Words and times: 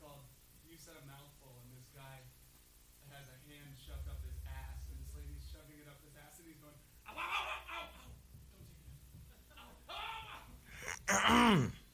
called 0.00 0.24
You 0.68 0.76
Said 0.76 0.96
a 1.00 1.04
Mouthful, 1.08 1.56
and 1.64 1.68
this 1.72 1.88
guy 1.94 2.20
has 3.12 3.26
a 3.32 3.38
hand 3.48 3.72
shoved 3.76 4.08
up 4.08 4.20
his 4.24 4.36
ass, 4.44 4.84
and 4.92 4.96
this 5.00 5.12
lady's 5.16 5.44
shoving 5.48 5.78
it 5.80 5.88
up 5.88 6.00
his 6.04 6.16
ass, 6.16 6.36
and 6.38 6.46
he's 6.48 6.60
going, 6.60 6.76
ow, 7.08 7.16
ow, 7.16 7.20
ow, 7.20 7.62
ow, 7.72 7.86
ow. 7.86 8.10
Don't 8.52 8.68
take 8.68 8.68
it. 8.68 8.92
Ow, 9.56 9.72
ow, 9.88 10.40
ow. 11.08 11.68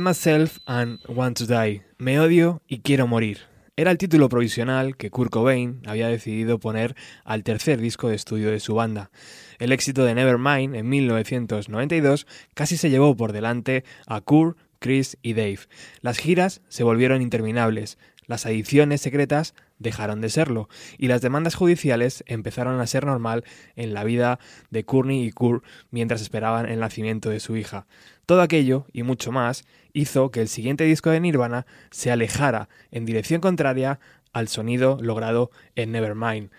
Myself 0.00 0.58
and 0.66 1.00
Want 1.08 1.38
to 1.38 1.46
Die. 1.46 1.82
Me 1.98 2.18
odio 2.18 2.62
y 2.66 2.80
quiero 2.80 3.06
morir. 3.06 3.38
Era 3.76 3.90
el 3.90 3.98
título 3.98 4.28
provisional 4.28 4.96
que 4.96 5.10
Kurt 5.10 5.30
Cobain 5.30 5.82
había 5.86 6.08
decidido 6.08 6.58
poner 6.58 6.94
al 7.24 7.42
tercer 7.42 7.80
disco 7.80 8.08
de 8.08 8.16
estudio 8.16 8.50
de 8.50 8.60
su 8.60 8.74
banda. 8.74 9.10
El 9.58 9.72
éxito 9.72 10.04
de 10.04 10.14
Nevermind 10.14 10.74
en 10.74 10.88
1992 10.88 12.26
casi 12.54 12.76
se 12.76 12.90
llevó 12.90 13.16
por 13.16 13.32
delante 13.32 13.84
a 14.06 14.20
Kurt, 14.20 14.58
Chris 14.78 15.18
y 15.22 15.34
Dave. 15.34 15.60
Las 16.00 16.18
giras 16.18 16.62
se 16.68 16.84
volvieron 16.84 17.22
interminables, 17.22 17.98
las 18.26 18.46
adiciones 18.46 19.00
secretas 19.00 19.54
dejaron 19.78 20.20
de 20.20 20.30
serlo 20.30 20.68
y 20.96 21.08
las 21.08 21.20
demandas 21.22 21.54
judiciales 21.54 22.24
empezaron 22.26 22.80
a 22.80 22.86
ser 22.86 23.04
normal 23.04 23.44
en 23.74 23.94
la 23.94 24.04
vida 24.04 24.38
de 24.70 24.84
Courtney 24.84 25.24
y 25.24 25.32
Kurt 25.32 25.64
mientras 25.90 26.22
esperaban 26.22 26.66
el 26.66 26.80
nacimiento 26.80 27.30
de 27.30 27.40
su 27.40 27.56
hija. 27.56 27.86
Todo 28.24 28.40
aquello 28.40 28.86
y 28.92 29.02
mucho 29.02 29.32
más 29.32 29.64
hizo 29.92 30.30
que 30.30 30.40
el 30.40 30.48
siguiente 30.48 30.84
disco 30.84 31.10
de 31.10 31.20
Nirvana 31.20 31.66
se 31.90 32.10
alejara 32.10 32.68
en 32.90 33.04
dirección 33.04 33.40
contraria 33.40 34.00
al 34.32 34.48
sonido 34.48 34.98
logrado 35.00 35.50
en 35.74 35.92
Nevermind. 35.92 36.50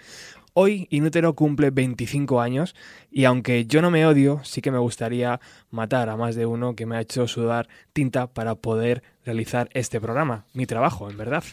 Hoy 0.56 0.88
Inútero 0.92 1.34
cumple 1.34 1.72
25 1.72 2.40
años 2.40 2.76
y 3.10 3.26
aunque 3.26 3.66
yo 3.66 3.82
no 3.82 3.90
me 3.90 4.06
odio, 4.06 4.40
sí 4.44 4.62
que 4.62 4.70
me 4.70 4.78
gustaría 4.78 5.40
matar 5.72 6.10
a 6.10 6.18
más 6.18 6.36
de 6.36 6.46
uno 6.46 6.76
que 6.76 6.86
me 6.86 6.96
ha 6.96 7.02
hecho 7.02 7.28
sudar 7.28 7.68
tinta 7.92 8.28
para 8.28 8.54
poder 8.54 9.02
realizar 9.26 9.70
este 9.74 10.00
programa, 10.00 10.46
mi 10.54 10.68
trabajo, 10.68 11.10
en 11.10 11.18
verdad. 11.18 11.44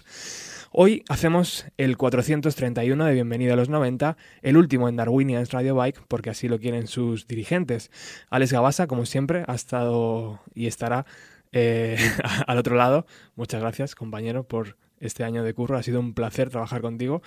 Hoy 0.70 1.02
hacemos 1.08 1.64
el 1.78 1.96
431 1.96 3.04
de 3.06 3.14
Bienvenido 3.14 3.54
a 3.54 3.56
los 3.56 3.70
90, 3.70 4.18
el 4.42 4.56
último 4.58 4.88
en 4.88 4.96
Darwinians 4.96 5.50
Radio 5.50 5.74
Bike, 5.74 6.02
porque 6.06 6.30
así 6.30 6.46
lo 6.46 6.60
quieren 6.60 6.86
sus 6.86 7.26
dirigentes. 7.26 7.90
Alex 8.28 8.52
Gabasa, 8.52 8.86
como 8.86 9.06
siempre, 9.06 9.44
ha 9.48 9.54
estado 9.54 10.40
y 10.54 10.66
estará 10.66 11.06
eh, 11.52 11.96
al 12.46 12.58
otro 12.58 12.76
lado. 12.76 13.06
Muchas 13.34 13.60
gracias, 13.60 13.94
compañero, 13.94 14.44
por 14.44 14.76
este 14.98 15.24
año 15.24 15.42
de 15.42 15.54
curro. 15.54 15.76
Ha 15.76 15.82
sido 15.82 16.00
un 16.00 16.14
placer 16.14 16.50
trabajar 16.50 16.80
contigo. 16.82 17.22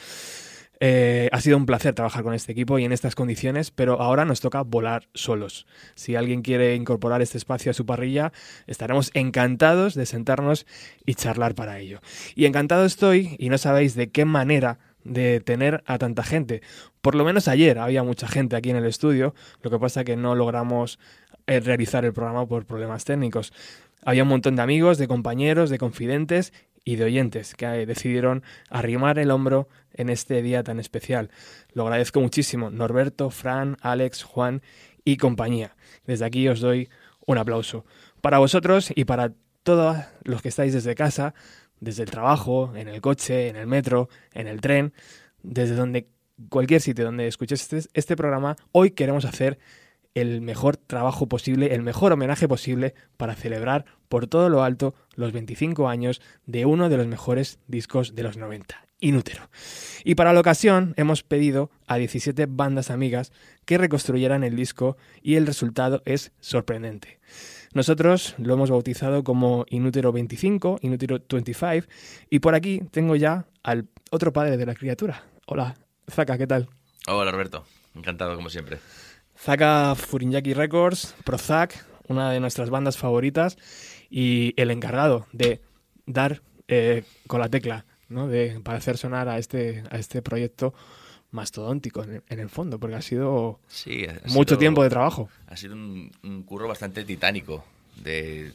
Eh, 0.86 1.30
ha 1.32 1.40
sido 1.40 1.56
un 1.56 1.66
placer 1.66 1.94
trabajar 1.94 2.24
con 2.24 2.34
este 2.34 2.52
equipo 2.52 2.78
y 2.78 2.84
en 2.84 2.92
estas 2.92 3.16
condiciones, 3.16 3.72
pero 3.72 4.02
ahora 4.02 4.26
nos 4.26 4.42
toca 4.42 4.64
volar 4.64 5.08
solos. 5.14 5.66
Si 5.96 6.16
alguien 6.16 6.42
quiere 6.42 6.76
incorporar 6.76 7.22
este 7.22 7.38
espacio 7.38 7.72
a 7.72 7.74
su 7.74 7.86
parrilla, 7.86 8.34
estaremos 8.68 9.10
encantados 9.14 9.96
de 9.96 10.06
sentarnos 10.06 10.66
y 11.06 11.16
charlar 11.16 11.56
para 11.56 11.80
ello. 11.80 12.02
Y 12.36 12.46
encantado 12.46 12.84
estoy, 12.84 13.38
y 13.40 13.50
no 13.50 13.58
sabéis 13.58 13.96
de 13.96 14.10
qué 14.10 14.26
manera 14.26 14.80
de 15.06 15.40
tener 15.40 15.84
a 15.86 15.98
tanta 15.98 16.24
gente. 16.24 16.62
Por 17.02 17.16
lo 17.16 17.24
menos 17.24 17.48
ayer 17.48 17.80
había 17.80 18.04
mucha 18.04 18.28
gente 18.28 18.56
aquí 18.56 18.70
en 18.70 18.78
el 18.78 18.86
estudio, 18.86 19.36
lo 19.62 19.70
que 19.70 19.80
pasa 19.80 20.04
que 20.04 20.18
no 20.18 20.36
logramos 20.36 21.00
eh, 21.48 21.60
realizar 21.60 22.04
el 22.06 22.14
programa 22.14 22.46
por 22.48 22.66
problemas 22.66 23.06
técnicos. 23.06 23.54
Había 24.06 24.24
un 24.24 24.30
montón 24.30 24.56
de 24.56 24.62
amigos, 24.62 24.98
de 24.98 25.08
compañeros, 25.08 25.70
de 25.70 25.78
confidentes 25.78 26.54
y 26.86 26.98
de 26.98 27.06
oyentes 27.06 27.56
que 27.56 27.66
eh, 27.66 27.86
decidieron 27.86 28.44
arrimar 28.70 29.20
el 29.20 29.32
hombro 29.32 29.70
en 29.94 30.10
este 30.10 30.42
día 30.42 30.64
tan 30.64 30.80
especial. 30.80 31.30
Lo 31.74 31.84
agradezco 31.84 32.20
muchísimo. 32.20 32.70
Norberto, 32.70 33.30
Fran, 33.30 33.78
Alex, 33.82 34.24
Juan 34.24 34.62
y 35.06 35.18
compañía. 35.18 35.76
Desde 36.06 36.26
aquí 36.26 36.48
os 36.48 36.60
doy 36.60 36.90
un 37.26 37.38
aplauso. 37.38 37.86
Para 38.22 38.40
vosotros 38.40 38.92
y 38.94 39.06
para 39.06 39.34
todos 39.64 39.98
los 40.24 40.42
que 40.42 40.50
estáis 40.50 40.74
desde 40.74 40.96
casa, 40.96 41.34
desde 41.80 42.04
el 42.04 42.12
trabajo, 42.12 42.74
en 42.76 42.88
el 42.88 43.02
coche, 43.02 43.48
en 43.48 43.56
el 43.56 43.68
metro, 43.68 44.10
en 44.34 44.48
el 44.48 44.62
tren, 44.62 44.94
desde 45.42 45.76
donde 45.76 46.08
cualquier 46.50 46.82
sitio 46.82 47.06
donde 47.06 47.28
escuches 47.28 47.62
este, 47.62 47.90
este 47.94 48.16
programa, 48.16 48.56
hoy 48.72 48.92
queremos 48.92 49.26
hacer 49.26 49.60
el 50.16 50.42
mejor 50.42 50.78
trabajo 50.78 51.28
posible, 51.28 51.74
el 51.74 51.82
mejor 51.82 52.12
homenaje 52.12 52.48
posible 52.48 52.94
para 53.18 53.36
celebrar 53.36 53.86
por 54.10 54.28
todo 54.28 54.50
lo 54.50 54.64
alto 54.64 54.94
los 55.16 55.32
25 55.32 55.90
años 55.90 56.22
de 56.46 56.66
uno 56.66 56.90
de 56.90 56.98
los 56.98 57.08
mejores 57.08 57.60
discos 57.68 58.16
de 58.16 58.24
los 58.24 58.38
90, 58.38 58.86
Inútero. 59.00 59.50
Y 60.04 60.16
para 60.16 60.34
la 60.34 60.40
ocasión 60.40 60.94
hemos 60.98 61.24
pedido 61.24 61.72
a 61.88 61.98
17 61.98 62.46
bandas 62.48 62.92
amigas 62.92 63.32
que 63.66 63.78
reconstruyeran 63.78 64.44
el 64.44 64.56
disco 64.56 64.98
y 65.22 65.36
el 65.36 65.48
resultado 65.48 66.02
es 66.06 66.32
sorprendente. 66.40 67.20
Nosotros 67.74 68.36
lo 68.38 68.54
hemos 68.54 68.70
bautizado 68.70 69.24
como 69.24 69.66
Inútero 69.68 70.12
25, 70.12 70.78
Inútero 70.82 71.20
25, 71.28 71.88
y 72.30 72.40
por 72.40 72.54
aquí 72.54 72.82
tengo 72.92 73.16
ya 73.16 73.48
al 73.64 73.88
otro 74.12 74.32
padre 74.32 74.58
de 74.58 74.66
la 74.68 74.76
criatura. 74.76 75.24
Hola, 75.48 75.76
Zaka, 76.10 76.38
¿qué 76.38 76.46
tal? 76.46 76.70
Hola 77.08 77.32
Roberto, 77.32 77.66
encantado 77.96 78.36
como 78.36 78.52
siempre. 78.52 78.78
Zaka 79.44 79.96
Furinyaki 79.96 80.54
Records, 80.54 81.16
Prozac, 81.26 81.86
una 82.08 82.32
de 82.32 82.40
nuestras 82.40 82.70
bandas 82.70 82.98
favoritas, 82.98 83.58
y 84.10 84.54
el 84.62 84.72
encargado 84.72 85.28
de 85.34 85.62
dar 86.06 86.42
eh, 86.68 87.04
con 87.28 87.40
la 87.42 87.50
tecla, 87.50 87.86
¿no? 88.08 88.28
De, 88.28 88.60
para 88.64 88.78
hacer 88.78 88.98
sonar 88.98 89.28
a 89.28 89.38
este, 89.38 89.84
a 89.90 89.98
este 89.98 90.22
proyecto 90.22 90.74
mastodóntico 91.32 92.04
en, 92.04 92.24
en 92.30 92.40
el 92.40 92.50
fondo, 92.50 92.80
porque 92.80 92.96
ha 92.96 93.02
sido 93.02 93.60
Sí, 93.68 94.06
ha 94.06 94.14
mucho 94.30 94.50
sido- 94.56 94.60
tiempo 94.60 94.84
de 94.84 94.90
trabajo. 94.90 95.30
Ha 95.48 95.58
sido 95.58 95.74
un, 95.74 96.12
un 96.24 96.44
curro 96.44 96.68
bastante 96.68 97.04
titánico 97.04 97.66
de 97.98 98.52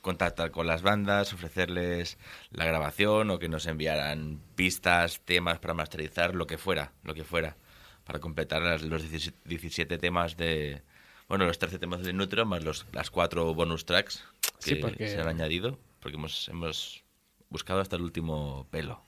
contactar 0.00 0.50
con 0.50 0.66
las 0.66 0.82
bandas, 0.82 1.32
ofrecerles 1.32 2.18
la 2.50 2.64
grabación 2.66 3.30
o 3.30 3.38
que 3.38 3.48
nos 3.48 3.66
enviaran 3.66 4.38
pistas, 4.54 5.20
temas 5.24 5.58
para 5.58 5.74
masterizar, 5.74 6.34
lo 6.34 6.46
que 6.46 6.56
fuera, 6.58 6.92
lo 7.02 7.14
que 7.14 7.24
fuera, 7.24 7.56
para 8.04 8.18
completar 8.20 8.62
las- 8.62 8.82
los 8.82 9.02
17 9.02 9.38
17 9.44 9.98
temas 9.98 10.36
de... 10.36 10.82
Bueno, 11.28 11.46
los 11.46 11.58
13 11.58 11.78
temas 11.78 12.02
de 12.04 12.12
Nutro 12.12 12.44
más 12.44 12.62
los, 12.62 12.86
las 12.92 13.10
cuatro 13.10 13.54
bonus 13.54 13.86
tracks 13.86 14.22
que 14.60 14.70
Sí, 14.70 14.74
porque- 14.76 15.08
se 15.08 15.20
han 15.20 15.28
añadido, 15.28 15.78
porque 16.00 16.16
hemos, 16.16 16.48
hemos 16.48 17.02
buscado 17.48 17.80
hasta 17.80 17.96
el 17.96 18.02
último 18.02 18.66
pelo. 18.70 19.02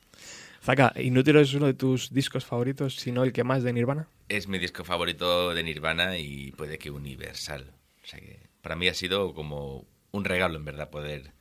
Zaka, 0.63 0.93
Inútero 1.01 1.41
es 1.41 1.53
uno 1.55 1.67
de 1.67 1.75
tus 1.75 2.13
discos 2.13 2.45
favoritos, 2.45 2.97
si 2.97 3.13
no 3.13 3.23
el 3.23 3.33
que 3.33 3.45
más 3.45 3.63
de 3.63 3.73
Nirvana. 3.73 4.09
Es 4.29 4.49
mi 4.49 4.59
disco 4.59 4.83
favorito 4.83 5.55
de 5.55 5.63
Nirvana 5.63 6.19
y 6.19 6.53
puede 6.53 6.79
que 6.79 6.91
universal. 6.91 7.73
O 8.03 8.07
sea 8.07 8.19
que 8.19 8.41
para 8.63 8.75
mí 8.77 8.89
ha 8.89 8.95
sido 8.95 9.35
como 9.35 9.87
un 10.11 10.25
regalo, 10.25 10.57
en 10.57 10.65
verdad, 10.65 10.91
poder 10.91 11.33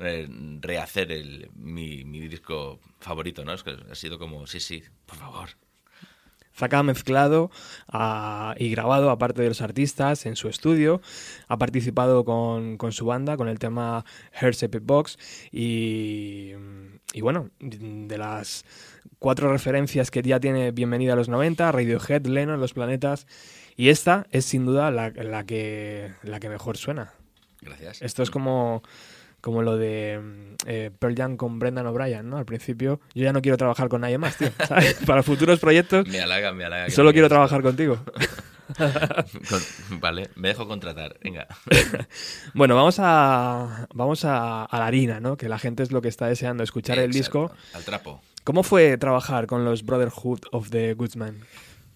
eh, 0.00 0.28
rehacer 0.60 1.10
el, 1.12 1.48
mi, 1.54 2.04
mi 2.04 2.20
disco 2.28 2.80
favorito, 3.00 3.44
¿no? 3.44 3.52
Es 3.54 3.62
que 3.62 3.76
ha 3.90 3.94
sido 3.94 4.18
como, 4.18 4.46
sí, 4.46 4.60
sí, 4.60 4.82
por 5.06 5.16
favor. 5.16 5.50
Zaka 6.56 6.78
ha 6.78 6.82
mezclado 6.82 7.50
ah, 7.88 8.54
y 8.58 8.70
grabado, 8.70 9.10
aparte 9.10 9.42
de 9.42 9.48
los 9.48 9.60
artistas, 9.60 10.26
en 10.26 10.36
su 10.36 10.48
estudio. 10.48 11.00
Ha 11.48 11.58
participado 11.58 12.24
con, 12.24 12.76
con 12.76 12.92
su 12.92 13.06
banda, 13.06 13.36
con 13.36 13.48
el 13.48 13.58
tema 13.58 14.04
Hearts 14.32 14.62
Epic 14.62 14.82
Box. 14.84 15.18
Y, 15.52 16.52
y 17.12 17.20
bueno, 17.20 17.50
de 17.60 18.18
las 18.18 18.64
cuatro 19.18 19.52
referencias 19.52 20.10
que 20.10 20.22
ya 20.22 20.40
tiene 20.40 20.72
Bienvenida 20.72 21.12
a 21.12 21.16
los 21.16 21.28
90, 21.28 21.70
Radiohead, 21.72 22.26
Lennon, 22.26 22.60
Los 22.60 22.72
Planetas. 22.72 23.26
Y 23.76 23.90
esta 23.90 24.26
es 24.30 24.46
sin 24.46 24.64
duda 24.64 24.90
la, 24.90 25.10
la 25.10 25.44
que, 25.44 26.12
la 26.22 26.40
que 26.40 26.48
mejor 26.48 26.78
suena. 26.78 27.12
Gracias. 27.60 28.00
Esto 28.00 28.22
es 28.22 28.30
como, 28.30 28.82
como 29.46 29.62
lo 29.62 29.76
de 29.76 30.18
mm, 30.20 30.54
eh, 30.66 30.90
Pearl 30.98 31.14
Jam 31.14 31.36
con 31.36 31.60
Brendan 31.60 31.86
O'Brien, 31.86 32.28
¿no? 32.28 32.36
Al 32.36 32.44
principio, 32.44 32.98
yo 33.14 33.22
ya 33.22 33.32
no 33.32 33.40
quiero 33.40 33.56
trabajar 33.56 33.88
con 33.88 34.00
nadie 34.00 34.18
más, 34.18 34.36
tío. 34.36 34.48
¿sabes? 34.66 34.94
Para 35.06 35.22
futuros 35.22 35.60
proyectos, 35.60 36.08
Me 36.08 36.18
halaga, 36.20 36.52
me 36.52 36.64
halaga. 36.64 36.90
solo 36.90 37.12
quiero 37.12 37.28
trabajar 37.28 37.62
contigo. 37.62 37.96
Con- 38.76 40.00
vale, 40.00 40.30
me 40.34 40.48
dejo 40.48 40.66
contratar. 40.66 41.16
Venga. 41.22 41.46
Bueno, 42.54 42.74
vamos 42.74 42.96
a 42.98 43.86
vamos 43.94 44.24
a, 44.24 44.64
a 44.64 44.78
la 44.80 44.86
harina, 44.88 45.20
¿no? 45.20 45.36
Que 45.36 45.48
la 45.48 45.60
gente 45.60 45.84
es 45.84 45.92
lo 45.92 46.02
que 46.02 46.08
está 46.08 46.26
deseando 46.26 46.64
escuchar 46.64 46.98
el 46.98 47.12
disco. 47.12 47.52
Al 47.72 47.84
trapo. 47.84 48.20
¿Cómo 48.42 48.64
fue 48.64 48.98
trabajar 48.98 49.46
con 49.46 49.64
los 49.64 49.84
Brotherhood 49.84 50.40
of 50.50 50.70
the 50.70 50.94
Goodsman? 50.94 51.38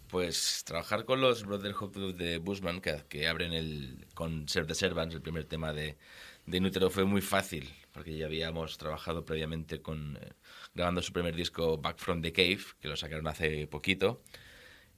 Pues 0.09 0.63
trabajar 0.65 1.05
con 1.05 1.21
los 1.21 1.45
Brotherhood 1.45 2.15
de 2.15 2.39
Bushman, 2.39 2.81
que, 2.81 3.03
que 3.09 3.27
abren 3.27 3.53
el, 3.53 4.07
con 4.15 4.49
Serve 4.49 4.69
the 4.69 4.75
Servants, 4.77 5.17
el 5.17 5.21
primer 5.23 5.47
tema 5.47 5.73
de, 5.73 5.97
de 6.47 6.57
Inútero, 6.59 6.91
fue 6.91 7.05
muy 7.05 7.21
fácil, 7.21 7.73
porque 7.93 8.17
ya 8.17 8.27
habíamos 8.27 8.77
trabajado 8.79 9.25
previamente 9.25 9.81
con 9.81 10.19
eh, 10.21 10.33
grabando 10.75 11.03
su 11.03 11.13
primer 11.13 11.35
disco 11.37 11.79
Back 11.79 11.99
from 11.99 12.23
the 12.23 12.33
Cave, 12.33 12.61
que 12.81 12.89
lo 12.89 12.97
sacaron 12.97 13.27
hace 13.29 13.67
poquito. 13.67 14.23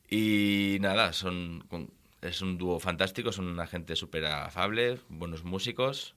Y 0.08 0.78
nada, 0.80 1.12
son 1.12 1.64
con- 1.68 1.90
es 2.20 2.40
un 2.42 2.58
dúo 2.58 2.78
fantástico, 2.78 3.32
son 3.32 3.46
una 3.48 3.66
gente 3.66 3.96
súper 3.96 4.24
afable, 4.26 4.98
buenos 5.08 5.42
músicos. 5.44 6.14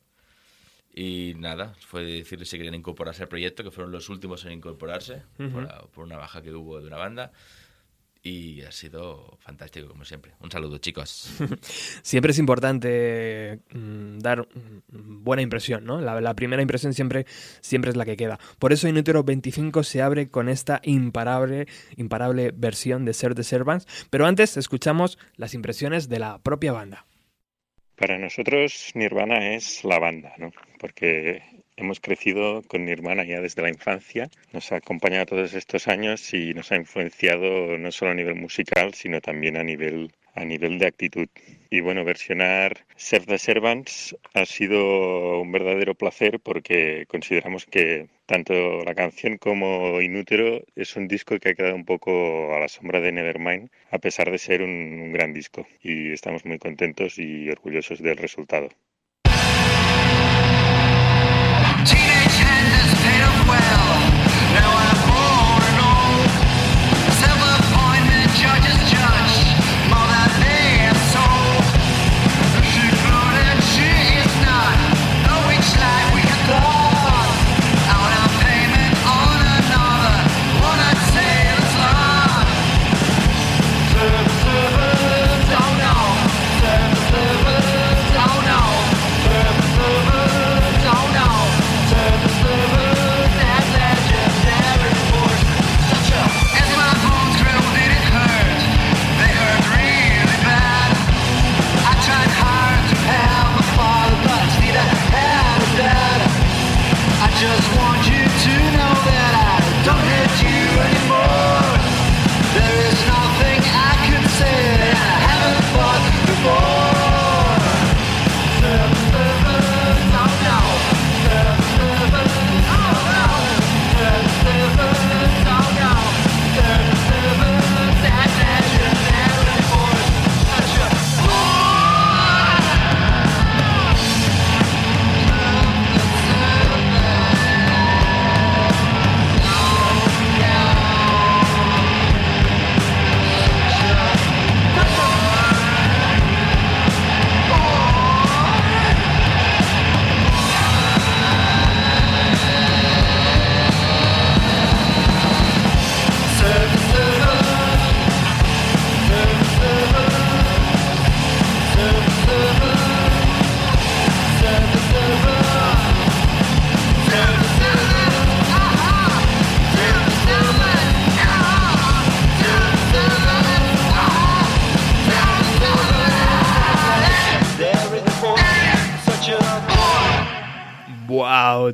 Y 0.94 1.34
nada, 1.38 1.74
fue 1.80 2.04
decirles 2.06 2.48
si 2.50 2.58
querían 2.58 2.76
incorporarse 2.76 3.24
al 3.24 3.28
proyecto, 3.30 3.64
que 3.64 3.72
fueron 3.72 3.92
los 3.92 4.08
últimos 4.10 4.46
en 4.46 4.54
incorporarse, 4.54 5.24
por, 5.52 5.90
por 5.92 6.06
una 6.06 6.16
baja 6.18 6.42
que 6.42 6.54
hubo 6.54 6.80
de 6.80 6.88
una 6.88 6.98
banda. 6.98 7.32
Y 8.28 8.64
ha 8.64 8.72
sido 8.72 9.38
fantástico, 9.40 9.88
como 9.88 10.04
siempre. 10.04 10.32
Un 10.40 10.50
saludo, 10.50 10.80
chicos. 10.80 11.32
Siempre 12.02 12.32
es 12.32 12.40
importante 12.40 13.60
mm, 13.72 14.18
dar 14.18 14.48
mm, 14.48 15.24
buena 15.24 15.44
impresión, 15.44 15.86
¿no? 15.86 16.02
La, 16.02 16.20
la 16.20 16.34
primera 16.34 16.64
impresión 16.64 16.96
siempre, 16.96 17.28
siempre 17.62 17.92
es 17.92 17.96
la 17.96 18.04
que 18.04 18.18
queda. 18.18 18.40
Por 18.58 18.74
eso 18.74 18.88
Inútero 18.88 19.24
25 19.24 19.84
se 19.84 20.02
abre 20.02 20.28
con 20.28 20.50
esta 20.50 20.82
imparable, 20.84 21.68
imparable 21.98 22.50
versión 22.52 23.06
de 23.06 23.14
Ser 23.14 23.36
the 23.36 23.44
Servants. 23.44 23.86
Pero 24.10 24.26
antes 24.26 24.58
escuchamos 24.58 25.20
las 25.36 25.54
impresiones 25.54 26.10
de 26.10 26.18
la 26.18 26.40
propia 26.40 26.72
banda. 26.72 27.06
Para 27.96 28.18
nosotros 28.18 28.90
Nirvana 28.96 29.54
es 29.54 29.84
la 29.84 30.00
banda, 30.00 30.34
¿no? 30.40 30.52
Porque 30.80 31.44
hemos 31.78 32.00
crecido 32.00 32.62
con 32.68 32.86
Nirvana 32.86 33.24
ya 33.24 33.42
desde 33.42 33.62
la 33.62 33.70
infancia, 33.70 34.30
nos 34.54 34.72
ha 34.72 34.78
acompañado 34.78 35.26
todos 35.28 35.54
estos 35.54 35.88
años 35.88 36.34
y 36.34 36.54
nos 36.54 36.72
ha 36.72 36.76
influenciado 36.78 37.78
no 37.78 37.92
solo 37.92 38.12
a 38.12 38.16
nivel 38.16 38.36
musical, 38.36 38.94
sino 38.94 39.22
también 39.22 39.58
a 39.58 39.64
nivel 39.64 40.12
a 40.36 40.44
nivel 40.46 40.78
de 40.80 40.88
actitud. 40.88 41.30
Y 41.70 41.80
bueno, 41.80 42.04
versionar 42.04 42.86
Serve 42.96 43.26
the 43.26 43.38
Servants 43.38 44.16
ha 44.34 44.46
sido 44.46 45.42
un 45.42 45.52
verdadero 45.52 45.96
placer 45.96 46.40
porque 46.40 47.06
consideramos 47.08 47.66
que 47.66 48.08
tanto 48.26 48.84
la 48.84 48.96
canción 48.96 49.38
como 49.38 50.02
Inútero 50.02 50.62
es 50.76 50.96
un 50.96 51.08
disco 51.08 51.40
que 51.40 51.50
ha 51.50 51.54
quedado 51.56 51.76
un 51.76 51.86
poco 51.86 52.54
a 52.54 52.60
la 52.60 52.68
sombra 52.68 53.00
de 53.00 53.12
Nevermind, 53.12 53.70
a 53.92 54.00
pesar 54.00 54.30
de 54.30 54.38
ser 54.38 54.62
un 54.62 55.14
gran 55.14 55.34
disco. 55.34 55.66
Y 55.82 56.12
estamos 56.12 56.46
muy 56.46 56.60
contentos 56.60 57.18
y 57.18 57.50
orgullosos 57.50 58.02
del 58.02 58.18
resultado. 58.18 58.70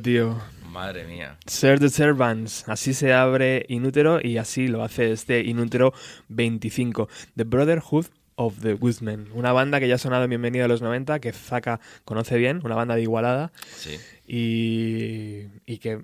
Tío. 0.02 0.38
Madre 0.70 1.04
mía. 1.04 1.36
Ser 1.46 1.78
the 1.78 1.88
Servants. 1.88 2.68
Así 2.68 2.94
se 2.94 3.12
abre 3.12 3.66
Inútero 3.68 4.20
y 4.22 4.38
así 4.38 4.68
lo 4.68 4.82
hace 4.82 5.12
este 5.12 5.40
Inútero 5.40 5.92
25. 6.28 7.08
The 7.36 7.44
Brotherhood 7.44 8.06
of 8.36 8.60
the 8.60 8.74
Woodmen. 8.74 9.28
Una 9.34 9.52
banda 9.52 9.80
que 9.80 9.88
ya 9.88 9.96
ha 9.96 9.98
sonado 9.98 10.24
en 10.24 10.30
Bienvenido 10.30 10.64
a 10.64 10.68
los 10.68 10.82
90, 10.82 11.20
que 11.20 11.32
Zaka 11.32 11.80
conoce 12.04 12.38
bien, 12.38 12.60
una 12.64 12.74
banda 12.74 12.94
de 12.94 13.02
Igualada. 13.02 13.52
Sí. 13.76 13.98
Y, 14.26 15.46
y 15.66 15.78
que 15.78 16.00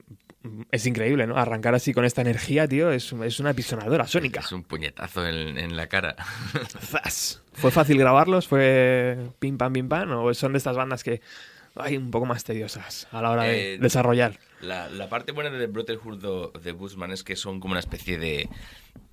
es 0.71 0.87
increíble, 0.87 1.27
¿no? 1.27 1.37
Arrancar 1.37 1.75
así 1.75 1.93
con 1.93 2.05
esta 2.05 2.21
energía, 2.21 2.69
tío, 2.69 2.91
es, 2.91 3.13
es 3.13 3.41
una 3.41 3.55
pisonadora 3.55 4.07
sónica. 4.07 4.41
Es 4.41 4.53
un 4.53 4.65
puñetazo 4.65 5.27
en, 5.27 5.59
en 5.59 5.77
la 5.77 5.89
cara. 5.89 6.15
¡Zas! 6.81 7.43
¿Fue 7.55 7.71
fácil 7.71 7.99
grabarlos? 7.99 8.47
¿Fue 8.47 9.31
pim 9.39 9.59
pam 9.59 9.73
pim 9.73 9.89
pam? 9.89 10.11
¿O 10.13 10.33
son 10.35 10.53
de 10.53 10.59
estas 10.59 10.77
bandas 10.77 11.03
que 11.03 11.21
hay 11.81 11.97
un 11.97 12.11
poco 12.11 12.27
más 12.27 12.45
tediosas 12.45 13.09
a 13.13 13.23
la 13.23 13.31
hora 13.31 13.43
de 13.45 13.75
Eh, 13.75 13.79
desarrollar? 13.79 14.39
La, 14.61 14.89
la 14.89 15.09
parte 15.09 15.33
buena 15.33 15.51
de 15.51 15.59
The 15.59 15.67
Brotherhood 15.73 16.61
the 16.63 16.73
Bushman 16.73 17.13
es 17.13 17.23
que 17.23 17.37
son 17.37 17.61
como 17.61 17.73
una 17.73 17.81
especie 17.81 18.19
de, 18.19 18.49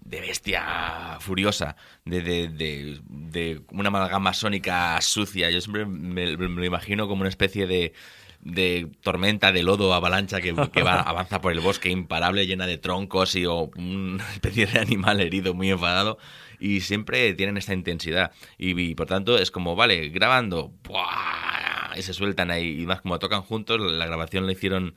de 0.01 0.21
bestia 0.21 1.17
furiosa, 1.19 1.75
de, 2.05 2.21
de, 2.21 2.47
de, 2.49 2.99
de 3.07 3.61
una 3.71 3.89
amalgama 3.89 4.33
sónica 4.33 4.99
sucia. 5.01 5.49
Yo 5.51 5.61
siempre 5.61 5.85
me, 5.85 6.35
me 6.37 6.47
lo 6.47 6.65
imagino 6.65 7.07
como 7.07 7.21
una 7.21 7.29
especie 7.29 7.67
de, 7.67 7.93
de 8.41 8.89
tormenta 9.01 9.51
de 9.51 9.63
lodo, 9.63 9.93
avalancha 9.93 10.41
que, 10.41 10.53
que 10.71 10.81
va, 10.83 10.99
avanza 11.01 11.41
por 11.41 11.51
el 11.51 11.59
bosque 11.59 11.89
imparable, 11.89 12.47
llena 12.47 12.65
de 12.67 12.77
troncos 12.77 13.35
y 13.35 13.45
o 13.45 13.69
una 13.77 14.27
especie 14.33 14.65
de 14.65 14.79
animal 14.79 15.21
herido 15.21 15.53
muy 15.53 15.69
enfadado. 15.69 16.17
Y 16.59 16.81
siempre 16.81 17.33
tienen 17.33 17.57
esta 17.57 17.73
intensidad. 17.73 18.31
Y, 18.57 18.79
y 18.81 18.95
por 18.95 19.07
tanto 19.07 19.37
es 19.37 19.51
como, 19.51 19.75
vale, 19.75 20.09
grabando, 20.09 20.71
¡buah! 20.83 21.74
Se 22.03 22.13
sueltan 22.13 22.51
ahí. 22.51 22.81
Y 22.81 22.85
más 22.85 23.01
como 23.01 23.19
tocan 23.19 23.41
juntos, 23.41 23.79
la 23.79 24.05
grabación 24.05 24.45
la 24.45 24.51
hicieron 24.53 24.95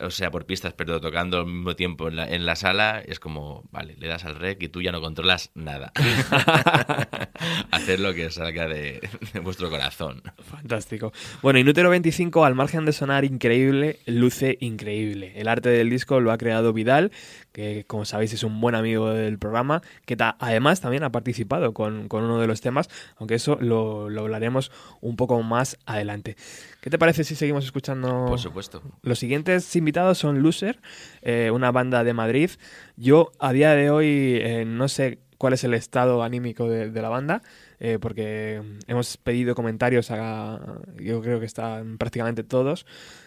o 0.00 0.10
sea, 0.10 0.30
por 0.30 0.44
pistas, 0.46 0.72
pero 0.74 1.00
tocando 1.00 1.38
al 1.38 1.46
mismo 1.46 1.76
tiempo 1.76 2.08
en 2.08 2.16
la, 2.16 2.28
en 2.28 2.46
la 2.46 2.56
sala, 2.56 3.00
es 3.06 3.20
como, 3.20 3.64
vale, 3.70 3.94
le 3.98 4.08
das 4.08 4.24
al 4.24 4.34
rec 4.36 4.62
y 4.62 4.68
tú 4.68 4.82
ya 4.82 4.90
no 4.92 5.00
controlas 5.00 5.50
nada. 5.54 5.92
Hacer 7.70 8.00
lo 8.00 8.14
que 8.14 8.30
salga 8.30 8.66
de, 8.68 9.00
de 9.32 9.40
vuestro 9.40 9.70
corazón. 9.70 10.22
Fantástico. 10.50 11.12
Bueno, 11.42 11.58
Inútero 11.58 11.90
25, 11.90 12.44
al 12.44 12.54
margen 12.54 12.84
de 12.84 12.92
sonar 12.92 13.24
increíble, 13.24 13.98
luce 14.06 14.56
increíble. 14.60 15.32
El 15.36 15.48
arte 15.48 15.68
del 15.68 15.90
disco 15.90 16.20
lo 16.20 16.32
ha 16.32 16.38
creado 16.38 16.72
Vidal, 16.72 17.12
que 17.52 17.84
como 17.86 18.04
sabéis 18.04 18.32
es 18.32 18.42
un 18.44 18.60
buen 18.60 18.74
amigo 18.74 19.10
del 19.10 19.38
programa, 19.38 19.82
que 20.06 20.16
ta- 20.16 20.36
además 20.40 20.80
también 20.80 21.04
ha 21.04 21.12
participado 21.12 21.72
con, 21.74 22.08
con 22.08 22.24
uno 22.24 22.40
de 22.40 22.46
los 22.46 22.60
temas, 22.60 22.88
aunque 23.16 23.34
eso 23.34 23.58
lo, 23.60 24.08
lo 24.10 24.22
hablaremos 24.22 24.70
un 25.00 25.16
poco 25.16 25.42
más 25.42 25.78
adelante. 25.86 26.36
¿Qué 26.84 26.90
te 26.90 26.98
parece 26.98 27.24
si 27.24 27.34
seguimos 27.34 27.64
escuchando? 27.64 28.26
Por 28.28 28.38
supuesto. 28.38 28.82
Los 29.00 29.18
siguientes 29.18 29.74
invitados 29.74 30.18
son 30.18 30.42
Loser, 30.42 30.82
eh, 31.22 31.50
una 31.50 31.72
banda 31.72 32.04
de 32.04 32.12
Madrid. 32.12 32.50
Yo 32.98 33.32
a 33.38 33.54
día 33.54 33.70
de 33.74 33.88
hoy 33.88 34.38
eh, 34.42 34.66
no 34.66 34.88
sé 34.88 35.20
cuál 35.38 35.54
es 35.54 35.64
el 35.64 35.72
estado 35.72 36.22
anímico 36.22 36.68
de, 36.68 36.90
de 36.90 37.00
la 37.00 37.08
banda, 37.08 37.40
eh, 37.80 37.98
porque 37.98 38.60
hemos 38.86 39.16
pedido 39.16 39.54
comentarios 39.54 40.10
a, 40.10 40.60
yo 40.98 41.22
creo 41.22 41.40
que 41.40 41.46
están 41.46 41.96
prácticamente 41.96 42.44
todos 42.44 42.84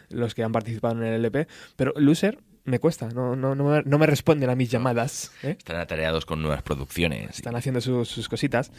los 0.10 0.36
que 0.36 0.44
han 0.44 0.52
participado 0.52 0.96
en 0.96 1.04
el 1.08 1.16
LP, 1.16 1.48
pero 1.76 1.94
Loser 1.96 2.38
me 2.68 2.80
cuesta, 2.80 3.08
no, 3.08 3.36
no, 3.36 3.56
no, 3.56 3.64
me, 3.64 3.82
no 3.84 3.98
me 3.98 4.06
responden 4.06 4.50
a 4.50 4.56
mis 4.56 4.70
llamadas. 4.70 5.32
¿eh? 5.42 5.56
Están 5.58 5.78
atareados 5.78 6.26
con 6.26 6.42
nuevas 6.42 6.62
producciones. 6.62 7.38
Están 7.38 7.56
haciendo 7.56 7.80
sus, 7.80 8.10
sus 8.10 8.28
cositas. 8.28 8.72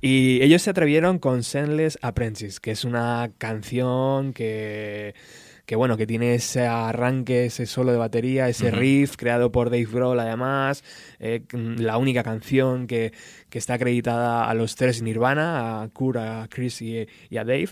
Y 0.00 0.42
ellos 0.42 0.62
se 0.62 0.70
atrevieron 0.70 1.20
con 1.20 1.44
Sendless 1.44 1.98
Apprentice, 2.02 2.58
que 2.60 2.72
es 2.72 2.84
una 2.84 3.30
canción 3.38 4.32
que, 4.32 5.14
que 5.66 5.76
bueno, 5.76 5.96
que 5.96 6.06
tiene 6.06 6.34
ese 6.34 6.66
arranque, 6.66 7.46
ese 7.46 7.66
solo 7.66 7.92
de 7.92 7.98
batería, 7.98 8.48
ese 8.48 8.68
Ujú. 8.68 8.76
riff 8.76 9.16
creado 9.16 9.52
por 9.52 9.70
Dave 9.70 9.84
Grohl 9.86 10.18
además, 10.18 10.82
eh, 11.20 11.42
la 11.52 11.98
única 11.98 12.24
canción 12.24 12.88
que, 12.88 13.12
que 13.50 13.58
está 13.58 13.74
acreditada 13.74 14.50
a 14.50 14.54
los 14.54 14.74
tres 14.74 15.00
Nirvana, 15.02 15.82
a 15.82 15.88
Kurt, 15.90 16.16
a 16.16 16.48
Chris 16.50 16.82
y, 16.82 17.06
y 17.30 17.36
a 17.36 17.44
Dave. 17.44 17.68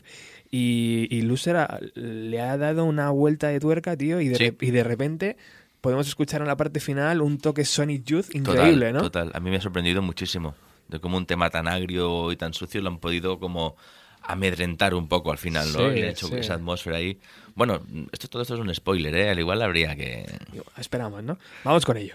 Y, 0.56 1.08
y 1.11 1.23
le 1.94 2.40
ha 2.40 2.56
dado 2.56 2.84
una 2.84 3.11
vuelta 3.11 3.49
de 3.49 3.58
tuerca, 3.58 3.96
tío, 3.96 4.20
y 4.20 4.28
de, 4.28 4.37
Sí. 4.37 4.56
y 4.61 4.70
de 4.70 4.84
repente 4.84 5.37
podemos 5.80 6.06
escuchar 6.06 6.42
en 6.42 6.46
la 6.46 6.56
parte 6.56 6.78
final 6.78 7.23
un 7.23 7.38
toque 7.38 7.64
Sonic 7.64 8.04
Youth 8.04 8.26
Total, 8.26 8.40
increíble, 8.40 8.92
¿no? 8.92 9.00
Total, 9.00 9.32
a 9.34 9.40
mí 9.40 9.50
me 9.50 9.56
ha 9.56 9.61
sorprendido 9.61 10.00
muchísimo 10.00 10.54
de 10.87 11.00
cómo 11.00 11.16
un 11.16 11.26
tema 11.26 11.50
tan 11.50 11.66
agrio 11.66 12.30
y 12.30 12.37
tan 12.37 12.54
sucio 12.54 12.80
lo 12.82 12.88
han 12.88 12.99
podido 12.99 13.40
como 13.40 13.76
amedrentar 14.23 14.94
un 14.94 15.08
poco 15.08 15.32
al 15.32 15.38
final, 15.38 15.73
¿no? 15.73 15.90
Sí, 15.90 15.99
y 15.99 16.02
han 16.02 16.08
hecho 16.11 16.28
sí. 16.28 16.37
esa 16.37 16.54
atmósfera 16.54 16.99
ahí. 16.99 17.18
Bueno, 17.56 17.82
esto 18.12 18.28
todo 18.28 18.42
esto 18.42 18.54
es 18.54 18.61
un 18.61 18.73
spoiler, 18.73 19.12
¿eh? 19.16 19.30
Al 19.30 19.38
igual 19.40 19.61
habría 19.61 19.96
que... 19.96 20.25
Esperamos, 20.78 21.25
¿no? 21.25 21.37
Vamos 21.64 21.84
con 21.84 21.96
ello. 21.96 22.14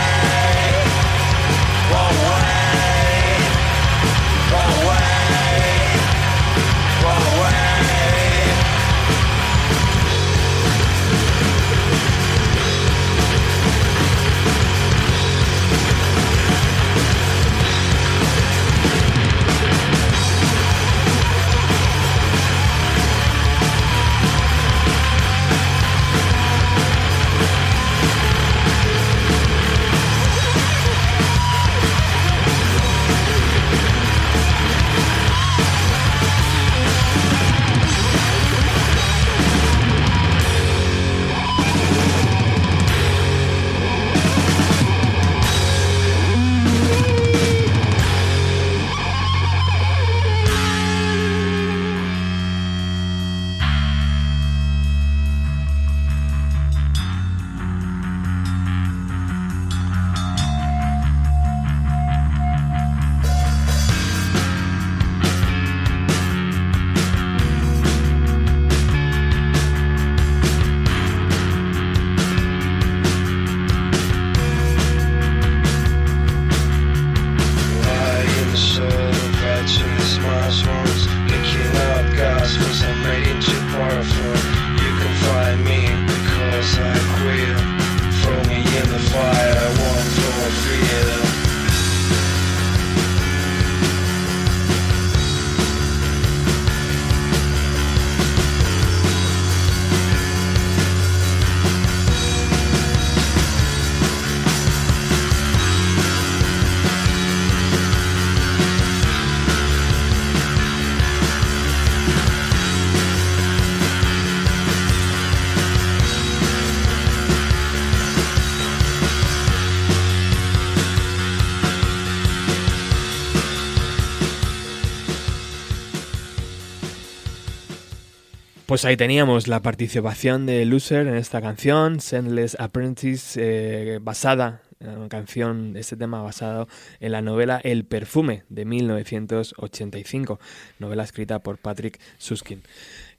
Pues 128.71 128.85
ahí 128.85 128.95
teníamos 128.95 129.49
la 129.49 129.61
participación 129.61 130.45
de 130.45 130.63
Loser 130.63 131.05
en 131.05 131.15
esta 131.15 131.41
canción, 131.41 131.99
Sendless 131.99 132.55
Apprentice, 132.57 133.37
eh, 133.43 133.99
basada, 134.01 134.61
una 134.79 135.09
canción, 135.09 135.75
este 135.75 135.97
tema 135.97 136.21
basado 136.21 136.69
en 137.01 137.11
la 137.11 137.21
novela 137.21 137.59
El 137.65 137.83
perfume 137.83 138.43
de 138.47 138.63
1985, 138.63 140.39
novela 140.79 141.03
escrita 141.03 141.39
por 141.39 141.57
Patrick 141.57 141.99
Suskin. 142.17 142.63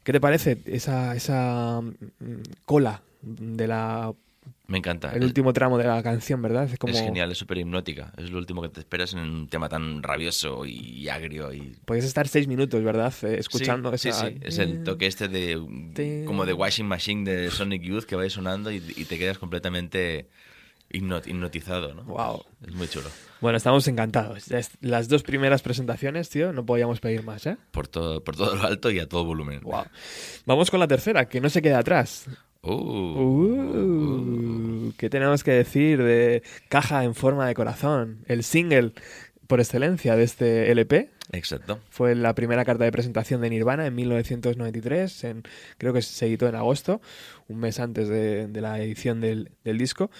¿Qué 0.02 0.12
te 0.12 0.22
parece 0.22 0.56
esa, 0.64 1.14
esa 1.14 1.82
mm, 1.82 2.62
cola 2.64 3.02
de 3.20 3.68
la 3.68 4.14
Me 4.68 4.78
encanta. 4.78 5.12
el 5.12 5.24
último 5.24 5.52
tramo 5.52 5.76
de 5.76 5.84
la 5.84 6.02
canción, 6.02 6.40
¿verdad? 6.40 6.64
Es 6.64 6.78
como 6.78 6.94
Es 6.94 7.00
genial, 7.00 7.30
es 7.30 7.36
súper 7.36 7.58
hipnótica. 7.58 8.12
Es 8.16 8.30
lo 8.30 8.38
último 8.38 8.62
que 8.62 8.70
te 8.70 8.80
esperas 8.80 9.12
en 9.12 9.18
un 9.18 9.48
tema 9.48 9.68
tan 9.68 10.02
rabioso 10.02 10.64
y 10.64 11.08
agrio. 11.08 11.52
Y... 11.52 11.76
Podías 11.84 12.06
estar 12.06 12.26
seis 12.26 12.48
minutos, 12.48 12.82
¿verdad? 12.82 13.12
Eh, 13.22 13.36
escuchando 13.38 13.94
sí, 13.98 14.08
esa... 14.08 14.28
sí, 14.28 14.34
sí. 14.34 14.40
Es 14.42 14.58
el 14.58 14.82
toque 14.82 15.06
este 15.06 15.28
de 15.28 16.24
como 16.26 16.46
de 16.46 16.54
washing 16.54 16.86
machine 16.86 17.30
de 17.30 17.50
Sonic 17.50 17.82
Youth 17.82 18.04
que 18.04 18.16
va 18.16 18.28
sonando 18.30 18.72
y, 18.72 18.76
y 18.96 19.04
te 19.04 19.18
quedas 19.18 19.36
completamente 19.36 20.28
hipnot- 20.90 21.26
hipnotizado, 21.26 21.92
¿no? 21.92 22.04
Wow. 22.04 22.44
Es 22.66 22.72
muy 22.74 22.88
chulo. 22.88 23.10
Bueno, 23.42 23.58
estamos 23.58 23.86
encantados. 23.88 24.46
Las 24.80 25.08
dos 25.08 25.22
primeras 25.22 25.60
presentaciones, 25.60 26.30
tío, 26.30 26.52
no 26.54 26.64
podíamos 26.64 27.00
pedir 27.00 27.24
más, 27.24 27.44
¿eh? 27.46 27.58
Por 27.72 27.88
todo, 27.88 28.22
por 28.24 28.36
todo 28.36 28.54
lo 28.56 28.62
alto 28.62 28.90
y 28.90 29.00
a 29.00 29.08
todo 29.08 29.24
volumen. 29.24 29.60
Wow. 29.62 29.84
Vamos 30.46 30.70
con 30.70 30.80
la 30.80 30.86
tercera, 30.88 31.28
que 31.28 31.40
no 31.40 31.50
se 31.50 31.60
queda 31.60 31.80
atrás. 31.80 32.26
Uh. 32.64 32.72
Uh, 33.74 34.92
¿Qué 34.96 35.10
tenemos 35.10 35.42
que 35.42 35.50
decir 35.50 36.00
de 36.02 36.44
Caja 36.68 37.02
en 37.02 37.14
forma 37.14 37.46
de 37.48 37.54
corazón? 37.54 38.24
El 38.26 38.44
single 38.44 38.92
por 39.48 39.58
excelencia 39.60 40.14
de 40.14 40.22
este 40.22 40.70
LP. 40.70 41.10
Exacto. 41.32 41.80
Fue 41.90 42.14
la 42.14 42.34
primera 42.34 42.64
carta 42.64 42.84
de 42.84 42.92
presentación 42.92 43.40
de 43.40 43.50
Nirvana 43.50 43.86
en 43.86 43.94
1993. 43.96 45.24
En, 45.24 45.42
creo 45.76 45.92
que 45.92 46.02
se 46.02 46.26
editó 46.26 46.48
en 46.48 46.54
agosto, 46.54 47.00
un 47.48 47.58
mes 47.58 47.80
antes 47.80 48.08
de, 48.08 48.46
de 48.46 48.60
la 48.60 48.80
edición 48.80 49.20
del, 49.20 49.50
del 49.64 49.76
disco. 49.76 50.10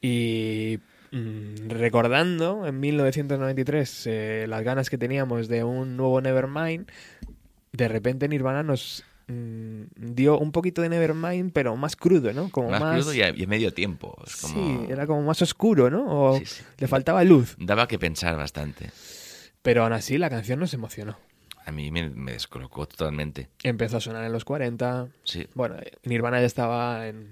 Y 0.00 0.80
mm, 1.12 1.68
recordando 1.68 2.66
en 2.66 2.80
1993 2.80 4.06
eh, 4.06 4.46
las 4.48 4.62
ganas 4.64 4.90
que 4.90 4.98
teníamos 4.98 5.46
de 5.46 5.62
un 5.62 5.96
nuevo 5.96 6.20
Nevermind, 6.20 6.90
de 7.72 7.88
repente 7.88 8.28
Nirvana 8.28 8.64
nos 8.64 9.04
mm, 9.30 10.14
dio 10.14 10.38
un 10.38 10.52
poquito 10.52 10.82
de 10.82 10.88
Nevermind, 10.88 11.52
pero 11.52 11.76
más 11.76 11.96
crudo, 11.96 12.32
¿no? 12.32 12.50
Como 12.50 12.70
Más, 12.70 12.80
más, 12.80 12.96
crudo 12.96 13.14
y 13.14 13.22
a, 13.22 13.30
y 13.30 13.44
a 13.44 13.46
medio 13.46 13.72
tiempo. 13.72 14.16
Es 14.26 14.36
como... 14.36 14.54
Sí, 14.86 14.92
era 14.92 15.06
como 15.06 15.22
más 15.22 15.40
oscuro, 15.42 15.90
¿no? 15.90 16.04
O 16.08 16.38
Sí, 16.38 16.46
sí. 16.46 16.62
le 16.78 16.88
faltaba 16.88 17.22
luz. 17.24 17.56
Daba 17.58 17.86
que 17.88 17.98
pensar 17.98 18.36
bastante. 18.36 18.90
Pero 19.62 19.84
aún 19.84 19.92
así 19.92 20.18
la 20.18 20.30
canción 20.30 20.58
nos 20.60 20.72
emocionó. 20.74 21.16
A 21.66 21.72
mí 21.72 21.90
me, 21.90 22.08
me 22.10 22.32
descolocó 22.32 22.86
totalmente. 22.88 23.48
Empezó 23.62 23.98
a 23.98 24.00
sonar 24.00 24.24
en 24.24 24.32
los 24.32 24.44
40. 24.44 25.08
Sí. 25.24 25.46
Bueno, 25.54 25.76
Nirvana 26.04 26.40
ya 26.40 26.46
estaba 26.46 27.06
en. 27.06 27.28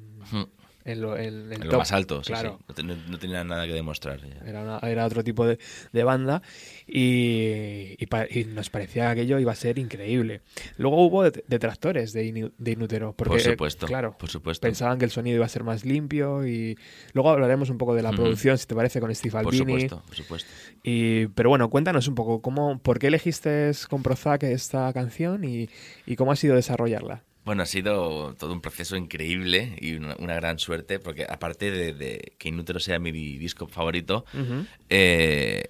En, 0.89 1.01
lo, 1.01 1.17
en 1.17 1.25
el 1.25 1.53
En 1.53 1.61
lo 1.65 1.71
top. 1.71 1.79
más 1.79 1.93
alto, 1.93 2.23
sí, 2.25 2.33
claro. 2.33 2.59
sí. 2.59 2.65
No, 2.69 2.75
ten- 2.75 3.11
no 3.11 3.19
tenía 3.19 3.45
nada 3.45 3.67
que 3.67 3.73
demostrar. 3.73 4.21
Era, 4.47 4.63
una- 4.63 4.79
era 4.89 5.05
otro 5.07 5.23
tipo 5.23 5.47
de, 5.47 5.59
de 5.93 6.05
banda 6.05 6.43
y, 6.87 7.95
y 8.03 8.07
pa- 8.07 8.27
y 8.29 8.45
nos 8.45 8.71
parecía 8.71 9.05
que 9.15 9.21
aquello 9.21 9.39
iba 9.39 9.53
a 9.53 9.55
ser 9.55 9.79
increíble. 9.79 10.41
Luego 10.77 11.05
hubo 11.07 11.25
det- 11.25 11.45
detractores 11.47 12.13
de, 12.13 12.25
Inu- 12.27 12.53
de 12.59 12.73
Inútero. 12.73 13.13
Porque, 13.17 13.31
por 13.31 13.41
supuesto. 13.41 13.87
Claro, 13.87 14.17
Por 14.19 14.29
supuesto. 14.29 14.63
pensaban 14.67 14.99
que 14.99 15.05
el 15.05 15.11
sonido 15.11 15.37
iba 15.37 15.47
a 15.47 15.49
ser 15.49 15.65
más 15.65 15.85
limpio 15.85 16.47
y 16.47 16.77
luego 17.13 17.31
hablaremos 17.31 17.71
un 17.71 17.79
poco 17.79 17.95
de 17.95 18.03
la 18.03 18.11
producción, 18.13 18.59
si 18.59 18.67
te 18.67 18.75
parece, 18.75 19.01
con 19.01 19.15
Steve 19.15 19.33
Por 19.33 19.41
Albini. 19.55 19.59
supuesto, 19.59 20.03
por 20.07 20.17
supuesto. 20.17 20.51
Y, 20.83 21.27
pero 21.29 21.49
bueno, 21.51 21.69
cuéntanos 21.71 22.09
un 22.09 22.15
poco, 22.15 22.41
cómo, 22.43 22.79
¿por 22.79 22.99
qué 22.99 23.09
elegiste 23.09 23.71
con 23.89 24.03
Prozac 24.03 24.43
esta 24.45 24.93
canción 24.93 25.45
y, 25.45 25.69
y 26.07 26.17
cómo 26.17 26.33
ha 26.33 26.37
sido 26.37 26.55
desarrollarla? 26.55 27.23
Bueno, 27.49 27.63
ha 27.63 27.67
sido 27.67 28.35
todo 28.35 28.53
un 28.53 28.61
proceso 28.61 28.95
increíble 28.95 29.75
y 29.81 29.95
una, 29.95 30.15
una 30.19 30.35
gran 30.35 30.59
suerte, 30.59 30.99
porque 30.99 31.25
aparte 31.27 31.71
de, 31.71 31.95
de 31.95 32.35
que 32.37 32.51
Inútero 32.51 32.79
sea 32.79 32.99
mi 32.99 33.11
disco 33.11 33.67
favorito, 33.67 34.27
eh, 34.91 35.65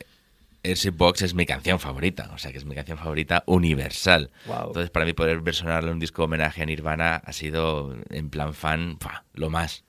ese 0.65 0.91
Box 0.91 1.23
es 1.23 1.35
mi 1.35 1.47
canción 1.47 1.79
favorita, 1.79 2.33
o 2.35 2.39
sea 2.39 2.51
que 2.51 2.59
es 2.59 2.65
mi 2.65 2.75
canción 2.75 2.99
favorita 2.99 3.45
universal. 3.47 4.33
Entonces, 4.67 4.91
para 4.91 5.07
mí 5.07 5.13
poder 5.13 5.41
versionarle 5.41 5.93
un 5.93 6.01
disco 6.01 6.25
homenaje 6.25 6.63
a 6.63 6.67
Nirvana 6.67 7.15
ha 7.15 7.33
sido, 7.33 7.97
en 8.11 8.29
plan 8.29 8.55
fan, 8.55 8.99
lo 9.35 9.49
más. 9.49 9.85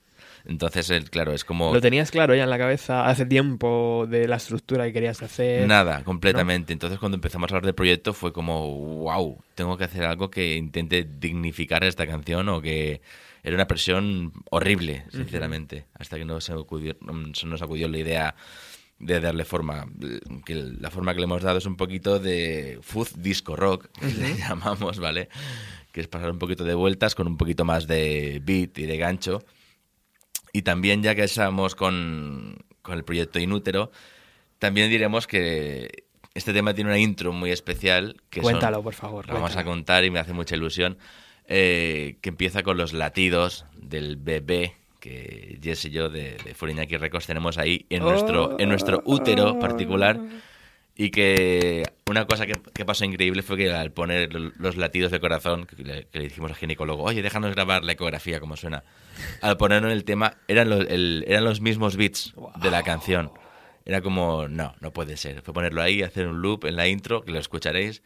Entonces, 0.50 0.92
claro, 1.12 1.32
es 1.32 1.46
como... 1.46 1.72
¿Lo 1.74 1.80
tenías 1.80 2.10
claro 2.10 2.34
ya 2.34 2.44
en 2.44 2.50
la 2.50 2.58
cabeza 2.58 3.08
hace 3.08 3.26
tiempo 3.26 4.08
de 4.10 4.28
la 4.28 4.38
estructura 4.38 4.86
que 4.86 4.94
querías 4.94 5.22
hacer? 5.22 5.68
Nada, 5.68 6.04
completamente. 6.04 6.74
Entonces 6.74 6.98
cuando 6.98 7.16
empezamos 7.18 7.52
a 7.52 7.56
hablar 7.56 7.66
del 7.66 7.76
proyecto 7.76 8.14
fue 8.14 8.34
como, 8.34 8.68
wow, 9.04 9.42
tengo 9.54 9.78
que 9.78 9.84
hacer 9.84 10.04
algo 10.06 10.32
que 10.32 10.56
intente 10.56 11.04
dignificar 11.08 11.84
esta 11.84 12.08
canción 12.08 12.50
o 12.50 12.62
que 12.62 13.02
era 13.44 13.56
una 13.56 13.68
presión 13.68 14.34
horrible, 14.50 15.06
sinceramente, 15.12 15.86
hasta 15.94 16.18
que 16.18 16.26
no 16.26 16.42
se, 16.42 16.52
acudió- 16.54 16.98
se 17.34 17.46
nos 17.46 17.62
acudió 17.62 17.88
la 17.88 18.00
idea 18.00 18.36
de 18.98 19.20
darle 19.22 19.46
forma. 19.46 19.86
Que 20.46 20.56
la 20.56 20.90
forma 20.90 21.14
que 21.14 21.20
le 21.20 21.26
hemos 21.26 21.44
dado 21.44 21.60
es 21.60 21.66
un 21.68 21.78
poquito 21.78 22.18
de 22.20 22.80
fuzz 22.82 23.14
disco 23.22 23.56
rock, 23.56 23.88
que 24.00 24.08
le 24.08 24.36
llamamos, 24.40 25.00
¿vale? 25.00 25.30
Que 25.92 26.02
es 26.02 26.08
pasar 26.08 26.32
un 26.32 26.40
poquito 26.40 26.64
de 26.64 26.74
vueltas 26.74 27.14
con 27.14 27.28
un 27.28 27.38
poquito 27.38 27.64
más 27.66 27.86
de 27.88 28.42
beat 28.44 28.78
y 28.80 28.86
de 28.88 28.98
gancho. 28.98 29.44
Y 30.54 30.62
también, 30.64 31.04
ya 31.04 31.16
que 31.16 31.24
estamos 31.24 31.76
con, 31.76 32.58
con 32.82 32.98
el 32.98 33.04
proyecto 33.04 33.40
Inútero, 33.40 33.92
también 34.58 34.90
diremos 34.90 35.28
que 35.28 36.04
este 36.34 36.54
tema 36.54 36.74
tiene 36.74 36.90
una 36.90 37.00
intro 37.00 37.32
muy 37.34 37.52
especial. 37.52 38.16
Que 38.30 38.42
son- 38.42 38.52
Cuéntalo, 38.52 38.82
por 38.84 38.94
favor. 38.94 39.28
la 39.28 39.34
vamos 39.34 39.56
a 39.56 39.64
contar 39.64 40.04
y 40.06 40.12
me 40.12 40.20
hace 40.20 40.34
mucha 40.34 40.56
ilusión. 40.56 40.98
eh, 41.52 42.18
que 42.22 42.30
empieza 42.30 42.62
con 42.62 42.78
los 42.78 42.94
latidos 42.94 43.66
del 43.76 44.18
bebé 44.18 44.76
que 45.00 45.58
Jess 45.64 45.86
y 45.86 45.90
yo 45.90 46.08
de, 46.10 46.38
de 46.46 46.54
Furiñaki 46.54 46.96
Records 46.98 47.26
tenemos 47.26 47.58
ahí 47.58 47.88
en 47.90 48.04
nuestro, 48.04 48.60
en 48.60 48.70
nuestro 48.70 49.02
útero 49.06 49.58
particular. 49.58 50.20
Y 51.02 51.12
que 51.12 51.84
una 52.10 52.26
cosa 52.26 52.46
que, 52.46 52.60
que 52.74 52.84
pasó 52.84 53.06
increíble 53.06 53.42
fue 53.42 53.56
que 53.56 53.72
al 53.72 53.94
poner 53.94 54.34
los 54.34 54.76
latidos 54.76 55.12
de 55.12 55.22
corazón, 55.22 55.66
que 55.66 55.82
le, 55.82 56.08
que 56.08 56.18
le 56.18 56.26
dijimos 56.26 56.52
al 56.52 56.58
ginecólogo, 56.58 57.04
oye, 57.04 57.22
déjanos 57.22 57.56
grabar 57.56 57.86
la 57.86 57.94
ecografía 57.94 58.42
como 58.42 58.58
suena. 58.58 58.84
Al 59.42 59.56
ponerlo 59.56 59.88
en 59.88 59.94
el 59.94 60.04
tema, 60.04 60.34
eran 60.50 60.70
los, 60.70 60.86
el- 60.90 61.24
eran 61.26 61.46
los 61.46 61.62
mismos 61.62 61.96
beats 61.96 62.34
de 62.62 62.70
la 62.70 62.84
canción. 62.84 63.32
Era 63.86 64.02
como, 64.02 64.50
no, 64.50 64.76
no 64.82 64.92
puede 64.92 65.16
ser. 65.16 65.42
Fue 65.42 65.54
ponerlo 65.54 65.82
ahí, 65.82 66.04
hacer 66.04 66.28
un 66.28 66.42
loop 66.42 66.66
en 66.66 66.76
la 66.76 66.90
intro, 66.90 67.22
que 67.22 67.32
lo 67.32 67.40
escucharéis. 67.40 68.04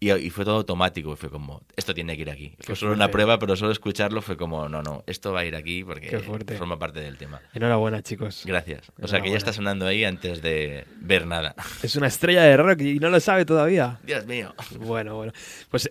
Y, 0.00 0.12
y 0.12 0.30
fue 0.30 0.44
todo 0.44 0.56
automático. 0.56 1.16
Fue 1.16 1.30
como, 1.30 1.62
esto 1.76 1.94
tiene 1.94 2.16
que 2.16 2.22
ir 2.22 2.30
aquí. 2.30 2.54
Fue 2.60 2.76
solo 2.76 2.92
una 2.92 3.10
prueba, 3.10 3.38
pero 3.38 3.56
solo 3.56 3.72
escucharlo 3.72 4.20
fue 4.22 4.36
como, 4.36 4.68
no, 4.68 4.82
no, 4.82 5.02
esto 5.06 5.32
va 5.32 5.40
a 5.40 5.44
ir 5.44 5.56
aquí 5.56 5.82
porque 5.84 6.08
Qué 6.08 6.18
forma 6.18 6.78
parte 6.78 7.00
del 7.00 7.16
tema. 7.16 7.40
Enhorabuena, 7.54 8.02
chicos. 8.02 8.42
Gracias. 8.44 8.92
O 9.00 9.08
sea 9.08 9.20
que 9.20 9.30
ya 9.30 9.36
está 9.36 9.52
sonando 9.52 9.86
ahí 9.86 10.04
antes 10.04 10.42
de 10.42 10.84
ver 11.00 11.26
nada. 11.26 11.54
Es 11.82 11.96
una 11.96 12.08
estrella 12.08 12.42
de 12.42 12.56
rock 12.56 12.80
y 12.82 12.98
no 12.98 13.08
lo 13.08 13.20
sabe 13.20 13.44
todavía. 13.44 13.98
Dios 14.02 14.26
mío. 14.26 14.54
Bueno, 14.78 15.16
bueno. 15.16 15.32
Pues 15.70 15.90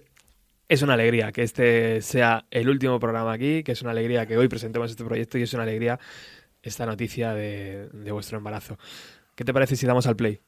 es 0.67 0.81
una 0.81 0.93
alegría 0.93 1.31
que 1.31 1.43
este 1.43 2.01
sea 2.01 2.45
el 2.51 2.69
último 2.69 2.99
programa 2.99 3.33
aquí, 3.33 3.63
que 3.63 3.71
es 3.73 3.81
una 3.81 3.91
alegría 3.91 4.25
que 4.25 4.37
hoy 4.37 4.47
presentemos 4.47 4.89
este 4.91 5.03
proyecto 5.03 5.37
y 5.37 5.43
es 5.43 5.53
una 5.53 5.63
alegría 5.63 5.99
esta 6.61 6.85
noticia 6.85 7.33
de, 7.33 7.89
de 7.91 8.11
vuestro 8.11 8.37
embarazo. 8.37 8.77
¿Qué 9.35 9.43
te 9.43 9.53
parece 9.53 9.75
si 9.75 9.85
damos 9.85 10.07
al 10.07 10.15
play? 10.15 10.39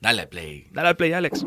Dale 0.00 0.26
play. 0.26 0.66
Dale 0.70 0.88
al 0.88 0.96
play, 0.96 1.12
Alex. 1.12 1.44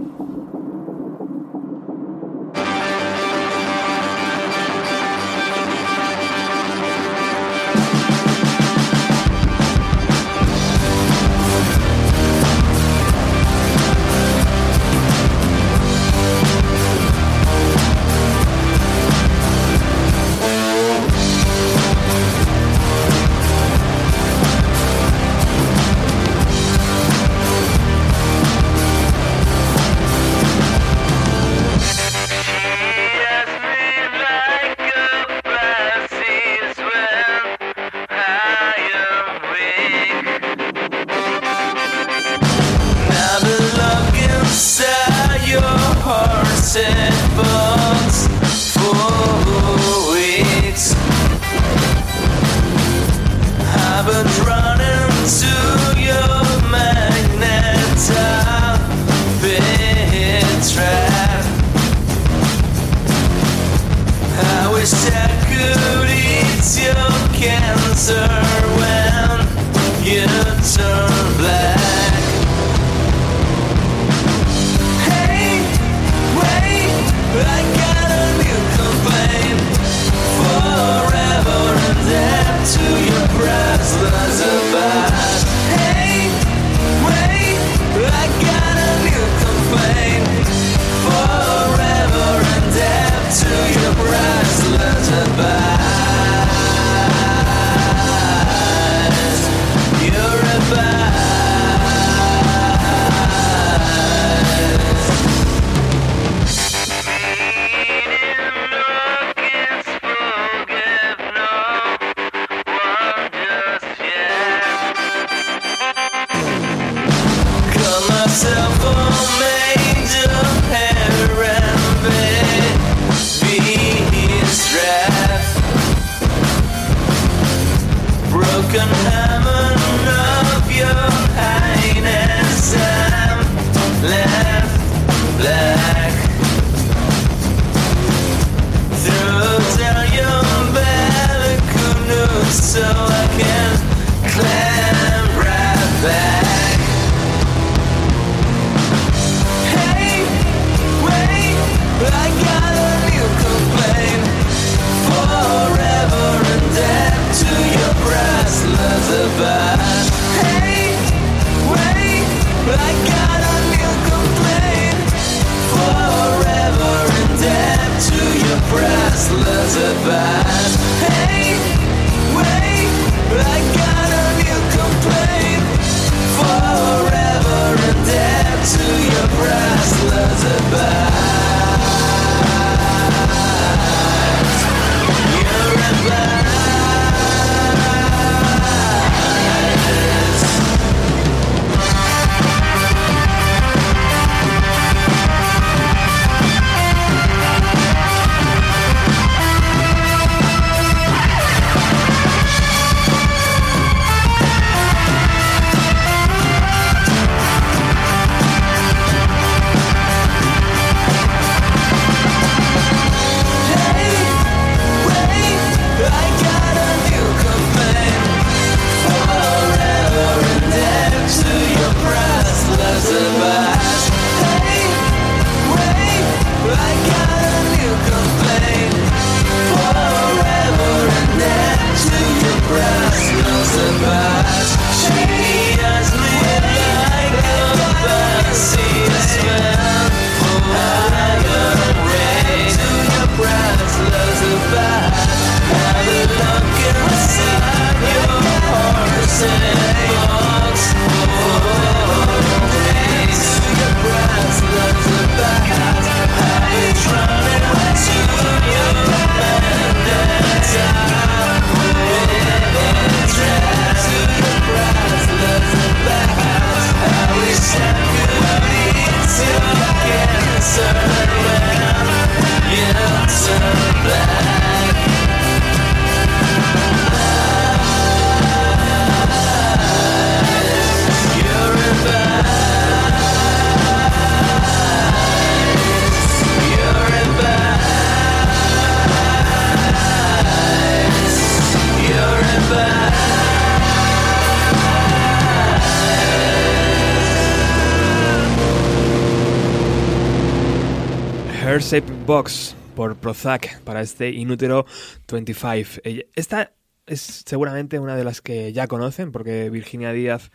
Box 302.27 302.75
por 302.93 303.15
Prozac 303.15 303.79
para 303.83 304.01
este 304.01 304.29
Inútero 304.31 304.85
25. 305.31 306.01
Ella- 306.03 306.23
Esta 306.35 306.73
es 307.05 307.43
seguramente 307.45 307.99
una 307.99 308.17
de 308.17 308.25
las 308.25 308.41
que 308.41 308.73
ya 308.73 308.87
conocen 308.87 309.31
porque 309.31 309.69
Virginia 309.69 310.11
Díaz 310.11 310.51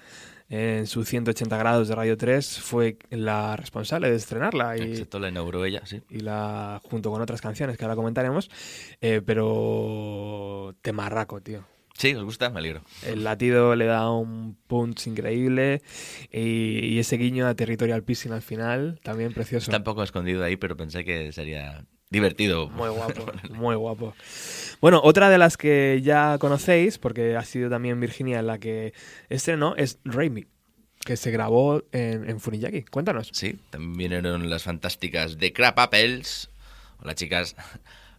en 0.50 0.86
su 0.86 1.04
180 1.06 1.56
grados 1.56 1.88
de 1.88 1.94
Radio 1.94 2.18
3 2.18 2.60
fue 2.60 2.98
la 3.08 3.56
responsable 3.56 4.10
de 4.10 4.16
estrenarla 4.16 4.76
y, 4.76 4.82
Excepto 4.82 5.18
la 5.18 5.30
inauguró 5.30 5.64
ella, 5.64 5.80
sí. 5.86 6.02
y 6.10 6.18
la 6.20 6.78
junto 6.84 7.10
con 7.10 7.22
otras 7.22 7.40
canciones 7.40 7.78
que 7.78 7.84
ahora 7.84 7.96
comentaremos, 7.96 8.50
eh, 9.00 9.22
pero 9.24 10.74
temarraco, 10.82 11.40
tío. 11.40 11.64
Sí, 12.02 12.16
¿os 12.16 12.24
gusta? 12.24 12.50
Me 12.50 12.58
alegro. 12.58 12.82
El 13.06 13.22
latido 13.22 13.76
le 13.76 13.84
da 13.84 14.10
un 14.10 14.56
punch 14.66 15.06
increíble 15.06 15.82
y, 16.32 16.80
y 16.84 16.98
ese 16.98 17.16
guiño 17.16 17.46
a 17.46 17.54
Territorial 17.54 18.02
Pissing 18.02 18.32
al 18.32 18.42
final, 18.42 18.98
también 19.04 19.32
precioso. 19.32 19.70
Está 19.70 19.76
un 19.76 19.84
poco 19.84 20.02
escondido 20.02 20.42
ahí, 20.42 20.56
pero 20.56 20.76
pensé 20.76 21.04
que 21.04 21.30
sería 21.30 21.84
divertido. 22.10 22.68
Muy 22.70 22.88
guapo, 22.88 23.26
muy 23.50 23.76
guapo. 23.76 24.16
Bueno, 24.80 25.00
otra 25.04 25.30
de 25.30 25.38
las 25.38 25.56
que 25.56 26.00
ya 26.02 26.38
conocéis, 26.38 26.98
porque 26.98 27.36
ha 27.36 27.44
sido 27.44 27.70
también 27.70 28.00
Virginia 28.00 28.42
la 28.42 28.58
que 28.58 28.94
estrenó, 29.28 29.76
es 29.76 30.00
Raimi, 30.04 30.46
que 31.04 31.16
se 31.16 31.30
grabó 31.30 31.84
en, 31.92 32.28
en 32.28 32.40
Funiyaki. 32.40 32.82
Cuéntanos. 32.82 33.30
Sí, 33.32 33.60
también 33.70 34.10
vinieron 34.10 34.50
las 34.50 34.64
fantásticas 34.64 35.38
de 35.38 35.52
Crap 35.52 35.78
Apples, 35.78 36.50
o 37.00 37.06
las 37.06 37.14
chicas, 37.14 37.54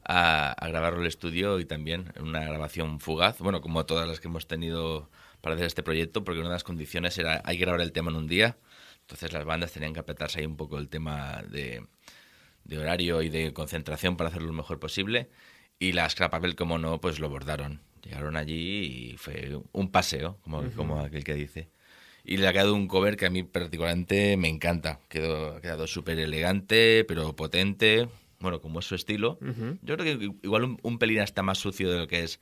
a, 0.05 0.51
a 0.51 0.67
grabarlo 0.67 1.01
el 1.01 1.07
estudio 1.07 1.59
y 1.59 1.65
también 1.65 2.13
una 2.19 2.41
grabación 2.43 2.99
fugaz, 2.99 3.39
bueno, 3.39 3.61
como 3.61 3.85
todas 3.85 4.07
las 4.07 4.19
que 4.19 4.27
hemos 4.27 4.47
tenido 4.47 5.09
para 5.41 5.55
hacer 5.55 5.67
este 5.67 5.83
proyecto, 5.83 6.23
porque 6.23 6.39
una 6.39 6.49
de 6.49 6.55
las 6.55 6.63
condiciones 6.63 7.17
era 7.17 7.41
hay 7.45 7.57
que 7.57 7.65
grabar 7.65 7.81
el 7.81 7.91
tema 7.91 8.11
en 8.11 8.17
un 8.17 8.27
día, 8.27 8.57
entonces 9.01 9.33
las 9.33 9.45
bandas 9.45 9.71
tenían 9.71 9.93
que 9.93 9.99
apretarse 9.99 10.39
ahí 10.39 10.45
un 10.45 10.57
poco 10.57 10.77
el 10.77 10.89
tema 10.89 11.43
de, 11.49 11.85
de 12.63 12.77
horario 12.77 13.21
y 13.21 13.29
de 13.29 13.53
concentración 13.53 14.15
para 14.17 14.29
hacerlo 14.29 14.47
lo 14.47 14.53
mejor 14.53 14.79
posible, 14.79 15.29
y 15.79 15.91
las 15.91 16.15
Crap 16.15 16.33
Apple, 16.33 16.55
como 16.55 16.77
no, 16.77 17.01
pues 17.01 17.19
lo 17.19 17.29
bordaron. 17.29 17.81
Llegaron 18.03 18.35
allí 18.35 19.11
y 19.13 19.17
fue 19.17 19.59
un 19.71 19.89
paseo, 19.91 20.37
como, 20.43 20.63
como 20.71 20.99
aquel 20.99 21.23
que 21.23 21.33
dice. 21.33 21.69
Y 22.25 22.37
le 22.37 22.47
ha 22.47 22.53
quedado 22.53 22.73
un 22.73 22.87
cover 22.87 23.17
que 23.17 23.25
a 23.25 23.29
mí 23.29 23.43
particularmente 23.43 24.37
me 24.37 24.47
encanta. 24.47 24.99
Quedó, 25.09 25.55
ha 25.55 25.61
quedado 25.61 25.87
súper 25.87 26.19
elegante, 26.19 27.05
pero 27.05 27.35
potente. 27.35 28.07
Bueno, 28.43 28.61
como 28.61 28.79
es 28.79 28.85
su 28.85 28.93
estilo. 28.93 29.39
Yo 29.81 29.97
creo 29.97 30.19
que 30.19 30.31
igual 30.43 30.63
un, 30.65 30.77
un 30.83 30.99
pelín 30.99 31.19
está 31.19 31.41
más 31.41 31.57
sucio 31.57 31.89
de 31.91 31.97
lo 31.97 32.07
que 32.07 32.23
es 32.23 32.39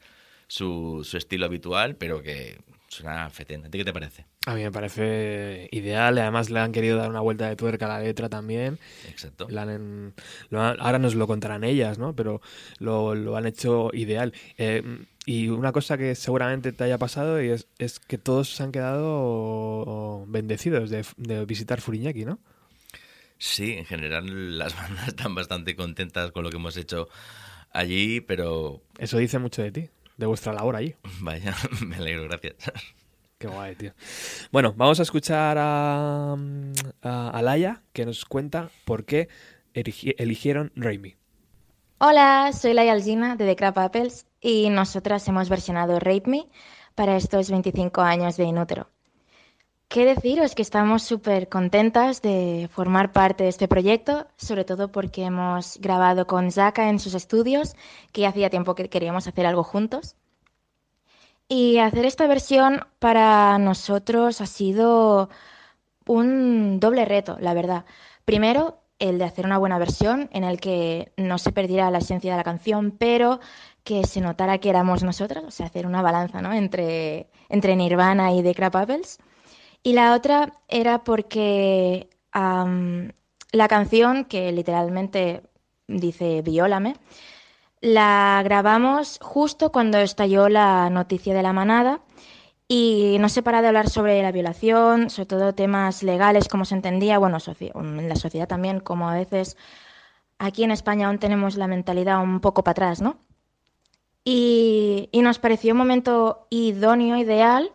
su, 0.47 1.01
su 1.05 1.15
estilo 1.15 1.45
habitual, 1.45 1.95
pero 1.95 2.21
que 2.21 2.57
suena 2.89 3.29
fetén. 3.29 3.63
¿A 3.65 3.69
ti 3.69 3.77
qué 3.77 3.85
te 3.85 3.93
parece? 3.93 4.25
A 4.47 4.53
mí 4.55 4.63
me 4.63 4.71
parece 4.71 5.69
ideal. 5.71 6.17
Además 6.17 6.49
le 6.49 6.59
han 6.59 6.73
querido 6.73 6.97
dar 6.97 7.09
una 7.09 7.21
vuelta 7.21 7.47
de 7.47 7.55
tuerca 7.55 7.85
a 7.85 7.99
la 7.99 7.99
letra 8.03 8.27
también. 8.27 8.79
Exacto. 9.07 9.47
La 9.49 9.61
han- 9.61 10.13
lo 10.49 10.59
han- 10.61 10.77
ahora 10.81 10.99
nos 10.99 11.15
lo 11.15 11.25
contarán 11.27 11.63
ellas, 11.63 11.99
¿no? 11.99 12.15
Pero 12.15 12.41
lo, 12.79 13.15
lo 13.15 13.37
han 13.37 13.45
hecho 13.45 13.91
ideal. 13.93 14.33
Eh, 14.57 14.81
y 15.25 15.49
una 15.49 15.71
cosa 15.71 15.97
que 15.97 16.15
seguramente 16.15 16.71
te 16.73 16.83
haya 16.83 16.97
pasado 16.97 17.41
y 17.41 17.49
es, 17.49 17.67
es 17.77 17.99
que 17.99 18.17
todos 18.17 18.53
se 18.55 18.63
han 18.63 18.71
quedado 18.73 20.25
bendecidos 20.27 20.89
de, 20.89 21.05
de 21.17 21.45
visitar 21.45 21.79
Furiñaki, 21.79 22.25
¿no? 22.25 22.39
Sí, 23.43 23.71
en 23.73 23.85
general 23.85 24.59
las 24.59 24.75
bandas 24.77 25.07
están 25.07 25.33
bastante 25.33 25.75
contentas 25.75 26.31
con 26.31 26.43
lo 26.43 26.51
que 26.51 26.57
hemos 26.57 26.77
hecho 26.77 27.07
allí, 27.71 28.21
pero 28.21 28.83
Eso 28.99 29.17
dice 29.17 29.39
mucho 29.39 29.63
de 29.63 29.71
ti, 29.71 29.89
de 30.17 30.25
vuestra 30.27 30.53
labor 30.53 30.75
allí. 30.75 30.93
vaya, 31.21 31.55
me 31.85 31.95
alegro, 31.95 32.25
gracias. 32.25 32.55
Qué 33.39 33.47
guay, 33.47 33.75
tío. 33.75 33.93
Bueno, 34.51 34.73
vamos 34.77 34.99
a 34.99 35.03
escuchar 35.03 35.57
a, 35.57 36.33
a, 37.01 37.29
a 37.31 37.41
Laia, 37.41 37.81
que 37.93 38.05
nos 38.05 38.25
cuenta 38.25 38.69
por 38.85 39.05
qué 39.05 39.27
erigi- 39.73 40.13
eligieron 40.19 40.71
Raimi. 40.75 41.15
Hola, 41.97 42.51
soy 42.53 42.73
Laia 42.75 42.93
Algina 42.93 43.35
de 43.37 43.45
The 43.47 43.55
Crap 43.55 43.77
Apples 43.79 44.27
y 44.39 44.69
nosotras 44.69 45.27
hemos 45.27 45.49
versionado 45.49 45.99
Rape 45.99 46.23
Me 46.29 46.47
para 46.93 47.15
estos 47.17 47.49
25 47.49 48.01
años 48.01 48.37
de 48.37 48.43
Inútero. 48.43 48.91
¿Qué 49.91 50.05
deciros? 50.05 50.55
Que 50.55 50.61
estamos 50.61 51.03
súper 51.03 51.49
contentas 51.49 52.21
de 52.21 52.69
formar 52.71 53.11
parte 53.11 53.43
de 53.43 53.49
este 53.49 53.67
proyecto, 53.67 54.25
sobre 54.37 54.63
todo 54.63 54.89
porque 54.89 55.25
hemos 55.25 55.77
grabado 55.81 56.27
con 56.27 56.49
Zaka 56.49 56.87
en 56.87 56.97
sus 56.97 57.13
estudios, 57.13 57.75
que 58.13 58.25
hacía 58.25 58.49
tiempo 58.49 58.73
que 58.73 58.87
queríamos 58.87 59.27
hacer 59.27 59.45
algo 59.45 59.65
juntos. 59.65 60.15
Y 61.49 61.79
hacer 61.79 62.05
esta 62.05 62.25
versión 62.25 62.85
para 62.99 63.57
nosotros 63.57 64.39
ha 64.39 64.45
sido 64.45 65.27
un 66.07 66.79
doble 66.79 67.03
reto, 67.03 67.35
la 67.41 67.53
verdad. 67.53 67.83
Primero, 68.23 68.79
el 68.97 69.17
de 69.17 69.25
hacer 69.25 69.45
una 69.45 69.57
buena 69.57 69.77
versión 69.77 70.29
en 70.31 70.45
el 70.45 70.61
que 70.61 71.11
no 71.17 71.37
se 71.37 71.51
perdiera 71.51 71.91
la 71.91 71.97
esencia 71.97 72.31
de 72.31 72.37
la 72.37 72.45
canción, 72.45 72.91
pero 72.91 73.41
que 73.83 74.05
se 74.05 74.21
notara 74.21 74.59
que 74.59 74.69
éramos 74.69 75.03
nosotros, 75.03 75.43
o 75.45 75.51
sea, 75.51 75.65
hacer 75.65 75.85
una 75.85 76.01
balanza 76.01 76.41
¿no? 76.41 76.53
entre, 76.53 77.29
entre 77.49 77.75
Nirvana 77.75 78.31
y 78.31 78.41
The 78.41 78.55
Crap 78.55 78.75
Apples. 78.77 79.19
Y 79.83 79.93
la 79.93 80.13
otra 80.13 80.53
era 80.67 81.03
porque 81.03 82.09
am, 82.31 83.11
la 83.51 83.67
canción, 83.67 84.25
que 84.25 84.51
literalmente 84.51 85.43
dice 85.87 86.41
Viólame, 86.41 86.95
la 87.81 88.41
grabamos 88.43 89.19
justo 89.21 89.71
cuando 89.71 89.97
estalló 89.97 90.49
la 90.49 90.89
noticia 90.89 91.33
de 91.33 91.41
la 91.41 91.53
manada 91.53 92.01
y 92.67 93.17
no 93.19 93.27
se 93.27 93.41
para 93.43 93.61
de 93.61 93.67
hablar 93.67 93.89
sobre 93.89 94.21
la 94.21 94.31
violación, 94.31 95.09
sobre 95.09 95.25
todo 95.25 95.53
temas 95.53 96.03
legales, 96.03 96.47
como 96.47 96.63
se 96.63 96.75
entendía, 96.75 97.17
bueno, 97.17 97.37
en 97.75 98.07
la 98.07 98.15
sociedad 98.15 98.47
también, 98.47 98.79
como 98.79 99.09
a 99.09 99.15
veces 99.15 99.57
aquí 100.37 100.63
en 100.63 100.71
España 100.71 101.07
aún 101.07 101.19
tenemos 101.19 101.57
la 101.57 101.67
mentalidad 101.67 102.21
un 102.21 102.39
poco 102.39 102.63
para 102.63 102.71
atrás, 102.71 103.01
¿no? 103.01 103.17
Y, 104.23 105.09
y 105.11 105.21
nos 105.21 105.39
pareció 105.39 105.73
un 105.73 105.79
momento 105.79 106.47
idóneo, 106.51 107.17
ideal, 107.17 107.71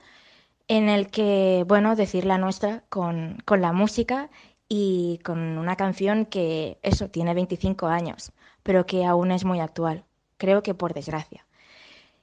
en 0.68 0.88
el 0.88 1.10
que, 1.10 1.64
bueno, 1.66 1.96
decir 1.96 2.24
la 2.24 2.38
nuestra 2.38 2.84
con, 2.88 3.38
con 3.44 3.60
la 3.60 3.72
música 3.72 4.30
y 4.68 5.20
con 5.24 5.58
una 5.58 5.76
canción 5.76 6.26
que, 6.26 6.78
eso, 6.82 7.08
tiene 7.08 7.34
25 7.34 7.86
años, 7.86 8.32
pero 8.62 8.86
que 8.86 9.04
aún 9.04 9.30
es 9.30 9.44
muy 9.44 9.60
actual. 9.60 10.04
Creo 10.38 10.62
que 10.62 10.74
por 10.74 10.92
desgracia. 10.94 11.46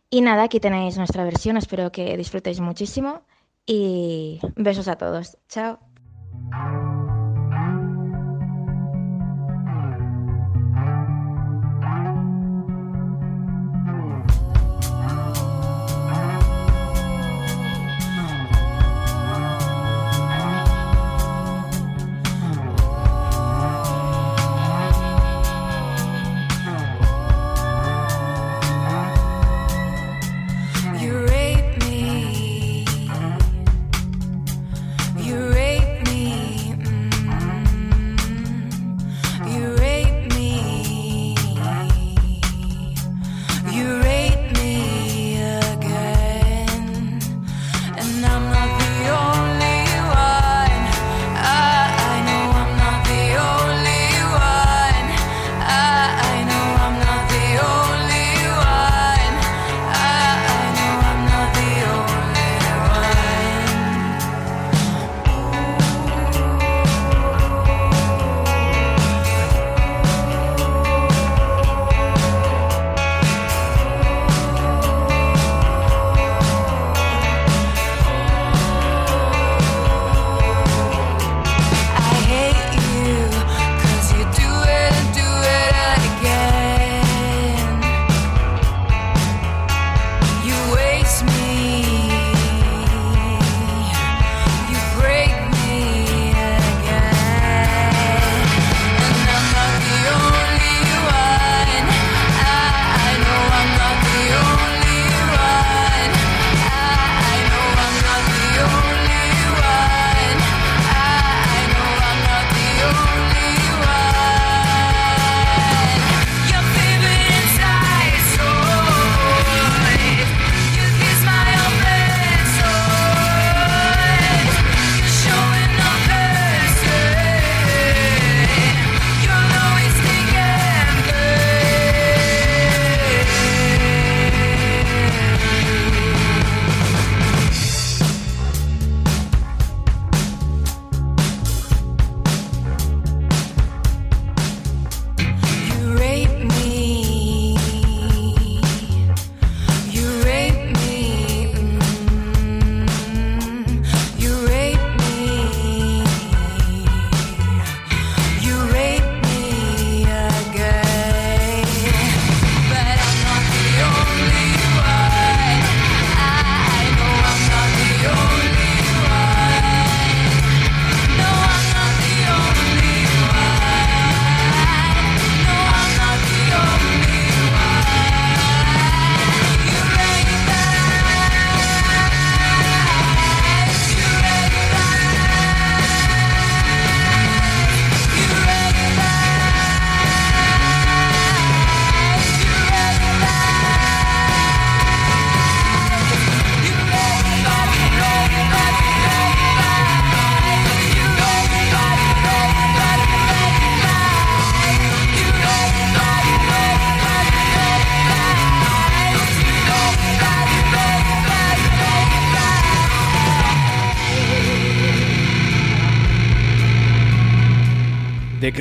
Y 0.10 0.22
nada, 0.22 0.44
aquí 0.44 0.60
tenéis 0.60 0.98
nuestra 0.98 1.24
versión, 1.24 1.58
espero 1.58 1.92
que 1.92 2.16
disfrutéis 2.18 2.60
muchísimo 2.60 3.22
y 3.66 4.40
besos 4.56 4.88
a 4.88 4.98
todos. 4.98 5.38
Chao. 5.48 5.80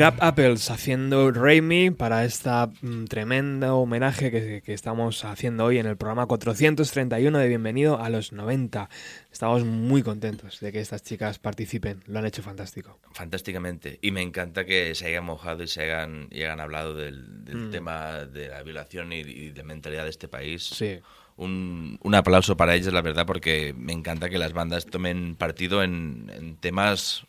Crab 0.02 0.16
Apples 0.18 0.68
haciendo 0.68 1.30
Raimi 1.30 1.92
para 1.92 2.24
esta 2.24 2.72
mm, 2.80 3.04
tremendo 3.04 3.76
homenaje 3.76 4.32
que, 4.32 4.60
que 4.60 4.74
estamos 4.74 5.24
haciendo 5.24 5.64
hoy 5.66 5.78
en 5.78 5.86
el 5.86 5.96
programa 5.96 6.26
431 6.26 7.38
de 7.38 7.46
Bienvenido 7.46 8.02
a 8.02 8.10
los 8.10 8.32
90. 8.32 8.90
Estamos 9.30 9.64
muy 9.64 10.02
contentos 10.02 10.58
de 10.58 10.72
que 10.72 10.80
estas 10.80 11.04
chicas 11.04 11.38
participen, 11.38 12.02
lo 12.08 12.18
han 12.18 12.26
hecho 12.26 12.42
fantástico. 12.42 12.98
Fantásticamente. 13.12 14.00
Y 14.02 14.10
me 14.10 14.22
encanta 14.22 14.64
que 14.64 14.92
se 14.96 15.06
hayan 15.06 15.24
mojado 15.24 15.62
y 15.62 15.68
se 15.68 15.82
hayan, 15.84 16.26
y 16.32 16.42
hayan 16.42 16.58
hablado 16.58 16.96
del, 16.96 17.44
del 17.44 17.68
Mm. 17.68 17.70
tema 17.70 18.24
de 18.24 18.48
la 18.48 18.64
violación 18.64 19.12
y, 19.12 19.20
y 19.20 19.50
de 19.50 19.62
mentalidad 19.62 20.02
de 20.02 20.10
este 20.10 20.26
país. 20.26 20.64
Sí. 20.64 20.98
Un, 21.36 22.00
un 22.02 22.14
aplauso 22.16 22.56
para 22.56 22.74
ellas, 22.74 22.92
la 22.92 23.02
verdad, 23.02 23.24
porque 23.24 23.72
me 23.78 23.92
encanta 23.92 24.28
que 24.28 24.38
las 24.38 24.52
bandas 24.52 24.84
tomen 24.84 25.36
partido 25.36 25.84
en, 25.84 26.28
en 26.34 26.56
temas 26.56 27.24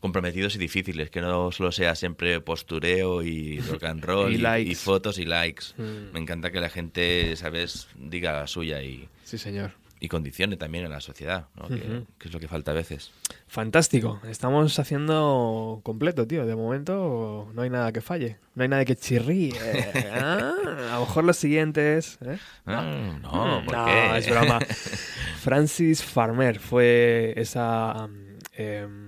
comprometidos 0.00 0.54
y 0.56 0.58
difíciles, 0.58 1.10
que 1.10 1.20
no 1.20 1.50
solo 1.52 1.72
sea 1.72 1.94
siempre 1.94 2.40
postureo 2.40 3.22
y 3.22 3.60
rock 3.70 3.84
and 3.84 4.04
roll 4.04 4.32
Y 4.32 4.44
y, 4.66 4.70
y 4.72 4.74
fotos 4.74 5.18
y 5.18 5.24
likes. 5.24 5.66
Mm. 5.76 6.12
Me 6.12 6.20
encanta 6.20 6.50
que 6.50 6.60
la 6.60 6.68
gente, 6.68 7.34
¿sabes?, 7.36 7.88
diga 7.96 8.32
la 8.32 8.46
suya 8.46 8.82
y, 8.82 9.08
Sí, 9.24 9.38
señor. 9.38 9.72
y 9.98 10.08
condicione 10.08 10.56
también 10.56 10.84
a 10.84 10.88
la 10.88 11.00
sociedad, 11.00 11.46
¿no? 11.56 11.66
que, 11.68 12.04
es 12.28 12.32
lo 12.32 12.38
que 12.38 12.46
falta 12.48 12.70
a 12.70 12.74
veces. 12.74 13.10
Fantástico. 13.48 14.20
Estamos 14.28 14.78
haciendo 14.78 15.80
completo, 15.82 16.26
tío. 16.26 16.44
De 16.46 16.54
momento 16.54 17.50
no 17.54 17.62
hay 17.62 17.70
nada 17.70 17.90
que 17.92 18.00
falle. 18.02 18.36
No 18.54 18.62
hay 18.62 18.68
nada 18.68 18.84
que 18.84 18.94
chirríe. 18.96 19.54
Ah, 20.18 20.54
a 20.90 20.94
lo 20.94 21.00
mejor 21.00 21.24
los 21.24 21.36
siguientes. 21.36 22.18
¿eh? 22.24 22.38
Ah, 22.66 23.18
no, 23.22 23.62
¿por 23.64 23.74
no, 23.76 23.84
qué? 23.86 24.18
es 24.18 24.30
broma. 24.30 24.58
Francis 25.40 26.02
Farmer 26.02 26.58
fue 26.58 27.32
esa 27.36 28.04
um, 28.06 28.38
em, 28.56 29.05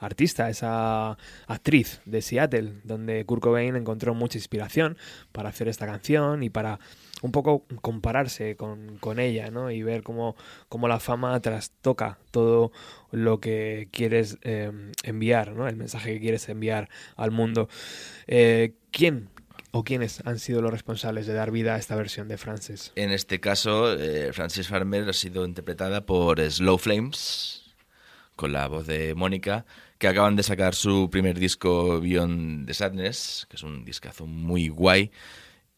artista, 0.00 0.50
esa 0.50 1.16
actriz 1.46 2.00
de 2.04 2.22
Seattle, 2.22 2.72
donde 2.84 3.24
Kurt 3.24 3.42
Cobain 3.42 3.76
encontró 3.76 4.14
mucha 4.14 4.38
inspiración 4.38 4.98
para 5.32 5.50
hacer 5.50 5.68
esta 5.68 5.86
canción 5.86 6.42
y 6.42 6.50
para 6.50 6.80
un 7.22 7.32
poco 7.32 7.66
compararse 7.82 8.56
con, 8.56 8.96
con 8.98 9.18
ella, 9.18 9.50
¿no? 9.50 9.70
Y 9.70 9.82
ver 9.82 10.02
cómo, 10.02 10.36
cómo 10.68 10.88
la 10.88 11.00
fama 11.00 11.38
trastoca 11.40 12.18
todo 12.30 12.72
lo 13.12 13.40
que 13.40 13.88
quieres 13.90 14.38
em, 14.42 14.92
enviar, 15.04 15.52
¿no? 15.52 15.68
El 15.68 15.76
mensaje 15.76 16.14
que 16.14 16.20
quieres 16.20 16.48
enviar 16.48 16.88
al 17.16 17.30
mundo. 17.30 17.68
Eh, 18.26 18.74
¿Quién 18.90 19.28
o 19.72 19.84
quiénes 19.84 20.24
han 20.26 20.38
sido 20.38 20.62
los 20.62 20.72
responsables 20.72 21.26
de 21.26 21.34
dar 21.34 21.50
vida 21.50 21.74
a 21.74 21.78
esta 21.78 21.94
versión 21.94 22.28
de 22.28 22.38
Francis? 22.38 22.92
En 22.96 23.10
este 23.10 23.40
caso, 23.40 23.92
eh, 23.92 24.32
Frances 24.32 24.68
Farmer 24.68 25.08
ha 25.08 25.12
sido 25.12 25.44
interpretada 25.44 26.06
por 26.06 26.40
Slow 26.40 26.78
Flames, 26.78 27.74
con 28.36 28.52
la 28.52 28.66
voz 28.68 28.86
de 28.86 29.14
Mónica, 29.14 29.66
que 30.00 30.08
acaban 30.08 30.34
de 30.34 30.42
sacar 30.42 30.74
su 30.74 31.10
primer 31.10 31.38
disco 31.38 32.00
Beyond 32.00 32.66
the 32.66 32.72
Sadness, 32.74 33.46
que 33.50 33.56
es 33.56 33.62
un 33.62 33.84
discazo 33.84 34.26
muy 34.26 34.68
guay. 34.68 35.10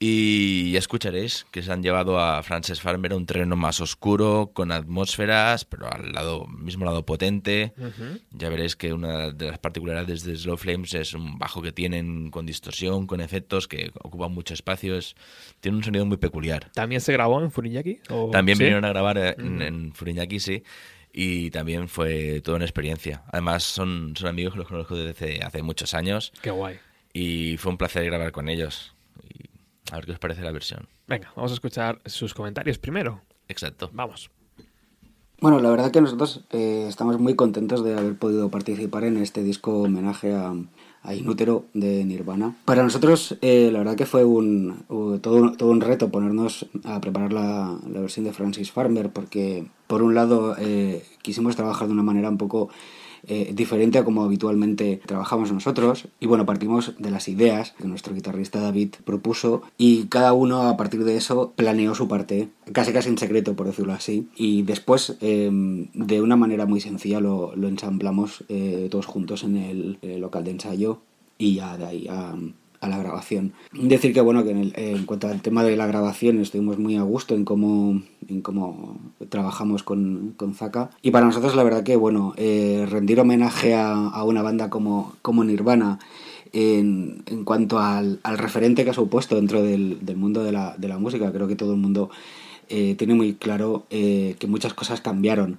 Y 0.04 0.72
ya 0.72 0.80
escucharéis 0.80 1.46
que 1.52 1.62
se 1.62 1.70
han 1.72 1.80
llevado 1.82 2.18
a 2.18 2.42
Frances 2.42 2.80
Farmer 2.80 3.12
a 3.12 3.16
un 3.16 3.24
terreno 3.26 3.54
más 3.54 3.80
oscuro, 3.80 4.50
con 4.52 4.72
atmósferas, 4.72 5.64
pero 5.64 5.92
al 5.92 6.12
lado, 6.12 6.46
mismo 6.48 6.84
lado 6.84 7.06
potente. 7.06 7.72
Ya 8.32 8.48
veréis 8.48 8.74
que 8.74 8.92
una 8.92 9.30
de 9.30 9.46
las 9.50 9.58
particularidades 9.60 10.24
de 10.24 10.36
Slow 10.36 10.56
Flames 10.56 10.92
es 10.94 11.14
un 11.14 11.38
bajo 11.38 11.62
que 11.62 11.70
tienen 11.70 12.30
con 12.32 12.46
distorsión, 12.46 13.06
con 13.06 13.20
efectos, 13.20 13.68
que 13.68 13.92
ocupan 14.02 14.32
mucho 14.32 14.54
espacio. 14.54 14.96
Es, 14.96 15.14
tiene 15.60 15.76
un 15.78 15.84
sonido 15.84 16.04
muy 16.04 16.16
peculiar. 16.16 16.70
¿También 16.74 17.00
se 17.00 17.12
grabó 17.12 17.40
en 17.40 17.52
Furinyaki? 17.52 18.00
¿O- 18.10 18.30
También 18.30 18.58
sí? 18.58 18.64
vinieron 18.64 18.84
a 18.84 18.88
grabar 18.88 19.18
eh, 19.18 19.34
en, 19.38 19.56
Mm. 19.58 19.62
en 19.62 19.92
Furiñaki, 19.94 20.40
sí. 20.40 20.62
Y 21.12 21.50
también 21.50 21.88
fue 21.88 22.40
toda 22.40 22.56
una 22.56 22.64
experiencia. 22.64 23.22
Además, 23.30 23.64
son, 23.64 24.14
son 24.16 24.28
amigos 24.28 24.54
que 24.54 24.60
los 24.60 24.68
conozco 24.68 24.96
desde 24.96 25.42
hace 25.42 25.62
muchos 25.62 25.92
años. 25.94 26.32
Qué 26.40 26.50
guay. 26.50 26.78
Y 27.12 27.56
fue 27.58 27.72
un 27.72 27.78
placer 27.78 28.04
grabar 28.04 28.32
con 28.32 28.48
ellos. 28.48 28.94
Y 29.22 29.50
a 29.92 29.96
ver 29.96 30.06
qué 30.06 30.12
os 30.12 30.18
parece 30.18 30.42
la 30.42 30.52
versión. 30.52 30.88
Venga, 31.06 31.32
vamos 31.36 31.50
a 31.50 31.54
escuchar 31.54 32.00
sus 32.06 32.32
comentarios 32.32 32.78
primero. 32.78 33.20
Exacto. 33.48 33.90
Vamos. 33.92 34.30
Bueno, 35.42 35.58
la 35.60 35.70
verdad 35.70 35.90
que 35.90 36.00
nosotros 36.00 36.44
eh, 36.52 36.86
estamos 36.88 37.18
muy 37.18 37.34
contentos 37.34 37.84
de 37.84 37.98
haber 37.98 38.16
podido 38.16 38.48
participar 38.48 39.04
en 39.04 39.16
este 39.16 39.42
disco 39.42 39.82
homenaje 39.82 40.32
a, 40.32 40.54
a 41.04 41.14
Inútero 41.14 41.64
de 41.74 42.04
Nirvana. 42.04 42.54
Para 42.64 42.82
nosotros, 42.82 43.36
eh, 43.42 43.70
la 43.72 43.80
verdad 43.80 43.96
que 43.96 44.06
fue 44.06 44.24
un, 44.24 44.84
todo, 45.20 45.54
un- 45.68 45.80
reto 45.80 46.10
ponernos 46.10 46.66
a 46.84 47.00
preparar 47.00 47.32
la, 47.32 47.76
la 47.92 48.00
versión 48.00 48.24
de 48.24 48.32
Francis 48.32 48.70
Farmer, 48.70 49.10
porque 49.10 49.64
por 49.88 50.02
un 50.02 50.14
lado 50.14 50.54
eh, 50.58 51.04
quisimos 51.22 51.56
trabajar 51.56 51.88
de 51.88 51.94
una 51.94 52.02
manera 52.04 52.28
un 52.28 52.38
poco 52.38 52.68
eh, 53.26 53.52
diferente 53.54 53.98
a 53.98 54.04
como 54.04 54.24
habitualmente 54.24 55.00
trabajamos 55.06 55.52
nosotros. 55.52 56.08
Y 56.20 56.26
bueno, 56.26 56.46
partimos 56.46 56.94
de 56.98 57.10
las 57.10 57.28
ideas 57.28 57.74
que 57.78 57.88
nuestro 57.88 58.14
guitarrista 58.14 58.60
David 58.60 58.94
propuso 59.04 59.62
y 59.78 60.04
cada 60.04 60.32
uno 60.32 60.62
a 60.62 60.76
partir 60.76 61.04
de 61.04 61.16
eso 61.16 61.52
planeó 61.56 61.94
su 61.94 62.08
parte, 62.08 62.48
casi 62.72 62.92
casi 62.92 63.08
en 63.08 63.18
secreto, 63.18 63.54
por 63.54 63.66
decirlo 63.66 63.92
así. 63.92 64.28
Y 64.36 64.62
después, 64.62 65.16
eh, 65.20 65.50
de 65.94 66.22
una 66.22 66.36
manera 66.36 66.66
muy 66.66 66.80
sencilla, 66.80 67.20
lo, 67.20 67.52
ensamblamos 67.54 68.44
eh, 68.48 68.88
todos 68.90 69.06
juntos 69.06 69.44
en 69.44 69.56
el, 69.56 69.98
eh, 70.02 70.18
local 70.18 70.44
de 70.44 70.50
ensayo 70.50 71.00
y 71.38 71.56
ya 71.56 71.76
de 71.76 71.86
ahí 71.86 72.06
a, 72.08 72.34
a 72.82 72.88
la 72.88 72.98
grabación. 72.98 73.52
Decir 73.72 74.12
que 74.12 74.20
bueno, 74.20 74.44
que 74.44 74.50
en, 74.50 74.58
el- 74.58 74.72
en 74.76 75.06
cuanto 75.06 75.28
al 75.28 75.40
tema 75.40 75.64
de 75.64 75.76
la 75.76 75.86
grabación 75.86 76.38
estuvimos 76.40 76.78
muy 76.78 76.96
a 76.96 77.02
gusto 77.02 77.34
en 77.34 77.44
cómo, 77.44 78.02
en 78.28 78.42
cómo 78.42 78.98
trabajamos 79.30 79.82
con, 79.82 80.34
con 80.36 80.54
Zaka. 80.54 80.90
Y 81.00 81.10
para 81.12 81.24
nosotros 81.24 81.54
la 81.56 81.62
verdad 81.62 81.84
que 81.84 81.96
bueno, 81.96 82.34
eh, 82.36 82.86
rendir 82.90 83.18
homenaje 83.20 83.74
a, 83.74 83.92
a 83.94 84.24
una 84.24 84.42
banda 84.42 84.68
como, 84.68 85.14
como 85.22 85.44
Nirvana 85.44 85.98
en, 86.52 87.22
en 87.26 87.44
cuanto 87.44 87.78
al, 87.78 88.20
al 88.24 88.36
referente 88.38 88.84
que 88.84 88.90
ha 88.90 88.94
supuesto 88.94 89.36
dentro 89.36 89.62
del, 89.62 90.04
del 90.04 90.16
mundo 90.16 90.42
de 90.44 90.52
la, 90.52 90.74
de 90.76 90.88
la 90.88 90.98
música, 90.98 91.32
creo 91.32 91.48
que 91.48 91.56
todo 91.56 91.72
el 91.72 91.80
mundo 91.80 92.10
eh, 92.68 92.94
tiene 92.96 93.14
muy 93.14 93.34
claro 93.34 93.84
eh, 93.90 94.34
que 94.38 94.46
muchas 94.46 94.74
cosas 94.74 95.00
cambiaron 95.00 95.58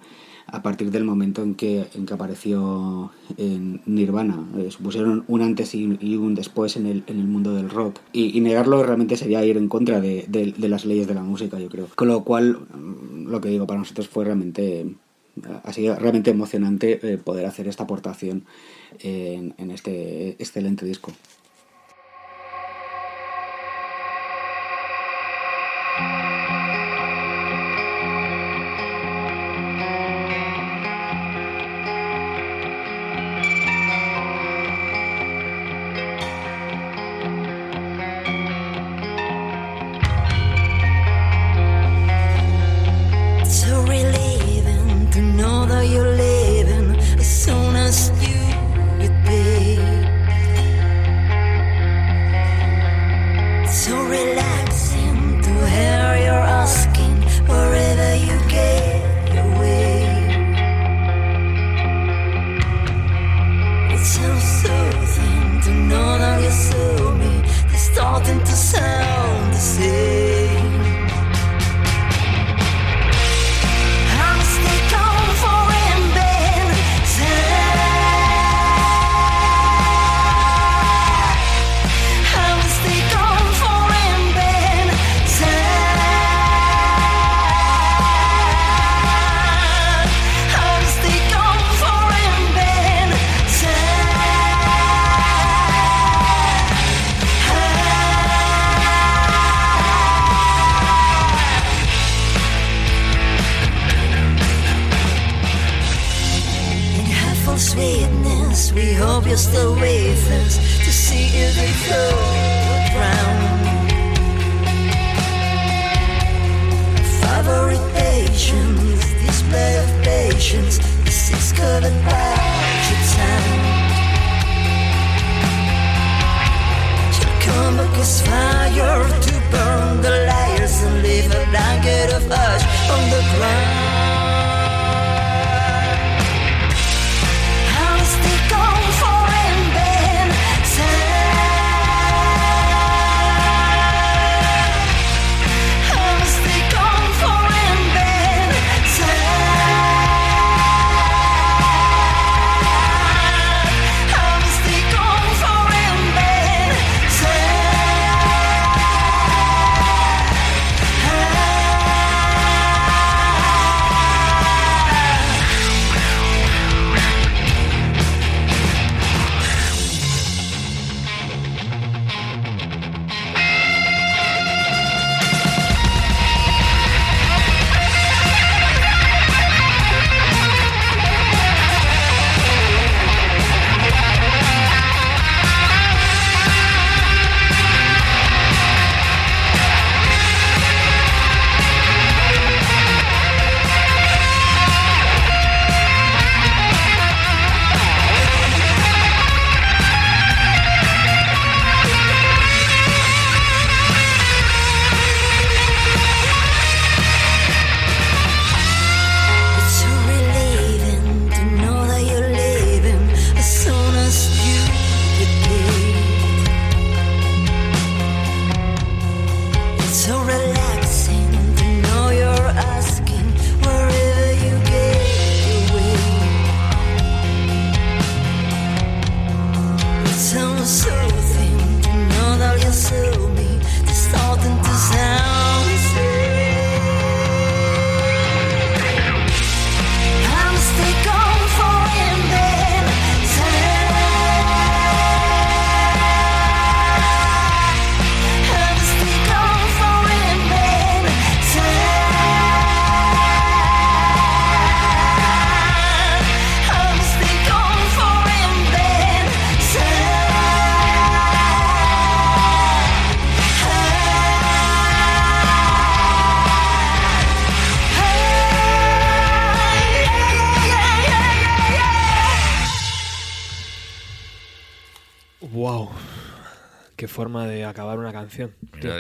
a 0.53 0.61
partir 0.61 0.91
del 0.91 1.03
momento 1.03 1.41
en 1.41 1.55
que, 1.55 1.87
en 1.95 2.05
que 2.05 2.13
apareció 2.13 3.11
en 3.37 3.81
Nirvana. 3.87 4.47
Eh, 4.59 4.69
supusieron 4.69 5.23
un 5.27 5.41
antes 5.41 5.73
y, 5.73 5.85
un 6.15 6.35
después 6.35 6.77
en 6.77 6.85
el, 6.85 7.03
en 7.07 7.19
el 7.19 7.25
mundo 7.25 7.55
del 7.55 7.71
rock. 7.71 7.99
Y, 8.13 8.39
negarlo 8.41 8.83
realmente 8.83 9.17
sería 9.17 9.43
ir 9.43 9.57
en 9.57 9.67
contra 9.67 9.99
de, 9.99 10.25
de- 10.27 10.69
las 10.69 10.85
leyes 10.85 11.07
de 11.07 11.15
la 11.15 11.23
música, 11.23 11.59
yo 11.59 11.69
creo. 11.69 11.87
Con 11.95 12.07
lo 12.07 12.23
cual, 12.23 12.59
mm, 12.71 13.29
lo 13.29 13.41
que 13.41 13.49
digo, 13.49 13.65
para 13.65 13.79
nosotros 13.79 14.07
fue 14.07 14.25
realmente... 14.25 14.81
eh, 14.81 14.95
Ha 15.63 15.73
sido 15.73 15.95
realmente 15.95 16.29
emocionante 16.29 16.99
eh, 17.01 17.17
poder 17.17 17.47
hacer 17.47 17.67
esta 17.67 17.83
aportación 17.85 18.45
en 18.99 19.71
este 19.71 20.35
excelente 20.37 20.85
disco. 20.85 21.11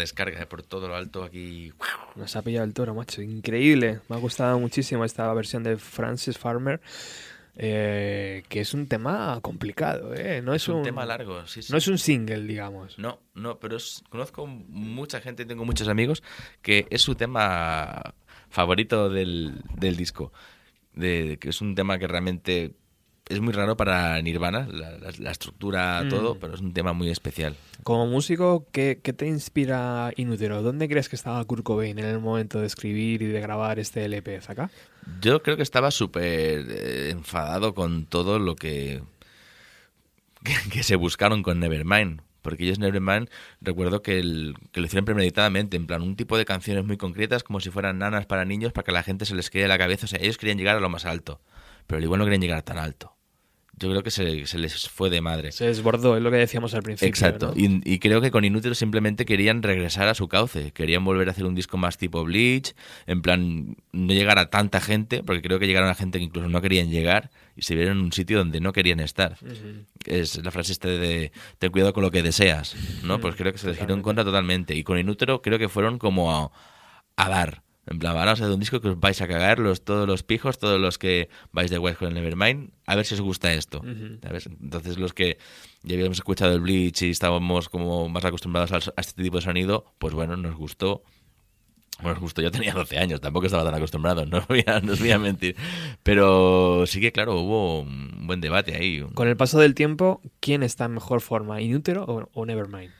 Descarga 0.03 0.45
por 0.47 0.61
todo 0.63 0.87
lo 0.87 0.95
alto 0.95 1.23
aquí. 1.23 1.71
Nos 2.15 2.35
ha 2.35 2.41
pillado 2.41 2.65
el 2.65 2.73
toro, 2.73 2.93
macho. 2.93 3.21
Increíble. 3.21 3.99
Me 4.09 4.15
ha 4.15 4.19
gustado 4.19 4.59
muchísimo 4.59 5.03
esta 5.05 5.33
versión 5.33 5.63
de 5.63 5.77
Francis 5.77 6.37
Farmer. 6.37 6.79
eh, 7.55 8.43
que 8.49 8.61
es 8.61 8.73
un 8.73 8.87
tema 8.87 9.39
complicado, 9.41 10.13
¿eh? 10.15 10.41
No 10.41 10.55
es, 10.55 10.63
Es 10.63 10.69
un 10.69 10.81
tema 10.81 11.05
largo, 11.05 11.45
sí, 11.45 11.61
sí. 11.61 11.71
No 11.71 11.77
es 11.77 11.87
un 11.87 11.99
single, 11.99 12.41
digamos. 12.47 12.97
No, 12.97 13.19
no, 13.35 13.59
pero 13.59 13.77
es- 13.77 14.03
conozco 14.09 14.47
mucha 14.47 15.21
gente, 15.21 15.45
tengo 15.45 15.63
muchos 15.63 15.87
amigos, 15.87 16.23
que 16.63 16.87
es 16.89 17.01
su 17.03 17.13
tema 17.13 18.15
favorito 18.49 19.09
del, 19.09 19.61
del 19.75 19.95
disco. 19.97 20.33
De, 20.93 21.37
que 21.39 21.49
es 21.49 21.61
un 21.61 21.75
tema 21.75 21.97
que 21.99 22.07
realmente 22.07 22.73
es 23.29 23.39
muy 23.39 23.53
raro 23.53 23.77
para 23.77 24.21
Nirvana, 24.21 24.67
la, 24.71 24.91
la- 24.97 25.11
la 25.17 25.31
estructura, 25.31 26.01
Mm. 26.03 26.09
todo, 26.09 26.35
pero 26.39 26.53
es 26.55 26.61
un 26.61 26.73
tema 26.73 26.93
muy 26.93 27.09
especial. 27.09 27.55
Como 27.83 28.05
músico, 28.07 28.65
¿qué, 28.71 28.99
qué 29.01 29.13
te 29.13 29.27
inspira 29.27 30.11
Inútero? 30.17 30.61
¿Dónde 30.61 30.87
crees 30.89 31.09
que 31.09 31.15
estaba 31.15 31.43
Kurt 31.45 31.63
Cobain 31.63 31.97
en 31.99 32.05
el 32.05 32.19
momento 32.19 32.59
de 32.59 32.67
escribir 32.67 33.21
y 33.21 33.27
de 33.27 33.39
grabar 33.41 33.79
este 33.79 34.03
LP? 34.05 34.41
¿Acá? 34.47 34.69
Yo 35.21 35.41
creo 35.41 35.57
que 35.57 35.63
estaba 35.63 35.91
súper 35.91 36.65
eh, 36.69 37.09
enfadado 37.11 37.73
con 37.73 38.05
todo 38.05 38.39
lo 38.39 38.55
que, 38.55 39.01
que, 40.43 40.53
que 40.71 40.83
se 40.83 40.95
buscaron 40.95 41.43
con 41.43 41.59
Nevermind. 41.59 42.21
Porque 42.41 42.65
ellos 42.65 42.77
Nevermind, 42.77 43.29
recuerdo 43.61 44.01
que, 44.01 44.19
el- 44.19 44.53
que 44.73 44.81
lo 44.81 44.87
hicieron 44.87 45.05
premeditadamente, 45.05 45.77
en 45.77 45.87
plan, 45.87 46.01
un 46.01 46.17
tipo 46.17 46.37
de 46.37 46.43
canciones 46.43 46.83
muy 46.83 46.97
concretas, 46.97 47.41
como 47.41 47.61
si 47.61 47.69
fueran 47.69 47.99
nanas 47.99 48.25
para 48.25 48.43
niños, 48.43 48.73
para 48.73 48.83
que 48.83 48.91
la 48.91 49.01
gente 49.03 49.25
se 49.25 49.33
les 49.33 49.49
quede 49.49 49.69
la 49.69 49.77
cabeza. 49.77 50.05
O 50.05 50.09
sea, 50.09 50.19
ellos 50.21 50.37
querían 50.37 50.57
llegar 50.57 50.75
a 50.75 50.81
lo 50.81 50.89
más 50.89 51.05
alto, 51.05 51.39
pero 51.87 51.97
al 51.97 52.03
igual 52.03 52.19
no 52.19 52.25
querían 52.25 52.41
llegar 52.41 52.61
tan 52.63 52.77
alto. 52.77 53.13
Yo 53.75 53.89
creo 53.89 54.03
que 54.03 54.11
se, 54.11 54.45
se 54.45 54.59
les 54.59 54.87
fue 54.87 55.09
de 55.09 55.19
madre. 55.19 55.51
Se 55.51 55.65
desbordó, 55.65 56.15
es 56.15 56.21
lo 56.21 56.29
que 56.29 56.37
decíamos 56.37 56.75
al 56.75 56.83
principio. 56.83 57.09
Exacto. 57.09 57.53
¿no? 57.55 57.59
Y, 57.59 57.81
y 57.83 57.97
creo 57.97 58.21
que 58.21 58.29
con 58.29 58.45
Inútero 58.45 58.75
simplemente 58.75 59.25
querían 59.25 59.63
regresar 59.63 60.07
a 60.07 60.13
su 60.13 60.27
cauce. 60.27 60.71
Querían 60.71 61.03
volver 61.03 61.27
a 61.27 61.31
hacer 61.31 61.45
un 61.45 61.55
disco 61.55 61.77
más 61.77 61.97
tipo 61.97 62.23
Bleach. 62.23 62.75
En 63.07 63.23
plan, 63.23 63.75
no 63.91 64.13
llegar 64.13 64.37
a 64.37 64.51
tanta 64.51 64.79
gente, 64.79 65.23
porque 65.23 65.41
creo 65.41 65.57
que 65.57 65.65
llegaron 65.65 65.89
a 65.89 65.95
gente 65.95 66.19
que 66.19 66.23
incluso 66.23 66.49
no 66.49 66.61
querían 66.61 66.91
llegar 66.91 67.31
y 67.55 67.63
se 67.63 67.73
vieron 67.73 67.97
en 67.97 68.03
un 68.05 68.11
sitio 68.13 68.37
donde 68.37 68.61
no 68.61 68.73
querían 68.73 68.99
estar. 68.99 69.37
Es 70.05 70.37
la 70.43 70.51
frase 70.51 70.71
esta 70.71 70.87
de 70.87 71.31
ten 71.57 71.71
cuidado 71.71 71.93
con 71.93 72.03
lo 72.03 72.11
que 72.11 72.21
deseas. 72.21 72.75
¿no? 73.03 73.19
Pues 73.19 73.35
creo 73.35 73.51
que 73.51 73.57
se 73.57 73.67
les 73.67 73.79
giró 73.79 73.95
en 73.95 74.03
contra 74.03 74.23
totalmente. 74.23 74.75
Y 74.75 74.83
con 74.83 74.99
Inútero 74.99 75.41
creo 75.41 75.57
que 75.57 75.67
fueron 75.67 75.97
como 75.97 76.31
a, 76.31 76.51
a 77.15 77.29
dar. 77.29 77.62
En 77.85 77.99
plan, 77.99 78.13
vamos 78.15 78.29
a 78.39 78.43
hacer 78.45 78.49
un 78.53 78.59
disco 78.61 78.79
que 78.79 78.89
os 78.89 78.99
vais 78.99 79.21
a 79.21 79.27
cagar 79.27 79.59
los, 79.59 79.83
todos 79.83 80.07
los 80.07 80.23
pijos, 80.23 80.57
todos 80.57 80.79
los 80.79 80.97
que 80.97 81.27
vais 81.51 81.69
de 81.69 81.77
West 81.79 81.99
con 81.99 82.13
Nevermind, 82.13 82.71
a 82.85 82.95
ver 82.95 83.05
si 83.05 83.13
os 83.15 83.21
gusta 83.21 83.51
esto. 83.53 83.81
Entonces 84.61 84.97
los 84.97 85.13
que 85.13 85.37
ya 85.83 85.95
habíamos 85.95 86.17
escuchado 86.17 86.53
el 86.53 86.61
Bleach 86.61 87.01
y 87.01 87.09
estábamos 87.09 87.67
como 87.67 88.07
más 88.07 88.23
acostumbrados 88.23 88.71
al- 88.71 88.93
a 88.95 89.01
este 89.01 89.21
tipo 89.21 89.35
de 89.37 89.41
sonido, 89.41 89.85
pues 89.99 90.13
bueno, 90.13 90.37
nos 90.37 90.55
gustó. 90.55 91.03
Bueno, 91.97 92.13
nos 92.15 92.21
gustó, 92.21 92.41
yo 92.41 92.49
tenía 92.51 92.73
12 92.73 92.97
años, 92.97 93.21
tampoco 93.21 93.45
estaba 93.45 93.63
tan 93.65 93.75
acostumbrado, 93.75 94.25
no 94.27 94.37
os 94.39 94.47
voy 94.47 94.63
a, 94.65 94.79
no 94.79 94.93
os 94.93 94.99
voy 94.99 95.11
a 95.11 95.19
mentir. 95.19 95.55
Pero 96.03 96.85
sí 96.87 97.01
que, 97.01 97.11
claro, 97.11 97.35
hubo 97.39 97.81
un 97.81 98.25
buen 98.25 98.39
debate 98.41 98.75
ahí. 98.75 99.05
Con 99.13 99.27
el 99.27 99.37
paso 99.37 99.59
del 99.59 99.75
tiempo, 99.75 100.21
¿quién 100.39 100.63
está 100.63 100.85
en 100.85 100.93
mejor 100.93 101.19
forma? 101.21 101.61
¿Inútero 101.61 102.03
o, 102.05 102.29
o 102.33 102.45
Nevermind? 102.45 102.91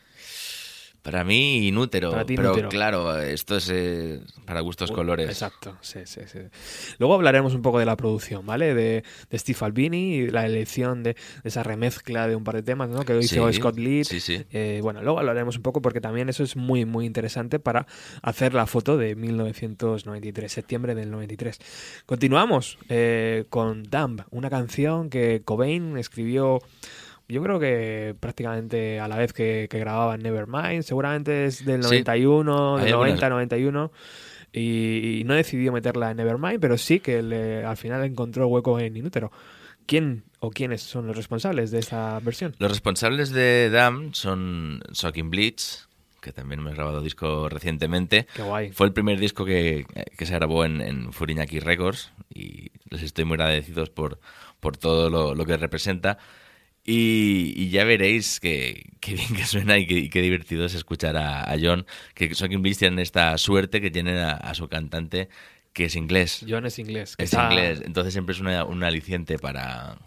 Para 1.04 1.24
mí, 1.26 1.68
inútero, 1.68 2.12
Para 2.12 2.26
ti, 2.26 2.36
pero 2.38 2.48
inútero. 2.50 2.70
claro, 2.70 3.20
esto 3.20 3.58
es 3.58 3.70
eh, 3.70 4.22
para 4.46 4.62
gustos 4.62 4.90
colores. 4.90 5.28
Exacto, 5.30 5.78
sí, 5.82 6.00
sí, 6.06 6.22
sí. 6.26 6.40
Luego 6.98 7.14
hablaremos 7.16 7.54
un 7.54 7.62
poco 7.62 7.78
de 7.80 7.86
la 7.86 7.98
producción, 7.98 8.46
¿vale? 8.46 8.74
De, 8.74 9.04
de 9.30 9.38
Steve 9.40 9.58
Albini 9.62 10.16
y 10.16 10.28
la 10.30 10.46
elección 10.46 11.04
de, 11.04 11.14
de 11.16 11.50
esa 11.50 11.62
remezcla 11.62 12.28
de 12.30 12.38
un 12.38 12.46
par 12.46 12.56
de 12.56 12.64
temas, 12.64 12.90
¿no? 12.90 13.04
Que 13.04 13.20
hizo 13.20 13.52
Sí, 13.52 13.58
Scott 13.60 13.78
Litt. 13.78 14.06
sí, 14.06 14.22
sí. 14.22 14.46
Eh, 14.52 14.80
bueno, 14.82 15.04
luego 15.04 15.20
hablaremos 15.20 15.58
un 15.58 15.62
poco 15.62 15.82
porque 15.82 16.00
también 16.00 16.30
eso 16.30 16.42
es 16.42 16.56
muy, 16.56 16.86
muy 16.86 17.06
interesante 17.06 17.60
para 17.60 17.86
hacer 18.22 18.54
la 18.54 18.66
foto 18.66 18.96
de 18.98 19.16
1993, 19.16 20.50
septiembre 20.50 20.96
del 20.96 21.12
93. 21.12 21.60
Continuamos 22.06 22.78
eh, 22.88 23.44
con 23.50 23.84
Dumb, 23.84 24.22
una 24.32 24.50
canción 24.50 25.10
que 25.10 25.42
Cobain 25.44 25.98
escribió 25.98 26.62
yo 27.28 27.42
creo 27.44 27.60
que 27.60 28.16
prácticamente 28.20 29.00
a 29.00 29.08
la 29.08 29.18
vez 29.18 29.34
que, 29.34 29.68
que 29.70 29.80
grababan 29.80 30.22
Nevermind, 30.22 30.84
seguramente 30.84 31.46
es 31.46 31.66
del 31.66 31.84
Sí. 31.84 31.90
91, 32.04 32.78
Hay 32.78 32.84
del 32.86 32.94
algunas- 32.94 33.10
90, 33.12 33.30
91. 33.30 33.92
Y, 34.56 35.20
y 35.20 35.24
no 35.24 35.34
decidió 35.34 35.72
meterla 35.72 36.12
en 36.12 36.18
Nevermind, 36.18 36.60
pero 36.60 36.78
sí 36.78 37.00
que 37.00 37.24
le- 37.24 37.66
al 37.66 37.78
final 37.78 38.04
encontró 38.04 38.48
hueco 38.48 38.80
en 38.80 38.96
Inútero. 38.98 39.32
¿Quién 39.88 40.24
o 40.40 40.52
quiénes 40.52 40.82
son 40.82 41.08
los 41.08 41.16
responsables 41.18 41.72
de 41.72 41.80
esa 41.80 42.20
versión? 42.20 42.56
Los 42.60 42.70
responsables 42.72 43.32
de 43.32 43.70
Dam 43.72 44.14
son 44.14 44.82
Shocking 44.94 45.30
Bleach, 45.30 45.88
que 46.22 46.32
también 46.32 46.60
hemos 46.62 46.76
grabado 46.76 47.02
disco 47.02 47.50
recientemente. 47.50 48.28
Qué 48.36 48.44
guay. 48.44 48.72
Fue 48.72 48.86
el 48.88 48.94
primer 48.94 49.20
disco 49.20 49.44
que, 49.44 49.86
que 50.18 50.26
se 50.26 50.34
grabó 50.36 50.64
en, 50.66 50.80
en 50.82 51.12
Furiñaki 51.12 51.60
Records 51.60 52.14
y 52.34 52.72
les 52.90 53.02
estoy 53.02 53.26
muy 53.26 53.34
agradecidos 53.36 53.90
por, 53.90 54.20
por 54.62 54.78
todo 54.78 55.10
lo, 55.10 55.34
lo 55.36 55.46
que 55.46 55.58
representa. 55.58 56.18
Y, 56.86 57.54
y 57.56 57.70
ya 57.70 57.86
veréis 57.86 58.40
que, 58.42 58.92
que 59.00 59.14
bien 59.14 59.34
que 59.36 59.46
suena 59.46 59.78
y 59.78 59.88
que, 59.88 59.96
y 60.00 60.22
divertido 60.22 60.66
es 60.66 60.74
escuchar 60.74 61.16
a, 61.16 61.50
a 61.50 61.58
John, 61.62 61.86
que 62.14 62.28
Shocking 62.34 62.62
Bleach 62.62 62.78
tienen 62.78 63.00
esta 63.00 63.38
suerte 63.38 63.80
que 63.80 63.90
tienen 63.90 64.18
a, 64.18 64.34
a 64.34 64.54
su 64.54 64.68
cantante 64.68 65.30
que 65.72 65.86
es 65.86 65.96
inglés. 65.96 66.46
John 66.48 66.66
es 66.66 66.78
inglés. 66.80 67.16
Es 67.18 67.32
está- 67.34 67.46
inglés, 67.50 67.82
entonces 67.86 68.14
siempre 68.14 68.34
es 68.36 68.42
una, 68.42 68.66
un 68.66 68.84
aliciente 68.84 69.40
para... 69.40 69.98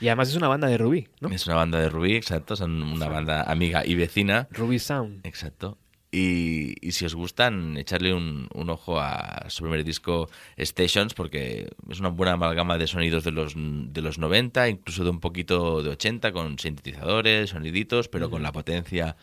Y 0.00 0.08
además 0.08 0.28
es 0.30 0.36
una 0.36 0.48
banda 0.48 0.68
de 0.68 0.78
Ruby, 0.78 1.08
¿no? 1.20 1.28
Es 1.28 1.46
una 1.46 1.56
banda 1.56 1.78
de 1.78 1.88
Rubí, 1.88 2.14
exacto, 2.14 2.56
son 2.56 2.82
una 2.82 3.08
banda 3.08 3.42
amiga 3.42 3.84
y 3.86 3.94
vecina. 3.94 4.48
Ruby 4.50 4.78
Sound. 4.78 5.24
Exacto. 5.26 5.78
Y, 6.14 6.74
y 6.86 6.92
si 6.92 7.06
os 7.06 7.14
gustan, 7.14 7.78
echarle 7.78 8.12
un, 8.12 8.46
un 8.52 8.68
ojo 8.68 9.00
a 9.00 9.46
su 9.48 9.62
primer 9.62 9.82
disco 9.82 10.28
Stations, 10.58 11.14
porque 11.14 11.70
es 11.88 12.00
una 12.00 12.10
buena 12.10 12.34
amalgama 12.34 12.76
de 12.76 12.86
sonidos 12.86 13.24
de 13.24 13.30
los, 13.30 13.54
de 13.56 14.02
los 14.02 14.18
90, 14.18 14.68
incluso 14.68 15.04
de 15.04 15.10
un 15.10 15.20
poquito 15.20 15.82
de 15.82 15.88
80, 15.88 16.32
con 16.32 16.58
sintetizadores, 16.58 17.50
soniditos, 17.50 18.08
pero 18.08 18.28
con 18.28 18.42
la 18.42 18.52
potencia 18.52 19.16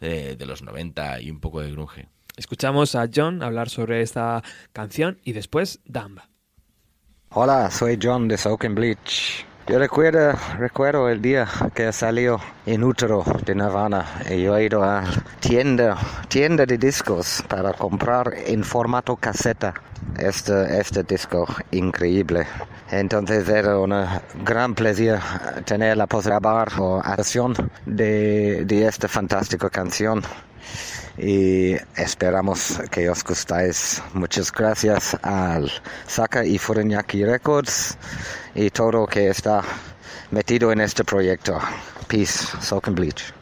de, 0.00 0.34
de 0.34 0.46
los 0.46 0.62
90 0.62 1.20
y 1.20 1.30
un 1.30 1.38
poco 1.38 1.60
de 1.60 1.70
grunge. 1.70 2.08
Escuchamos 2.36 2.96
a 2.96 3.08
John 3.14 3.44
hablar 3.44 3.68
sobre 3.68 4.02
esta 4.02 4.42
canción 4.72 5.20
y 5.22 5.34
después 5.34 5.78
Dumb. 5.84 6.18
Hola, 7.30 7.70
soy 7.70 7.98
John 8.02 8.26
de 8.26 8.36
Soak 8.36 8.64
and 8.64 8.74
Bleach. 8.74 9.46
Yo 9.68 9.78
recuerdo, 9.78 10.32
recuerdo 10.58 11.08
el 11.08 11.22
día 11.22 11.46
que 11.72 11.92
salió 11.92 12.40
en 12.66 12.82
útero 12.82 13.24
de 13.46 13.54
Nirvana 13.54 14.04
y 14.28 14.42
yo 14.42 14.56
he 14.56 14.64
ido 14.64 14.82
a 14.82 15.04
tienda, 15.38 15.96
tienda 16.28 16.66
de 16.66 16.76
discos 16.76 17.44
para 17.48 17.72
comprar 17.72 18.34
en 18.46 18.64
formato 18.64 19.14
caseta 19.14 19.72
este, 20.18 20.80
este 20.80 21.04
disco 21.04 21.46
increíble. 21.70 22.44
Entonces 22.90 23.48
era 23.48 23.78
un 23.78 23.94
gran 24.44 24.74
placer 24.74 25.20
tener 25.64 25.96
la 25.96 26.08
posibilidad 26.08 26.66
o 26.80 26.98
acción 26.98 27.54
de, 27.86 28.64
de 28.64 28.86
esta 28.88 29.06
fantástica 29.06 29.70
canción 29.70 30.22
y 31.18 31.74
esperamos 31.96 32.80
que 32.90 33.08
os 33.08 33.22
gustáis. 33.24 34.02
Muchas 34.14 34.50
gracias 34.52 35.16
al 35.22 35.70
Saka 36.06 36.44
y 36.44 36.58
Furinyaki 36.58 37.24
Records 37.24 37.96
y 38.54 38.70
todo 38.70 39.06
que 39.06 39.28
está 39.28 39.62
metido 40.30 40.72
en 40.72 40.80
este 40.80 41.04
proyecto. 41.04 41.58
Peace, 42.08 42.46
Soak 42.60 42.88
and 42.88 42.96
Bleach. 42.96 43.41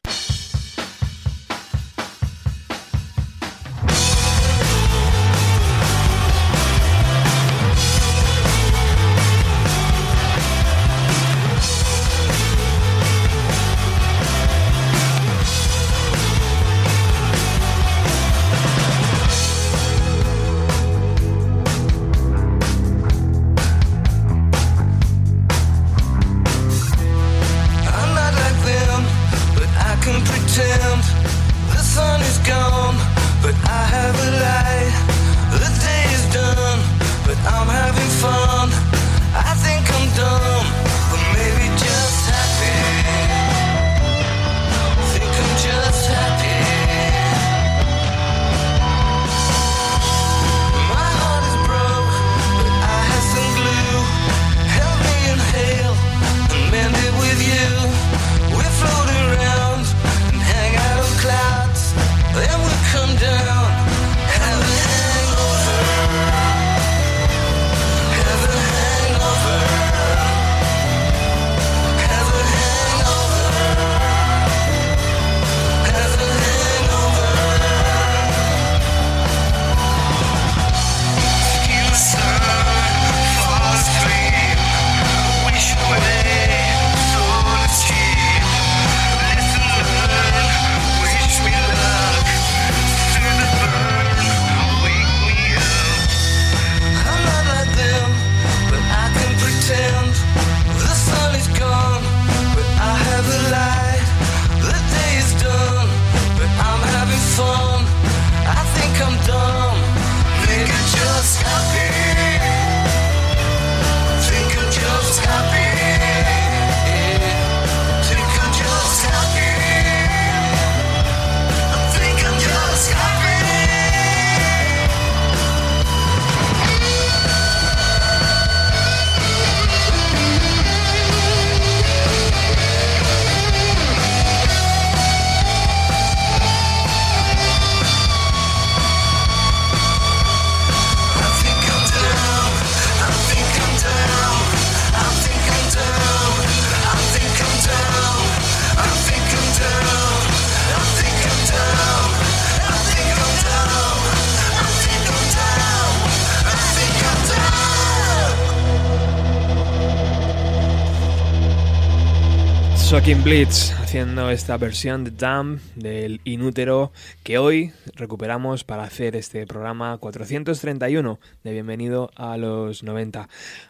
Shocking 163.00 163.24
Blitz 163.24 163.72
haciendo 163.80 164.28
esta 164.30 164.58
versión 164.58 165.04
de 165.04 165.10
Damn 165.12 165.58
del 165.74 166.20
Inútero 166.24 166.92
que 167.22 167.38
hoy 167.38 167.72
recuperamos 167.94 168.62
para 168.62 168.82
hacer 168.82 169.16
este 169.16 169.46
programa 169.46 169.96
431 169.96 171.18
de 171.42 171.52
Bienvenido 171.52 172.10
a 172.14 172.36
los 172.36 172.82
90. 172.82 173.26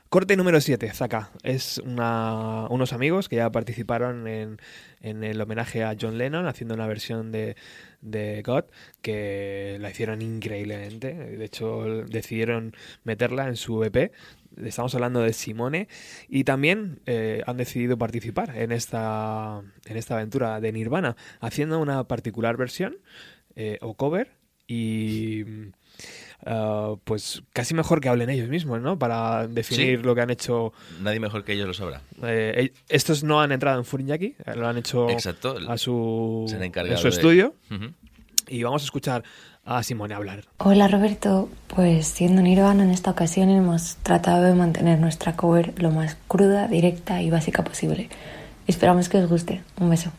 Corte 0.09 0.37
número 0.37 0.61
7, 0.61 0.91
Zaka. 0.93 1.31
Es 1.45 1.79
una- 1.79 2.67
unos 2.71 2.93
amigos 2.93 3.29
que 3.29 3.37
ya 3.37 3.51
participaron 3.51 4.27
en, 4.27 4.59
en 5.01 5.23
el 5.23 5.41
homenaje 5.41 5.85
a 5.85 5.95
John 5.99 6.19
Lennon 6.19 6.49
haciendo 6.49 6.75
una 6.75 6.89
versión 6.89 7.31
de, 7.31 7.55
de 8.01 8.43
God 8.45 8.65
que 9.01 9.77
la 9.81 9.91
hicieron 9.91 10.23
increíblemente. 10.23 11.15
De 11.15 11.45
hecho, 11.45 11.85
decidieron 12.09 12.75
meterla 13.05 13.47
en 13.47 13.55
su 13.55 13.85
EP. 13.85 14.11
Estamos 14.65 14.95
hablando 14.95 15.21
de 15.21 15.33
Simone 15.33 15.89
y 16.29 16.45
también 16.45 17.01
eh, 17.07 17.43
han 17.47 17.57
decidido 17.57 17.97
participar 17.97 18.57
en 18.57 18.73
esta, 18.73 19.63
en 19.87 19.97
esta 19.97 20.15
aventura 20.15 20.61
de 20.61 20.73
Nirvana 20.73 21.17
haciendo 21.41 21.79
una 21.79 22.05
particular 22.05 22.57
versión 22.57 22.99
eh, 23.57 23.79
o 23.81 23.95
cover 23.95 24.33
y 24.67 25.45
ah, 26.47 26.95
pues 27.05 27.43
casi 27.53 27.75
mejor 27.75 28.01
que 28.01 28.09
hablen 28.09 28.31
ellos 28.31 28.49
mismos, 28.49 28.81
¿no? 28.81 28.99
Para 28.99 29.47
definir 29.49 29.99
Sí. 29.99 30.05
lo 30.05 30.15
que 30.15 30.21
han 30.21 30.31
hecho. 30.31 30.73
Nadie 31.01 31.21
mejor 31.21 31.45
que 31.45 31.53
ellos 31.53 31.67
lo 31.67 31.75
sabrá. 31.75 32.03
Eh, 32.23 32.73
estos 32.89 33.23
no 33.25 33.41
han 33.41 33.53
entrado 33.53 33.79
en 33.79 33.85
Furinyaki, 33.85 34.37
eh, 34.47 34.55
lo 34.57 34.67
han 34.69 34.79
hecho 34.79 35.09
Exacto. 35.11 35.57
a 35.69 35.77
su, 35.79 36.45
Se 36.49 36.57
han 36.57 36.63
en 36.63 36.67
encargado 36.69 36.97
su 36.99 37.05
de- 37.05 37.09
estudio 37.11 37.55
y 38.49 38.63
vamos 38.63 38.83
a 38.83 38.85
escuchar 38.85 39.23
a 39.65 39.83
Simone 39.83 40.15
hablar. 40.15 40.45
Hola 40.59 40.89
Roberto, 40.89 41.49
pues 41.69 42.07
siendo 42.07 42.43
Nirvana 42.43 42.83
en 42.83 42.91
esta 42.91 43.11
ocasión 43.11 43.51
hemos 43.51 43.97
tratado 44.03 44.45
de 44.45 44.55
mantener 44.55 44.99
nuestra 44.99 45.37
cover 45.37 45.81
lo 45.81 45.91
más 45.91 46.17
cruda, 46.29 46.69
directa 46.69 47.23
y 47.23 47.31
básica 47.31 47.63
posible. 47.63 48.09
Esperamos 48.67 49.09
que 49.09 49.19
os 49.19 49.29
guste. 49.29 49.63
Un 49.81 49.91
beso. 49.91 50.11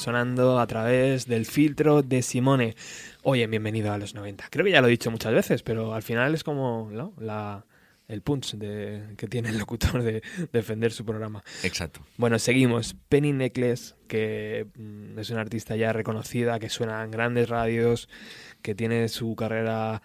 Sonando 0.00 0.58
a 0.58 0.66
través 0.66 1.26
del 1.26 1.44
filtro 1.44 2.02
de 2.02 2.22
Simone. 2.22 2.74
Oye, 3.22 3.46
bienvenido 3.46 3.92
a 3.92 3.98
los 3.98 4.14
90. 4.14 4.48
Creo 4.50 4.64
que 4.64 4.72
ya 4.72 4.80
lo 4.80 4.88
he 4.88 4.90
dicho 4.90 5.10
muchas 5.10 5.34
veces, 5.34 5.62
pero 5.62 5.94
al 5.94 6.02
final 6.02 6.34
es 6.34 6.42
como 6.42 6.88
¿no? 6.90 7.12
la, 7.18 7.66
el 8.08 8.22
punch 8.22 8.54
de, 8.54 9.14
que 9.18 9.26
tiene 9.28 9.50
el 9.50 9.58
locutor 9.58 10.02
de 10.02 10.22
defender 10.52 10.90
su 10.92 11.04
programa. 11.04 11.44
Exacto. 11.62 12.00
Bueno, 12.16 12.38
seguimos. 12.38 12.96
Penny 13.10 13.34
Necklace, 13.34 13.94
que 14.08 14.68
mm, 14.74 15.18
es 15.18 15.28
una 15.28 15.42
artista 15.42 15.76
ya 15.76 15.92
reconocida, 15.92 16.58
que 16.58 16.70
suena 16.70 17.04
en 17.04 17.10
grandes 17.10 17.50
radios, 17.50 18.08
que 18.62 18.74
tiene 18.74 19.08
su 19.08 19.36
carrera 19.36 20.00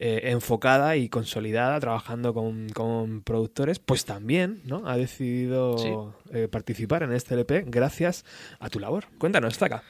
eh, 0.00 0.30
enfocada 0.30 0.96
y 0.96 1.08
consolidada, 1.08 1.80
trabajando 1.80 2.32
con, 2.32 2.68
con 2.68 3.22
productores, 3.22 3.80
pues 3.80 4.04
también 4.04 4.60
¿no? 4.64 4.86
ha 4.86 4.96
decidido 4.96 6.14
eh, 6.32 6.46
participar 6.46 7.02
en 7.02 7.12
este 7.12 7.34
LP 7.34 7.64
gracias 7.66 8.24
a 8.60 8.68
tu 8.70 8.78
labor. 8.78 9.06
Cuéntanos, 9.18 9.58
Zaka. 9.58 9.82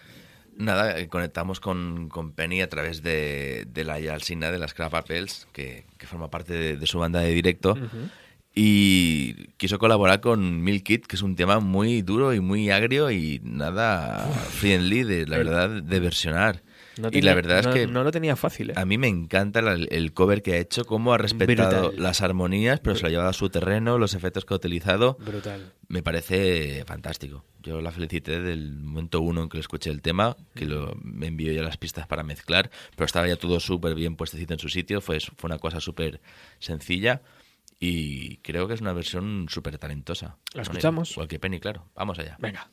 Nada, 0.57 0.99
eh, 0.99 1.09
conectamos 1.09 1.61
con, 1.61 2.09
con 2.09 2.33
Penny 2.33 2.63
a 2.63 2.71
través 2.71 3.03
de, 3.03 3.67
de 3.69 3.85
la 3.85 3.95
Alcina 3.95 4.51
de 4.51 4.59
las 4.59 4.73
Crap 4.73 4.95
Apples, 4.95 5.47
que, 5.53 5.85
que 5.99 6.07
forma 6.07 6.31
parte 6.31 6.55
de, 6.55 6.77
de 6.79 6.87
su 6.87 6.99
banda 6.99 7.21
de 7.21 7.31
directo. 7.31 7.77
Y 8.55 9.35
quiso 9.59 9.79
colaborar 9.79 10.21
con 10.21 10.65
Milk 10.65 10.85
Kid, 10.85 11.01
que 11.03 11.17
es 11.17 11.23
un 11.23 11.37
tema 11.37 11.61
muy 11.61 12.03
duro 12.03 12.33
y 12.33 12.41
muy 12.41 12.71
agrio 12.71 13.11
y 13.11 13.41
nada 13.45 14.27
friendly, 14.51 15.05
de, 15.05 15.27
la 15.27 15.37
verdad, 15.37 15.83
de 15.83 16.01
versionar. 16.01 16.63
No 16.99 17.09
y 17.13 17.21
la 17.23 17.35
verdad 17.35 17.63
no- 17.63 17.71
es 17.71 17.75
que 17.75 17.87
no 17.87 18.03
lo 18.05 18.11
tenía 18.11 18.37
fácil, 18.37 18.71
¿eh? 18.71 18.75
a 18.77 18.85
mí 18.85 18.99
me 18.99 19.09
encanta 19.09 19.63
la- 19.63 19.75
el 19.75 20.13
cover 20.13 20.43
que 20.43 20.55
ha 20.55 20.57
hecho, 20.59 20.85
cómo 20.85 21.13
ha 21.15 21.19
respetado 21.19 21.89
Brutal. 21.89 22.03
las 22.03 22.21
armonías, 22.23 22.81
pero 22.81 22.97
se 22.97 23.03
lo 23.03 23.09
ha 23.09 23.11
llevado 23.11 23.29
a 23.31 23.33
su 23.33 23.49
terreno, 23.51 23.99
los 23.99 24.15
efectos 24.15 24.45
que 24.45 24.55
ha 24.55 24.57
utilizado. 24.57 25.17
Brutal. 25.21 25.73
Me 25.89 26.03
parece 26.03 26.85
fantástico. 26.87 27.45
Yo 27.63 27.81
la 27.81 27.93
felicité 27.93 28.41
del 28.41 28.79
momento 28.81 29.21
uno 29.21 29.43
en 29.43 29.49
que 29.49 29.57
le 29.57 29.61
escuché 29.63 29.91
el 29.91 30.03
tema, 30.03 30.37
que 30.55 30.67
lo, 30.67 30.95
me 31.03 31.27
envió 31.29 31.53
ya 31.53 31.63
las 31.63 31.77
pistas 31.77 32.07
para 32.07 32.23
mezclar, 32.23 32.71
pero 32.97 33.07
estaba 33.07 33.27
ya 33.29 33.37
todo 33.37 33.59
súper 33.61 33.95
bien 33.95 34.17
puestecito 34.17 34.53
en 34.55 34.59
su 34.61 34.69
sitio, 34.69 35.01
fue, 35.01 35.19
fue 35.21 35.49
una 35.49 35.59
cosa 35.59 35.81
súper 35.81 36.21
sencilla 36.59 37.23
y 37.81 38.39
creo 38.39 38.67
que 38.69 38.75
es 38.75 38.81
una 38.81 38.93
versión 38.93 39.47
súper 39.49 39.79
talentosa. 39.79 40.37
¿La 40.55 40.63
escuchamos? 40.63 41.15
Cualquier 41.15 41.41
penny, 41.41 41.61
claro. 41.61 41.85
Vamos 41.95 42.19
allá. 42.19 42.37
Venga. 42.41 42.69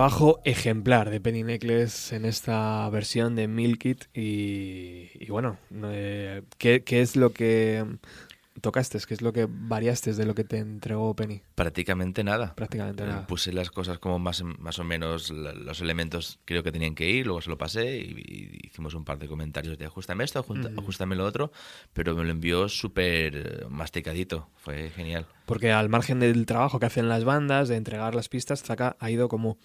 Trabajo 0.00 0.40
ejemplar 0.44 1.10
de 1.10 1.20
Penny 1.20 1.42
Necklace 1.42 2.16
en 2.16 2.24
esta 2.24 2.88
versión 2.88 3.36
de 3.36 3.48
Milk 3.48 3.84
It 3.84 4.04
y, 4.14 5.10
y 5.12 5.26
bueno, 5.28 5.58
eh, 5.84 6.40
¿qué, 6.56 6.82
qué 6.84 7.02
es 7.02 7.16
lo 7.16 7.34
que 7.34 7.84
tocaste? 8.60 8.98
¿Qué 9.06 9.14
es 9.14 9.22
lo 9.22 9.32
que 9.32 9.46
variaste 9.48 10.12
de 10.14 10.24
lo 10.26 10.34
que 10.34 10.44
te 10.44 10.58
entregó 10.58 11.14
Penny? 11.16 11.42
Prácticamente 11.54 12.22
nada. 12.24 12.54
Prácticamente 12.54 13.02
Eh, 13.02 13.06
nada. 13.06 13.26
Puse 13.26 13.52
las 13.52 13.70
cosas 13.70 13.98
como 13.98 14.18
más, 14.18 14.42
más 14.42 14.78
o 14.78 14.84
menos 14.84 15.30
los 15.30 15.80
elementos 15.80 16.38
creo 16.44 16.62
que 16.62 16.72
tenían 16.72 16.94
que 16.94 17.08
ir, 17.10 17.26
luego 17.26 17.40
se 17.40 17.50
lo 17.50 17.58
pasé 17.58 17.96
y, 17.98 18.10
y 18.26 18.66
hicimos 18.66 18.94
un 18.94 19.04
par 19.04 19.18
de 19.18 19.28
comentarios 19.28 19.78
de 19.78 19.86
ajustame 19.86 20.24
esto, 20.24 20.38
ajusta- 20.40 20.68
Ujú. 20.70 20.80
ajustame 20.80 21.16
lo 21.16 21.24
otro, 21.24 21.52
pero 21.92 22.14
me 22.14 22.24
lo 22.24 22.30
envió 22.30 22.68
súper 22.68 23.36
eh, 23.36 23.66
masticadito, 23.68 24.48
fue 24.56 24.90
genial. 24.90 25.26
Porque 25.46 25.72
al 25.72 25.88
margen 25.88 26.20
del 26.20 26.46
trabajo 26.46 26.78
que 26.78 26.86
hacen 26.86 27.08
las 27.08 27.24
bandas, 27.24 27.68
de 27.68 27.76
entregar 27.76 28.14
las 28.14 28.28
pistas, 28.28 28.62
Zaka 28.62 28.96
ha 29.00 29.10
ido 29.10 29.28
como 29.28 29.58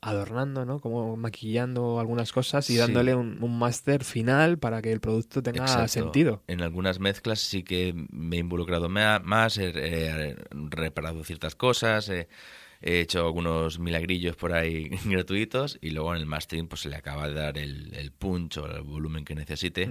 adornando, 0.00 0.64
¿no? 0.64 0.80
Como 0.80 1.16
maquillando 1.16 2.00
algunas 2.00 2.32
cosas 2.32 2.68
y 2.70 2.74
Sí. 2.74 2.78
dándole 2.78 3.14
un, 3.14 3.42
un 3.42 3.58
máster 3.58 4.04
final 4.04 4.58
para 4.58 4.80
que 4.82 4.92
el 4.92 5.00
producto 5.00 5.42
tenga 5.42 5.62
Exacto. 5.64 5.88
sentido. 5.88 6.42
En 6.46 6.62
algunas 6.62 6.98
mezclas 7.00 7.40
sí 7.40 7.62
que 7.62 7.92
me 8.10 8.36
he 8.36 8.38
involucrado 8.40 8.88
más, 8.88 9.58
he, 9.58 9.68
he 9.74 10.36
reparado 10.52 11.22
ciertas 11.24 11.54
cosas, 11.54 12.08
he, 12.08 12.28
he 12.82 13.00
hecho 13.00 13.20
algunos 13.26 13.78
milagrillos 13.78 14.36
por 14.36 14.52
ahí 14.52 14.90
gratuitos 15.04 15.78
y 15.80 15.90
luego 15.90 16.14
en 16.14 16.20
el 16.20 16.26
mastering 16.26 16.68
pues 16.68 16.82
se 16.82 16.88
le 16.88 16.96
acaba 16.96 17.28
de 17.28 17.34
dar 17.34 17.58
el, 17.58 17.94
el 17.94 18.12
punch 18.12 18.58
o 18.58 18.66
el 18.66 18.82
volumen 18.82 19.24
que 19.24 19.34
necesite. 19.34 19.90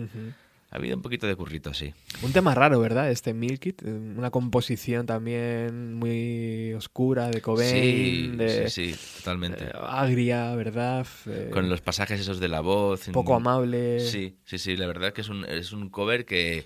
Ha 0.76 0.78
habido 0.78 0.97
un 0.97 1.01
poquito 1.01 1.26
de 1.26 1.38
currito, 1.38 1.73
sí. 1.73 1.93
Un 2.21 2.34
tema 2.34 2.53
raro, 2.53 2.82
¿verdad? 2.82 3.09
Este 3.09 3.34
Milk 3.34 3.65
It, 3.65 3.82
eh, 3.84 3.91
una 3.93 4.30
composición 4.30 5.05
también 5.05 5.93
muy 5.93 6.73
oscura 6.73 7.30
de 7.30 7.39
Cobain, 7.39 7.69
Sí, 7.71 8.32
de 8.36 8.69
sí, 8.69 8.93
sí, 8.93 9.19
totalmente. 9.19 9.63
eh, 9.63 9.71
agria, 9.73 10.53
¿verdad? 10.53 11.07
Eh, 11.28 11.49
Con 11.53 11.69
los 11.69 11.80
pasajes 11.80 12.19
esos 12.19 12.41
de 12.41 12.49
la 12.49 12.59
voz. 12.59 13.07
poco 13.13 13.36
amable. 13.36 14.01
Sí, 14.01 14.36
sí, 14.43 14.57
sí, 14.57 14.76
la 14.76 14.86
verdad 14.86 15.13
que 15.13 15.21
es 15.21 15.30
un, 15.30 15.45
es 15.45 15.71
un 15.71 15.89
cover 15.89 16.26
que 16.26 16.65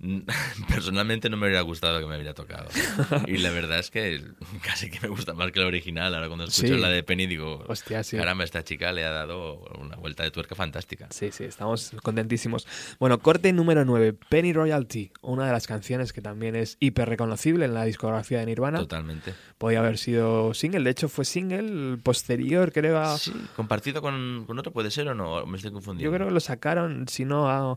personalmente 0.68 1.28
no 1.30 1.36
me 1.36 1.46
hubiera 1.46 1.62
gustado 1.62 1.98
que 2.00 2.06
me 2.06 2.14
hubiera 2.16 2.34
tocado. 2.34 2.68
Y 3.26 3.38
la 3.38 3.50
verdad 3.50 3.78
es 3.78 3.90
que 3.90 4.22
casi 4.62 4.90
que 4.90 5.00
me 5.00 5.08
gusta 5.08 5.34
más 5.34 5.50
que 5.52 5.60
la 5.60 5.66
original. 5.66 6.14
Ahora 6.14 6.28
cuando 6.28 6.44
escucho 6.44 6.74
Sí. 6.74 6.80
la 6.80 6.88
de 6.88 7.02
Penny 7.02 7.26
digo, 7.26 7.64
Hostia, 7.68 8.02
sí. 8.04 8.16
caramba, 8.16 8.44
esta 8.44 8.62
chica 8.64 8.92
le 8.92 9.04
ha 9.04 9.10
dado 9.10 9.58
una 9.78 9.96
vuelta 9.96 10.22
de 10.22 10.30
tuerca 10.30 10.54
fantástica. 10.54 11.08
Sí, 11.10 11.30
sí, 11.32 11.44
estamos 11.44 11.92
contentísimos. 12.02 12.66
Bueno, 12.98 13.18
corte 13.18 13.52
número 13.52 13.84
9, 13.84 14.14
Penny 14.28 14.52
Royalty, 14.52 15.10
una 15.22 15.46
de 15.46 15.52
las 15.52 15.66
canciones 15.66 16.12
que 16.12 16.20
también 16.20 16.56
es 16.56 16.76
hiper 16.80 17.08
reconocible 17.08 17.64
en 17.64 17.74
la 17.74 17.84
discografía 17.84 18.38
de 18.40 18.46
Nirvana. 18.46 18.78
Totalmente. 18.78 19.34
Podía 19.58 19.80
haber 19.80 19.98
sido 19.98 20.54
single, 20.54 20.84
de 20.84 20.90
hecho 20.90 21.08
fue 21.08 21.24
single 21.24 21.96
posterior, 21.98 22.72
creo. 22.72 22.98
A... 23.00 23.18
Sí, 23.18 23.32
compartido 23.56 24.00
con, 24.02 24.44
con 24.46 24.58
otro 24.58 24.72
puede 24.72 24.90
ser 24.90 25.08
o 25.08 25.14
no, 25.14 25.44
me 25.46 25.56
estoy 25.56 25.72
confundiendo. 25.72 26.10
Yo 26.12 26.16
creo 26.16 26.28
que 26.28 26.34
lo 26.34 26.40
sacaron, 26.40 27.08
si 27.08 27.24
no, 27.24 27.48
a- 27.48 27.76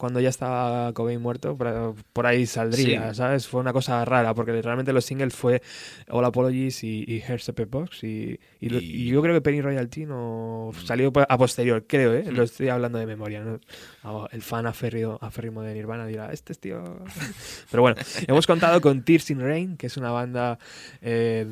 cuando 0.00 0.18
ya 0.18 0.30
estaba 0.30 0.92
Cobain 0.94 1.20
muerto, 1.20 1.56
por, 1.56 1.94
por 2.14 2.26
ahí 2.26 2.46
saldría, 2.46 3.10
Sí. 3.10 3.16
¿sabes? 3.16 3.46
Fue 3.46 3.60
una 3.60 3.74
cosa 3.74 4.02
rara, 4.06 4.32
porque 4.34 4.60
realmente 4.62 4.94
los 4.94 5.04
singles 5.04 5.34
fue 5.34 5.60
All 6.08 6.24
Apologies 6.24 6.82
y, 6.84 7.04
y 7.06 7.18
Here's 7.18 7.46
a 7.50 7.52
Pep 7.52 7.70
Box, 7.70 8.02
y, 8.02 8.40
y 8.60 8.68
lo- 8.70 8.78
y 8.80 9.06
yo 9.08 9.20
creo 9.20 9.34
que 9.34 9.42
Penny 9.42 9.60
Royalty 9.60 10.06
no 10.06 10.70
salió 10.84 11.12
a 11.28 11.36
posterior, 11.38 11.84
creo, 11.86 12.14
¿eh? 12.14 12.24
Lo 12.32 12.42
estoy 12.44 12.70
hablando 12.70 12.98
de 12.98 13.04
memoria, 13.04 13.42
¿no? 13.44 13.60
Ah, 14.02 14.26
El 14.32 14.40
fan 14.40 14.66
aférrimo, 14.66 15.18
aférrimo 15.20 15.60
de 15.62 15.74
Nirvana 15.74 16.06
dirá, 16.06 16.32
este 16.32 16.52
es 16.54 16.58
tío... 16.60 16.82
Pero 17.70 17.82
bueno, 17.82 17.96
hemos 18.26 18.46
contado 18.46 18.80
con 18.80 19.02
Tears 19.04 19.30
in 19.30 19.40
Rain, 19.40 19.76
que 19.76 19.86
es 19.88 19.96
una 19.98 20.10
banda 20.10 20.58
eh, 21.02 21.46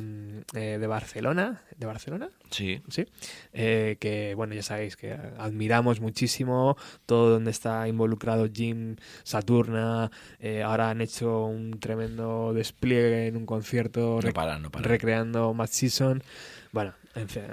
eh, 0.55 0.77
de 0.79 0.87
Barcelona, 0.87 1.61
¿de 1.77 1.85
Barcelona? 1.85 2.29
Sí. 2.49 2.81
Sí. 2.89 3.05
Eh, 3.53 3.97
que, 3.99 4.33
bueno, 4.35 4.55
ya 4.55 4.63
sabéis 4.63 4.95
que 4.95 5.13
admiramos 5.37 5.99
muchísimo 5.99 6.77
todo 7.05 7.29
donde 7.31 7.51
está 7.51 7.87
involucrado 7.87 8.47
Jim, 8.51 8.95
Saturna. 9.23 10.11
eh, 10.39 10.63
ahora 10.63 10.89
han 10.89 11.01
hecho 11.01 11.45
un 11.45 11.79
tremendo 11.79 12.53
despliegue 12.53 13.27
en 13.27 13.37
un 13.37 13.45
concierto 13.45 14.19
No 14.21 14.69
recreando 14.81 15.53
Mad 15.53 15.69
Season. 15.69 16.23
Bueno, 16.71 16.93
en 17.15 17.29
fin, 17.29 17.43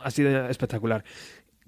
ha 0.00 0.10
sido 0.10 0.48
espectacular. 0.48 1.04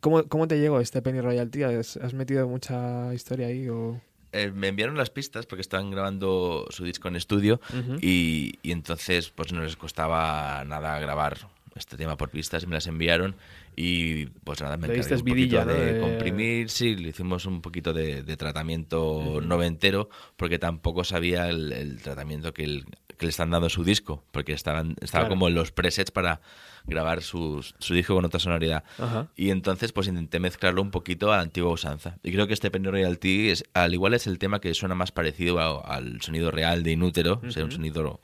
¿Cómo, 0.01 0.25
cómo 0.25 0.47
te 0.47 0.59
llegó 0.59 0.81
este 0.81 1.01
Penny 1.01 1.21
Royalty? 1.21 1.63
¿Has, 1.63 1.97
has 1.97 2.13
metido 2.13 2.47
mucha 2.47 3.13
historia 3.15 3.47
ahí? 3.47 3.69
O... 3.69 4.01
Eh, 4.33 4.51
me 4.51 4.69
enviaron 4.69 4.97
las 4.99 5.11
pistas 5.11 5.47
porque 5.47 5.63
estaban 5.63 5.91
grabando 5.91 6.67
su 6.69 6.85
disco 6.85 7.09
en 7.09 7.17
estudio 7.17 7.61
y, 8.01 8.59
y 8.63 8.73
entonces 8.73 9.31
pues 9.31 9.53
no 9.53 9.63
les 9.63 9.77
costaba 9.77 10.65
nada 10.67 10.99
grabar 10.99 11.39
este 11.77 11.97
tema 11.97 12.17
por 12.17 12.31
pistas 12.31 12.63
y 12.63 12.67
me 12.67 12.75
las 12.75 12.87
enviaron 12.87 13.35
y 13.77 14.27
pues 14.27 14.61
nada, 14.61 14.77
me 14.77 14.87
encargué 14.87 15.15
un 15.15 15.21
poquito 15.21 15.35
vidilla, 15.35 15.65
¿no? 15.65 15.73
de 15.73 15.93
De- 15.95 16.01
comprimir, 16.01 16.71
sí, 16.71 16.95
le 16.97 17.09
hicimos 17.09 17.47
un 17.47 17.61
poquito 17.61 17.93
de, 17.93 18.23
de 18.23 18.37
tratamiento 18.37 19.41
noventero 19.43 20.09
porque 20.37 20.59
tampoco 20.59 21.05
sabía 21.05 21.49
el, 21.49 21.73
el 21.73 22.01
tratamiento 22.03 22.53
que, 22.55 22.65
el- 22.65 22.85
que 23.19 23.27
le 23.27 23.31
están 23.31 23.51
dando 23.51 23.67
a 23.67 23.71
su 23.71 23.85
disco 23.85 24.25
porque 24.33 24.53
estaban, 24.53 24.97
estaba 25.01 25.25
Claro. 25.25 25.35
como 25.35 25.49
en 25.49 25.55
los 25.55 25.71
presets 25.73 26.11
para 26.11 26.41
grabar 26.87 27.23
su, 27.23 27.65
su 27.79 27.95
disco 27.95 28.15
con 28.15 28.25
otra 28.27 28.39
sonoridad. 28.41 28.85
Ajá. 28.99 29.29
Y 29.37 29.51
entonces 29.51 29.93
pues 29.93 30.07
intenté 30.09 30.39
mezclarlo 30.39 30.83
un 30.83 30.91
poquito 30.91 31.33
a 31.33 31.37
la 31.37 31.43
antigua 31.43 31.71
usanza. 31.73 32.19
Y 32.23 32.31
creo 32.33 32.47
que 32.47 32.53
este 32.55 32.71
Penny 32.71 32.89
Royalty 32.91 33.49
es, 33.51 33.65
al 33.73 33.95
igual 33.95 34.13
es 34.15 34.27
el 34.27 34.39
tema 34.39 34.61
que 34.61 34.75
suena 34.75 34.95
más 34.95 35.11
parecido 35.13 35.61
a- 35.61 35.81
al 35.81 36.21
sonido 36.21 36.51
real 36.51 36.83
de 36.83 36.93
Inútero, 36.93 37.41
o 37.47 37.51
sea, 37.51 37.65
un 37.65 37.71
sonido 37.73 38.21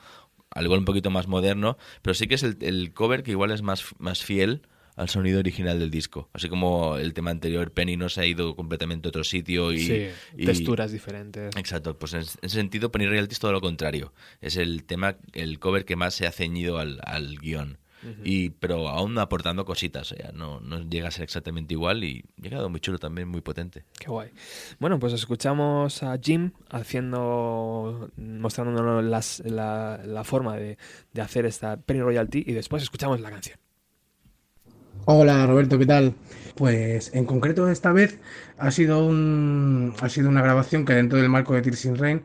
al 0.51 0.65
igual 0.65 0.81
un 0.81 0.85
poquito 0.85 1.11
más 1.11 1.27
moderno, 1.29 1.79
pero 2.03 2.15
sí 2.15 2.27
que 2.27 2.35
es 2.35 2.43
el, 2.43 2.57
el 2.61 2.93
cover 2.93 3.23
que 3.23 3.31
igual 3.31 3.51
es 3.53 3.63
más, 3.63 3.85
más 3.99 4.23
fiel 4.25 4.63
al 4.97 5.09
sonido 5.09 5.39
original 5.39 5.79
del 5.79 5.91
disco. 5.91 6.29
Así 6.33 6.49
como 6.49 6.97
el 6.99 7.15
tema 7.15 7.31
anterior, 7.31 7.73
Penny 7.73 7.97
no 7.97 8.09
se 8.09 8.21
ha 8.21 8.27
ido 8.27 8.55
completamente 8.57 9.09
a 9.09 9.11
otro 9.11 9.25
sitio 9.25 9.73
y... 9.73 9.79
sí, 9.79 10.09
y- 10.37 10.45
texturas 10.45 10.93
diferentes. 10.93 11.57
Exacto, 11.57 11.97
pues 11.99 12.13
en 12.15 12.21
ese 12.21 12.49
sentido 12.49 12.93
Penny 12.93 13.07
Royalty 13.07 13.33
es 13.33 13.39
todo 13.39 13.53
lo 13.53 13.61
contrario. 13.61 14.13
Es 14.41 14.57
el 14.57 14.85
tema, 14.85 15.17
el 15.33 15.59
cover 15.59 15.85
que 15.85 15.97
más 15.97 16.15
se 16.15 16.27
ha 16.27 16.33
ceñido 16.33 16.79
al, 16.79 17.01
al 17.05 17.39
guion. 17.39 17.79
Y, 18.25 18.51
pero 18.51 18.89
aún 18.89 19.19
aportando 19.19 19.65
cositas, 19.65 20.13
o 20.13 20.17
sea, 20.17 20.31
no, 20.33 20.61
no 20.61 20.81
llega 20.89 21.09
a 21.09 21.11
ser 21.11 21.25
exactamente 21.25 21.75
igual 21.75 22.03
y 22.03 22.25
ha 22.39 22.49
quedado 22.49 22.71
muy 22.71 22.81
chulo 22.81 22.99
también, 22.99 23.29
muy 23.29 23.41
potente. 23.43 23.85
Qué 23.99 24.09
guay. 24.09 24.31
Bueno, 24.79 24.99
pues 24.99 25.13
escuchamos 25.13 26.03
a 26.03 26.17
Jim 26.19 26.53
haciendo, 26.71 28.11
mostrándonos 28.17 29.05
las- 29.05 29.43
la, 29.45 30.01
la 30.05 30.25
forma 30.25 30.57
de, 30.57 30.79
de 31.13 31.23
hacer 31.23 31.45
esta 31.47 31.77
Penny 31.77 32.01
Royalty 32.01 32.43
y 32.47 32.53
después 32.53 32.83
escuchamos 32.83 33.21
la 33.21 33.31
canción. 33.31 33.59
Hola 35.07 35.47
Roberto, 35.47 35.79
¿qué 35.79 35.87
tal? 35.87 36.15
Pues 36.57 37.15
en 37.15 37.25
concreto 37.25 37.69
esta 37.69 37.93
vez 37.93 38.19
ha 38.59 38.71
sido 38.71 39.05
un 39.07 39.95
ha 40.01 40.09
sido 40.09 40.29
una 40.29 40.43
grabación 40.43 40.85
que 40.85 40.93
dentro 40.93 41.19
del 41.19 41.29
marco 41.31 41.55
de 41.55 41.63
Tears 41.63 41.85
in 41.87 41.97
Rain, 41.97 42.23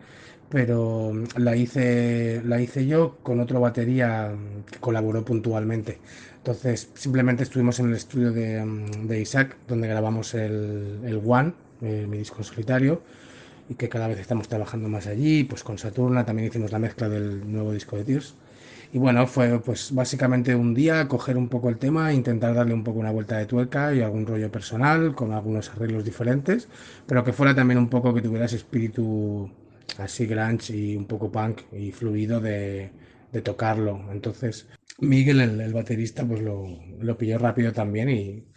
pero 0.49 1.13
la 1.37 1.55
hice 1.55 2.41
la 2.45 2.61
hice 2.61 2.85
yo 2.85 3.17
con 3.23 3.39
otro 3.39 3.59
batería 3.59 4.33
que 4.71 4.79
colaboró 4.79 5.25
puntualmente. 5.25 5.99
Entonces 6.37 6.89
simplemente 6.93 7.43
estuvimos 7.43 7.79
en 7.79 7.87
el 7.87 7.95
estudio 7.95 8.31
de, 8.31 8.63
mm, 8.63 9.07
de 9.07 9.21
Isaac 9.21 9.57
donde 9.67 9.87
grabamos 9.87 10.33
el, 10.35 10.99
el 11.03 11.21
One, 11.25 11.53
eh, 11.81 12.05
mi 12.07 12.17
disco 12.19 12.43
solitario, 12.43 13.01
y 13.69 13.75
que 13.75 13.89
cada 13.89 14.07
vez 14.07 14.19
estamos 14.19 14.47
trabajando 14.47 14.89
más 14.89 15.07
allí. 15.07 15.43
Pues 15.43 15.63
con 15.63 15.77
Saturna 15.77 16.25
también 16.25 16.49
hicimos 16.49 16.71
la 16.71 16.79
mezcla 16.79 17.09
del 17.09 17.51
nuevo 17.51 17.71
disco 17.73 17.97
de 17.97 18.03
Tears. 18.03 18.35
Y 18.93 18.97
bueno, 18.99 19.27
fue 19.27 19.59
pues 19.59 19.93
básicamente 19.93 20.55
un 20.55 20.73
día 20.73 21.07
coger 21.07 21.37
un 21.37 21.49
poco 21.49 21.69
el 21.69 21.77
tema, 21.77 22.13
intentar 22.13 22.53
darle 22.55 22.73
un 22.73 22.83
poco 22.83 22.99
una 22.99 23.11
vuelta 23.11 23.37
de 23.37 23.45
tuerca 23.45 23.93
y 23.93 24.01
algún 24.01 24.25
rollo 24.25 24.51
personal 24.51 25.15
con 25.15 25.33
algunos 25.33 25.69
arreglos 25.71 26.05
diferentes, 26.05 26.69
pero 27.05 27.23
que 27.23 27.33
fuera 27.33 27.53
también 27.55 27.77
un 27.77 27.89
poco 27.89 28.13
que 28.13 28.21
tuviera 28.21 28.45
ese 28.45 28.55
espíritu 28.57 29.51
así 29.97 30.25
grunge 30.25 30.75
y 30.75 30.95
un 30.95 31.07
poco 31.07 31.31
punk 31.31 31.61
y 31.73 31.91
fluido 31.91 32.39
de, 32.41 32.91
de 33.31 33.41
tocarlo. 33.41 34.11
Entonces 34.11 34.67
Miguel, 34.99 35.41
el, 35.41 35.61
el 35.61 35.73
baterista, 35.73 36.25
pues 36.25 36.41
lo, 36.41 36.65
lo 36.99 37.17
pilló 37.17 37.37
rápido 37.37 37.73
también 37.73 38.09
y, 38.09 38.47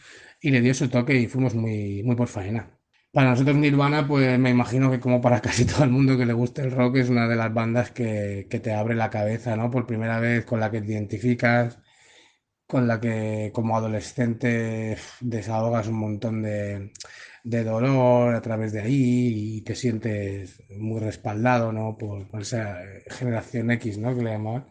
y 0.41 0.51
le 0.51 0.61
dio 0.61 0.74
su 0.74 0.89
toque 0.89 1.14
y 1.14 1.26
fuimos 1.26 1.55
muy, 1.55 2.03
muy 2.03 2.16
por 2.16 2.29
faena. 2.29 2.70
Para 3.12 3.31
nosotros 3.31 3.57
Nirvana, 3.57 4.07
pues 4.07 4.39
me 4.39 4.51
imagino 4.51 4.91
que 4.91 5.01
como 5.01 5.20
para 5.20 5.41
casi 5.43 5.64
todo 5.64 5.85
el 5.85 5.91
mundo 5.91 6.16
que 6.16 6.26
le 6.26 6.33
guste 6.33 6.62
el 6.62 6.70
rock, 6.72 6.97
es 6.97 7.09
una 7.09 7.26
de 7.29 7.37
las 7.37 7.53
bandas 7.53 7.91
que, 7.91 8.47
que 8.51 8.61
te 8.61 8.72
abre 8.74 8.95
la 8.95 9.11
cabeza, 9.11 9.57
¿no? 9.57 9.70
Por 9.70 9.87
primera 9.87 10.20
vez, 10.20 10.45
con 10.45 10.61
la 10.61 10.70
que 10.70 10.81
te 10.81 10.93
identificas, 10.93 11.79
con 12.66 12.87
la 12.89 13.01
que 13.01 13.51
como 13.55 13.76
adolescente 13.76 14.97
desahogas 15.20 15.89
un 15.89 15.99
montón 15.99 16.43
de, 16.43 16.93
de 17.49 17.65
dolor 17.65 18.35
a 18.35 18.43
través 18.43 18.73
de 18.73 18.81
ahí 18.83 19.57
y 19.57 19.63
te 19.63 19.75
sientes 19.75 20.63
muy 20.77 21.01
respaldado, 21.01 21.73
¿no? 21.73 21.97
Por, 21.97 22.29
por 22.29 22.43
esa 22.43 22.79
generación 23.09 23.71
X, 23.73 23.99
¿no? 23.99 24.15
Que 24.15 24.23
le 24.23 24.33
llamaban. 24.33 24.67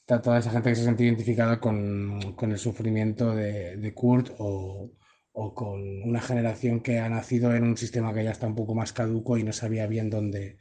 Está 0.00 0.22
toda 0.22 0.38
esa 0.38 0.50
gente 0.50 0.70
que 0.70 0.76
se 0.76 0.84
siente 0.84 1.04
identificada 1.04 1.60
con, 1.60 2.34
con 2.34 2.52
el 2.52 2.58
sufrimiento 2.58 3.34
de, 3.34 3.76
de 3.76 3.94
Kurt 3.94 4.30
o, 4.38 4.92
o 5.32 5.54
con 5.54 5.80
una 6.04 6.20
generación 6.22 6.80
que 6.80 6.98
ha 7.00 7.08
nacido 7.08 7.54
en 7.54 7.64
un 7.64 7.76
sistema 7.76 8.14
que 8.14 8.24
ya 8.24 8.30
está 8.30 8.46
un 8.46 8.54
poco 8.54 8.74
más 8.74 8.92
caduco 8.92 9.36
y 9.36 9.42
no 9.42 9.52
sabía 9.52 9.86
bien 9.86 10.08
dónde, 10.08 10.58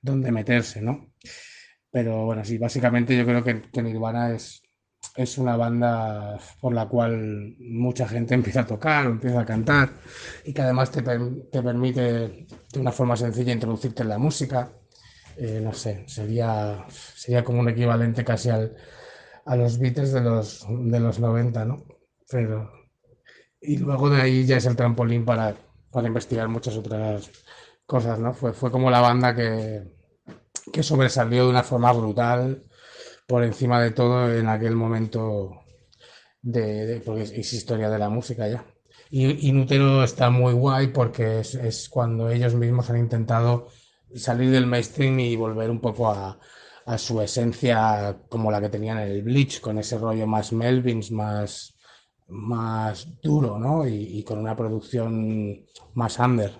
dónde 0.00 0.32
meterse, 0.32 0.80
¿no? 0.80 1.12
Pero 1.90 2.24
bueno, 2.24 2.44
sí, 2.44 2.56
básicamente 2.58 3.16
yo 3.16 3.26
creo 3.26 3.44
que, 3.44 3.62
que 3.70 3.82
Nirvana 3.82 4.34
es, 4.34 4.62
es 5.16 5.38
una 5.38 5.56
banda 5.56 6.38
por 6.60 6.74
la 6.74 6.88
cual 6.88 7.54
mucha 7.60 8.08
gente 8.08 8.34
empieza 8.34 8.60
a 8.60 8.66
tocar 8.66 9.06
empieza 9.06 9.40
a 9.40 9.46
cantar 9.46 9.90
y 10.44 10.52
que 10.52 10.62
además 10.62 10.90
te, 10.90 11.02
te 11.02 11.62
permite 11.62 12.00
de 12.00 12.80
una 12.80 12.90
forma 12.92 13.16
sencilla 13.16 13.52
introducirte 13.52 14.02
en 14.02 14.08
la 14.08 14.18
música. 14.18 14.72
Eh, 15.36 15.60
no 15.62 15.72
sé, 15.72 16.04
sería, 16.08 16.84
sería 16.88 17.44
como 17.44 17.60
un 17.60 17.68
equivalente 17.68 18.24
casi 18.24 18.50
al, 18.50 18.76
a 19.46 19.56
los 19.56 19.78
Beatles 19.78 20.12
de 20.12 20.20
los, 20.20 20.66
de 20.68 21.00
los 21.00 21.18
90, 21.18 21.64
¿no? 21.64 21.84
Pero, 22.30 22.70
y 23.60 23.78
luego 23.78 24.10
de 24.10 24.22
ahí 24.22 24.46
ya 24.46 24.58
es 24.58 24.66
el 24.66 24.76
trampolín 24.76 25.24
para, 25.24 25.56
para 25.90 26.08
investigar 26.08 26.48
muchas 26.48 26.76
otras 26.76 27.30
cosas, 27.86 28.18
¿no? 28.18 28.32
Fue, 28.32 28.52
fue 28.52 28.70
como 28.70 28.90
la 28.90 29.00
banda 29.00 29.34
que, 29.34 29.82
que 30.72 30.82
sobresalió 30.82 31.44
de 31.44 31.50
una 31.50 31.62
forma 31.64 31.92
brutal 31.92 32.64
por 33.26 33.42
encima 33.44 33.80
de 33.82 33.90
todo 33.90 34.32
en 34.34 34.48
aquel 34.48 34.76
momento 34.76 35.62
de, 36.42 36.86
de- 36.86 37.00
porque 37.00 37.22
es, 37.22 37.52
historia 37.52 37.90
de 37.90 37.98
la 37.98 38.08
música 38.08 38.48
ya. 38.48 38.64
Y, 39.10 39.48
y 39.48 39.52
Nútero 39.52 40.02
está 40.04 40.30
muy 40.30 40.52
guay 40.52 40.88
porque 40.88 41.40
es, 41.40 41.88
cuando 41.88 42.30
ellos 42.30 42.54
mismos 42.54 42.90
han 42.90 42.98
intentado 42.98 43.68
salir 44.14 44.50
del 44.50 44.66
mainstream 44.66 45.20
y 45.20 45.36
volver 45.36 45.70
un 45.70 45.80
poco 45.80 46.10
a, 46.10 46.38
su 46.98 47.20
esencia 47.22 48.16
como 48.28 48.50
la 48.50 48.60
que 48.60 48.68
tenían 48.68 48.98
en 48.98 49.08
el 49.08 49.22
Bleach, 49.22 49.60
con 49.60 49.78
ese 49.78 49.96
rollo 49.98 50.26
más 50.26 50.52
Melvins, 50.52 51.10
más, 51.10 51.74
más 52.28 53.08
duro, 53.22 53.58
¿no? 53.58 53.86
Y 53.88 54.22
con 54.22 54.38
una 54.38 54.54
producción 54.54 55.64
más 55.94 56.18
under. 56.18 56.52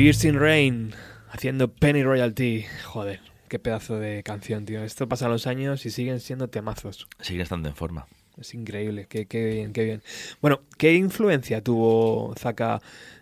Tears 0.00 0.24
in 0.24 0.40
Rain, 0.40 0.94
haciendo 1.28 1.74
Penny 1.74 2.02
Royalty. 2.02 2.64
Joder, 2.86 3.20
qué 3.48 3.58
pedazo 3.58 3.98
de 3.98 4.22
canción, 4.22 4.64
tío. 4.64 4.82
Esto 4.82 5.06
pasa 5.10 5.28
los 5.28 5.46
años 5.46 5.84
y 5.84 5.90
siguen 5.90 6.20
siendo 6.20 6.48
temazos. 6.48 7.06
Sigue 7.20 7.42
estando 7.42 7.68
en 7.68 7.76
forma. 7.76 8.06
Es 8.38 8.54
increíble, 8.54 9.08
qué, 9.10 9.26
qué 9.26 9.44
bien, 9.44 9.74
qué 9.74 9.84
bien. 9.84 10.02
Bueno, 10.40 10.62
¿qué 10.78 10.94
influencia 10.94 11.62
tuvo 11.62 12.34
Zaka 12.38 12.80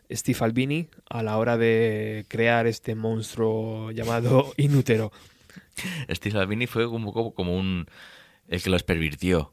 Steve 0.09 0.39
Albini 0.41 0.89
a 1.11 1.25
la 1.25 1.39
hora 1.39 1.57
de 1.57 2.25
crear 2.29 2.69
este 2.69 2.95
monstruo 2.95 3.91
llamado 3.91 4.53
Inútero? 4.57 5.11
Steve 6.09 6.39
Albini 6.39 6.69
fue 6.69 6.89
como, 6.89 7.13
como, 7.13 7.35
como 7.35 7.57
un... 7.57 7.87
el 8.47 8.63
que 8.63 8.71
los 8.71 8.85
pervirtió, 8.85 9.53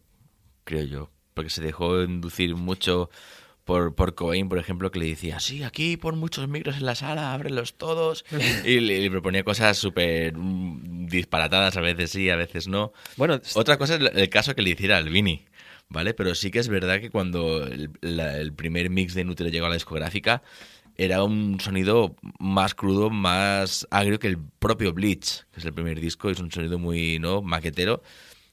creo 0.63 0.83
yo. 0.83 1.09
Porque 1.33 1.49
se 1.49 1.63
dejó 1.63 2.03
inducir 2.03 2.55
mucho 2.55 3.09
por, 3.65 3.95
por 3.95 4.15
Cobain, 4.15 4.47
por 4.47 4.57
ejemplo, 4.59 4.91
que 4.91 4.99
le 4.99 5.07
decía, 5.07 5.39
sí, 5.39 5.63
aquí 5.63 5.97
pon 5.97 6.17
muchos 6.19 6.47
micros 6.47 6.77
en 6.77 6.85
la 6.85 6.95
sala, 6.95 7.33
ábrelos 7.33 7.73
todos. 7.73 8.23
y 8.63 8.79
le, 8.79 9.01
le 9.01 9.11
proponía 9.11 9.43
cosas 9.43 9.77
súper 9.77 10.37
mm, 10.37 11.07
disparatadas, 11.07 11.75
a 11.75 11.81
veces 11.81 12.11
sí, 12.11 12.29
a 12.29 12.35
veces 12.35 12.67
no. 12.67 12.93
Bueno, 13.17 13.41
Otra 13.55 13.77
cosa 13.77 13.95
es 13.95 14.01
el- 14.13 14.29
caso 14.29 14.55
que 14.55 14.61
le 14.61 14.69
hiciera 14.69 14.97
Albini, 14.97 15.45
¿vale? 15.89 16.13
Pero 16.13 16.35
sí 16.35 16.51
que 16.51 16.59
es 16.59 16.67
verdad 16.69 17.01
que 17.01 17.09
cuando 17.09 17.65
el, 17.65 17.89
la- 18.01 18.37
el 18.37 18.53
primer 18.53 18.89
mix 18.89 19.13
de 19.15 19.25
Nutre 19.25 19.49
llegó 19.51 19.65
a 19.65 19.69
la 19.69 19.75
discográfica, 19.75 20.43
era 20.97 21.23
un 21.23 21.59
sonido 21.59 22.15
más 22.39 22.73
crudo, 22.75 23.09
más 23.09 23.85
agrio 23.91 24.19
que 24.19 24.27
el 24.27 24.37
propio 24.37 24.93
Bleach, 24.93 25.43
que 25.51 25.59
es 25.59 25.65
el 25.65 25.73
primer 25.73 25.99
disco, 25.99 26.29
es 26.29 26.39
un 26.39 26.51
sonido 26.51 26.79
muy 26.79 27.19
¿no? 27.19 27.41
maquetero. 27.41 28.01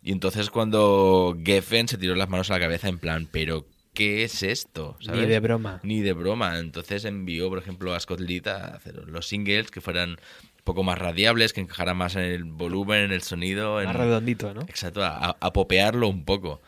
Y 0.02 0.10
entonces 0.10 0.50
cuando 0.50 1.36
Geffen 1.44 1.86
se 1.86 1.98
tiró 1.98 2.16
las 2.16 2.28
manos 2.28 2.50
a 2.50 2.54
la 2.54 2.60
cabeza 2.60 2.88
en 2.88 2.98
plan, 2.98 3.28
pero 3.30 3.66
¿qué 3.94 4.24
es 4.24 4.42
esto? 4.42 4.96
Ni 5.12 5.26
de 5.26 5.40
broma. 5.40 5.80
Ni 5.82 6.00
de 6.00 6.12
broma. 6.12 6.58
Entonces 6.58 7.04
envió, 7.04 7.48
por 7.48 7.58
ejemplo, 7.58 7.94
a 7.94 8.00
Scott 8.00 8.20
Litt 8.20 8.46
a 8.46 8.74
hacer 8.74 8.94
los 9.08 9.26
singles 9.26 9.70
que 9.70 9.80
fueran 9.80 10.10
un 10.10 10.64
poco 10.64 10.82
más 10.82 10.98
radiables, 10.98 11.52
que 11.52 11.60
encajaran 11.60 11.96
más 11.96 12.16
en 12.16 12.22
el 12.22 12.44
volumen, 12.44 13.04
en 13.04 13.12
el 13.12 13.22
sonido. 13.22 13.74
Más 13.76 13.86
en- 13.94 14.00
redondito, 14.00 14.54
¿no? 14.54 14.62
Exacto, 14.62 15.02
a, 15.04 15.36
a 15.38 15.52
popearlo 15.52 16.08
un 16.08 16.24
poco. 16.24 16.60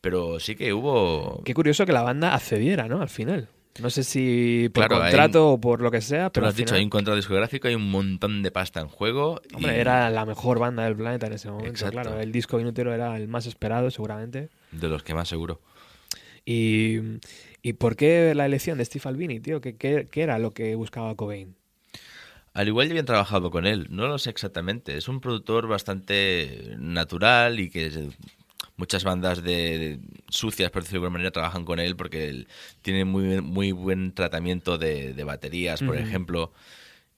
Pero 0.00 0.40
sí 0.40 0.54
que 0.56 0.72
hubo... 0.72 1.42
Qué 1.44 1.52
curioso 1.52 1.84
que 1.84 1.92
la 1.92 2.02
banda 2.02 2.34
accediera, 2.34 2.88
¿no? 2.88 3.02
Al 3.02 3.10
final. 3.10 3.48
No 3.80 3.88
sé 3.90 4.02
si 4.02 4.68
por 4.74 4.86
Claro, 4.88 5.02
contrato 5.02 5.48
o 5.52 5.60
por 5.60 5.80
lo 5.80 5.90
que 5.90 6.00
sea, 6.00 6.28
Tú 6.28 6.32
pero 6.34 6.42
lo 6.44 6.46
al 6.48 6.50
has 6.52 6.56
dicho, 6.56 6.74
hay 6.74 6.82
un 6.82 6.90
contrato 6.90 7.16
discográfico, 7.16 7.68
hay 7.68 7.74
un 7.76 7.88
montón 7.90 8.42
de 8.42 8.50
pasta 8.50 8.80
en 8.80 8.88
juego. 8.88 9.40
y- 9.50 9.54
Hombre, 9.56 9.78
era 9.80 10.10
la 10.10 10.24
mejor 10.26 10.58
banda 10.58 10.84
del 10.84 10.96
planeta 10.96 11.26
en 11.28 11.34
ese 11.34 11.48
momento, 11.50 11.70
Exacto. 11.70 11.92
claro. 12.00 12.18
El 12.20 12.32
disco 12.32 12.58
Inútero 12.58 12.92
era 12.94 13.16
el 13.16 13.28
más 13.28 13.46
esperado, 13.46 13.90
seguramente. 13.90 14.48
De 14.72 14.88
los 14.88 15.02
que 15.02 15.14
más 15.14 15.28
seguro. 15.28 15.60
Y, 16.44 16.98
¿y 17.62 17.72
por 17.74 17.96
qué 17.96 18.34
la 18.34 18.46
elección 18.46 18.78
de 18.78 18.84
Steve 18.84 19.04
Albini, 19.08 19.40
tío? 19.40 19.60
¿Qué, 19.60 19.76
qué, 19.76 20.08
qué 20.10 20.22
era 20.22 20.38
lo 20.38 20.52
que 20.52 20.74
buscaba 20.74 21.14
Cobain? 21.16 21.56
Al 22.52 22.66
igual 22.68 22.88
ya 22.88 22.92
habían 22.92 23.06
trabajado 23.06 23.50
con 23.50 23.64
él, 23.66 23.86
no 23.90 24.08
lo 24.08 24.18
sé 24.18 24.30
exactamente. 24.30 24.96
Es 24.96 25.08
un 25.08 25.20
productor 25.20 25.68
bastante 25.68 26.74
natural 26.78 27.60
y 27.60 27.70
que 27.70 28.10
muchas 28.76 29.04
bandas 29.04 29.42
de, 29.42 29.78
de 29.78 30.00
sucias, 30.28 30.70
por 30.70 30.82
decirlo 30.82 31.00
de 31.02 31.06
alguna 31.06 31.18
manera, 31.18 31.30
trabajan 31.30 31.64
con 31.64 31.78
él 31.78 31.96
porque 31.96 32.28
él 32.28 32.48
tiene 32.82 33.04
muy, 33.04 33.40
muy 33.40 33.72
buen 33.72 34.12
tratamiento 34.14 34.78
de, 34.78 35.14
de 35.14 35.24
baterías, 35.24 35.82
por 35.82 35.96
ejemplo. 35.96 36.52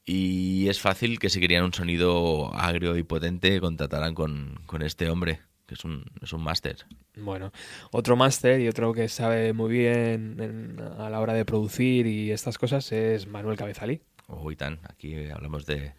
Y 0.05 0.69
es 0.69 0.81
fácil 0.81 1.19
que 1.19 1.31
si 1.31 1.41
querían 1.41 1.65
un 1.65 1.73
sonido 1.73 2.53
agrio 2.55 2.97
y 2.99 3.05
potente, 3.05 3.61
contrataran 3.61 4.15
con, 4.15 4.61
con 4.67 4.83
este 4.83 5.09
hombre, 5.09 5.41
que 5.73 5.79
es 5.79 5.85
un, 5.85 6.05
es 6.21 6.33
un 6.33 6.43
máster. 6.43 6.77
Bueno, 7.17 7.51
otro 7.91 8.15
máster 8.17 8.61
y 8.61 8.69
otro 8.69 8.93
que 8.93 9.09
sabe 9.09 9.53
muy 9.55 9.71
bien 9.73 10.37
en- 10.39 10.81
a 10.99 11.09
la 11.09 11.21
hora 11.21 11.33
de 11.33 11.45
producir 11.45 12.07
y 12.07 12.31
estas 12.31 12.59
cosas 12.59 12.93
es 12.93 13.27
Manuel 13.27 13.57
Cabezalí. 13.57 14.03
Uy, 14.29 14.55
tan, 14.57 14.79
aquí 14.89 15.29
hablamos 15.31 15.65
de 15.67 15.95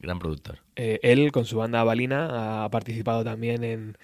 gran 0.00 0.18
productor. 0.18 0.58
Eh, 0.76 0.98
él, 1.02 1.32
con 1.32 1.44
su 1.44 1.58
banda 1.58 1.84
Balina, 1.84 2.64
ha 2.64 2.70
participado 2.70 3.24
también 3.24 3.64
en, 3.64 3.98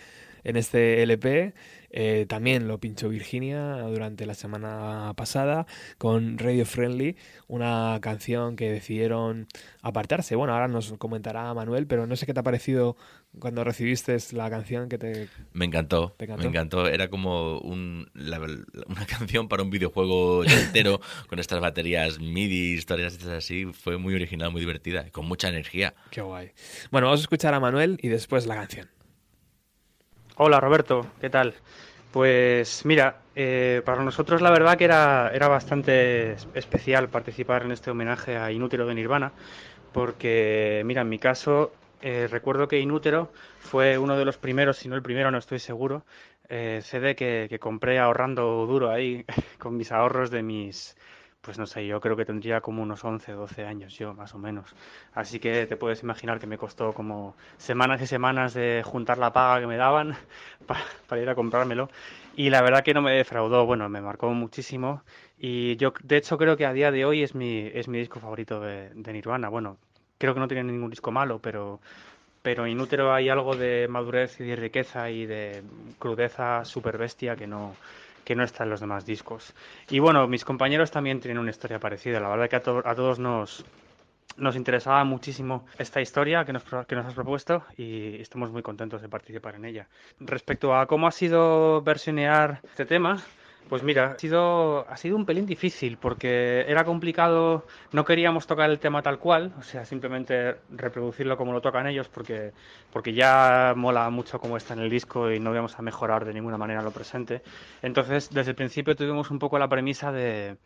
en 0.44 0.56
este 0.56 1.02
LP. 1.02 1.54
Eh, 1.96 2.26
también 2.28 2.66
lo 2.66 2.80
pinchó 2.80 3.08
Virginia 3.08 3.76
durante 3.82 4.26
la 4.26 4.34
semana 4.34 5.12
pasada 5.14 5.64
con 5.96 6.38
Radio 6.38 6.66
Friendly, 6.66 7.16
una 7.46 7.98
canción 8.02 8.56
que 8.56 8.68
decidieron 8.72 9.46
apartarse. 9.80 10.34
Bueno, 10.34 10.54
ahora 10.54 10.66
nos 10.66 10.92
comentará 10.94 11.54
Manuel, 11.54 11.86
pero 11.86 12.08
no 12.08 12.16
sé 12.16 12.26
qué 12.26 12.34
te 12.34 12.40
ha 12.40 12.42
parecido 12.42 12.96
cuando 13.38 13.64
recibiste 13.64 14.16
la 14.32 14.48
canción 14.50 14.88
que 14.88 14.98
te... 14.98 15.28
Me 15.52 15.64
encantó, 15.64 16.14
¿Te 16.16 16.24
encantó? 16.24 16.42
me 16.42 16.48
encantó. 16.48 16.88
Era 16.88 17.08
como 17.08 17.58
un, 17.58 18.08
la- 18.14 18.38
una 18.40 19.06
canción 19.06 19.48
para 19.48 19.62
un 19.62 19.70
videojuego 19.70 20.44
entero 20.44 21.00
con 21.28 21.38
estas 21.38 21.60
baterías 21.60 22.18
MIDI, 22.20 22.74
historias 22.74 23.12
estas 23.14 23.30
así. 23.30 23.66
Fue 23.72 23.96
muy 23.98 24.14
original, 24.14 24.50
muy 24.50 24.60
divertida 24.60 25.10
con 25.10 25.26
mucha 25.26 25.48
energía. 25.48 25.94
Qué 26.10 26.20
guay. 26.20 26.52
Bueno, 26.90 27.08
vamos 27.08 27.20
a 27.20 27.22
escuchar 27.22 27.54
a 27.54 27.60
Manuel 27.60 27.98
y 28.02 28.08
después 28.08 28.46
la 28.46 28.54
canción. 28.54 28.88
Hola 30.36 30.60
Roberto, 30.60 31.06
¿qué 31.20 31.30
tal? 31.30 31.54
Pues 32.12 32.84
mira, 32.84 33.20
eh, 33.34 33.82
para 33.84 34.02
nosotros 34.04 34.40
la 34.40 34.50
verdad 34.50 34.76
que 34.78 34.84
era, 34.84 35.30
era 35.34 35.48
bastante 35.48 36.32
es- 36.32 36.48
especial 36.54 37.08
participar 37.08 37.62
en 37.64 37.72
este 37.72 37.90
homenaje 37.90 38.36
a 38.36 38.50
Inútero 38.52 38.86
de 38.86 38.94
Nirvana, 38.94 39.32
porque 39.92 40.82
mira, 40.84 41.02
en 41.02 41.08
mi 41.08 41.18
caso 41.18 41.72
eh, 42.04 42.28
recuerdo 42.28 42.68
que 42.68 42.78
Inútero 42.80 43.32
fue 43.58 43.98
uno 43.98 44.16
de 44.16 44.24
los 44.24 44.38
primeros, 44.38 44.76
si 44.78 44.88
no 44.88 44.96
el 44.96 45.02
primero, 45.02 45.30
no 45.30 45.38
estoy 45.38 45.58
seguro, 45.58 46.04
eh, 46.48 46.80
CD 46.82 47.14
que, 47.16 47.58
compré 47.60 47.98
ahorrando 47.98 48.66
duro 48.66 48.90
ahí 48.90 49.24
con 49.58 49.76
mis 49.76 49.92
ahorros 49.92 50.30
de 50.30 50.42
mis, 50.42 50.96
pues 51.40 51.58
no 51.58 51.66
sé, 51.66 51.86
yo 51.86 52.00
creo 52.00 52.16
que 52.16 52.24
tendría 52.24 52.60
como 52.60 52.82
unos 52.82 53.04
11, 53.04 53.32
12 53.32 53.64
años 53.66 53.96
yo, 53.98 54.14
más 54.14 54.34
o 54.34 54.38
menos. 54.38 54.74
Así 55.12 55.38
que 55.40 55.66
te 55.66 55.76
puedes 55.76 56.02
imaginar 56.02 56.38
que 56.40 56.46
me 56.46 56.58
costó 56.58 56.92
como 56.94 57.36
semanas 57.58 58.00
y 58.02 58.06
semanas 58.06 58.54
de 58.54 58.82
juntar 58.84 59.18
la 59.18 59.32
paga 59.32 59.60
que 59.60 59.66
me 59.66 59.76
daban 59.76 60.14
pa- 60.66 60.84
para 61.06 61.22
ir 61.22 61.28
a 61.28 61.34
comprármelo. 61.34 61.88
Y 62.34 62.50
la 62.50 62.62
verdad 62.62 62.82
que 62.84 62.94
no 62.94 63.02
me 63.02 63.12
defraudó, 63.12 63.66
bueno, 63.66 63.88
me 63.88 64.00
marcó 64.00 64.30
muchísimo. 64.30 65.02
Y 65.38 65.76
yo, 65.76 65.92
de 66.02 66.16
hecho, 66.16 66.38
creo 66.38 66.56
que 66.56 66.66
a 66.66 66.72
día 66.72 66.90
de 66.90 67.04
hoy 67.04 67.22
es 67.22 67.34
mi, 67.34 67.70
es 67.72 67.88
mi 67.88 67.98
disco 67.98 68.20
favorito 68.20 68.60
de, 68.60 68.90
de 68.94 69.12
Nirvana. 69.12 69.48
Bueno, 69.48 69.78
creo 70.18 70.34
que 70.34 70.40
no 70.40 70.48
tiene 70.48 70.64
ningún 70.64 70.90
disco 70.90 71.10
malo, 71.10 71.38
pero, 71.38 71.80
pero 72.42 72.66
en 72.66 72.80
Útero 72.80 73.12
hay 73.12 73.28
algo 73.28 73.56
de 73.56 73.86
madurez 73.88 74.40
y 74.40 74.44
de 74.44 74.56
riqueza 74.56 75.10
y 75.10 75.26
de 75.26 75.62
crudeza 75.98 76.64
super 76.64 76.98
bestia 76.98 77.36
que 77.36 77.46
no, 77.46 77.74
que 78.24 78.34
no 78.34 78.44
está 78.44 78.64
en 78.64 78.70
los 78.70 78.80
demás 78.80 79.06
discos. 79.06 79.54
Y 79.90 79.98
bueno, 79.98 80.26
mis 80.28 80.44
compañeros 80.44 80.90
también 80.90 81.20
tienen 81.20 81.38
una 81.38 81.50
historia 81.50 81.78
parecida. 81.78 82.20
La 82.20 82.28
verdad 82.28 82.48
que 82.48 82.56
a, 82.56 82.62
to- 82.62 82.82
a 82.86 82.94
todos 82.94 83.18
nos, 83.18 83.64
nos 84.36 84.56
interesaba 84.56 85.04
muchísimo 85.04 85.66
esta 85.78 86.00
historia 86.00 86.44
que 86.44 86.52
nos, 86.52 86.64
que 86.86 86.94
nos 86.96 87.06
has 87.06 87.14
propuesto 87.14 87.64
y 87.76 88.16
estamos 88.20 88.50
muy 88.50 88.62
contentos 88.62 89.02
de 89.02 89.08
participar 89.08 89.54
en 89.56 89.64
ella. 89.66 89.88
Respecto 90.20 90.74
a 90.76 90.86
cómo 90.86 91.06
ha 91.06 91.12
sido 91.12 91.82
versionear 91.82 92.60
este 92.64 92.84
tema, 92.86 93.22
pues 93.68 93.82
mira, 93.82 94.12
ha 94.12 94.18
sido, 94.18 94.88
ha 94.88 94.96
sido 94.96 95.16
un 95.16 95.24
pelín 95.24 95.46
difícil 95.46 95.96
porque 95.96 96.64
era 96.68 96.84
complicado, 96.84 97.66
no 97.92 98.04
queríamos 98.04 98.46
tocar 98.46 98.70
el 98.70 98.78
tema 98.78 99.02
tal 99.02 99.18
cual, 99.18 99.52
o 99.58 99.62
sea, 99.62 99.84
simplemente 99.84 100.56
reproducirlo 100.70 101.36
como 101.36 101.52
lo 101.52 101.60
tocan 101.60 101.86
ellos 101.86 102.08
porque, 102.08 102.52
porque 102.92 103.14
ya 103.14 103.72
mola 103.76 104.08
mucho 104.10 104.38
como 104.38 104.56
está 104.56 104.74
en 104.74 104.80
el 104.80 104.90
disco 104.90 105.30
y 105.30 105.40
no 105.40 105.52
íbamos 105.52 105.78
a 105.78 105.82
mejorar 105.82 106.24
de 106.24 106.34
ninguna 106.34 106.58
manera 106.58 106.82
lo 106.82 106.90
presente. 106.90 107.42
Entonces, 107.82 108.30
desde 108.30 108.50
el 108.50 108.56
principio 108.56 108.94
tuvimos 108.94 109.30
un 109.30 109.38
poco 109.38 109.58
la 109.58 109.68
premisa 109.68 110.12
de, 110.12 110.56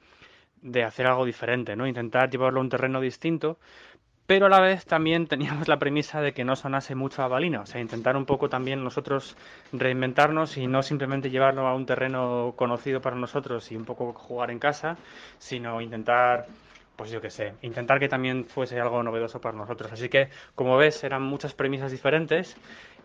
de 0.63 0.85
hacer 0.85 1.07
algo 1.07 1.25
diferente, 1.25 1.77
¿no? 1.77 1.87
Intentar 1.87 2.31
llevarlo 2.31 2.61
a 2.61 2.63
un 2.63 2.69
terreno 2.69 3.01
distinto, 3.01 3.59
pero 4.29 4.45
a 4.45 4.51
la 4.51 4.61
vez 4.61 4.85
también 4.85 5.27
teníamos 5.27 5.69
la 5.69 5.79
premisa 5.79 6.21
de 6.21 6.35
que 6.35 6.45
no 6.45 6.55
sonase 6.55 6.95
mucho 6.95 7.23
a 7.23 7.29
balina, 7.29 7.63
o 7.63 7.67
sea, 7.67 7.81
intentar 7.81 8.15
un 8.15 8.27
poco 8.27 8.51
también 8.51 8.85
nosotros 8.85 9.39
reinventarnos 9.73 10.59
y 10.59 10.67
no 10.67 10.83
simplemente 10.83 11.31
llevarlo 11.31 11.67
a 11.67 11.75
un 11.75 11.87
terreno 11.87 12.53
conocido 12.55 13.01
para 13.01 13.17
nosotros 13.17 13.73
y 13.73 13.77
un 13.77 13.87
poco 13.87 14.13
jugar 14.13 14.51
en 14.51 14.59
casa, 14.59 14.99
sino 15.39 15.81
intentar, 15.81 16.45
pues 16.95 17.11
yo 17.11 17.23
qué 17.23 17.31
sé, 17.31 17.55
intentar 17.63 17.99
que 17.99 18.11
también 18.11 18.45
fuese 18.45 18.79
algo 18.79 19.03
novedoso 19.03 19.41
para 19.41 19.57
nosotros. 19.57 19.91
Así 19.93 20.11
que, 20.11 20.29
como 20.55 20.77
ves, 20.77 21.03
eran 21.05 21.23
muchas 21.23 21.55
premisas 21.55 21.91
diferentes 21.91 22.55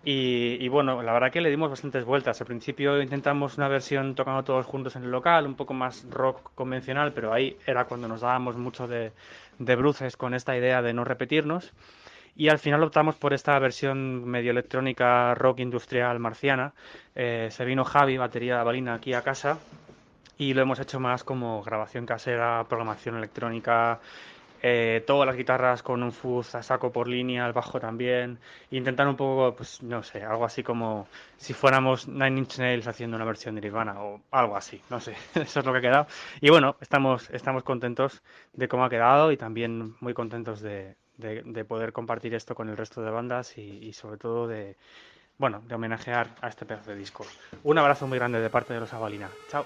y, 0.03 0.57
y 0.63 0.67
bueno, 0.67 1.01
la 1.01 1.13
verdad 1.13 1.31
que 1.31 1.41
le 1.41 1.49
dimos 1.49 1.69
bastantes 1.69 2.03
vueltas. 2.05 2.39
Al 2.41 2.47
principio 2.47 3.01
intentamos 3.01 3.57
una 3.57 3.67
versión 3.67 4.15
tocando 4.15 4.43
todos 4.43 4.65
juntos 4.65 4.95
en 4.95 5.03
el 5.03 5.11
local, 5.11 5.45
un 5.47 5.55
poco 5.55 5.73
más 5.73 6.05
rock 6.09 6.51
convencional, 6.55 7.13
pero 7.13 7.33
ahí 7.33 7.57
era 7.65 7.85
cuando 7.85 8.07
nos 8.07 8.21
dábamos 8.21 8.57
mucho 8.57 8.87
de, 8.87 9.11
de 9.59 9.75
bruces 9.75 10.17
con 10.17 10.33
esta 10.33 10.57
idea 10.57 10.81
de 10.81 10.93
no 10.93 11.03
repetirnos. 11.05 11.73
Y 12.35 12.49
al 12.49 12.59
final 12.59 12.83
optamos 12.83 13.15
por 13.15 13.33
esta 13.33 13.57
versión 13.59 14.25
medio 14.25 14.51
electrónica 14.51 15.35
rock 15.35 15.59
industrial 15.59 16.19
marciana. 16.19 16.73
Eh, 17.15 17.49
se 17.51 17.63
vino 17.63 17.85
Javi, 17.85 18.17
batería 18.17 18.57
de 18.57 18.63
balina, 18.63 18.95
aquí 18.95 19.13
a 19.13 19.21
casa 19.21 19.59
y 20.37 20.53
lo 20.53 20.61
hemos 20.61 20.79
hecho 20.79 20.99
más 20.99 21.23
como 21.23 21.61
grabación 21.63 22.05
casera, 22.05 22.65
programación 22.67 23.17
electrónica, 23.17 23.99
eh, 24.63 25.03
todas 25.05 25.27
las 25.27 25.35
guitarras 25.35 25.83
con 25.83 26.01
un 26.01 26.11
fuzz 26.13 26.55
a 26.55 26.63
saco 26.63 26.91
por 26.91 27.07
línea, 27.07 27.45
el 27.45 27.53
bajo 27.53 27.79
también, 27.79 28.39
e 28.71 28.77
intentar 28.77 29.07
un 29.07 29.15
poco, 29.17 29.55
pues 29.55 29.83
no 29.83 30.01
sé, 30.01 30.23
algo 30.23 30.45
así 30.45 30.63
como 30.63 31.05
si 31.37 31.53
fuéramos 31.53 32.07
Nine 32.07 32.39
Inch 32.39 32.57
Nails 32.57 32.87
haciendo 32.87 33.17
una 33.17 33.25
versión 33.25 33.55
de 33.55 33.61
Nirvana 33.61 34.01
o 34.01 34.21
algo 34.31 34.55
así, 34.55 34.81
no 34.89 34.99
sé, 34.99 35.11
eso 35.35 35.59
es 35.59 35.65
lo 35.65 35.71
que 35.73 35.79
ha 35.79 35.81
quedado. 35.81 36.07
Y 36.41 36.49
bueno, 36.49 36.77
estamos, 36.81 37.29
estamos 37.31 37.63
contentos 37.63 38.23
de 38.53 38.67
cómo 38.67 38.85
ha 38.85 38.89
quedado 38.89 39.31
y 39.31 39.37
también 39.37 39.95
muy 39.99 40.13
contentos 40.13 40.61
de, 40.61 40.95
de- 41.17 41.43
de 41.43 41.65
poder 41.65 41.91
compartir 41.91 42.33
esto 42.33 42.55
con 42.55 42.69
el 42.69 42.77
resto 42.77 43.01
de 43.03 43.11
bandas 43.11 43.57
y, 43.57 43.61
y 43.61 43.91
sobre 43.93 44.17
todo 44.17 44.47
de, 44.47 44.77
bueno, 45.37 45.61
de 45.67 45.75
homenajear 45.75 46.27
a 46.41 46.47
este 46.47 46.65
pedazo 46.65 46.91
de 46.91 46.97
disco. 46.97 47.25
Un 47.63 47.77
abrazo 47.79 48.07
muy 48.07 48.17
grande 48.17 48.39
de 48.39 48.49
parte 48.49 48.73
de 48.73 48.79
los 48.79 48.93
Avalina. 48.93 49.29
Chao. 49.49 49.65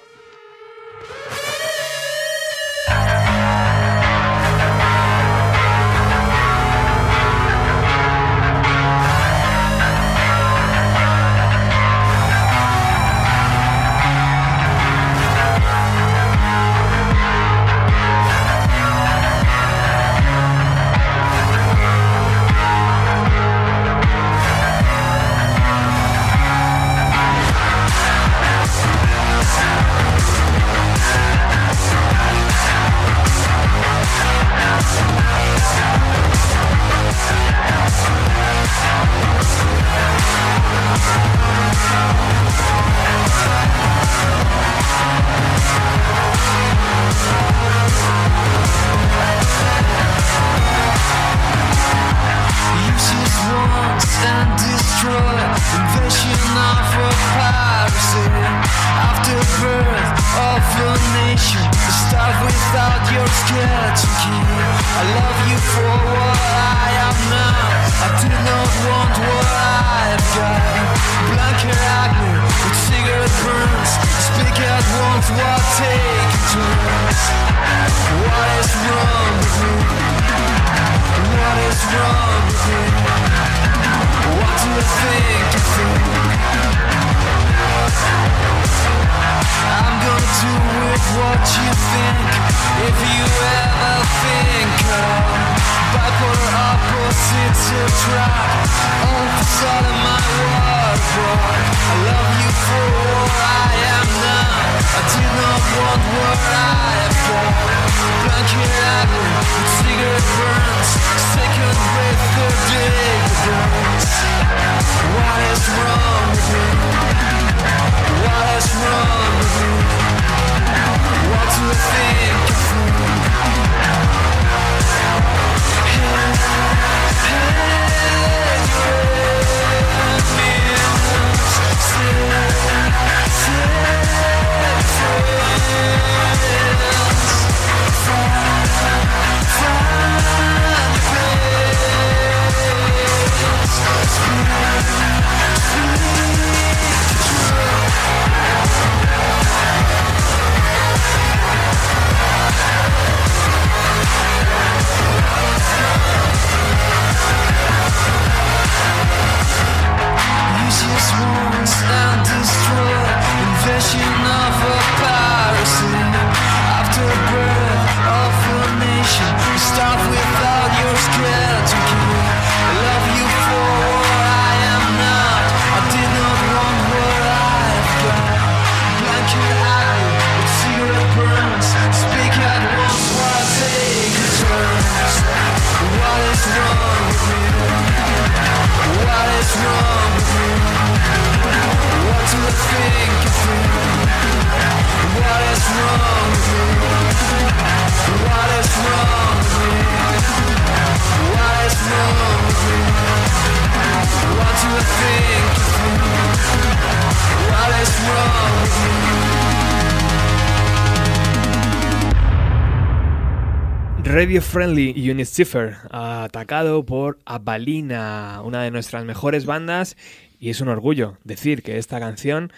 Radio 214.10 214.42
Friendly 214.42 215.12
Unit 215.12 215.26
Cipher, 215.26 215.76
atacado 215.92 216.86
por 216.86 217.20
Abalina, 217.26 218.42
una 218.42 218.64
de 218.64 218.72
nuestras 218.72 219.04
mejores 219.04 219.46
bandas, 219.46 219.98
y 220.40 220.50
es 220.50 220.62
un 220.62 220.70
orgullo 220.70 221.18
decir 221.26 221.62
que 221.62 221.78
esta 221.78 222.00
canción 222.00 222.54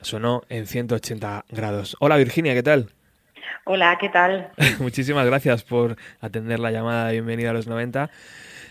sonó 0.00 0.42
en 0.48 0.68
180 0.68 1.46
grados. 1.50 1.96
Hola 1.98 2.16
Virginia, 2.18 2.54
¿qué 2.54 2.62
tal? 2.62 2.90
Hola, 3.64 3.98
¿qué 4.00 4.10
tal? 4.10 4.52
Muchísimas 4.78 5.26
gracias 5.26 5.64
por 5.64 5.96
atender 6.20 6.60
la 6.60 6.70
llamada 6.70 7.08
de 7.08 7.14
Bienvenida 7.14 7.50
a 7.50 7.54
los 7.54 7.66
90. 7.66 8.08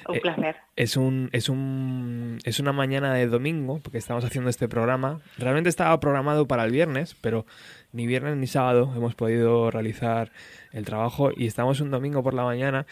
Un 0.08 0.16
Eh, 0.16 0.22
placer. 0.22 0.56
Es 0.78 0.96
un, 0.96 1.30
es 1.34 1.50
un 1.50 2.40
es 2.46 2.60
una 2.62 2.72
mañana 2.72 3.14
de 3.14 3.28
domingo 3.28 3.80
porque 3.84 3.98
estamos 3.98 4.24
haciendo 4.24 4.50
este 4.50 4.70
programa. 4.70 5.20
Realmente 5.38 5.70
estaba 5.70 6.00
programado 6.00 6.48
para 6.48 6.64
el 6.64 6.72
viernes, 6.72 7.16
pero 7.20 7.46
ni 7.92 8.08
viernes 8.08 8.38
ni 8.38 8.48
sábado 8.48 8.92
hemos 8.96 9.16
podido 9.16 9.70
realizar 9.70 10.32
el 10.74 10.86
trabajo 10.86 11.32
y 11.36 11.48
estamos 11.48 11.82
un 11.82 11.92
domingo 11.92 12.24
por 12.24 12.34
la 12.34 12.44
mañana 12.44 12.86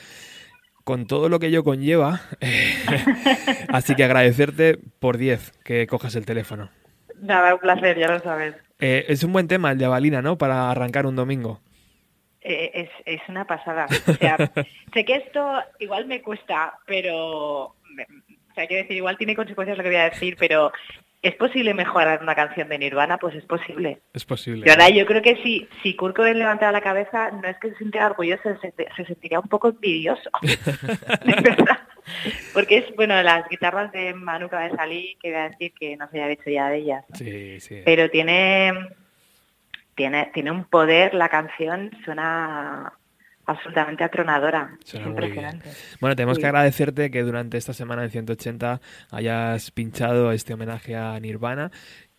con 0.84 1.06
todo 1.06 1.30
lo 1.30 1.40
que 1.40 1.48
ello 1.48 1.64
conlleva. 1.64 2.22
Así 3.70 3.96
que 3.96 4.04
agradecerte 4.04 4.80
por 5.00 5.18
10 5.18 5.52
que 5.64 5.86
cojas 5.86 6.16
el 6.16 6.26
teléfono. 6.26 6.70
Nada, 7.22 7.54
un 7.54 7.60
placer, 7.60 7.98
ya 8.00 8.08
lo 8.08 8.20
sabes. 8.22 8.56
Eh, 8.80 9.06
es 9.08 9.24
un 9.24 9.34
buen 9.34 9.48
tema 9.48 9.72
el 9.72 9.78
de 9.78 9.86
Avalina, 9.86 10.22
¿no? 10.22 10.38
Para 10.38 10.72
arrancar 10.72 11.06
un 11.06 11.16
domingo. 11.16 11.62
Eh, 12.42 12.72
es, 12.74 12.90
es 13.06 13.22
una 13.28 13.46
pasada. 13.46 13.88
O 14.08 14.14
sea, 14.14 14.38
sé 14.94 15.06
que 15.06 15.16
esto 15.16 15.60
igual 15.80 16.08
me 16.08 16.22
cuesta, 16.22 16.80
pero... 16.88 17.66
O 17.66 18.54
sea, 18.56 18.66
quiero 18.66 18.82
decir, 18.82 18.98
igual 18.98 19.18
tiene 19.18 19.36
consecuencias 19.36 19.78
lo 19.78 19.84
que 19.84 19.90
voy 19.90 20.00
a 20.00 20.10
decir, 20.10 20.38
pero 20.40 20.72
¿es 21.22 21.36
posible 21.36 21.74
mejorar 21.74 22.22
una 22.22 22.36
canción 22.36 22.70
de 22.70 22.80
Nirvana? 22.80 23.18
Pues 23.18 23.36
es 23.36 23.46
posible. 23.46 24.02
Es 24.14 24.26
posible. 24.26 24.64
De 24.64 24.72
verdad, 24.72 24.90
yo 24.90 25.06
creo 25.06 25.22
que 25.22 25.36
si, 25.44 25.68
si 25.84 25.96
Kurt 25.96 26.16
Cobain 26.16 26.40
levantara 26.40 26.72
la 26.72 26.82
cabeza, 26.82 27.32
no 27.32 27.48
es 27.48 27.58
que 27.60 27.72
se 27.72 27.78
sintiera 27.78 28.08
orgulloso, 28.08 28.58
se, 28.62 28.74
se 28.96 29.06
sentiría 29.06 29.40
un 29.40 29.50
poco 29.50 29.70
envidioso. 29.70 30.30
De 30.42 31.42
verdad. 31.42 31.80
Porque 32.54 32.80
es, 32.80 32.96
bueno, 32.96 33.22
las 33.22 33.48
guitarras 33.50 33.92
de 33.92 34.14
Manu 34.14 34.50
Cabezalí, 34.50 35.18
que 35.22 35.30
voy 35.32 35.40
a 35.40 35.50
decir 35.50 35.74
que 35.80 35.96
no 35.98 36.10
se 36.10 36.18
haya 36.18 36.30
dicho 36.30 36.50
ya 36.50 36.70
de 36.70 36.78
ellas, 36.78 37.06
¿no? 37.10 37.16
Sí, 37.16 37.60
sí. 37.60 37.82
pero 37.86 38.10
tiene, 38.10 38.74
tiene, 39.96 40.32
tiene 40.34 40.52
un 40.52 40.66
poder, 40.66 41.14
la 41.14 41.30
canción 41.30 41.92
suena 42.04 42.94
absolutamente 43.50 44.04
atronadora. 44.04 44.78
Suena 44.84 45.06
es 45.06 45.10
impresionante. 45.12 45.70
Bueno, 46.00 46.16
tenemos 46.16 46.38
Sí. 46.38 46.42
que 46.42 46.48
agradecerte 46.48 47.12
que 47.12 47.24
durante 47.24 47.58
esta 47.58 47.74
semana 47.74 48.04
en 48.04 48.10
180 48.12 48.80
hayas 49.12 49.72
pinchado 49.72 50.32
este 50.32 50.54
homenaje 50.54 50.96
a 50.96 51.20
Nirvana, 51.20 51.72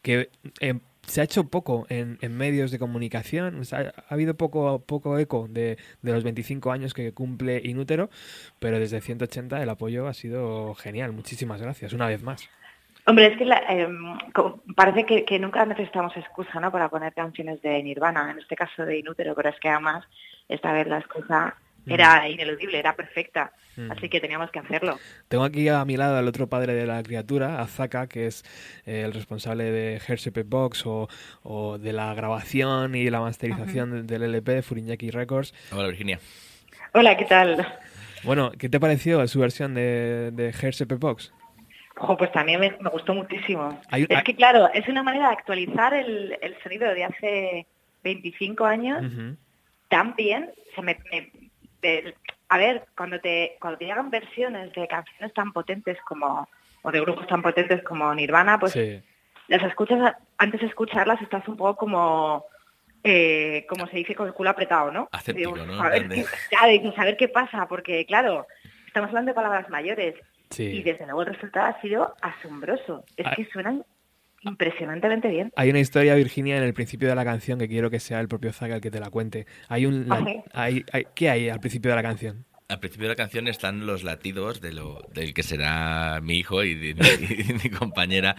que 0.03 0.31
eh, 0.61 0.75
se 1.07 1.21
ha 1.21 1.25
hecho 1.25 1.49
poco 1.49 1.87
en, 1.89 2.19
en 2.21 2.37
medios 2.37 2.71
de 2.71 2.79
comunicación, 2.79 3.59
o 3.61 3.65
sea, 3.65 3.93
ha 4.09 4.15
habido 4.15 4.35
poco, 4.35 4.85
poco 4.85 5.19
eco 5.19 5.47
de, 5.49 5.77
de 6.03 6.13
los 6.13 6.23
25 6.25 6.71
años 6.73 6.95
que 6.95 7.13
cumple 7.13 7.61
Inútero, 7.65 8.11
pero 8.59 8.79
desde 8.79 9.01
180 9.01 9.63
el 9.63 9.69
apoyo 9.71 10.07
ha 10.07 10.15
sido 10.15 10.75
genial. 10.75 11.13
Muchísimas 11.13 11.61
gracias, 11.61 11.93
una 11.93 12.07
vez 12.07 12.23
más. 12.23 12.49
Hombre, 13.07 13.29
es 13.29 13.39
que 13.39 13.45
la- 13.47 13.63
em, 13.71 14.19
parece 14.77 15.05
que, 15.07 15.25
que 15.25 15.39
nunca 15.39 15.65
necesitamos 15.65 16.15
excusa 16.17 16.61
¿no? 16.61 16.71
para 16.71 16.89
poner 16.91 17.13
canciones 17.15 17.61
de 17.63 17.83
Nirvana, 17.83 18.31
en 18.31 18.39
este 18.39 18.55
caso 18.55 18.85
de 18.85 18.99
Inútero, 18.99 19.35
pero 19.35 19.49
es 19.49 19.59
que 19.59 19.71
además 19.71 20.05
esta 20.51 20.73
vez 20.73 20.87
la 20.87 20.99
excusa 20.99 21.55
era 21.87 22.29
ineludible, 22.29 22.79
era 22.79 22.95
perfecta, 22.95 23.53
Mm. 23.77 23.91
así 23.93 24.09
que 24.09 24.21
teníamos 24.21 24.51
que 24.51 24.59
hacerlo. 24.59 24.99
Tengo 25.29 25.45
aquí 25.45 25.69
a 25.69 25.85
mi 25.85 25.97
lado 25.97 26.17
al 26.19 26.27
otro 26.29 26.49
padre 26.49 26.75
de 26.75 26.87
la 26.87 27.03
criatura, 27.03 27.61
a 27.61 27.67
Zaka, 27.67 28.07
que 28.09 28.27
es 28.27 28.45
eh, 28.85 29.03
el 29.07 29.13
responsable 29.15 29.65
de 29.71 29.95
Hershey 30.07 30.33
Box 30.45 30.85
o, 30.87 31.09
o 31.45 31.79
de 31.79 31.93
la 31.93 32.13
grabación 32.15 32.95
y 32.97 33.09
la 33.11 33.21
masterización 33.21 34.07
del 34.07 34.23
LP 34.25 34.53
de 34.57 34.63
Furinyaki 34.63 35.11
Records. 35.11 35.55
Hola, 35.73 35.87
Virginia. 35.89 36.19
Hola, 36.93 37.17
¿qué 37.17 37.25
tal? 37.25 37.67
Bueno, 38.25 38.51
¿qué 38.59 38.69
te 38.69 38.79
pareció 38.81 39.27
su 39.29 39.39
versión 39.41 39.73
de, 39.75 40.31
de 40.33 40.49
Hershey 40.49 40.87
Box? 40.99 41.33
Ojo, 41.97 42.17
pues 42.17 42.33
también 42.33 42.61
me, 42.61 42.71
me 42.81 42.91
gustó 42.91 43.15
muchísimo. 43.15 43.81
Hay- 43.89 44.07
es 44.09 44.17
hay- 44.17 44.25
que 44.25 44.35
claro, 44.35 44.69
es 44.75 44.87
una 44.89 45.03
manera 45.03 45.29
de 45.29 45.35
actualizar 45.35 45.95
el, 45.95 46.37
el 46.43 46.57
sonido 46.63 46.93
de 46.93 47.05
hace 47.05 47.67
25 48.05 48.65
años. 48.67 49.03
Tan 49.91 50.15
bien. 50.17 50.51
O 50.71 50.75
sea, 50.75 50.83
me- 50.85 50.99
me- 51.13 51.31
de- 51.83 52.15
a 52.49 52.57
ver, 52.57 52.87
cuando 52.97 53.21
te, 53.21 53.57
cuando 53.61 53.79
te 53.79 53.85
llegan 53.85 54.09
versiones 54.11 54.73
de 54.73 54.89
canciones 54.89 55.35
tan 55.35 55.53
potentes 55.53 55.99
como, 56.07 56.49
o 56.83 56.91
de 56.91 57.01
grupos 57.01 57.27
tan 57.27 57.43
potentes 57.43 57.83
como 57.83 58.15
Nirvana, 58.15 58.59
pues 58.59 58.73
Sí. 58.73 59.03
las 59.49 59.63
escuchas, 59.65 60.15
antes 60.39 60.61
de 60.63 60.67
escucharlas 60.69 61.21
estás 61.21 61.47
un 61.49 61.57
poco 61.59 61.77
como, 61.77 62.45
eh, 63.05 63.67
como 63.69 63.87
se 63.87 63.97
dice, 63.99 64.15
con 64.15 64.27
el 64.27 64.33
culo 64.35 64.51
apretado, 64.51 64.91
¿no? 64.91 65.09
Digo, 65.35 65.57
¿no? 65.57 65.83
A 65.83 65.89
ver, 65.91 66.09
qué, 66.09 66.25
ya, 66.51 66.61
a 66.63 67.05
ver 67.05 67.17
qué 67.17 67.29
pasa, 67.29 67.67
porque 67.69 68.05
claro, 68.07 68.47
estamos 68.87 69.09
hablando 69.09 69.31
de 69.31 69.35
palabras 69.35 69.69
mayores 69.69 70.15
Sí. 70.51 70.65
y 70.65 70.83
desde 70.83 71.05
luego 71.05 71.23
el 71.23 71.35
resultado 71.35 71.67
ha 71.67 71.81
sido 71.81 72.15
asombroso. 72.23 73.05
Es 73.17 73.27
Ah. 73.27 73.33
que 73.37 73.45
suenan 73.47 73.85
impresionantemente 74.43 75.29
bien. 75.29 75.53
Hay 75.57 75.71
una 75.71 75.81
historia, 75.81 76.15
Virginia, 76.15 76.57
en 76.57 76.63
el 76.65 76.75
principio 76.75 77.09
de 77.09 77.15
la 77.15 77.25
canción 77.25 77.59
que 77.59 77.69
quiero 77.69 77.91
que 77.91 78.01
sea 78.01 78.21
el 78.21 78.29
propio 78.29 78.53
Zaga 78.53 78.77
el 78.77 78.81
que 78.81 78.91
te 78.91 79.01
la 79.01 79.11
cuente. 79.11 79.47
Hay 79.69 79.87
un, 79.87 80.09
la- 80.09 80.25
hay- 80.53 80.85
hay- 80.93 81.07
¿Qué 81.15 81.31
hay 81.31 81.49
al 81.49 81.61
principio 81.61 81.91
de 81.91 81.97
la 81.97 82.03
canción? 82.03 82.45
Al 82.69 82.79
principio 82.79 83.09
de 83.09 83.15
la 83.15 83.17
canción 83.17 83.49
están 83.49 83.85
los 83.85 84.05
latidos 84.05 84.61
de 84.61 84.73
lo, 84.73 85.03
del 85.13 85.35
que 85.35 85.43
será 85.43 86.21
mi 86.23 86.39
hijo 86.39 86.63
y, 86.63 86.75
de- 86.75 86.91
y 87.49 87.53
mi 87.65 87.69
compañera, 87.71 88.37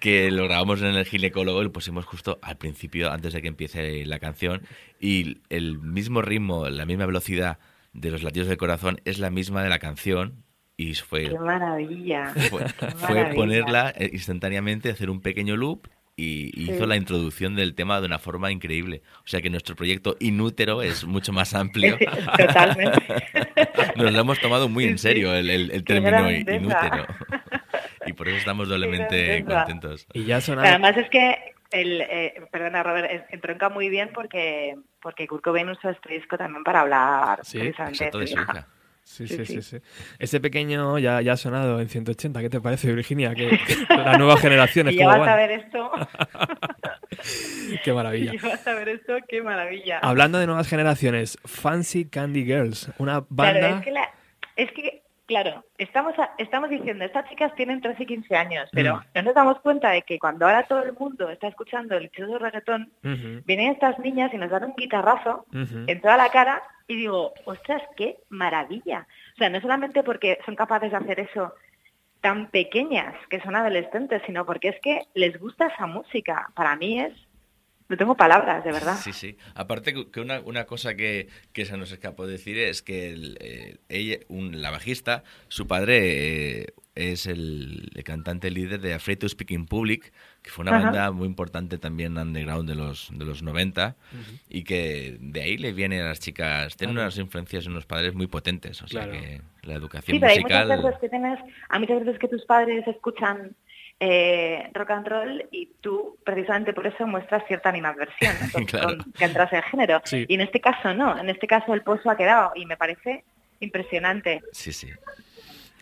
que 0.00 0.30
lo 0.30 0.44
grabamos 0.44 0.82
en 0.82 0.88
el 0.88 1.04
ginecólogo 1.06 1.62
y 1.62 1.64
lo 1.64 1.72
pusimos 1.72 2.04
justo 2.04 2.38
al 2.42 2.58
principio, 2.58 3.10
antes 3.10 3.32
de 3.32 3.40
que 3.40 3.48
empiece 3.48 4.04
la 4.04 4.18
canción. 4.18 4.62
Y 5.00 5.38
el 5.48 5.78
mismo 5.78 6.20
ritmo, 6.20 6.68
la 6.68 6.84
misma 6.84 7.06
velocidad 7.06 7.58
de 7.94 8.10
los 8.10 8.22
latidos 8.22 8.48
del 8.48 8.58
corazón 8.58 9.00
es 9.06 9.18
la 9.18 9.30
misma 9.30 9.62
de 9.62 9.70
la 9.70 9.78
canción. 9.78 10.44
Y 10.80 10.94
fue, 10.94 11.28
Qué 11.28 11.38
maravilla. 11.38 12.32
fue, 12.48 12.64
qué 12.64 12.86
fue 12.86 13.14
maravilla. 13.14 13.34
ponerla 13.34 13.92
eh, 13.96 14.08
instantáneamente, 14.14 14.88
hacer 14.90 15.10
un 15.10 15.20
pequeño 15.20 15.54
loop 15.56 15.88
y 16.16 16.50
Sí. 16.54 16.72
hizo 16.72 16.86
la 16.86 16.96
introducción 16.96 17.54
del 17.54 17.74
tema 17.74 18.00
de 18.00 18.06
una 18.06 18.18
forma 18.18 18.50
increíble. 18.50 19.02
O 19.18 19.26
sea 19.26 19.42
que 19.42 19.50
nuestro 19.50 19.76
proyecto 19.76 20.16
Inútero 20.20 20.80
es 20.80 21.04
mucho 21.04 21.32
más 21.34 21.52
amplio. 21.54 21.98
Totalmente. 22.38 22.98
Nos 23.96 24.10
lo 24.12 24.20
hemos 24.20 24.38
tomado 24.40 24.68
muy 24.70 24.84
en 24.84 24.96
serio 24.98 25.34
el, 25.34 25.50
el- 25.50 25.70
el 25.70 25.84
Qué 25.84 26.00
término. 26.00 26.30
Inútero. 26.30 27.06
Y 28.06 28.14
por 28.14 28.26
eso 28.28 28.38
estamos 28.38 28.66
doblemente 28.68 29.44
contentos. 29.44 30.06
Y 30.14 30.24
ya 30.24 30.40
Pero 30.44 30.62
Además 30.62 30.96
es 30.96 31.10
que, 31.10 31.36
el, 31.70 32.00
eh, 32.00 32.42
perdona 32.50 32.82
Robert, 32.82 33.10
en- 33.10 33.24
entronca 33.30 33.68
muy 33.68 33.90
bien 33.90 34.10
porque 34.14 34.76
porque 35.02 35.26
Kurt 35.26 35.44
Cobain 35.44 35.68
usó 35.68 35.90
este 35.90 36.14
disco 36.14 36.38
también 36.38 36.64
para 36.64 36.80
hablar 36.80 37.40
Sí, 37.44 37.58
precisamente 37.58 37.96
exacto, 38.04 38.18
de 38.20 38.26
su 38.26 38.32
hija. 38.40 38.66
Sí, 39.10 39.26
Sí, 39.26 39.44
sí, 39.44 39.60
sí. 39.60 39.76
Ese 40.20 40.38
pequeño 40.40 40.98
ya, 41.00 41.20
ya 41.20 41.32
ha 41.32 41.36
sonado 41.36 41.80
en 41.80 41.88
180. 41.88 42.40
¿Qué 42.40 42.48
te 42.48 42.60
parece, 42.60 42.92
Virginia? 42.94 43.34
Que, 43.34 43.48
que 43.48 43.76
las 43.94 44.16
nuevas 44.18 44.40
generaciones, 44.40 44.94
Y 44.94 44.98
ya 44.98 45.04
¿cómo 45.04 45.18
vas 45.18 45.28
a 45.28 45.36
ver 45.36 45.50
esto. 45.50 45.90
Qué 47.84 47.92
maravilla. 47.92 48.32
Y 48.34 48.38
vas 48.38 48.66
a 48.66 48.74
ver 48.74 48.88
esto, 48.88 49.12
qué 49.28 49.42
maravilla. 49.42 49.98
Hablando 49.98 50.38
de 50.38 50.46
nuevas 50.46 50.68
generaciones, 50.68 51.38
Fancy 51.44 52.04
Candy 52.06 52.44
Girls, 52.44 52.88
una 52.98 53.14
Claro, 53.24 53.26
banda... 53.30 53.68
es 53.78 53.84
que, 53.84 53.90
la- 53.90 54.04
es 54.04 54.10
claro, 55.30 55.64
estamos, 55.78 56.18
a- 56.18 56.32
estamos 56.38 56.70
diciendo, 56.70 57.04
estas 57.04 57.28
chicas 57.28 57.54
tienen 57.54 57.80
13 57.80 58.02
y 58.02 58.06
15 58.06 58.34
años, 58.36 58.68
pero 58.72 58.96
Mm. 58.96 59.02
no 59.14 59.22
nos 59.22 59.34
damos 59.34 59.60
cuenta 59.60 59.90
de 59.90 60.02
que 60.02 60.18
cuando 60.18 60.44
ahora 60.44 60.64
todo 60.64 60.82
el 60.82 60.92
mundo 60.92 61.30
está 61.30 61.46
escuchando 61.46 61.96
el 61.96 62.10
chido 62.10 62.36
reggaetón, 62.36 62.90
vienen 63.46 63.70
estas 63.70 63.96
niñas 64.00 64.34
y 64.34 64.38
nos 64.38 64.50
dan 64.50 64.64
un 64.64 64.74
guitarrazo 64.76 65.46
en 65.52 66.00
toda 66.00 66.16
la 66.16 66.30
cara 66.30 66.60
y 66.88 66.96
digo, 66.96 67.32
ostras, 67.44 67.80
qué 67.96 68.16
maravilla. 68.28 69.06
O 69.34 69.36
sea, 69.36 69.48
no 69.50 69.60
solamente 69.60 70.02
porque 70.02 70.38
son 70.44 70.56
capaces 70.56 70.90
de 70.90 70.96
hacer 70.96 71.20
eso 71.20 71.54
tan 72.20 72.48
pequeñas, 72.50 73.14
que 73.30 73.40
son 73.40 73.54
adolescentes, 73.54 74.20
sino 74.26 74.44
porque 74.44 74.70
es 74.70 74.80
que 74.80 75.02
les 75.14 75.38
gusta 75.38 75.68
esa 75.68 75.86
música. 75.86 76.48
Para 76.56 76.74
mí 76.74 76.98
es... 77.00 77.12
No 77.90 77.96
tengo 77.96 78.16
palabras, 78.16 78.64
de 78.64 78.70
verdad. 78.72 78.96
Sí, 79.02 79.12
sí. 79.12 79.36
Aparte 79.54 79.92
que- 79.92 80.20
una, 80.20 80.40
una 80.40 80.64
cosa 80.64 80.94
que, 80.94 81.28
que 81.52 81.66
se 81.66 81.76
nos 81.76 81.90
escapó 81.92 82.26
decir 82.26 82.56
es 82.56 82.80
que 82.82 83.10
el, 83.10 83.36
eh, 83.40 83.78
ella, 83.88 84.18
un- 84.28 84.62
la 84.62 84.70
bajista, 84.70 85.24
su 85.48 85.66
padre 85.66 86.62
eh, 86.62 86.66
es 86.94 87.26
el, 87.26 87.90
el 87.94 88.04
cantante 88.04 88.50
líder 88.52 88.80
de 88.80 88.94
Afraid 88.94 89.18
to 89.18 89.28
Speak 89.28 89.50
in 89.50 89.66
Public, 89.66 90.12
que 90.42 90.50
fue 90.50 90.62
una 90.62 90.76
Ajá. 90.76 90.84
banda 90.84 91.10
muy 91.10 91.26
importante 91.26 91.78
también 91.78 92.16
underground 92.16 92.68
de 92.68 92.76
los, 92.76 93.08
de 93.12 93.24
los 93.24 93.42
90 93.42 93.96
y 94.48 94.62
que 94.62 95.16
de 95.20 95.42
ahí 95.42 95.58
le 95.58 95.72
vienen 95.72 96.02
a 96.02 96.08
las 96.10 96.20
chicas, 96.20 96.76
tienen 96.76 96.96
unas 96.96 97.18
influencias 97.18 97.66
en 97.66 97.72
unos 97.72 97.86
padres 97.86 98.14
muy 98.14 98.28
potentes, 98.28 98.80
o 98.82 98.86
sea 98.88 99.02
Claro. 99.02 99.20
que 99.20 99.40
la 99.62 99.74
educación 99.74 100.14
Sí, 100.14 100.20
pero 100.20 100.30
hay 100.32 100.38
musical... 100.40 100.68
muchas 100.68 100.84
veces 100.84 101.00
que 101.00 101.08
tienes, 101.08 101.38
hay 101.68 101.80
muchas 101.80 102.04
veces 102.04 102.18
que 102.20 102.28
tus 102.28 102.44
padres 102.44 102.86
escuchan 102.86 103.56
eh, 104.00 104.70
rock 104.72 104.90
and 104.90 105.06
roll 105.06 105.44
y 105.50 105.66
tú 105.80 106.16
precisamente 106.24 106.72
por 106.72 106.86
eso 106.86 107.06
muestras 107.06 107.44
cierta 107.46 107.68
animadversión 107.68 108.34
Claro. 108.66 108.96
con 108.96 109.12
que 109.12 109.24
entras 109.24 109.52
el 109.52 109.62
género. 109.62 110.00
Sí. 110.04 110.24
Y 110.26 110.34
en 110.34 110.40
este 110.40 110.60
caso 110.60 110.94
no, 110.94 111.18
en 111.18 111.28
este 111.28 111.46
caso 111.46 111.74
el 111.74 111.82
pozo 111.82 112.10
ha 112.10 112.16
quedado 112.16 112.52
y 112.54 112.66
me 112.66 112.76
parece 112.76 113.24
impresionante. 113.60 114.40
Sí, 114.52 114.72
sí. 114.72 114.88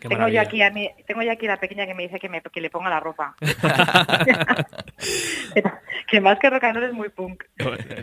Qué 0.01 0.09
Tengo 0.09 0.29
yo, 0.29 0.41
aquí 0.41 0.63
a 0.63 0.71
mi, 0.71 0.89
tengo 1.09 1.23
yo 1.23 1.33
aquí 1.33 1.49
la 1.49 1.57
pequeña 1.57 1.85
que 1.85 1.93
me 1.95 2.05
dice 2.05 2.21
que, 2.21 2.29
me, 2.29 2.41
que 2.41 2.61
le 2.61 2.71
ponga 2.71 2.89
la 2.89 3.01
ropa. 3.01 3.35
que 6.09 6.21
más 6.21 6.39
que 6.39 6.51
rock 6.51 6.65
and 6.65 6.75
roll 6.77 6.85
es 6.85 6.93
muy 6.93 7.09
punk. 7.09 7.45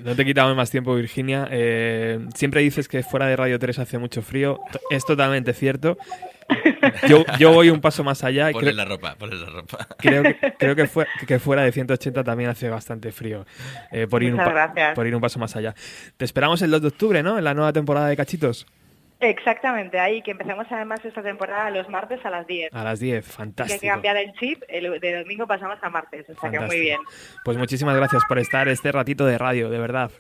No 0.04 0.16
te 0.16 0.26
quitamos 0.26 0.56
más 0.56 0.72
tiempo, 0.72 0.96
Virginia. 0.96 1.48
Eh, 1.52 2.20
siempre 2.36 2.62
dices 2.62 2.88
que 2.88 3.04
fuera 3.04 3.28
de 3.28 3.36
Radio 3.38 3.60
3 3.60 3.80
hace 3.80 3.98
mucho 3.98 4.22
frío. 4.22 4.60
Es 4.90 5.06
totalmente 5.06 5.54
cierto. 5.54 5.98
Yo, 7.08 7.24
yo 7.40 7.52
voy 7.52 7.70
un 7.70 7.82
paso 7.82 8.04
más 8.04 8.24
allá. 8.24 8.50
y 8.50 8.54
Ponle 8.54 8.72
creo- 8.72 8.78
la 8.78 8.86
ropa, 8.86 9.16
ponle 9.16 9.36
la 9.36 9.50
ropa. 9.50 9.88
Creo 9.98 10.24
que, 10.24 10.36
creo 10.60 10.76
que, 10.76 10.86
fue- 10.88 11.08
que 11.28 11.40
fuera 11.40 11.64
de 11.64 11.72
180 11.72 12.24
también 12.24 12.50
hace 12.50 12.70
bastante 12.70 13.12
frío. 13.12 13.46
eh, 13.92 14.08
por, 14.08 14.22
ir 14.24 14.30
un 14.32 14.38
Muchas 14.40 14.54
pa- 14.54 14.54
gracias. 14.68 14.96
por 14.96 15.08
ir 15.08 15.16
un 15.16 15.22
paso 15.22 15.40
más 15.40 15.56
allá. 15.56 15.74
Te 16.18 16.26
esperamos 16.26 16.62
el 16.62 16.72
2 16.72 16.82
de 16.82 16.88
octubre, 16.90 17.24
¿no? 17.24 17.38
En 17.38 17.44
la 17.44 17.54
nueva 17.54 17.74
temporada 17.74 18.08
de 18.08 18.16
Cachitos. 18.16 18.66
Exactamente, 19.20 19.98
ahí 20.00 20.22
que 20.22 20.32
empezamos 20.32 20.68
además 20.70 21.00
esta 21.04 21.24
temporada 21.24 21.70
los 21.72 21.88
martes 21.90 22.24
a 22.26 22.30
las 22.30 22.46
10. 22.46 22.74
A 22.74 22.84
las 22.84 23.00
10. 23.00 23.12
Que 23.12 23.16
hay 23.18 23.22
que 23.24 23.32
Fantástico. 23.36 23.88
cambiar 23.88 24.18
el 24.18 24.34
chip, 24.34 24.62
el, 24.68 25.00
de 25.00 25.20
domingo 25.24 25.48
pasamos 25.48 25.80
a 25.82 25.90
martes, 25.90 26.30
o 26.30 26.34
sea 26.40 26.52
que 26.52 26.60
muy 26.60 26.68
Fantástico. 26.68 26.82
bien. 26.82 27.00
Pues 27.44 27.58
muchísimas 27.58 27.96
gracias 27.96 28.24
por 28.28 28.40
estar 28.40 28.68
este 28.68 28.92
ratito 28.92 29.26
de 29.26 29.38
radio, 29.38 29.70
de 29.70 29.80
verdad. 29.80 30.12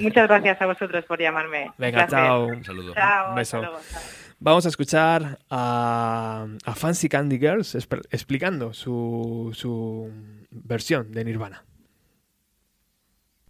Muchas 0.00 0.26
gracias 0.28 0.60
a 0.60 0.66
vosotros 0.66 1.04
por 1.04 1.20
llamarme. 1.20 1.70
Venga, 1.78 2.04
Un 2.04 2.08
chao. 2.08 2.46
Un 2.46 2.64
saludo. 2.64 2.94
Chao, 2.94 3.30
Un 3.30 3.34
beso. 3.36 3.58
hasta 3.58 3.68
luego, 3.70 3.84
chao. 3.92 4.27
Vamos 4.40 4.66
a 4.66 4.68
escuchar 4.68 5.40
a, 5.50 6.46
a 6.64 6.74
Fancy 6.74 7.08
Candy 7.08 7.38
Girls 7.38 7.74
explicando 7.74 8.72
su, 8.72 9.50
su 9.52 10.12
versión 10.50 11.10
de 11.10 11.24
Nirvana. 11.24 11.64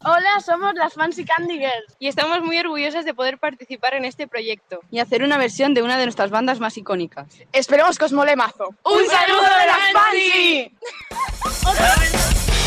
Hola, 0.00 0.40
somos 0.44 0.74
las 0.74 0.94
Fancy 0.94 1.24
Candy 1.24 1.58
Girls 1.58 1.96
y 1.98 2.06
estamos 2.06 2.40
muy 2.40 2.56
orgullosas 2.58 3.04
de 3.04 3.12
poder 3.12 3.38
participar 3.38 3.94
en 3.94 4.04
este 4.04 4.28
proyecto 4.28 4.80
y 4.90 5.00
hacer 5.00 5.22
una 5.24 5.36
versión 5.36 5.74
de 5.74 5.82
una 5.82 5.98
de 5.98 6.04
nuestras 6.04 6.30
bandas 6.30 6.60
más 6.60 6.78
icónicas. 6.78 7.26
Esperemos 7.52 7.98
que 7.98 8.04
os 8.06 8.12
mole 8.12 8.36
mazo. 8.36 8.74
¡Un 8.84 9.06
saludo 9.06 9.42
de 9.42 9.66
las 9.66 9.92
Fancy! 9.92 10.72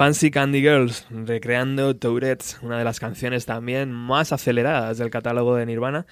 Fancy 0.00 0.30
Candy 0.30 0.62
Girls, 0.62 1.04
recreando 1.10 1.94
Tourette's, 1.94 2.56
una 2.62 2.78
de 2.78 2.84
las 2.84 2.98
canciones 2.98 3.44
también 3.44 3.92
más 3.92 4.32
aceleradas 4.32 4.96
del 4.96 5.10
catálogo 5.10 5.56
de 5.56 5.66
Nirvana, 5.66 6.06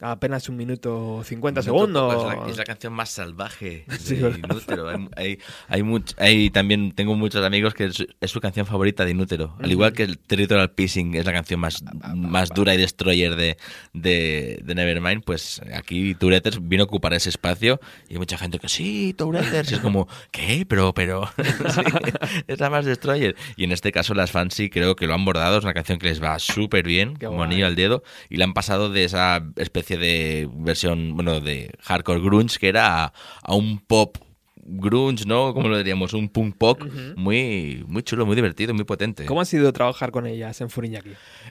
apenas 0.00 0.48
un 0.48 0.56
minuto 0.56 1.22
50 1.24 1.60
Un 1.60 1.66
minuto 1.66 1.86
segundos. 1.86 2.32
Es 2.32 2.38
la, 2.38 2.50
es 2.50 2.56
la 2.58 2.64
canción 2.64 2.92
más 2.92 3.10
salvaje 3.10 3.84
Sí, 3.98 4.16
de 4.16 4.22
¿verdad? 4.22 4.38
Inútero. 4.50 4.88
Hay, 4.88 5.08
hay, 5.16 5.38
hay, 5.68 5.82
much- 5.82 6.14
hay 6.18 6.50
también 6.50 6.92
tengo 6.92 7.14
muchos 7.14 7.44
amigos 7.44 7.74
que 7.74 7.86
es, 7.86 8.06
es 8.20 8.30
su 8.30 8.40
canción 8.40 8.66
favorita 8.66 9.04
de 9.04 9.12
Inútero. 9.12 9.56
Al 9.60 9.70
igual 9.70 9.92
que 9.92 10.02
el 10.02 10.18
Territorial 10.18 10.70
Pissing 10.72 11.14
es 11.14 11.24
la 11.24 11.32
canción 11.32 11.60
más, 11.60 11.82
más 12.14 12.50
dura 12.50 12.74
y 12.74 12.78
destroyer 12.78 13.36
de, 13.36 13.56
de, 13.92 14.60
de 14.62 14.74
Nevermind, 14.74 15.22
pues 15.24 15.60
aquí 15.74 16.14
Touretters 16.14 16.58
vino 16.66 16.82
a 16.82 16.86
ocupar 16.86 17.14
ese 17.14 17.28
espacio 17.30 17.80
y 18.08 18.14
hay 18.14 18.18
mucha 18.18 18.36
gente 18.38 18.58
que 18.58 18.68
sí, 18.68 19.14
Touretters. 19.16 19.72
Es 19.72 19.78
como, 19.80 20.08
¿qué? 20.30 20.66
Pero, 20.68 20.92
pero. 20.94 21.28
Sí, 21.74 21.80
es 22.46 22.60
la 22.60 22.70
más 22.70 22.84
destroyer. 22.84 23.34
Y 23.56 23.64
en 23.64 23.72
este 23.72 23.90
caso 23.90 24.14
las 24.14 24.30
fans 24.30 24.54
sí 24.54 24.70
creo 24.70 24.96
que 24.96 25.06
lo 25.06 25.14
han 25.14 25.24
bordado. 25.24 25.58
Es 25.58 25.64
una 25.64 25.74
canción 25.74 25.98
que 25.98 26.06
les 26.06 26.22
va 26.22 26.38
súper 26.38 26.84
bien, 26.86 27.16
como 27.16 27.42
anillo 27.42 27.66
al 27.66 27.74
dedo. 27.74 28.02
Y 28.28 28.36
la 28.36 28.44
han 28.44 28.54
pasado 28.54 28.90
de 28.90 29.04
esa 29.04 29.42
especie 29.56 29.83
de 29.88 30.48
versión, 30.52 31.14
bueno, 31.14 31.40
de 31.40 31.70
hardcore 31.82 32.20
grunge 32.20 32.58
que 32.58 32.68
era 32.68 33.04
a, 33.04 33.12
a 33.42 33.54
un 33.54 33.78
pop 33.78 34.16
grunge, 34.66 35.24
¿no? 35.26 35.52
Como 35.54 35.68
lo 35.68 35.76
diríamos, 35.78 36.12
un 36.14 36.28
punk 36.28 36.56
pop 36.56 36.82
muy, 37.16 37.84
muy 37.86 38.02
chulo, 38.02 38.26
muy 38.26 38.34
divertido, 38.36 38.74
muy 38.74 38.84
potente. 38.84 39.24
¿Cómo 39.26 39.40
ha 39.40 39.44
sido 39.44 39.72
trabajar 39.72 40.10
con 40.10 40.26
ellas 40.26 40.60
en 40.60 40.70
Furiñaki? 40.70 41.10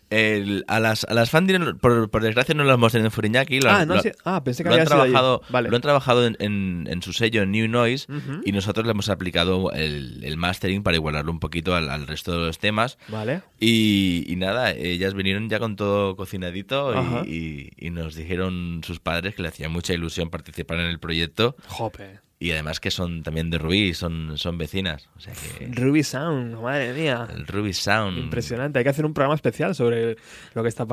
El- 0.09 0.63
a 0.67 0.79
las, 0.79 1.03
a 1.05 1.13
las 1.13 1.29
fans, 1.29 1.51
por, 1.81 2.09
por 2.09 2.21
desgracia, 2.23 2.53
no 2.55 2.63
las 2.63 2.75
hemos 2.75 2.91
tenido 2.91 3.07
en 3.07 3.11
Furiñaki. 3.11 3.59
Lo, 3.61 3.69
Ah, 3.69 3.85
no, 3.85 3.95
lo- 3.95 4.01
sí. 4.01 4.11
Ah, 4.25 4.43
pensé 4.43 4.63
que 4.63 4.69
lo 4.69 4.75
han 4.75 4.81
había 4.81 4.89
sido 4.89 5.03
trabajado, 5.03 5.41
Vale. 5.49 5.69
Lo 5.69 5.75
han 5.75 5.81
trabajado 5.81 6.25
en, 6.27 6.37
en- 6.39 6.87
en 6.89 7.01
su 7.01 7.13
sello 7.13 7.45
New 7.45 7.67
Noise 7.67 8.07
y 8.45 8.51
nosotros 8.51 8.85
le 8.85 8.91
hemos 8.91 9.09
aplicado 9.09 9.71
el, 9.71 10.23
el 10.23 10.37
mastering 10.37 10.83
para 10.83 10.95
igualarlo 10.97 11.31
un 11.31 11.39
poquito 11.39 11.75
al, 11.75 11.89
al 11.89 12.07
resto 12.07 12.31
de 12.39 12.47
los 12.47 12.59
temas. 12.59 12.97
Vale. 13.07 13.41
Y, 13.59 14.25
y 14.27 14.35
nada, 14.35 14.71
ellas 14.71 15.13
vinieron 15.13 15.49
ya 15.49 15.59
con 15.59 15.75
todo 15.75 16.15
cocinadito 16.15 16.89
Ajá. 16.97 17.23
y, 17.25 17.69
y- 17.77 17.87
y 17.87 17.89
nos 17.89 18.15
dijeron 18.15 18.81
sus 18.85 18.99
padres 18.99 19.35
que 19.35 19.41
le 19.41 19.49
hacía 19.49 19.69
mucha 19.69 19.93
ilusión 19.93 20.29
participar 20.29 20.79
en 20.79 20.87
el 20.87 20.99
proyecto. 20.99 21.55
Jope. 21.67 22.19
Y 22.43 22.51
además 22.51 22.81
que 22.81 22.91
son 22.91 23.23
también 23.23 23.49
de 23.49 23.57
Rubí, 23.57 23.93
son, 23.93 24.37
son 24.37 24.57
vecinas. 24.57 25.07
O 25.15 25.21
sea 25.21 25.33
que 25.33 25.65
Ruby 25.67 26.03
Sound, 26.03 26.61
madre 26.61 26.91
mía. 26.91 27.25
el 27.33 27.47
Ruby 27.47 27.71
Sound. 27.71 28.17
Impresionante. 28.17 28.79
Hay 28.79 28.83
que 28.83 28.89
hacer 28.89 29.05
un 29.05 29.13
programa 29.13 29.35
especial 29.35 29.73
sobre 29.73 30.17
lo 30.53 30.61
que 30.61 30.67
está 30.67 30.85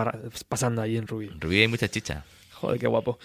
pasando 0.48 0.80
allí 0.80 0.96
en 0.96 1.08
Ruby. 1.08 1.28
Rubí 1.40 1.60
hay 1.60 1.66
mucha 1.66 1.88
chicha. 1.88 2.24
Joder, 2.52 2.78
qué 2.78 2.86
guapo. 2.86 3.18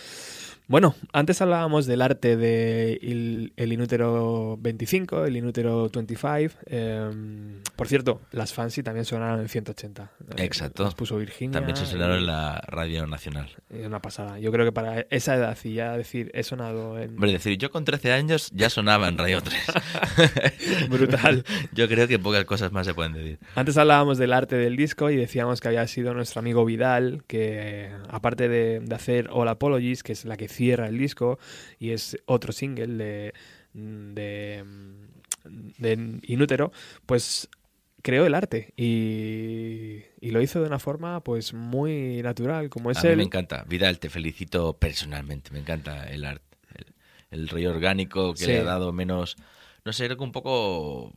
Bueno, 0.67 0.95
antes 1.13 1.41
hablábamos 1.41 1.85
del 1.85 2.01
arte 2.01 2.35
de 2.37 2.97
il- 3.01 3.53
el 3.55 3.71
Inútero 3.73 4.57
25, 4.59 5.25
el 5.25 5.37
Inútero 5.37 5.89
25. 5.93 6.49
eh, 6.65 7.61
por 7.75 7.87
cierto, 7.87 8.21
las 8.31 8.53
Fancy 8.53 8.81
también 8.81 9.05
sonaron 9.05 9.41
en 9.41 9.49
180. 9.49 10.11
Eh, 10.37 10.43
Exacto. 10.43 10.83
Las 10.83 10.95
puso 10.95 11.17
Virginia. 11.17 11.59
También 11.59 11.75
se 11.77 11.85
sonaron 11.85 12.17
en 12.17 12.25
la 12.25 12.61
Radio 12.67 13.05
Nacional. 13.05 13.49
una 13.69 14.01
pasada. 14.01 14.39
Yo 14.39 14.51
creo 14.51 14.65
que 14.65 14.71
para 14.71 15.01
esa 15.11 15.35
edad 15.35 15.57
y 15.63 15.73
ya 15.75 15.95
decir, 15.97 16.31
he 16.33 16.41
sonado 16.43 16.97
en... 16.99 17.11
Hombre, 17.11 17.31
decir, 17.33 17.57
yo 17.57 17.69
con 17.69 17.85
13 17.85 18.13
años 18.13 18.49
ya 18.53 18.69
sonaba 18.69 19.07
en 19.07 19.17
Radio 19.17 19.41
3. 19.41 20.89
Brutal. 20.89 21.43
yo 21.73 21.87
creo 21.87 22.07
que 22.07 22.17
pocas 22.19 22.45
cosas 22.45 22.71
más 22.71 22.85
se 22.87 22.93
pueden 22.93 23.13
decir. 23.13 23.39
Antes 23.55 23.77
hablábamos 23.77 24.17
del 24.17 24.33
arte 24.33 24.55
del 24.55 24.75
disco 24.75 25.09
y 25.09 25.15
decíamos 25.15 25.61
que 25.61 25.67
había 25.67 25.85
sido 25.87 26.13
nuestro 26.13 26.39
amigo 26.39 26.65
Vidal, 26.65 27.23
que 27.27 27.91
aparte 28.09 28.47
de, 28.49 28.79
de 28.79 28.95
hacer 28.95 29.29
All 29.31 29.47
Apologies, 29.47 30.01
que 30.03 30.13
es 30.13 30.25
la 30.25 30.37
que 30.37 30.47
cierra 30.55 30.87
el 30.87 30.97
disco 30.97 31.37
y 31.79 31.91
es 31.91 32.17
otro 32.25 32.51
single 32.53 32.87
de, 33.03 33.33
de, 33.73 34.63
de 35.77 36.19
Inútero, 36.23 36.71
pues 37.05 37.49
creó 38.01 38.25
el 38.25 38.35
arte 38.35 38.71
y, 38.77 40.03
y 40.21 40.31
lo 40.31 40.41
hizo 40.41 40.61
de 40.61 40.67
una 40.67 40.79
forma 40.79 41.21
pues 41.21 41.53
muy 41.53 42.21
natural, 42.21 42.69
como 42.69 42.91
es 42.91 42.97
A 42.99 43.03
mí 43.03 43.09
él. 43.09 43.17
me 43.17 43.23
encanta. 43.23 43.63
Vidal, 43.67 43.99
te 43.99 44.09
felicito 44.09 44.77
personalmente. 44.77 45.51
Me 45.51 45.59
encanta 45.59 46.07
el 46.09 46.23
arte. 46.25 46.45
El, 46.75 46.85
el 47.41 47.49
rollo 47.49 47.71
orgánico 47.71 48.33
que 48.33 48.45
Sí. 48.45 48.47
le 48.51 48.59
ha 48.59 48.63
dado 48.63 48.91
menos... 48.93 49.35
No 49.83 49.91
sé, 49.93 50.05
era 50.05 50.15
un 50.15 50.31
poco... 50.31 51.13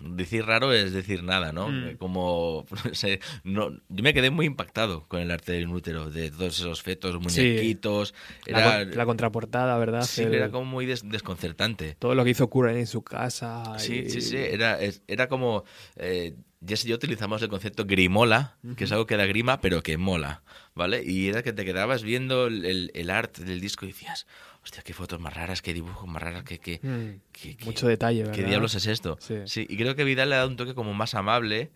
Decir 0.00 0.46
raro 0.46 0.72
es 0.72 0.92
decir 0.92 1.22
nada, 1.22 1.52
¿no? 1.52 1.68
Mm. 1.68 1.96
Como... 1.98 2.64
no 2.84 2.94
sé, 2.94 3.20
no, 3.44 3.70
yo 3.88 4.02
me 4.02 4.14
quedé 4.14 4.30
muy 4.30 4.46
impactado 4.46 5.06
con 5.08 5.20
el 5.20 5.30
arte 5.30 5.52
del 5.52 5.68
útero, 5.68 6.10
de 6.10 6.30
todos 6.30 6.58
esos 6.58 6.82
fetos, 6.82 7.12
Sí. 7.12 7.18
muñequitos. 7.40 8.14
La, 8.46 8.80
Era, 8.80 8.84
la 8.84 9.04
contraportada, 9.06 9.76
¿verdad? 9.78 10.02
sí, 10.02 10.22
El- 10.22 10.34
era 10.34 10.50
como 10.50 10.64
muy 10.64 10.86
des- 10.86 11.08
desconcertante. 11.08 11.96
Todo 11.98 12.14
lo 12.14 12.24
que 12.24 12.30
hizo 12.30 12.48
Curran 12.48 12.76
en 12.76 12.86
su 12.86 13.02
casa. 13.02 13.78
Sí, 13.78 14.04
y- 14.06 14.10
sí, 14.10 14.20
sí. 14.22 14.36
Era, 14.36 14.78
era 15.06 15.28
como. 15.28 15.64
Eh, 15.96 16.34
Jess 16.66 16.84
y 16.84 16.88
yo 16.88 16.96
utilizamos 16.96 17.40
el 17.40 17.48
concepto 17.48 17.86
grimola, 17.86 18.58
que 18.76 18.84
es 18.84 18.92
algo 18.92 19.06
que 19.06 19.16
da 19.16 19.24
grima, 19.24 19.62
pero 19.62 19.82
que 19.82 19.96
mola, 19.96 20.42
¿vale? 20.74 21.02
Y 21.02 21.28
era 21.28 21.42
que 21.42 21.54
te 21.54 21.64
quedabas 21.64 22.02
viendo 22.02 22.48
el, 22.48 22.66
el- 22.66 22.90
el 22.92 23.08
arte 23.08 23.44
del 23.44 23.60
disco 23.62 23.86
y 23.86 23.88
decías, 23.88 24.26
hostia, 24.62 24.82
qué 24.82 24.92
fotos 24.92 25.18
más 25.20 25.32
raras, 25.34 25.62
qué 25.62 25.72
dibujos 25.74 26.08
más 26.08 26.22
raros, 26.22 26.42
qué, 26.44 26.58
qué, 26.58 26.80
Mm, 26.82 27.20
qué- 27.32 27.56
qué- 27.56 27.64
mucho 27.64 27.88
detalle, 27.88 28.20
¿verdad? 28.22 28.34
¿Qué 28.34 28.44
diablos 28.44 28.74
es 28.74 28.86
esto? 28.86 29.16
Sí. 29.20 29.66
y 29.68 29.76
creo 29.76 29.96
que 29.96 30.04
Vidal 30.04 30.28
le 30.28 30.34
ha 30.34 30.38
dado 30.38 30.50
un 30.50 30.56
toque 30.56 30.74
como 30.74 30.92
más 30.94 31.14
amable, 31.14 31.70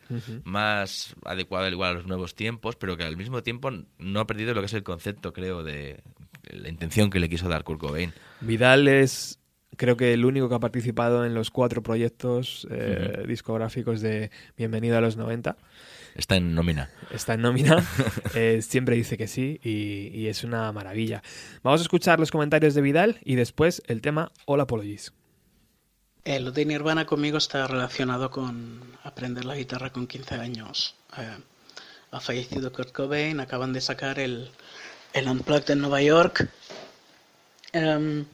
más 0.45 1.15
adecuado 1.25 1.69
igual 1.69 1.91
a 1.91 1.95
los 1.95 2.07
nuevos 2.07 2.35
tiempos, 2.35 2.77
pero 2.77 2.97
que 2.97 3.05
al 3.05 3.17
mismo 3.17 3.43
tiempo 3.43 3.71
no 3.99 4.21
ha 4.21 4.27
perdido 4.27 4.55
lo 4.55 4.61
que 4.61 4.67
es 4.67 4.75
el 4.75 4.83
concepto, 4.83 5.33
creo, 5.33 5.63
de 5.65 6.01
la 6.51 6.69
intención 6.69 7.11
que 7.11 7.21
le 7.21 7.29
quiso 7.29 7.49
dar 7.49 7.65
Kurt 7.65 7.81
Cobain. 7.81 8.13
Vidal 8.41 8.87
es, 8.89 9.39
creo 9.77 9.97
que 9.97 10.13
el 10.13 10.25
único 10.25 10.49
que 10.49 10.55
ha 10.55 10.61
participado 10.61 11.25
en 11.25 11.35
los 11.35 11.51
cuatro 11.51 11.83
proyectos 11.83 12.67
eh, 12.71 13.25
discográficos 13.27 14.01
de 14.03 14.31
Bienvenido 14.57 14.99
a 14.99 15.01
los 15.01 15.17
90. 15.17 15.57
Está 16.15 16.37
en 16.37 16.55
nómina. 16.55 16.91
Está 17.11 17.35
en 17.35 17.43
nómina. 17.43 17.85
Eh, 18.35 18.63
siempre 18.63 18.97
dice 18.97 19.17
que 19.17 19.29
sí 19.29 19.61
y, 19.63 20.09
y 20.13 20.27
es 20.27 20.43
una 20.43 20.73
maravilla. 20.73 21.23
Vamos 21.63 21.81
a 21.81 21.83
escuchar 21.83 22.19
los 22.19 22.33
comentarios 22.33 22.75
de 22.75 22.81
Vidal 22.81 23.21
y 23.25 23.37
después 23.37 23.81
el 23.87 24.01
tema 24.01 24.33
All 24.47 24.61
Apologies. 24.61 25.13
Eh, 26.25 26.41
lo 26.41 26.51
de 26.51 26.65
Nirvana 26.65 27.05
conmigo 27.05 27.39
está 27.39 27.67
relacionado 27.67 28.31
con 28.31 28.81
aprender 29.05 29.45
la 29.45 29.57
guitarra 29.57 29.91
con 29.91 30.07
15 30.07 30.37
años. 30.37 30.97
Eh, 31.19 31.37
ha 32.11 32.21
fallecido 32.21 32.73
Kurt 32.73 32.93
Cobain, 32.93 33.41
acaban 33.41 33.73
de 33.73 33.81
sacar 33.81 34.19
el, 34.19 34.51
el 35.13 35.29
Unplugged 35.29 35.71
en 35.71 35.81
Nueva 35.81 36.01
York. 36.01 36.49
Em, 37.73 38.25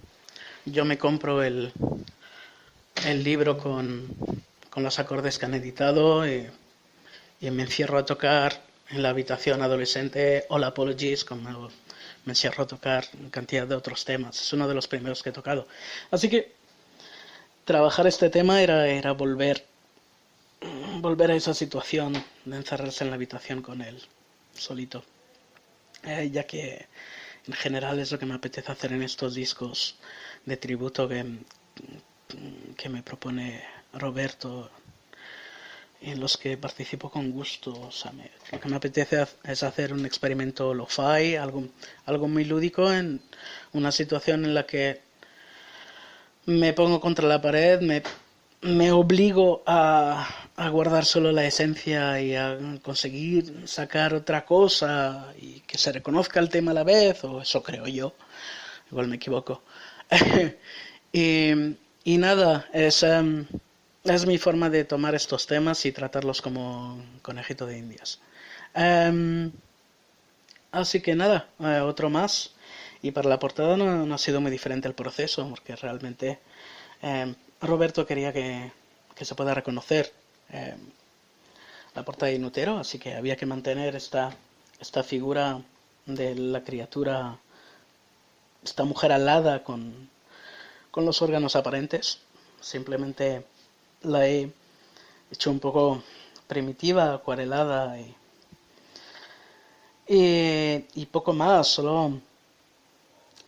yo 0.66 0.84
me 0.84 0.98
compro 0.98 1.42
el, 1.42 1.72
el 3.04 3.24
libro 3.24 3.58
con, 3.58 4.06
con 4.70 4.82
los 4.82 4.98
acordes 4.98 5.38
que 5.38 5.46
han 5.46 5.54
editado 5.54 6.26
y, 6.28 6.46
y 7.40 7.50
me 7.50 7.62
encierro 7.62 7.98
a 7.98 8.04
tocar 8.04 8.62
en 8.90 9.02
la 9.02 9.10
habitación 9.10 9.62
adolescente 9.62 10.44
All 10.48 10.64
Apologies, 10.64 11.24
como 11.24 11.70
me 12.24 12.32
encierro 12.32 12.64
a 12.64 12.66
tocar 12.66 13.06
cantidad 13.30 13.66
de 13.66 13.74
otros 13.74 14.04
temas. 14.04 14.40
Es 14.40 14.52
uno 14.52 14.68
de 14.68 14.74
los 14.74 14.88
primeros 14.88 15.22
que 15.22 15.30
he 15.30 15.32
tocado. 15.32 15.66
Así 16.10 16.28
que 16.28 16.52
trabajar 17.64 18.06
este 18.06 18.30
tema 18.30 18.62
era, 18.62 18.86
era 18.88 19.12
volver, 19.12 19.64
volver 21.00 21.30
a 21.30 21.36
esa 21.36 21.54
situación 21.54 22.22
de 22.44 22.56
encerrarse 22.56 23.04
en 23.04 23.10
la 23.10 23.16
habitación 23.16 23.62
con 23.62 23.80
él, 23.80 24.02
solito. 24.54 25.02
Eh, 26.02 26.30
ya 26.32 26.44
que 26.44 26.86
en 27.46 27.52
general 27.54 27.98
es 27.98 28.12
lo 28.12 28.18
que 28.18 28.26
me 28.26 28.34
apetece 28.34 28.70
hacer 28.70 28.92
en 28.92 29.02
estos 29.02 29.34
discos 29.34 29.96
de 30.44 30.56
tributo 30.56 31.08
que, 31.08 31.24
que 32.76 32.88
me 32.88 33.02
propone 33.02 33.62
Roberto, 33.92 34.70
en 36.02 36.20
los 36.20 36.36
que 36.36 36.56
participo 36.56 37.10
con 37.10 37.30
gusto. 37.32 37.72
O 37.72 37.90
sea, 37.92 38.12
me- 38.12 38.30
lo 38.52 38.60
que 38.60 38.68
me 38.68 38.76
apetece 38.76 39.26
es 39.44 39.62
hacer 39.62 39.92
un 39.92 40.04
experimento 40.06 40.74
lo-fi, 40.74 41.36
algo, 41.36 41.64
algo 42.06 42.28
muy 42.28 42.44
lúdico 42.44 42.92
en 42.92 43.20
una 43.72 43.92
situación 43.92 44.44
en 44.44 44.54
la 44.54 44.66
que 44.66 45.00
me 46.46 46.72
pongo 46.72 47.00
contra 47.00 47.26
la 47.28 47.40
pared, 47.40 47.80
me, 47.80 48.02
me 48.62 48.90
obligo 48.92 49.62
a, 49.66 50.26
a 50.56 50.68
guardar 50.68 51.04
solo 51.04 51.32
la 51.32 51.44
esencia 51.46 52.20
y 52.20 52.34
a 52.34 52.58
conseguir 52.82 53.68
sacar 53.68 54.14
otra 54.14 54.44
cosa 54.44 55.32
y 55.40 55.60
que 55.60 55.78
se 55.78 55.92
reconozca 55.92 56.40
el 56.40 56.48
tema 56.48 56.70
a 56.72 56.74
la 56.74 56.84
vez, 56.84 57.22
o 57.24 57.40
eso 57.42 57.62
creo 57.62 57.86
yo, 57.86 58.14
igual 58.90 59.08
me 59.08 59.16
equivoco. 59.16 59.62
y, 61.12 61.50
y 62.04 62.18
nada, 62.18 62.68
es, 62.72 63.02
em, 63.02 63.46
es 64.04 64.26
mi 64.26 64.38
forma 64.38 64.70
de 64.70 64.84
tomar 64.84 65.14
estos 65.14 65.46
temas 65.46 65.84
y 65.86 65.92
tratarlos 65.92 66.40
como 66.42 67.02
conejito 67.22 67.66
de 67.66 67.78
indias. 67.78 68.20
Em, 68.74 69.52
así 70.72 71.00
que 71.00 71.14
nada, 71.14 71.48
eh, 71.60 71.80
otro 71.80 72.10
más. 72.10 72.52
Y 73.02 73.12
para 73.12 73.28
la 73.28 73.38
portada 73.38 73.76
no, 73.76 74.14
ha 74.14 74.18
sido 74.18 74.40
muy 74.40 74.50
diferente 74.50 74.88
el 74.88 74.94
proceso, 74.94 75.48
porque 75.48 75.76
realmente 75.76 76.38
eh, 77.02 77.34
Roberto 77.60 78.06
quería 78.06 78.32
que, 78.32 78.72
que 79.14 79.24
se 79.24 79.34
pueda 79.34 79.54
reconocer 79.54 80.12
eh, 80.50 80.76
la 81.94 82.04
portada 82.04 82.30
de 82.30 82.36
Inutero, 82.36 82.78
así 82.78 82.98
que 82.98 83.14
había 83.14 83.36
que 83.36 83.46
mantener 83.46 83.96
esta, 83.96 84.34
esta 84.80 85.02
figura 85.02 85.62
de 86.06 86.34
la 86.34 86.62
criatura, 86.62 87.38
esta 88.62 88.84
mujer 88.84 89.12
alada 89.12 89.64
con, 89.64 90.10
con 90.90 91.04
los 91.04 91.22
órganos 91.22 91.56
aparentes. 91.56 92.20
Simplemente 92.60 93.44
la 94.02 94.26
he 94.26 94.50
hecho 95.32 95.50
un 95.50 95.60
poco 95.60 96.02
primitiva, 96.46 97.14
acuarelada 97.14 97.98
y, 98.00 98.14
y 100.94 101.06
poco 101.06 101.32
más, 101.32 101.68
solo 101.68 102.20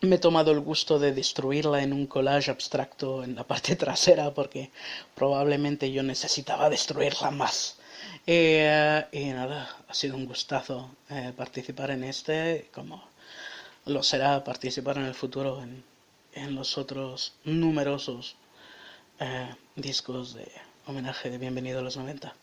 me 0.02 0.16
he 0.16 0.18
tomado 0.18 0.50
el 0.50 0.60
gusto 0.60 0.98
de 0.98 1.12
destruirla 1.12 1.82
en 1.82 1.92
un 1.92 2.06
collage 2.06 2.50
abstracto 2.50 3.22
en 3.22 3.34
la 3.36 3.44
parte 3.44 3.76
trasera 3.82 4.32
porque 4.32 4.70
probablemente 5.14 5.90
yo 5.92 6.02
necesitaba 6.02 6.68
destruirla 6.68 7.30
más. 7.30 7.76
Eh, 8.26 9.04
y 9.12 9.24
nada, 9.26 9.76
ha 9.88 9.94
sido 9.94 10.16
un 10.16 10.26
gustazo 10.26 10.90
eh, 11.08 11.32
participar 11.36 11.90
en 11.92 12.04
este, 12.04 12.68
como 12.74 13.02
lo 13.86 14.02
será 14.02 14.42
participar 14.44 14.98
en 14.98 15.06
el 15.06 15.14
futuro 15.14 15.62
en, 15.62 15.84
en 16.34 16.54
los 16.54 16.78
otros 16.78 17.32
numerosos 17.44 18.36
eh, 19.24 19.54
discos 19.76 20.34
de 20.34 20.50
homenaje 20.86 21.30
de 21.30 21.38
Bienvenido 21.38 21.78
a 21.78 21.82
los 21.82 21.96
90. 21.96 22.34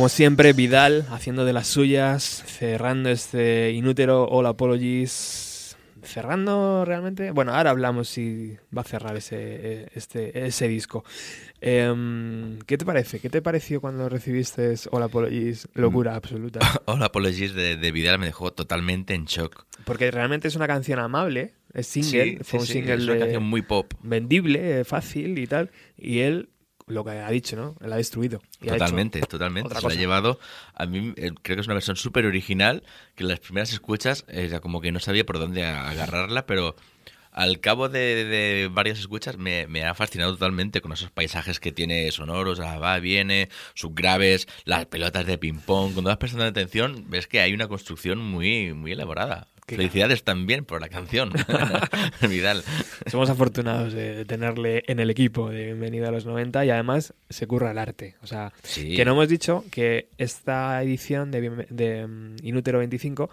Como 0.00 0.08
siempre, 0.08 0.54
Vidal 0.54 1.04
haciendo 1.10 1.44
de 1.44 1.52
las 1.52 1.66
suyas, 1.66 2.42
cerrando 2.46 3.10
este 3.10 3.72
inútero 3.72 4.24
All 4.30 4.46
Apologies. 4.46 5.76
Cerrando 6.02 6.86
realmente. 6.86 7.32
Bueno, 7.32 7.52
ahora 7.52 7.68
hablamos 7.68 8.08
si 8.08 8.56
va 8.74 8.80
a 8.80 8.84
cerrar 8.86 9.18
ese, 9.18 9.88
este, 9.94 10.46
ese 10.46 10.68
disco. 10.68 11.04
Em, 11.60 12.60
¿Qué 12.60 12.78
te 12.78 12.86
parece? 12.86 13.20
¿Qué 13.20 13.28
te 13.28 13.42
pareció 13.42 13.82
cuando 13.82 14.08
recibiste 14.08 14.72
All 14.90 15.02
Apologies? 15.02 15.68
Locura 15.74 16.14
absoluta. 16.14 16.60
All 16.86 17.02
Apologies 17.02 17.52
de, 17.52 17.76
de 17.76 17.92
Vidal 17.92 18.18
me 18.18 18.24
dejó 18.24 18.54
totalmente 18.54 19.12
en 19.12 19.26
shock. 19.26 19.66
Porque 19.84 20.10
realmente 20.10 20.48
es 20.48 20.56
una 20.56 20.66
canción 20.66 20.98
amable, 20.98 21.52
es 21.74 21.86
single, 21.86 22.24
Sí, 22.24 22.38
fue 22.42 22.44
sí, 22.44 22.56
un 22.60 22.66
sí, 22.66 22.72
single 22.72 22.94
es 22.94 23.02
una 23.04 23.12
de- 23.12 23.18
canción 23.20 23.42
muy 23.42 23.60
pop. 23.60 23.92
vendible, 24.02 24.80
eh, 24.80 24.84
fácil 24.84 25.38
y 25.38 25.46
tal. 25.46 25.70
Y 25.98 26.20
él, 26.20 26.48
lo 26.90 27.04
que 27.04 27.10
ha 27.10 27.30
dicho, 27.30 27.56
¿no? 27.56 27.76
Él 27.80 27.92
ha 27.92 27.96
destruido. 27.96 28.40
Y 28.60 28.68
ha 28.68 28.72
Totalmente, 28.72 29.20
totalmente. 29.20 29.74
Se 29.74 29.82
lo 29.82 29.88
ha 29.88 29.94
llevado. 29.94 30.38
A 30.74 30.86
mí 30.86 31.12
eh, 31.16 31.32
creo 31.42 31.56
que 31.56 31.60
es 31.60 31.66
una 31.66 31.74
versión 31.74 31.96
súper 31.96 32.26
original, 32.26 32.82
que 33.14 33.24
las 33.24 33.40
primeras 33.40 33.72
escuchas 33.72 34.24
era 34.28 34.60
como 34.60 34.80
que 34.80 34.92
no 34.92 35.00
sabía 35.00 35.24
por 35.24 35.38
dónde 35.38 35.64
agarrarla, 35.64 36.46
pero 36.46 36.76
al 37.32 37.60
cabo 37.60 37.88
de, 37.88 38.24
de 38.24 38.68
varias 38.72 38.98
escuchas 38.98 39.38
me, 39.38 39.66
me 39.66 39.84
ha 39.84 39.94
fascinado 39.94 40.32
totalmente 40.32 40.80
con 40.80 40.92
esos 40.92 41.10
paisajes 41.10 41.60
que 41.60 41.72
tiene 41.72 42.10
sonoros, 42.10 42.60
ah, 42.60 42.78
va, 42.78 42.98
viene, 42.98 43.48
sus 43.74 43.94
graves, 43.94 44.48
las 44.64 44.86
pelotas 44.86 45.26
de 45.26 45.38
ping-pong. 45.38 45.92
Cuando 45.92 46.10
vas 46.10 46.18
prestando 46.18 46.46
atención, 46.46 47.04
ves 47.08 47.26
que 47.26 47.40
hay 47.40 47.52
una 47.52 47.68
construcción 47.68 48.18
muy, 48.18 48.74
muy 48.74 48.92
elaborada. 48.92 49.46
Felicidades 49.76 50.22
también 50.24 50.64
por 50.64 50.80
la 50.80 50.88
canción, 50.88 51.32
Vidal. 52.28 52.62
Somos 53.06 53.30
afortunados 53.30 53.92
de 53.92 54.24
tenerle 54.24 54.82
en 54.86 55.00
el 55.00 55.10
equipo 55.10 55.50
de 55.50 55.64
Bienvenido 55.66 56.08
a 56.08 56.10
los 56.10 56.24
90 56.26 56.64
y 56.64 56.70
además 56.70 57.14
se 57.28 57.46
curra 57.46 57.70
el 57.70 57.78
arte. 57.78 58.16
O 58.22 58.26
sea, 58.26 58.52
Sí. 58.62 58.94
que 58.96 59.04
no 59.04 59.12
hemos 59.12 59.28
dicho 59.28 59.64
que 59.70 60.08
esta 60.18 60.82
edición 60.82 61.30
de, 61.30 61.66
de 61.70 62.06
mm, 62.06 62.36
Inútero 62.42 62.78
25 62.78 63.30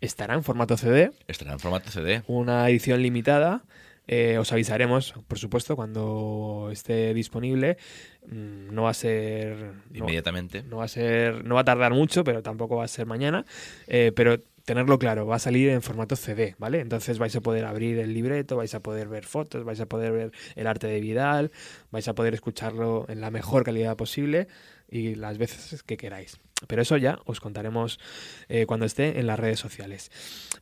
estará 0.00 0.34
en 0.34 0.42
formato 0.44 0.76
CD, 0.76 1.10
Estará 1.26 1.52
en 1.52 1.58
formato 1.58 1.90
CD. 1.90 2.22
una 2.26 2.68
edición 2.68 3.02
limitada. 3.02 3.64
Eh, 4.08 4.38
os 4.38 4.52
avisaremos, 4.52 5.14
por 5.26 5.36
supuesto, 5.38 5.74
cuando 5.74 6.68
esté 6.70 7.12
disponible. 7.12 7.76
Mm, 8.28 8.72
No 8.72 8.82
va 8.84 8.90
a 8.90 8.94
ser 8.94 9.56
no- 9.90 9.98
Inmediatamente. 9.98 10.62
No, 10.62 10.76
va 10.76 10.84
a 10.84 10.88
ser, 10.88 11.44
no 11.44 11.56
va 11.56 11.62
a 11.62 11.64
tardar 11.64 11.92
mucho, 11.92 12.22
pero 12.22 12.40
tampoco 12.42 12.76
va 12.76 12.84
a 12.84 12.88
ser 12.88 13.06
mañana. 13.06 13.44
Eh, 13.88 14.12
pero 14.14 14.38
tenerlo 14.66 14.98
claro, 14.98 15.26
va 15.26 15.36
a 15.36 15.38
salir 15.38 15.70
en 15.70 15.80
formato 15.80 16.16
CD, 16.16 16.56
¿vale? 16.58 16.80
Entonces 16.80 17.18
vais 17.18 17.34
a 17.36 17.40
poder 17.40 17.64
abrir 17.64 17.98
el 17.98 18.12
libreto, 18.12 18.56
vais 18.56 18.74
a 18.74 18.80
poder 18.80 19.08
ver 19.08 19.24
fotos, 19.24 19.64
vais 19.64 19.80
a 19.80 19.86
poder 19.86 20.12
ver 20.12 20.32
el 20.56 20.66
arte 20.66 20.88
de 20.88 21.00
Vidal, 21.00 21.52
vais 21.92 22.06
a 22.08 22.14
poder 22.14 22.34
escucharlo 22.34 23.06
en 23.08 23.20
la 23.20 23.30
mejor 23.30 23.64
calidad 23.64 23.96
posible 23.96 24.48
y 24.90 25.14
las 25.14 25.38
veces 25.38 25.82
que 25.84 25.96
queráis. 25.96 26.38
Pero 26.66 26.82
eso 26.82 26.96
ya 26.96 27.20
os 27.24 27.40
contaremos 27.40 28.00
eh, 28.48 28.66
cuando 28.66 28.86
esté 28.86 29.20
en 29.20 29.28
las 29.28 29.38
redes 29.38 29.60
sociales. 29.60 30.10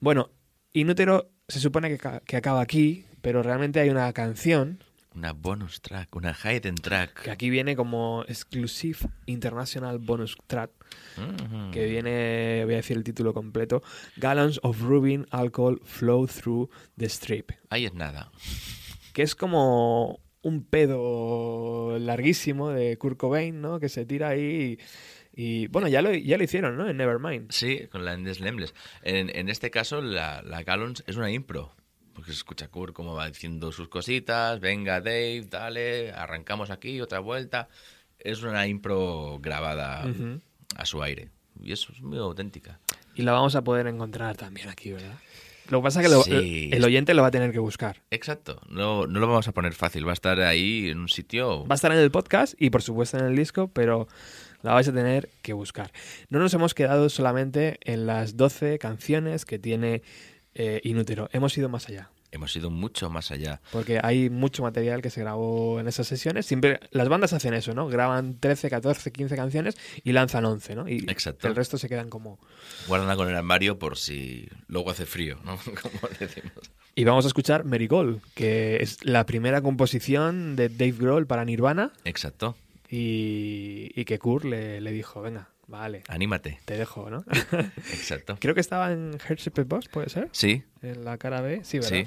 Bueno, 0.00 0.30
Inútero 0.74 1.30
se 1.48 1.60
supone 1.60 1.96
que, 1.96 2.20
que 2.26 2.36
acaba 2.36 2.60
aquí, 2.60 3.06
pero 3.22 3.42
realmente 3.42 3.80
hay 3.80 3.88
una 3.88 4.12
canción 4.12 4.84
Una 5.14 5.32
bonus 5.32 5.80
track, 5.80 6.14
una 6.16 6.34
hidden 6.34 6.74
track. 6.74 7.22
que 7.22 7.30
aquí 7.30 7.48
viene 7.48 7.76
como 7.76 8.24
Exclusive 8.26 8.98
International 9.26 9.98
Bonus 9.98 10.36
Track, 10.48 10.70
Mhm. 11.16 11.70
que 11.70 11.86
viene, 11.86 12.62
voy 12.64 12.74
a 12.74 12.78
decir 12.78 12.96
el 12.96 13.04
título 13.04 13.32
completo, 13.32 13.82
Gallons 14.16 14.58
of 14.64 14.80
Rubbing 14.82 15.26
Alcohol 15.30 15.80
Flow 15.84 16.26
Through 16.26 16.68
the 16.96 17.06
Strip, 17.06 17.52
Ahí 17.70 17.84
es 17.86 17.94
nada. 17.94 18.32
que 19.12 19.22
es 19.22 19.36
como 19.36 20.18
un 20.42 20.64
pedo 20.64 21.96
larguísimo 22.00 22.70
de 22.70 22.98
Kurt 22.98 23.16
Cobain, 23.16 23.60
¿no? 23.60 23.78
Que 23.78 23.88
se 23.88 24.04
tira 24.04 24.30
ahí 24.30 24.78
y, 25.36 25.42
y, 25.62 25.66
bueno, 25.68 25.86
ya 25.88 26.02
lo, 26.02 26.12
ya 26.12 26.36
lo 26.36 26.42
hicieron, 26.44 26.76
¿no? 26.76 26.88
En 26.88 26.96
Nevermind. 26.96 27.52
Sí, 27.52 27.86
con 27.90 28.04
la 28.04 28.14
Endless. 28.14 28.40
En, 29.02 29.30
en 29.34 29.48
este 29.48 29.70
caso, 29.70 30.00
la, 30.02 30.42
la 30.42 30.64
Gallons 30.64 31.04
es 31.06 31.16
una 31.16 31.30
impro. 31.30 31.72
Porque 32.14 32.30
se 32.30 32.36
escucha 32.38 32.68
Kurt 32.68 32.94
cómo 32.94 33.14
va 33.14 33.28
diciendo 33.28 33.72
sus 33.72 33.88
cositas. 33.88 34.60
Venga, 34.60 35.00
Dave, 35.00 35.46
dale, 35.50 36.12
arrancamos 36.12 36.70
aquí, 36.70 37.00
otra 37.00 37.18
vuelta. 37.18 37.68
Es 38.18 38.42
una 38.42 38.66
impro 38.66 39.38
grabada 39.40 40.06
a 40.76 40.86
su 40.86 41.02
aire. 41.02 41.28
Y 41.60 41.72
eso 41.72 41.92
es 41.92 42.00
muy 42.00 42.18
auténtica. 42.18 42.78
Y 43.14 43.22
la 43.22 43.32
vamos 43.32 43.54
a 43.56 43.62
poder 43.62 43.86
encontrar 43.86 44.36
también 44.36 44.68
aquí, 44.68 44.92
¿verdad? 44.92 45.18
Lo 45.70 45.78
que 45.80 45.84
pasa 45.84 46.00
es 46.02 46.06
que 46.08 46.12
lo- 46.14 46.22
Sí. 46.22 46.68
el 46.72 46.84
oyente 46.84 47.14
lo 47.14 47.22
va 47.22 47.28
a 47.28 47.30
tener 47.30 47.50
que 47.52 47.58
buscar. 47.58 48.02
Exacto. 48.10 48.60
No, 48.68 49.06
no 49.06 49.18
lo 49.18 49.26
vamos 49.26 49.48
a 49.48 49.52
poner 49.52 49.72
fácil. 49.74 50.06
Va 50.06 50.10
a 50.10 50.14
estar 50.14 50.38
ahí 50.40 50.90
en 50.90 50.98
un 50.98 51.08
sitio. 51.08 51.66
Va 51.66 51.74
a 51.74 51.76
estar 51.76 51.90
en 51.92 51.98
el 51.98 52.10
podcast 52.10 52.54
y 52.60 52.70
por 52.70 52.82
supuesto 52.82 53.18
en 53.18 53.24
el 53.24 53.34
disco, 53.36 53.68
pero 53.68 54.06
la 54.62 54.74
vais 54.74 54.88
a 54.88 54.92
tener 54.92 55.30
que 55.42 55.52
buscar. 55.54 55.90
No 56.28 56.38
nos 56.38 56.52
hemos 56.54 56.74
quedado 56.74 57.08
solamente 57.08 57.78
en 57.82 58.06
las 58.06 58.36
12 58.36 58.78
canciones 58.78 59.44
que 59.46 59.58
tiene 59.58 60.02
eh, 60.54 60.80
Inútero. 60.84 61.28
Hemos 61.32 61.56
ido 61.58 61.68
más 61.68 61.88
allá. 61.88 62.10
Hemos 62.30 62.56
ido 62.56 62.68
mucho 62.68 63.10
más 63.10 63.30
allá. 63.30 63.60
Porque 63.70 64.00
hay 64.02 64.28
mucho 64.28 64.64
material 64.64 65.02
que 65.02 65.10
se 65.10 65.20
grabó 65.20 65.78
en 65.78 65.86
esas 65.86 66.08
sesiones. 66.08 66.46
Siempre 66.46 66.80
las 66.90 67.08
bandas 67.08 67.32
hacen 67.32 67.54
eso, 67.54 67.74
¿no? 67.74 67.86
Graban 67.86 68.40
13, 68.40 68.70
14, 68.70 69.12
15 69.12 69.36
canciones 69.36 69.76
y 70.02 70.10
lanzan 70.10 70.44
11, 70.44 70.74
¿no? 70.74 70.88
Y 70.88 71.04
Exacto. 71.08 71.46
el 71.46 71.54
resto 71.54 71.78
se 71.78 71.88
quedan 71.88 72.10
como... 72.10 72.40
Guardan 72.88 73.16
con 73.16 73.28
el 73.28 73.36
armario 73.36 73.78
por 73.78 73.96
si 73.96 74.48
luego 74.66 74.90
hace 74.90 75.06
frío, 75.06 75.38
¿no? 75.44 75.58
Como 75.82 76.08
decimos. 76.18 76.72
Y 76.96 77.04
vamos 77.04 77.24
a 77.24 77.28
escuchar 77.28 77.64
Marigold, 77.64 78.20
que 78.34 78.78
es 78.82 79.04
la 79.04 79.26
primera 79.26 79.62
composición 79.62 80.56
de 80.56 80.68
Dave 80.68 80.92
Grohl 80.98 81.26
para 81.28 81.44
Nirvana 81.44 81.92
Exacto. 82.04 82.56
y, 82.88 83.90
y 83.94 84.04
que 84.04 84.18
Kurt 84.18 84.44
le, 84.44 84.80
le 84.80 84.90
dijo, 84.92 85.22
venga, 85.22 85.50
vale, 85.66 86.02
Anímate. 86.08 86.60
te 86.64 86.76
dejo, 86.76 87.10
¿no? 87.10 87.24
Exacto. 87.90 88.36
Creo 88.40 88.54
que 88.54 88.60
estaba 88.60 88.92
en 88.92 89.16
Headship 89.28 89.64
Boss, 89.66 89.88
¿puede 89.88 90.08
ser? 90.08 90.28
Sí. 90.32 90.62
En 90.82 91.04
la 91.04 91.18
cara 91.18 91.40
B, 91.40 91.60
sí, 91.64 91.78
¿verdad? 91.78 91.90
Sí. 92.04 92.06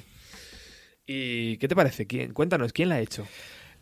¿Y 1.06 1.58
qué 1.58 1.68
te 1.68 1.76
parece? 1.76 2.06
¿Quién? 2.06 2.34
Cuéntanos, 2.34 2.74
¿quién 2.74 2.90
la 2.90 2.96
ha 2.96 3.00
hecho? 3.02 3.26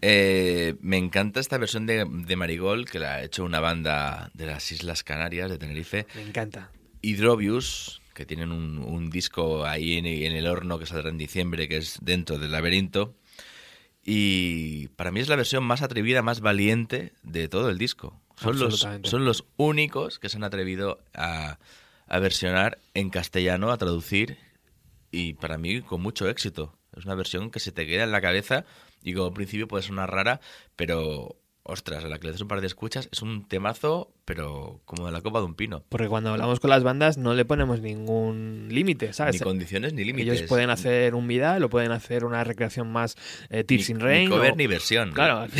Eh, 0.01 0.75
me 0.81 0.97
encanta 0.97 1.39
esta 1.39 1.57
versión 1.57 1.85
de, 1.87 2.05
de 2.07 2.35
Marigold 2.35 2.87
que 2.87 2.99
la 2.99 3.15
ha 3.15 3.23
hecho 3.23 3.43
una 3.43 3.59
banda 3.59 4.29
de 4.33 4.45
las 4.45 4.71
Islas 4.71 5.03
Canarias, 5.03 5.49
de 5.49 5.57
Tenerife. 5.57 6.05
Me 6.15 6.21
encanta. 6.21 6.71
Hydrobius, 7.01 8.01
que 8.13 8.25
tienen 8.25 8.51
un, 8.51 8.77
un 8.77 9.09
disco 9.09 9.65
ahí 9.65 9.97
en, 9.97 10.05
en 10.05 10.33
el 10.33 10.45
horno 10.47 10.77
que 10.77 10.85
saldrá 10.85 11.09
en 11.09 11.17
diciembre, 11.17 11.67
que 11.67 11.77
es 11.77 11.97
dentro 12.01 12.37
del 12.37 12.51
laberinto. 12.51 13.15
Y 14.03 14.89
para 14.89 15.11
mí 15.11 15.19
es 15.19 15.29
la 15.29 15.35
versión 15.35 15.63
más 15.63 15.81
atrevida, 15.81 16.21
más 16.21 16.41
valiente 16.41 17.13
de 17.23 17.47
todo 17.47 17.69
el 17.69 17.77
disco. 17.79 18.21
Son 18.37 18.59
los, 18.59 18.87
son 19.03 19.25
los 19.25 19.45
únicos 19.57 20.19
que 20.19 20.29
se 20.29 20.37
han 20.37 20.43
atrevido 20.43 20.99
a, 21.13 21.57
a 22.07 22.19
versionar 22.19 22.79
en 22.93 23.09
castellano, 23.09 23.71
a 23.71 23.77
traducir, 23.77 24.37
y 25.11 25.33
para 25.33 25.57
mí 25.57 25.81
con 25.81 26.01
mucho 26.01 26.27
éxito. 26.29 26.77
Es 26.97 27.05
una 27.05 27.15
versión 27.15 27.51
que 27.51 27.59
se 27.59 27.71
te 27.71 27.85
queda 27.87 28.03
en 28.03 28.11
la 28.11 28.21
cabeza 28.21 28.65
y 29.03 29.13
como 29.13 29.33
principio 29.33 29.67
puede 29.67 29.83
sonar 29.83 30.11
rara, 30.11 30.39
pero 30.75 31.37
ostras, 31.67 32.03
a 32.03 32.07
la 32.07 32.19
que 32.19 32.27
le 32.27 32.31
das 32.33 32.41
un 32.41 32.47
par 32.47 32.61
de 32.61 32.67
escuchas 32.67 33.09
es 33.11 33.21
un 33.21 33.47
temazo, 33.47 34.13
pero 34.23 34.81
como 34.85 35.05
de 35.07 35.11
la 35.11 35.21
copa 35.21 35.39
de 35.39 35.45
un 35.45 35.55
pino. 35.55 35.83
Porque 35.89 36.07
cuando 36.07 36.29
hablamos 36.29 36.59
con 36.59 36.69
las 36.69 36.83
bandas 36.83 37.17
no 37.17 37.33
le 37.33 37.43
ponemos 37.43 37.79
ningún 37.81 38.67
límite, 38.69 39.13
¿sabes? 39.13 39.35
Ni 39.35 39.39
condiciones 39.39 39.93
ni 39.93 40.03
límites. 40.03 40.37
Ellos 40.37 40.47
pueden 40.49 40.69
hacer 40.69 41.15
un 41.15 41.27
Vidal 41.27 41.63
o 41.63 41.69
pueden 41.69 41.91
hacer 41.91 42.23
una 42.23 42.43
recreación 42.43 42.91
más 42.91 43.15
eh, 43.49 43.63
Tears 43.63 43.89
Ni- 43.89 43.95
in 43.95 43.99
Rain. 44.01 44.23
Ni 44.25 44.29
cover 44.35 44.51
o- 44.51 44.55
ni 44.55 44.67
versión. 44.67 45.11
Claro. 45.13 45.47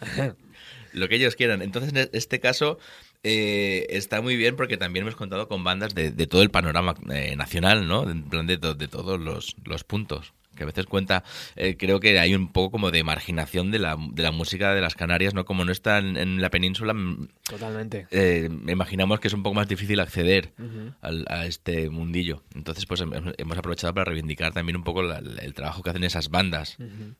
Lo 0.92 1.08
que 1.08 1.16
ellos 1.16 1.36
quieran. 1.36 1.62
Entonces, 1.62 1.92
en 1.94 2.08
este 2.12 2.40
caso, 2.40 2.78
eh, 3.22 3.86
está 3.90 4.20
muy 4.20 4.36
bien 4.36 4.56
porque 4.56 4.76
también 4.76 5.04
hemos 5.04 5.16
contado 5.16 5.48
con 5.48 5.64
bandas 5.64 5.94
de, 5.94 6.10
de 6.10 6.26
todo 6.26 6.42
el 6.42 6.50
panorama 6.50 6.94
eh, 7.10 7.34
nacional, 7.36 7.86
¿no? 7.88 8.08
En 8.10 8.24
plan 8.24 8.46
de, 8.46 8.58
to- 8.58 8.74
de 8.74 8.88
todos 8.88 9.20
los, 9.20 9.56
los 9.64 9.84
puntos. 9.84 10.32
Que 10.54 10.64
a 10.64 10.66
veces 10.66 10.84
cuenta, 10.84 11.24
eh, 11.56 11.78
creo 11.78 11.98
que 11.98 12.18
hay 12.18 12.34
un 12.34 12.52
poco 12.52 12.72
como 12.72 12.90
de 12.90 13.02
marginación 13.04 13.70
de 13.70 13.78
la, 13.78 13.96
de 14.12 14.22
la 14.22 14.32
música 14.32 14.74
de 14.74 14.82
las 14.82 14.94
Canarias, 14.94 15.32
¿no? 15.32 15.46
Como 15.46 15.64
no 15.64 15.72
está 15.72 15.96
en, 15.96 16.18
en 16.18 16.42
la 16.42 16.50
península, 16.50 16.92
mm, 16.92 17.28
Totalmente. 17.48 18.06
eh, 18.10 18.50
imaginamos 18.68 19.18
que 19.18 19.28
es 19.28 19.34
un 19.34 19.42
poco 19.42 19.54
más 19.54 19.66
difícil 19.66 19.98
acceder 19.98 20.52
al- 21.00 21.24
a 21.30 21.46
este 21.46 21.88
mundillo. 21.88 22.42
Entonces, 22.54 22.84
pues 22.84 23.00
hem- 23.00 23.34
hemos 23.38 23.56
aprovechado 23.56 23.94
para 23.94 24.04
reivindicar 24.04 24.52
también 24.52 24.76
un 24.76 24.84
poco 24.84 25.02
la- 25.02 25.20
el 25.20 25.54
trabajo 25.54 25.82
que 25.82 25.88
hacen 25.88 26.04
esas 26.04 26.28
bandas 26.28 26.76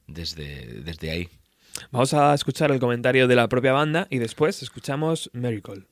desde, 0.06 0.82
desde 0.82 1.10
ahí. 1.10 1.28
Vamos 1.90 2.14
a 2.14 2.34
escuchar 2.34 2.70
el 2.70 2.80
comentario 2.80 3.28
de 3.28 3.36
la 3.36 3.48
propia 3.48 3.72
banda 3.72 4.06
y 4.10 4.18
después 4.18 4.62
escuchamos 4.62 5.30
Miracle. 5.32 5.86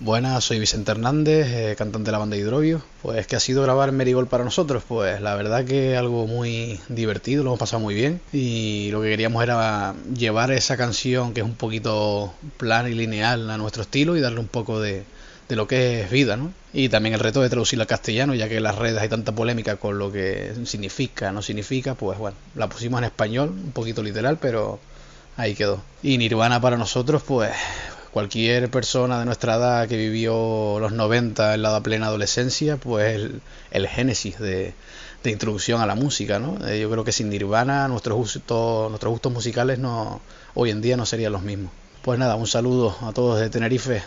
Buenas, 0.00 0.44
soy 0.44 0.58
Vicente 0.58 0.90
Hernández, 0.90 1.46
eh, 1.46 1.76
cantante 1.78 2.06
de 2.06 2.12
la 2.12 2.18
banda 2.18 2.36
Hidrovio. 2.36 2.82
Pues, 3.00 3.26
¿qué 3.28 3.36
ha 3.36 3.40
sido 3.40 3.62
grabar 3.62 3.92
Merigol 3.92 4.26
para 4.26 4.42
nosotros? 4.42 4.82
Pues 4.86 5.20
la 5.20 5.36
verdad 5.36 5.64
que 5.64 5.96
algo 5.96 6.26
muy 6.26 6.80
divertido, 6.88 7.44
lo 7.44 7.50
hemos 7.50 7.60
pasado 7.60 7.80
muy 7.80 7.94
bien. 7.94 8.20
Y 8.32 8.90
lo 8.90 9.00
que 9.02 9.10
queríamos 9.10 9.42
era 9.42 9.94
llevar 10.12 10.50
esa 10.50 10.76
canción 10.76 11.32
que 11.32 11.40
es 11.40 11.46
un 11.46 11.54
poquito 11.54 12.34
plana 12.56 12.88
y 12.90 12.94
lineal 12.94 13.48
a 13.48 13.56
nuestro 13.56 13.82
estilo 13.82 14.16
y 14.16 14.20
darle 14.20 14.40
un 14.40 14.48
poco 14.48 14.80
de, 14.80 15.04
de 15.48 15.56
lo 15.56 15.66
que 15.66 16.02
es 16.02 16.10
vida, 16.10 16.36
¿no? 16.36 16.52
Y 16.72 16.88
también 16.88 17.14
el 17.14 17.20
reto 17.20 17.42
de 17.42 17.48
traducirla 17.48 17.84
al 17.84 17.88
castellano, 17.88 18.34
ya 18.34 18.48
que 18.48 18.56
en 18.56 18.62
las 18.62 18.76
redes 18.76 19.00
hay 19.00 19.08
tanta 19.08 19.32
polémica 19.32 19.76
con 19.76 19.98
lo 19.98 20.10
que 20.10 20.54
significa, 20.64 21.32
no 21.32 21.42
significa, 21.42 21.94
pues 21.94 22.18
bueno, 22.18 22.36
la 22.54 22.68
pusimos 22.68 22.98
en 22.98 23.04
español, 23.04 23.50
un 23.50 23.72
poquito 23.72 24.02
literal, 24.02 24.38
pero 24.40 24.80
ahí 25.36 25.54
quedó. 25.54 25.82
Y 26.02 26.18
Nirvana 26.18 26.60
para 26.60 26.76
nosotros, 26.76 27.22
pues 27.22 27.52
cualquier 28.10 28.70
persona 28.70 29.18
de 29.18 29.24
nuestra 29.24 29.56
edad 29.56 29.88
que 29.88 29.96
vivió 29.96 30.78
los 30.78 30.92
90 30.92 31.54
en 31.54 31.62
la 31.62 31.80
plena 31.80 32.06
adolescencia, 32.06 32.76
pues 32.76 33.30
el, 33.72 33.88
génesis 33.88 34.38
de, 34.38 34.74
de 35.22 35.30
introducción 35.30 35.80
a 35.80 35.86
la 35.86 35.94
música, 35.94 36.38
¿no? 36.38 36.56
Eh, 36.66 36.80
yo 36.80 36.90
creo 36.90 37.04
que 37.04 37.12
sin 37.12 37.28
Nirvana 37.28 37.88
nuestros 37.88 38.16
gustos, 38.16 38.88
nuestros 38.88 39.10
gustos 39.10 39.32
musicales 39.32 39.78
no, 39.78 40.20
hoy 40.54 40.70
en 40.70 40.80
día 40.80 40.96
no 40.96 41.06
serían 41.06 41.32
los 41.32 41.42
mismos. 41.42 41.72
Pues 42.02 42.18
nada, 42.18 42.36
un 42.36 42.46
saludo 42.46 42.96
a 43.02 43.12
todos 43.12 43.40
de 43.40 43.50
Tenerife. 43.50 44.02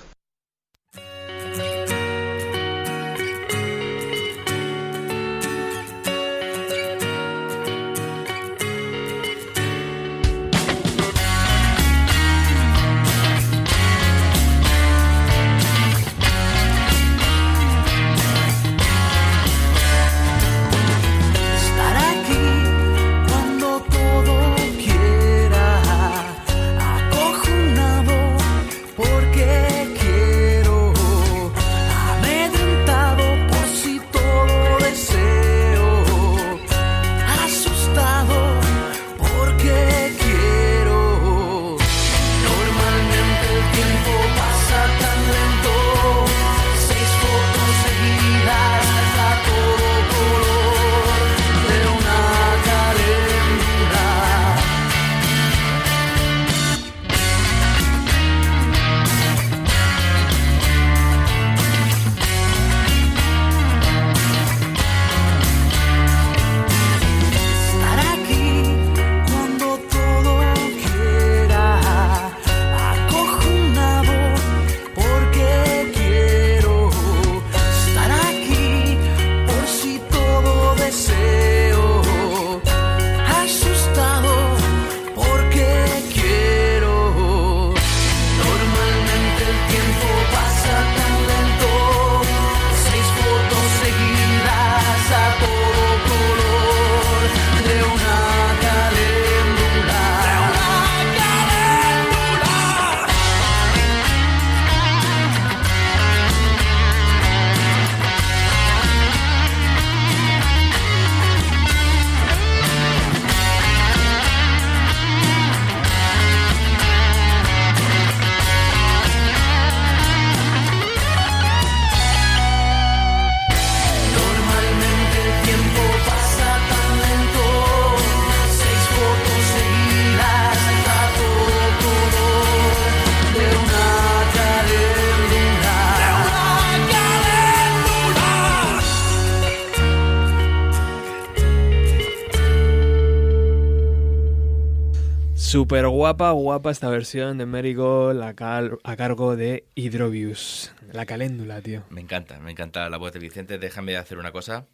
Guapa, 146.18 146.32
guapa 146.32 146.72
esta 146.72 146.90
versión 146.90 147.38
de 147.38 147.46
Marigold 147.46 148.24
a, 148.24 148.34
cargo 148.34 149.36
de 149.36 149.68
Hydrobius. 149.76 150.74
La 150.92 151.06
caléndula, 151.06 151.62
tío. 151.62 151.84
Me 151.92 152.02
encanta, 152.02 152.40
me 152.40 152.50
encanta 152.50 152.90
la 152.90 152.98
voz 152.98 153.14
de 153.14 153.20
Vicente. 153.20 153.60
Déjame 153.60 153.96
hacer 153.98 154.18
una 154.18 154.32
cosa. 154.32 154.66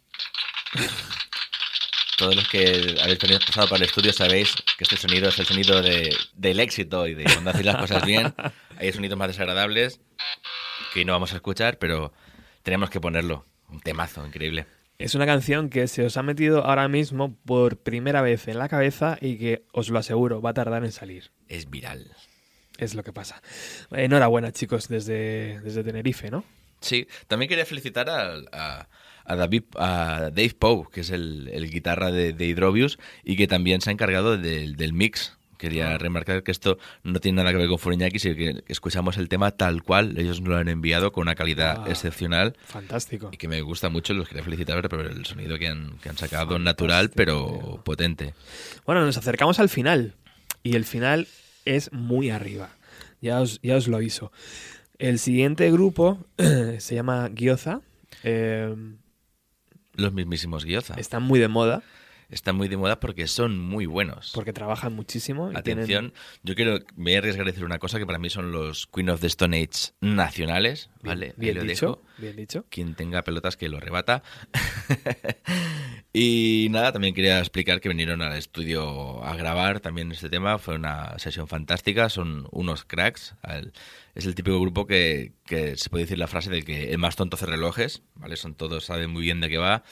Todos 2.16 2.34
los 2.34 2.48
que 2.48 2.96
habéis 3.02 3.18
pasado 3.44 3.68
por 3.68 3.76
el 3.76 3.84
estudio 3.84 4.14
sabéis 4.14 4.54
que 4.78 4.84
este 4.84 4.96
sonido 4.96 5.28
es 5.28 5.38
el 5.38 5.44
sonido 5.44 5.82
de, 5.82 6.16
del 6.32 6.60
éxito 6.60 7.06
y 7.06 7.12
de 7.12 7.24
cuando 7.24 7.50
hacéis 7.50 7.66
las 7.66 7.76
cosas 7.76 8.06
bien. 8.06 8.34
Hay 8.78 8.90
sonidos 8.92 9.18
más 9.18 9.28
desagradables 9.28 10.00
que 10.94 11.04
no 11.04 11.12
vamos 11.12 11.34
a 11.34 11.36
escuchar, 11.36 11.78
pero 11.78 12.14
tenemos 12.62 12.88
que 12.88 13.02
ponerlo. 13.02 13.44
Un 13.68 13.80
temazo 13.80 14.26
increíble. 14.26 14.64
Es 14.98 15.14
una 15.14 15.26
canción 15.26 15.70
que 15.70 15.88
se 15.88 16.04
os 16.04 16.16
ha 16.16 16.22
metido 16.22 16.64
ahora 16.64 16.88
mismo 16.88 17.36
por 17.44 17.78
primera 17.78 18.22
vez 18.22 18.46
en 18.48 18.58
la 18.58 18.68
cabeza 18.68 19.18
y 19.20 19.36
que, 19.38 19.64
os 19.72 19.88
lo 19.90 19.98
aseguro, 19.98 20.40
va 20.40 20.50
a 20.50 20.54
tardar 20.54 20.84
en 20.84 20.92
salir. 20.92 21.30
Es 21.48 21.68
viral. 21.68 22.12
Es 22.78 22.94
lo 22.94 23.02
que 23.02 23.12
pasa. 23.12 23.42
Enhorabuena, 23.90 24.52
chicos, 24.52 24.88
desde, 24.88 25.60
desde 25.60 25.82
Tenerife, 25.84 26.30
¿no? 26.30 26.44
Sí, 26.80 27.06
también 27.28 27.48
quería 27.48 27.66
felicitar 27.66 28.08
a, 28.10 28.34
a- 28.52 28.88
a 29.26 29.36
David, 29.36 29.62
a 29.76 30.30
Dave 30.34 30.54
Poe, 30.58 30.84
que 30.92 31.00
es 31.00 31.10
el, 31.10 31.48
el 31.52 31.70
guitarra 31.70 32.10
de, 32.12 32.32
de 32.34 32.44
Hydrobius 32.46 32.98
y 33.24 33.36
que 33.36 33.46
también 33.48 33.80
se 33.80 33.88
ha 33.90 33.92
encargado 33.94 34.36
del- 34.36 34.76
del 34.76 34.92
mix. 34.92 35.36
Quería 35.64 35.96
remarcar 35.98 36.42
que 36.42 36.50
esto 36.52 36.78
no 37.02 37.18
tiene 37.20 37.36
nada 37.36 37.50
que 37.52 37.56
ver 37.58 37.68
con 37.68 37.78
Furiñaki, 37.78 38.18
sino 38.18 38.34
que 38.36 38.62
escuchamos 38.68 39.16
el 39.16 39.28
tema 39.28 39.50
tal 39.52 39.82
cual. 39.82 40.18
Ellos 40.18 40.40
nos 40.40 40.50
lo 40.50 40.56
han 40.56 40.68
enviado 40.68 41.10
con 41.12 41.22
una 41.22 41.34
calidad 41.34 41.84
Ah, 41.84 41.90
excepcional. 41.90 42.56
Fantástico. 42.66 43.30
Y 43.32 43.36
que 43.38 43.48
me 43.48 43.60
gusta 43.62 43.88
mucho. 43.88 44.12
Los 44.14 44.28
quería 44.28 44.44
felicitar 44.44 44.86
por 44.88 45.00
el 45.06 45.24
sonido 45.24 45.58
que 45.58 45.68
han, 45.68 45.96
que 46.02 46.08
han 46.10 46.18
sacado, 46.18 46.58
natural, 46.58 47.10
pero 47.10 47.80
potente. 47.84 48.34
Bueno, 48.84 49.04
nos 49.04 49.16
acercamos 49.16 49.58
al 49.58 49.68
final. 49.68 50.14
Y 50.62 50.76
el 50.76 50.84
final 50.84 51.26
es 51.64 51.92
muy 51.92 52.30
arriba. 52.30 52.68
Ya 53.20 53.40
os, 53.40 53.60
ya 53.62 53.76
os 53.76 53.88
lo 53.88 53.96
aviso. 53.96 54.30
El 54.98 55.18
siguiente 55.18 55.70
grupo 55.72 56.24
se 56.78 56.94
llama 56.94 57.30
Gyoza. 57.34 57.80
Eh, 58.22 58.74
Los 59.94 60.12
mismísimos 60.12 60.64
Gyoza. 60.64 60.94
están 60.94 61.22
muy 61.22 61.40
de 61.40 61.48
moda. 61.48 61.82
Están 62.30 62.56
muy 62.56 62.68
de 62.68 62.76
moda 62.76 63.00
porque 63.00 63.26
son 63.28 63.58
muy 63.58 63.86
buenos. 63.86 64.32
Porque 64.34 64.52
trabajan 64.52 64.94
muchísimo. 64.94 65.52
y 65.52 65.56
Atención, 65.56 66.12
tienen- 66.12 66.12
yo 66.42 66.54
quiero, 66.54 66.78
me 66.96 67.04
voy 67.10 67.14
a 67.14 67.18
arriesgar 67.18 67.46
a 67.46 67.50
decir 67.50 67.64
una 67.64 67.78
cosa 67.78 67.98
que 67.98 68.06
para 68.06 68.18
mí 68.18 68.30
son 68.30 68.50
los 68.52 68.86
Queen 68.86 69.10
of 69.10 69.20
the 69.20 69.26
Stone 69.28 69.56
Age 69.56 69.92
nacionales, 70.00 70.90
¿vale? 71.02 71.26
Ahí 71.26 71.32
bien 71.36 71.54
lo 71.56 71.62
dicho, 71.64 71.86
dejo. 71.86 72.02
bien 72.18 72.36
dicho. 72.36 72.64
Quien 72.70 72.94
tenga 72.94 73.22
pelotas 73.22 73.56
que 73.56 73.68
lo 73.68 73.78
rebata. 73.80 74.22
y 76.12 76.68
nada, 76.70 76.92
también 76.92 77.14
quería 77.14 77.38
explicar 77.38 77.80
que 77.80 77.88
vinieron 77.88 78.22
al 78.22 78.36
estudio 78.36 79.22
a 79.24 79.34
grabar 79.36 79.80
también 79.80 80.12
este 80.12 80.28
tema. 80.30 80.58
Fue 80.58 80.76
una 80.76 81.18
sesión 81.18 81.48
fantástica, 81.48 82.08
son 82.08 82.46
unos 82.52 82.84
cracks. 82.84 83.34
Es 84.14 84.26
el 84.26 84.34
típico 84.34 84.60
grupo 84.60 84.86
que, 84.86 85.32
que 85.44 85.76
se 85.76 85.90
puede 85.90 86.04
decir 86.04 86.18
la 86.18 86.26
frase 86.28 86.50
de 86.50 86.62
que 86.62 86.92
el 86.92 86.98
más 86.98 87.16
tonto 87.16 87.36
hace 87.36 87.46
relojes, 87.46 88.02
¿vale? 88.14 88.36
Son 88.36 88.54
todos, 88.54 88.84
saben 88.84 89.10
muy 89.10 89.22
bien 89.22 89.40
de 89.40 89.48
qué 89.48 89.58
va. 89.58 89.82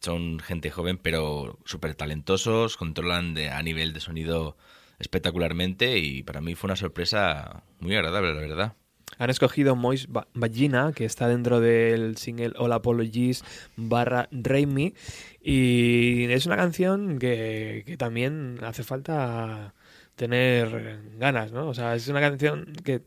Son 0.00 0.38
gente 0.40 0.70
joven, 0.70 0.98
pero 0.98 1.58
súper 1.64 1.94
talentosos, 1.94 2.76
controlan 2.76 3.34
de, 3.34 3.50
a 3.50 3.62
nivel 3.62 3.92
de 3.92 4.00
sonido 4.00 4.56
espectacularmente 4.98 5.98
y 5.98 6.22
para 6.22 6.40
mí 6.40 6.54
fue 6.54 6.68
una 6.68 6.76
sorpresa 6.76 7.62
muy 7.80 7.94
agradable, 7.94 8.34
la 8.34 8.40
verdad. 8.40 8.72
Han 9.18 9.28
escogido 9.28 9.76
Mois 9.76 10.06
Ba- 10.08 10.28
Vagina, 10.34 10.92
que 10.94 11.04
está 11.04 11.26
dentro 11.28 11.60
del 11.60 12.16
single 12.16 12.52
All 12.56 12.72
Apologies 12.72 13.44
barra 13.76 14.28
Raimi. 14.30 14.94
Y 15.42 16.24
es 16.30 16.46
una 16.46 16.56
canción 16.56 17.18
que 17.18 17.96
también 17.98 18.58
hace 18.62 18.84
falta 18.84 19.74
tener 20.20 21.00
ganas, 21.16 21.50
¿no? 21.50 21.66
O 21.66 21.72
sea, 21.72 21.94
es 21.94 22.06
una 22.08 22.20
canción 22.20 22.74
que, 22.84 23.00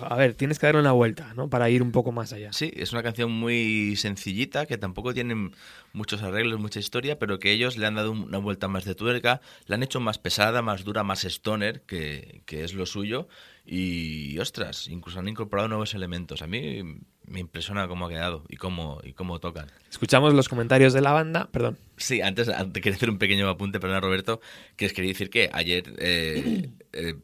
a 0.00 0.14
ver, 0.14 0.34
tienes 0.34 0.60
que 0.60 0.66
darle 0.66 0.80
una 0.80 0.92
vuelta, 0.92 1.34
¿no? 1.34 1.50
Para 1.50 1.68
ir 1.68 1.82
un 1.82 1.90
poco 1.90 2.12
más 2.12 2.32
allá. 2.32 2.52
Sí, 2.52 2.72
es 2.76 2.92
una 2.92 3.02
canción 3.02 3.32
muy 3.32 3.96
sencillita, 3.96 4.64
que 4.66 4.78
tampoco 4.78 5.12
tiene 5.12 5.50
muchos 5.92 6.22
arreglos, 6.22 6.60
mucha 6.60 6.78
historia, 6.78 7.18
pero 7.18 7.40
que 7.40 7.50
ellos 7.50 7.76
le 7.76 7.86
han 7.86 7.96
dado 7.96 8.12
una 8.12 8.38
vuelta 8.38 8.68
más 8.68 8.84
de 8.84 8.94
tuerca, 8.94 9.40
la 9.66 9.74
han 9.74 9.82
hecho 9.82 9.98
más 9.98 10.18
pesada, 10.18 10.62
más 10.62 10.84
dura, 10.84 11.02
más 11.02 11.24
stoner, 11.24 11.82
que, 11.82 12.42
que 12.46 12.62
es 12.62 12.72
lo 12.72 12.86
suyo, 12.86 13.26
Y 13.66 14.38
ostras, 14.38 14.86
incluso 14.86 15.18
han 15.18 15.26
incorporado 15.26 15.66
nuevos 15.68 15.92
elementos. 15.92 16.40
A 16.40 16.46
mí 16.46 17.00
me 17.28 17.40
impresiona 17.40 17.86
cómo 17.88 18.06
ha 18.06 18.08
quedado 18.08 18.44
y 18.48 18.56
cómo, 18.56 19.00
y 19.04 19.12
cómo 19.12 19.38
tocan. 19.38 19.70
Escuchamos 19.90 20.34
los 20.34 20.48
comentarios 20.48 20.92
de 20.92 21.00
la 21.00 21.12
banda, 21.12 21.48
perdón. 21.52 21.78
Sí, 21.96 22.20
antes, 22.20 22.48
antes 22.48 22.82
quería 22.82 22.96
hacer 22.96 23.10
un 23.10 23.18
pequeño 23.18 23.48
apunte, 23.48 23.80
perdona 23.80 24.00
Roberto, 24.00 24.40
que 24.76 24.86
les 24.86 24.92
quería 24.92 25.10
decir 25.10 25.30
que 25.30 25.50
ayer 25.52 25.84
eh, 25.98 26.70
eh, 26.92 27.14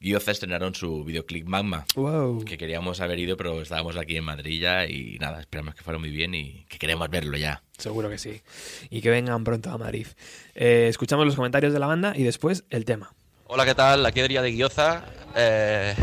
Gioza 0.00 0.32
estrenaron 0.32 0.74
su 0.74 1.02
videoclip 1.04 1.46
Magma, 1.46 1.86
Wow. 1.94 2.44
que 2.44 2.58
queríamos 2.58 3.00
haber 3.00 3.18
ido, 3.18 3.36
pero 3.38 3.62
estábamos 3.62 3.96
aquí 3.96 4.16
en 4.16 4.24
Madrid 4.24 4.60
ya 4.60 4.86
y 4.86 5.16
nada, 5.18 5.40
esperamos 5.40 5.74
que 5.74 5.82
fuera 5.82 5.98
muy 5.98 6.10
bien 6.10 6.34
y 6.34 6.66
que 6.68 6.78
queremos 6.78 7.08
verlo 7.08 7.38
ya. 7.38 7.62
Seguro 7.78 8.10
que 8.10 8.18
sí. 8.18 8.42
Y 8.90 9.00
que 9.00 9.08
vengan 9.08 9.44
pronto 9.44 9.70
a 9.70 9.78
Madrid. 9.78 10.06
Eh, 10.54 10.88
escuchamos 10.90 11.24
los 11.24 11.36
comentarios 11.36 11.72
de 11.72 11.78
la 11.78 11.86
banda 11.86 12.12
y 12.14 12.22
después 12.22 12.64
el 12.68 12.84
tema. 12.84 13.14
Hola, 13.46 13.64
¿qué 13.64 13.74
tal? 13.74 14.04
Aquí 14.04 14.20
Adrià 14.20 14.42
de 14.42 14.52
Guioza. 14.52 15.04
Eh, 15.36 15.94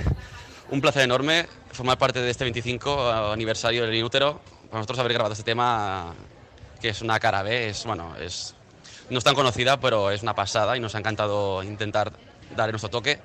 un 0.71 0.79
placer 0.81 1.03
enorme 1.03 1.47
formar 1.71 1.97
parte 1.97 2.21
de 2.21 2.31
este 2.31 2.45
25 2.45 3.11
aniversario 3.11 3.85
del 3.85 3.93
Inútero. 3.93 4.41
Para 4.69 4.79
nosotros 4.79 4.99
haber 4.99 5.13
grabado 5.13 5.33
este 5.33 5.43
tema, 5.43 6.13
que 6.81 6.89
es 6.89 7.01
una 7.01 7.19
cara 7.19 7.43
B, 7.43 7.69
es, 7.69 7.85
bueno, 7.85 8.15
es, 8.19 8.55
no 9.09 9.17
es 9.17 9.23
tan 9.23 9.35
conocida, 9.35 9.79
pero 9.79 10.11
es 10.11 10.23
una 10.23 10.33
pasada 10.33 10.75
y 10.77 10.79
nos 10.79 10.95
ha 10.95 10.99
encantado 10.99 11.61
intentar 11.61 12.13
darle 12.55 12.71
nuestro 12.71 12.89
toque. 12.89 13.19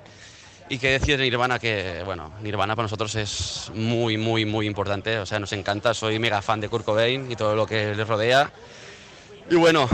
Y 0.69 0.79
que 0.79 0.91
decir 0.91 1.17
de 1.17 1.23
Nirvana 1.23 1.59
que, 1.59 2.01
bueno, 2.03 2.33
Nirvana 2.41 2.75
para 2.75 2.83
nosotros 2.83 3.15
es 3.15 3.71
muy, 3.73 4.17
muy, 4.17 4.43
muy 4.43 4.67
importante. 4.67 5.17
O 5.19 5.25
sea, 5.25 5.39
nos 5.39 5.53
encanta, 5.53 5.93
soy 5.93 6.19
mega 6.19 6.41
fan 6.41 6.59
de 6.59 6.67
Kurt 6.67 6.83
Cobain 6.83 7.31
y 7.31 7.37
todo 7.37 7.55
lo 7.55 7.65
que 7.65 7.95
les 7.95 8.07
rodea. 8.07 8.51
Y 9.49 9.55
bueno, 9.55 9.87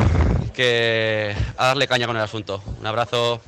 que 0.56 1.36
a 1.58 1.68
darle 1.68 1.88
caña 1.88 2.08
con 2.08 2.16
el 2.16 2.24
asunto. 2.24 2.64
Un 2.80 2.88
abrazo. 2.88 3.40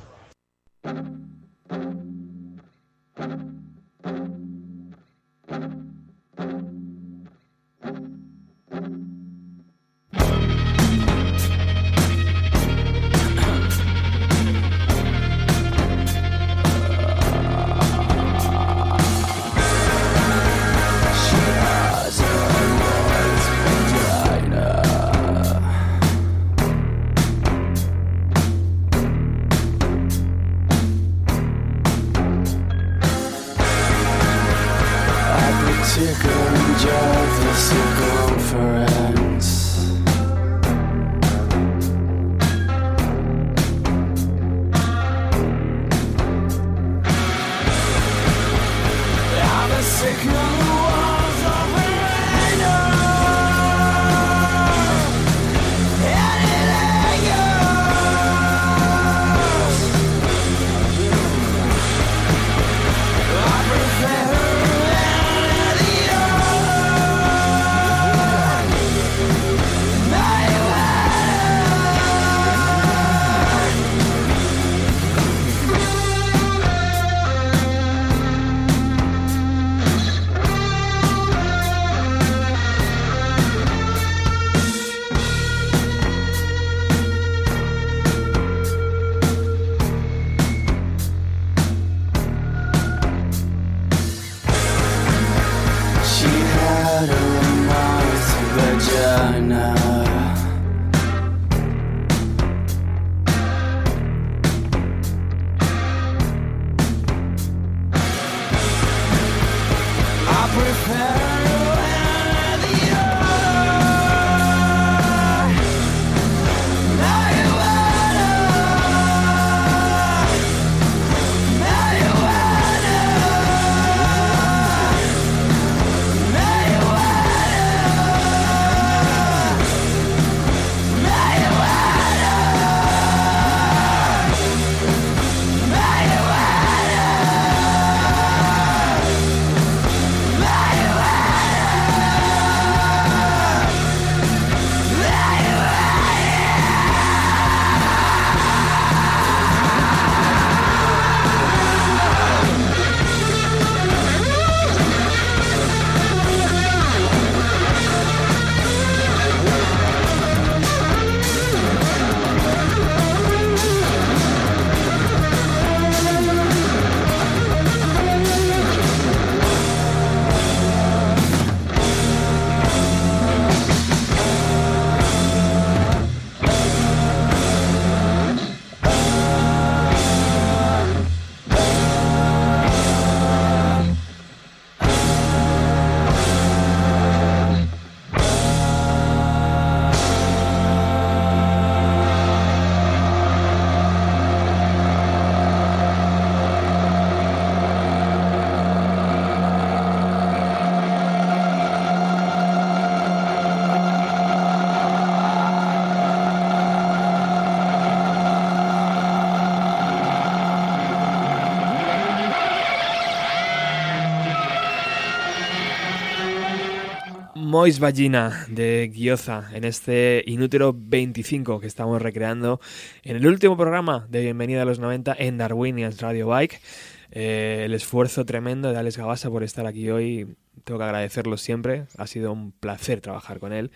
Mois 217.65 217.79
Vagina 217.79 218.45
de 218.47 218.91
Gioza 218.93 219.49
en 219.51 219.63
este 219.63 220.23
Inútero 220.27 220.71
25 220.77 221.59
que 221.59 221.65
estamos 221.65 221.99
recreando 221.99 222.61
en 223.01 223.15
el 223.15 223.25
último 223.25 223.57
programa 223.57 224.05
de 224.07 224.21
Bienvenida 224.21 224.61
a 224.61 224.65
los 224.65 224.77
90 224.77 225.15
en 225.17 225.39
Darwinians 225.39 225.99
Radio 225.99 226.27
Bike. 226.27 226.61
Eh, 227.09 227.63
el 227.65 227.73
esfuerzo 227.73 228.23
tremendo 228.23 228.71
de 228.71 228.77
Alex 228.77 228.97
Gabasa 228.97 229.31
por 229.31 229.41
estar 229.41 229.65
aquí 229.65 229.89
hoy, 229.89 230.35
tengo 230.63 230.77
que 230.77 230.83
agradecerlo 230.83 231.37
siempre. 231.37 231.87
Ha 231.97 232.05
sido 232.05 232.31
un 232.31 232.51
placer 232.51 233.01
trabajar 233.01 233.39
con 233.39 233.51
él. 233.51 233.71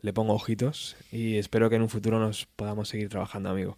Le 0.00 0.14
pongo 0.14 0.32
ojitos 0.32 0.96
y 1.12 1.36
espero 1.36 1.68
que 1.68 1.76
en 1.76 1.82
un 1.82 1.90
futuro 1.90 2.18
nos 2.18 2.46
podamos 2.46 2.88
seguir 2.88 3.10
trabajando, 3.10 3.50
amigo. 3.50 3.76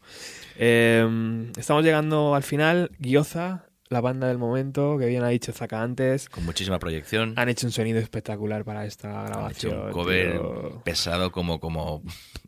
Eh, 0.59 1.51
estamos 1.56 1.82
llegando 1.82 2.36
al 2.36 2.44
final. 2.44 2.93
Gioza, 3.02 3.64
la 3.90 4.00
banda 4.00 4.28
del 4.28 4.38
momento, 4.38 4.96
que 4.98 5.06
bien 5.06 5.24
ha 5.24 5.28
dicho 5.28 5.52
Zaka 5.52 5.82
antes. 5.82 6.28
Con 6.28 6.44
muchísima 6.44 6.78
proyección. 6.78 7.34
Han 7.36 7.48
hecho 7.48 7.66
un 7.66 7.72
sonido 7.72 7.98
espectacular 7.98 8.64
para 8.64 8.86
esta 8.86 9.08
Han 9.22 9.26
hecho 9.50 9.68
grabación. 9.68 9.80
un 9.86 9.90
cover 9.92 10.32
tío. 10.32 10.82
pesado 10.84 11.32
como, 11.32 11.58
como 11.58 12.02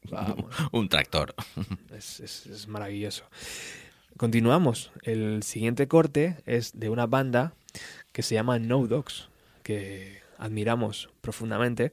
un 0.73 0.89
tractor. 0.89 1.35
Es, 1.97 2.20
es- 2.20 2.47
es 2.47 2.69
maravilloso. 2.69 3.24
Continuamos. 4.16 4.93
El 5.02 5.43
siguiente 5.43 5.89
corte 5.89 6.36
es 6.47 6.78
de 6.78 6.89
una 6.90 7.06
banda 7.06 7.55
que 8.12 8.23
se 8.23 8.36
llama 8.36 8.60
No 8.60 8.86
Dogs, 8.86 9.28
que 9.64 10.20
admiramos 10.39 11.09
profundamente, 11.23 11.93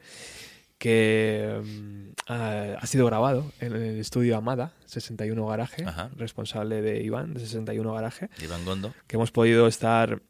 que 0.80 1.62
mm, 1.64 2.10
ha, 2.32 2.74
ha 2.80 2.86
sido 2.88 3.06
grabado 3.06 3.52
en 3.60 3.76
el 3.76 4.00
estudio 4.00 4.36
Amada, 4.38 4.74
61 4.86 5.46
Garaje, 5.46 5.84
Ajá. 5.86 6.10
responsable 6.16 6.82
de 6.82 7.04
Iván, 7.04 7.34
de 7.36 7.42
61 7.42 7.94
Garaje, 7.94 8.30
Iván 8.42 8.66
Gondo. 8.66 8.94
que 9.06 9.18
hemos 9.18 9.32
podido 9.32 9.68
estar 9.68 10.22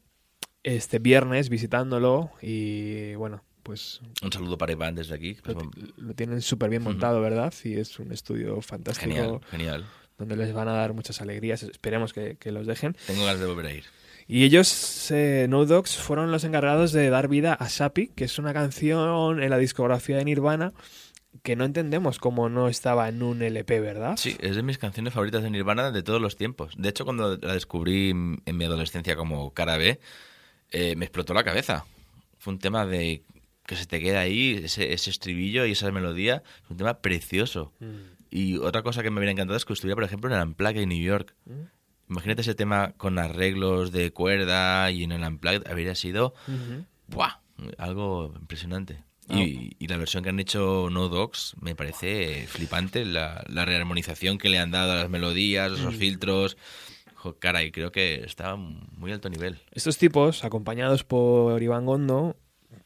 este 0.62 0.98
viernes 0.98 1.48
visitándolo 1.48 2.30
y 2.42 3.14
bueno, 3.14 3.42
pues 3.62 4.00
Un 4.22 4.32
saludo 4.32 4.58
para 4.58 4.72
Iván 4.72 4.94
desde 4.94 5.14
aquí. 5.14 5.36
lo, 5.44 5.70
lo 5.96 6.14
tienen 6.14 6.42
súper 6.42 6.68
bien 6.68 6.82
montado, 6.82 7.20
¿verdad? 7.22 7.54
Y 7.64 7.74
es 7.78 7.98
un 7.98 8.12
estudio 8.12 8.60
fantástico. 8.60 9.10
Genial, 9.14 9.40
genial. 9.50 9.86
Donde 10.18 10.36
les 10.36 10.52
van 10.52 10.68
a 10.68 10.72
dar 10.72 10.92
muchas 10.92 11.20
alegrías. 11.22 11.62
Esperemos 11.62 12.12
que, 12.12 12.36
que 12.36 12.52
los 12.52 12.66
dejen. 12.66 12.94
Tengo 13.06 13.24
ganas 13.24 13.40
de 13.40 13.46
volver 13.46 13.66
a 13.66 13.72
ir. 13.72 13.84
Y 14.32 14.44
ellos, 14.44 15.10
eh, 15.10 15.46
No 15.48 15.66
Dogs, 15.66 15.96
fueron 15.96 16.30
los 16.30 16.44
encargados 16.44 16.92
de 16.92 17.10
dar 17.10 17.26
vida 17.26 17.52
a 17.52 17.68
Sapi, 17.68 18.12
que 18.14 18.22
es 18.22 18.38
una 18.38 18.52
canción 18.52 19.42
en 19.42 19.50
la 19.50 19.58
discografía 19.58 20.18
de 20.18 20.24
Nirvana 20.24 20.72
que 21.42 21.56
no 21.56 21.64
entendemos 21.64 22.20
cómo 22.20 22.48
no 22.48 22.68
estaba 22.68 23.08
en 23.08 23.24
un 23.24 23.42
LP, 23.42 23.80
¿verdad? 23.80 24.16
Sí, 24.16 24.36
es 24.38 24.54
de 24.54 24.62
mis 24.62 24.78
canciones 24.78 25.14
favoritas 25.14 25.42
de 25.42 25.50
Nirvana 25.50 25.90
de 25.90 26.04
todos 26.04 26.20
los 26.20 26.36
tiempos. 26.36 26.74
De 26.78 26.90
hecho, 26.90 27.04
cuando 27.04 27.38
la 27.38 27.54
descubrí 27.54 28.10
en 28.10 28.56
mi 28.56 28.64
adolescencia 28.64 29.16
como 29.16 29.52
cara 29.52 29.76
B, 29.76 29.98
eh, 30.70 30.94
me 30.94 31.06
explotó 31.06 31.34
la 31.34 31.42
cabeza. 31.42 31.84
Fue 32.38 32.52
un 32.52 32.60
tema 32.60 32.86
de 32.86 33.24
que 33.66 33.74
se 33.74 33.86
te 33.86 33.98
queda 33.98 34.20
ahí, 34.20 34.60
ese, 34.62 34.92
ese 34.92 35.10
estribillo 35.10 35.66
y 35.66 35.72
esa 35.72 35.90
melodía. 35.90 36.44
Es 36.62 36.70
un 36.70 36.76
tema 36.76 37.00
precioso. 37.00 37.72
Y 38.30 38.58
otra 38.58 38.84
cosa 38.84 39.02
que 39.02 39.10
me 39.10 39.18
hubiera 39.18 39.32
encantado 39.32 39.56
es 39.56 39.64
que 39.64 39.72
estuviera, 39.72 39.96
por 39.96 40.04
ejemplo, 40.04 40.30
en 40.30 40.36
el 40.36 40.46
Unplugged 40.46 40.82
en 40.82 40.88
New 40.90 41.02
York. 41.02 41.34
Imagínate 42.10 42.42
ese 42.42 42.54
tema 42.54 42.92
con 42.98 43.18
arreglos 43.18 43.92
de 43.92 44.10
cuerda 44.12 44.90
y 44.90 45.04
en 45.04 45.12
el 45.12 45.22
Unplugged 45.22 45.66
habría 45.66 45.94
sido. 45.94 46.34
¡buah! 47.06 47.40
algo 47.78 48.34
impresionante. 48.38 49.04
Ah. 49.28 49.38
Y, 49.38 49.76
y 49.78 49.86
la 49.86 49.96
versión 49.96 50.22
que 50.24 50.30
han 50.30 50.40
hecho 50.40 50.88
No 50.90 51.08
Dogs 51.08 51.54
me 51.60 51.74
parece 51.76 52.46
flipante, 52.48 53.04
la, 53.04 53.44
la 53.48 53.64
rearmonización 53.64 54.38
que 54.38 54.48
le 54.48 54.58
han 54.58 54.70
dado 54.72 54.92
a 54.92 54.96
las 54.96 55.08
melodías, 55.08 55.70
esos 55.72 55.94
Mm. 55.94 55.98
filtros. 55.98 56.56
Jo, 57.14 57.38
caray, 57.38 57.70
creo 57.70 57.92
que 57.92 58.24
está 58.24 58.56
muy 58.56 59.12
alto 59.12 59.28
nivel. 59.28 59.58
Estos 59.72 59.98
tipos, 59.98 60.42
acompañados 60.42 61.04
por 61.04 61.62
Iván 61.62 61.84
Gondo, 61.86 62.34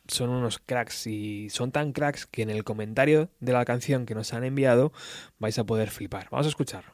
son 0.08 0.30
unos 0.30 0.58
cracks 0.58 1.06
y 1.06 1.48
son 1.50 1.70
tan 1.72 1.92
cracks 1.92 2.26
que 2.26 2.42
en 2.42 2.50
el 2.50 2.64
comentario 2.64 3.30
de 3.40 3.52
la 3.52 3.64
canción 3.64 4.04
que 4.06 4.14
nos 4.14 4.34
han 4.34 4.44
enviado 4.44 4.92
vais 5.38 5.58
a 5.58 5.64
poder 5.64 5.90
flipar. 5.90 6.26
Vamos 6.30 6.46
a 6.46 6.50
escuchar. 6.50 6.84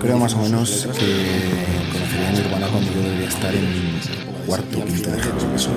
Creo 0.00 0.18
más 0.18 0.34
o 0.34 0.38
menos 0.38 0.88
que 0.98 1.90
conocería 1.92 2.28
a 2.28 2.32
Nirvana 2.32 2.66
cuando 2.68 2.92
yo 2.92 3.00
debería 3.00 3.28
estar 3.28 3.54
en 3.54 3.98
cuarto, 4.46 4.84
quinto 4.84 5.10
de 5.10 5.16
gusta. 5.16 5.70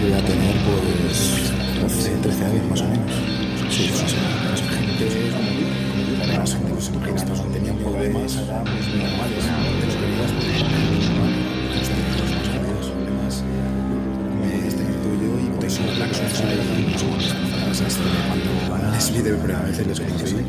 Yo 0.00 0.08
voy 0.08 0.12
a 0.12 0.24
tener 0.24 0.56
pues 0.66 1.52
12, 1.80 2.10
13 2.22 2.44
años 2.44 2.64
más 2.70 2.80
o 2.80 2.88
menos. 2.88 3.12
Sí. 3.70 3.90
Gente 4.90 5.06
como 7.70 7.90
problemas 7.90 8.32
pues, 8.32 8.86
normales. 8.94 9.44
Primera 19.36 19.62
vez 19.62 19.86
les 19.86 20.00
conocí 20.00 20.34
y 20.34 20.44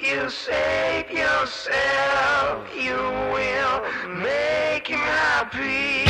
you 0.00 0.30
save 0.30 1.10
yourself, 1.10 2.74
you 2.74 2.96
will 3.32 3.82
make 4.22 4.88
happy. 4.88 6.07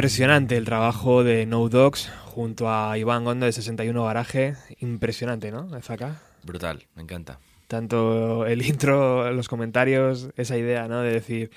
Impresionante 0.00 0.56
el 0.56 0.64
trabajo 0.64 1.24
de 1.24 1.44
No 1.44 1.68
Dogs 1.68 2.10
junto 2.24 2.70
a 2.70 2.96
Iván 2.96 3.22
Gondo 3.22 3.44
de 3.44 3.52
61 3.52 4.02
Garaje. 4.02 4.56
Impresionante, 4.78 5.50
¿no? 5.50 5.68
Zaka. 5.82 6.22
Brutal, 6.42 6.86
me 6.94 7.02
encanta. 7.02 7.38
Tanto 7.68 8.46
el 8.46 8.62
intro, 8.66 9.30
los 9.30 9.46
comentarios, 9.46 10.30
esa 10.38 10.56
idea, 10.56 10.88
¿no? 10.88 11.02
De 11.02 11.12
decir, 11.12 11.50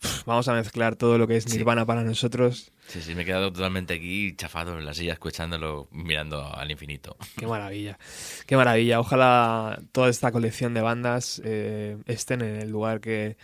"Pff, 0.00 0.24
vamos 0.24 0.48
a 0.48 0.54
mezclar 0.54 0.96
todo 0.96 1.16
lo 1.16 1.28
que 1.28 1.36
es 1.36 1.48
Nirvana 1.48 1.86
para 1.86 2.02
nosotros. 2.02 2.72
Sí, 2.88 3.00
sí, 3.00 3.14
me 3.14 3.22
he 3.22 3.24
quedado 3.24 3.52
totalmente 3.52 3.94
aquí 3.94 4.34
chafado 4.34 4.76
en 4.80 4.84
la 4.84 4.92
silla 4.92 5.12
escuchándolo, 5.12 5.86
mirando 5.92 6.44
al 6.44 6.68
infinito. 6.68 7.16
Qué 7.36 7.46
maravilla, 7.46 8.00
qué 8.46 8.56
maravilla. 8.56 8.98
Ojalá 8.98 9.80
toda 9.92 10.08
esta 10.08 10.32
colección 10.32 10.74
de 10.74 10.80
bandas 10.80 11.40
eh, 11.44 11.98
estén 12.06 12.42
en 12.42 12.56
el 12.56 12.68
lugar 12.68 13.00
que, 13.00 13.36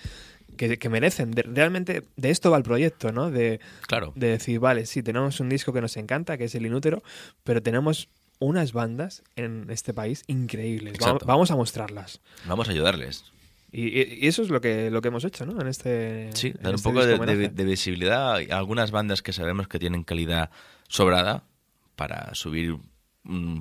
que, 0.57 0.79
que 0.79 0.89
merecen. 0.89 1.31
De- 1.33 1.43
realmente 1.43 2.03
de 2.17 2.31
esto 2.31 2.51
va 2.51 2.57
el 2.59 2.63
proyecto, 2.63 3.13
¿no? 3.13 3.31
De, 3.31 3.61
Claro. 3.87 4.13
de 4.17 4.29
decir, 4.29 4.59
vale, 4.61 4.87
sí, 4.87 5.03
tenemos 5.03 5.41
un 5.41 5.49
disco 5.49 5.73
que 5.73 5.81
nos 5.81 5.97
encanta, 5.97 6.37
que 6.39 6.45
es 6.45 6.55
El 6.55 6.67
Inútero, 6.67 7.03
pero 7.45 7.63
tenemos 7.63 8.09
unas 8.39 8.73
bandas 8.73 9.23
en 9.37 9.67
este 9.71 9.95
país 9.95 10.25
increíbles. 10.27 10.95
Vamos, 11.25 11.51
a 11.51 11.57
mostrarlas. 11.57 12.21
Vamos 12.47 12.69
a 12.69 12.73
ayudarles. 12.73 13.25
Y, 13.71 13.89
y- 13.99 14.27
eso 14.27 14.43
es 14.43 14.49
lo 14.51 14.61
que, 14.61 14.91
lo 14.91 15.01
que 15.01 15.09
hemos 15.09 15.25
hecho, 15.25 15.47
¿no? 15.47 15.61
En 15.61 15.67
este. 15.69 16.31
Sí, 16.35 16.49
en 16.49 16.55
dar 16.63 16.73
un 16.73 16.75
este 16.77 16.89
poco 16.89 17.05
de, 17.07 17.65
visibilidad 17.65 18.35
a 18.35 18.59
algunas 18.59 18.91
bandas 18.91 19.23
que 19.23 19.33
sabemos 19.33 19.69
que 19.69 19.79
tienen 19.79 20.03
calidad 20.03 20.51
sobrada 20.89 21.45
para 21.97 22.35
subir 22.35 22.77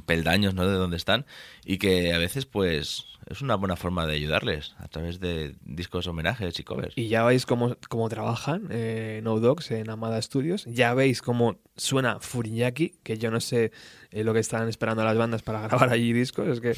peldaños 0.06 0.54
¿no? 0.56 0.68
de 0.68 0.74
donde 0.74 0.98
están 0.98 1.26
y 1.64 1.78
que 1.78 2.14
a 2.14 2.18
veces 2.18 2.46
pues 2.48 3.06
es 3.32 3.42
una 3.42 3.56
buena 3.56 3.76
forma 3.76 4.06
de 4.06 4.16
ayudarles 4.16 4.76
a 4.78 4.88
través 4.88 5.20
de 5.20 5.56
discos 5.62 6.08
homenajes 6.08 6.60
y 6.60 6.64
covers. 6.64 6.94
Y 6.98 7.08
ya 7.08 7.24
veis 7.24 7.46
cómo, 7.46 7.76
cómo 7.90 8.10
trabajan 8.10 8.68
eh, 8.70 9.22
No 9.24 9.40
Dogs 9.40 9.72
en 9.72 9.90
Amada 9.90 10.22
Studios. 10.22 10.66
Ya 10.66 10.94
veis 10.94 11.22
cómo 11.22 11.60
suena 11.76 12.20
Furiñaki, 12.20 12.96
que 13.04 13.18
yo 13.18 13.32
no 13.32 13.40
sé 13.40 13.72
eh, 14.12 14.24
lo 14.24 14.34
que 14.34 14.40
están 14.40 14.68
esperando 14.68 15.04
las 15.04 15.18
bandas 15.18 15.42
para 15.42 15.62
grabar 15.68 15.90
allí 15.92 16.14
discos. 16.14 16.48
Es 16.48 16.60
que 16.62 16.76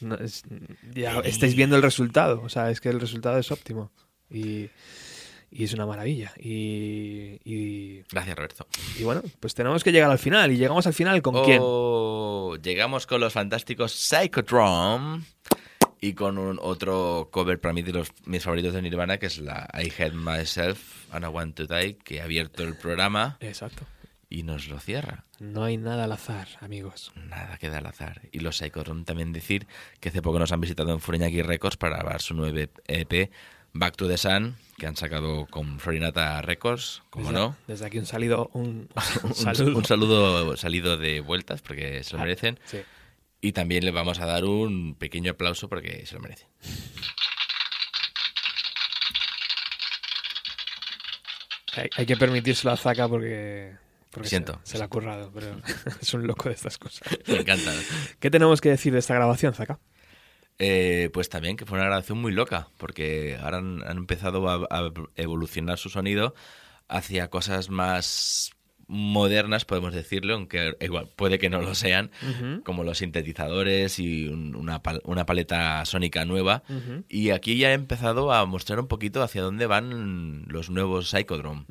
no, 0.00 0.14
es- 0.16 0.42
ya 0.94 1.18
estáis 1.20 1.54
viendo 1.54 1.76
el 1.76 1.82
resultado. 1.82 2.40
O 2.42 2.48
sea, 2.48 2.70
es 2.70 2.80
que 2.80 2.88
el 2.88 3.00
resultado 3.00 3.38
es 3.38 3.50
óptimo. 3.50 3.90
Y, 4.30 4.68
y 5.50 5.64
es 5.64 5.72
una 5.74 5.86
maravilla. 5.86 6.32
Y, 6.38 7.38
y, 7.44 8.02
Gracias, 8.10 8.36
Roberto. 8.36 8.66
y 8.98 9.04
bueno, 9.04 9.22
pues 9.40 9.54
tenemos 9.54 9.84
que 9.84 9.92
llegar 9.92 10.10
al 10.10 10.18
final. 10.18 10.50
¿Y 10.52 10.56
llegamos 10.56 10.86
al 10.86 10.94
final 10.94 11.22
con 11.22 11.44
quién? 11.44 11.58
Oh, 11.62 12.56
Llegamos 12.62 13.06
con 13.06 13.20
los 13.20 13.32
fantásticos 13.32 13.92
Psychodrome 13.92 15.22
y 16.08 16.14
con 16.14 16.38
un 16.38 16.58
otro 16.62 17.28
cover 17.32 17.60
para 17.60 17.72
mí 17.74 17.82
de 17.82 17.92
los 17.92 18.08
mis 18.24 18.42
favoritos 18.42 18.74
de 18.74 18.82
Nirvana, 18.82 19.18
que 19.18 19.26
es 19.26 19.38
la 19.38 19.68
I 19.74 19.86
Hate 19.90 20.12
Myself 20.12 21.12
and 21.12 21.24
I 21.24 21.28
Want 21.28 21.56
to 21.56 21.66
Die, 21.66 21.96
que 21.96 22.20
ha 22.20 22.24
abierto 22.24 22.62
el 22.62 22.76
programa 22.76 23.36
Exacto. 23.40 23.84
y 24.28 24.42
nos 24.42 24.68
lo 24.68 24.78
cierra. 24.78 25.24
No 25.40 25.64
hay 25.64 25.76
nada 25.76 26.04
al 26.04 26.12
azar, 26.12 26.48
amigos. 26.60 27.12
Nada 27.16 27.58
queda 27.58 27.78
al 27.78 27.86
azar. 27.86 28.22
Y 28.32 28.38
los 28.40 28.56
Psychodrome 28.58 29.04
también 29.04 29.32
decir 29.32 29.66
que 30.00 30.08
hace 30.10 30.22
poco 30.22 30.38
nos 30.38 30.52
han 30.52 30.60
visitado 30.60 30.92
en 30.92 31.00
Fureñaki 31.00 31.42
Records 31.42 31.76
para 31.76 31.96
grabar 31.98 32.22
su 32.22 32.34
nuevo 32.34 32.56
EP 32.86 33.30
Back 33.72 33.96
to 33.96 34.08
the 34.08 34.16
Sun, 34.16 34.56
que 34.78 34.86
han 34.86 34.96
sacado 34.96 35.44
con 35.46 35.78
Florinata 35.80 36.40
Records, 36.40 37.02
como 37.10 37.26
Desde- 37.30 37.38
no. 37.38 37.56
Desde 37.66 37.84
aquí 37.86 37.98
un 37.98 38.06
salido, 38.06 38.48
un, 38.54 38.88
un 39.22 39.30
un, 39.30 39.34
saludo. 39.34 39.76
un 39.78 39.84
saludo 39.84 40.56
salido 40.56 40.96
de 40.96 41.20
vueltas 41.20 41.60
porque 41.62 42.02
se 42.02 42.14
lo 42.14 42.20
Ah, 42.20 42.22
merecen. 42.24 42.58
sí. 42.64 42.78
Y 43.40 43.52
también 43.52 43.84
le 43.84 43.90
vamos 43.90 44.18
a 44.18 44.26
dar 44.26 44.44
un 44.44 44.94
pequeño 44.94 45.32
aplauso 45.32 45.68
porque 45.68 46.04
se 46.06 46.14
lo 46.14 46.20
merecen. 46.20 46.48
Hay, 51.74 51.90
hay 51.94 52.06
que 52.06 52.16
permitírselo 52.16 52.72
a 52.72 52.76
Zaka 52.76 53.06
porque, 53.06 53.76
porque 54.10 54.28
Siento. 54.28 54.58
Se, 54.62 54.72
se 54.72 54.78
la 54.78 54.86
ha 54.86 54.88
currado, 54.88 55.30
pero 55.34 55.60
es 56.00 56.14
un 56.14 56.26
loco 56.26 56.48
de 56.48 56.54
estas 56.54 56.78
cosas. 56.78 57.06
Me 57.26 57.40
encanta. 57.40 57.72
¿Qué 58.18 58.30
tenemos 58.30 58.60
que 58.60 58.70
decir 58.70 58.92
de 58.92 59.00
esta 59.00 59.14
grabación, 59.14 59.52
Zaka? 59.54 59.78
Eh, 60.58 61.10
pues 61.12 61.28
también 61.28 61.56
que 61.56 61.66
fue 61.66 61.76
una 61.76 61.86
grabación 61.86 62.18
muy 62.18 62.32
loca, 62.32 62.70
porque 62.78 63.36
ahora 63.42 63.58
han, 63.58 63.82
han 63.86 63.98
empezado 63.98 64.48
a, 64.48 64.66
a 64.70 64.90
evolucionar 65.16 65.76
su 65.76 65.90
sonido 65.90 66.34
hacia 66.88 67.28
cosas 67.28 67.68
más 67.68 68.55
modernas, 68.88 69.64
podemos 69.64 69.92
decirlo, 69.92 70.34
aunque 70.34 70.76
igual 70.80 71.08
puede 71.16 71.38
que 71.38 71.50
no 71.50 71.60
lo 71.60 71.74
sean, 71.74 72.10
como 72.64 72.84
los 72.84 72.98
sintetizadores 72.98 73.98
y 73.98 74.28
un- 74.28 74.54
una, 74.54 74.82
pal- 74.82 75.00
una 75.04 75.26
paleta 75.26 75.84
sónica 75.84 76.24
nueva. 76.24 76.62
Y 77.08 77.30
aquí 77.30 77.56
ya 77.58 77.70
he 77.70 77.74
empezado 77.74 78.32
a 78.32 78.46
mostrar 78.46 78.78
un 78.80 78.86
poquito 78.88 79.22
hacia 79.22 79.42
dónde 79.42 79.66
van 79.66 80.44
los 80.48 80.70
nuevos 80.70 81.10
Psychodrome. 81.10 81.64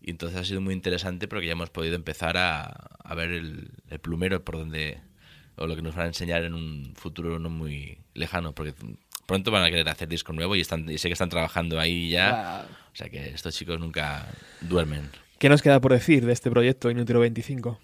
Y 0.00 0.10
entonces 0.10 0.38
ha 0.38 0.44
sido 0.44 0.60
muy 0.60 0.72
interesante 0.74 1.26
porque 1.28 1.46
ya 1.46 1.52
hemos 1.52 1.70
podido 1.70 1.94
empezar 1.96 2.36
a, 2.36 2.62
a 3.02 3.14
ver 3.14 3.30
el, 3.32 3.70
el 3.90 3.98
plumero 3.98 4.44
por 4.44 4.56
donde 4.56 4.98
o 5.56 5.66
lo 5.66 5.74
que 5.74 5.82
nos 5.82 5.94
van 5.94 6.04
a 6.04 6.08
enseñar 6.08 6.42
en 6.44 6.54
un 6.54 6.92
futuro 6.96 7.38
no 7.38 7.48
muy 7.48 7.98
lejano, 8.14 8.54
porque 8.54 8.74
pronto 9.26 9.50
van 9.50 9.64
a 9.64 9.70
querer 9.70 9.88
hacer 9.88 10.06
disco 10.06 10.32
nuevo 10.34 10.54
y, 10.54 10.60
están, 10.60 10.88
y 10.88 10.98
sé 10.98 11.08
que 11.08 11.14
están 11.14 11.30
trabajando 11.30 11.80
ahí 11.80 12.10
ya. 12.10 12.30
O 12.92 12.96
sea 12.96 13.08
que 13.08 13.30
estos 13.30 13.54
chicos 13.56 13.80
nunca 13.80 14.26
duermen. 14.60 15.08
¿Qué 15.38 15.48
nos 15.48 15.62
queda 15.62 15.80
por 15.80 15.92
decir 15.92 16.24
de 16.24 16.32
este 16.32 16.50
proyecto 16.50 16.90
Inútero 16.90 17.20
25? 17.20 17.78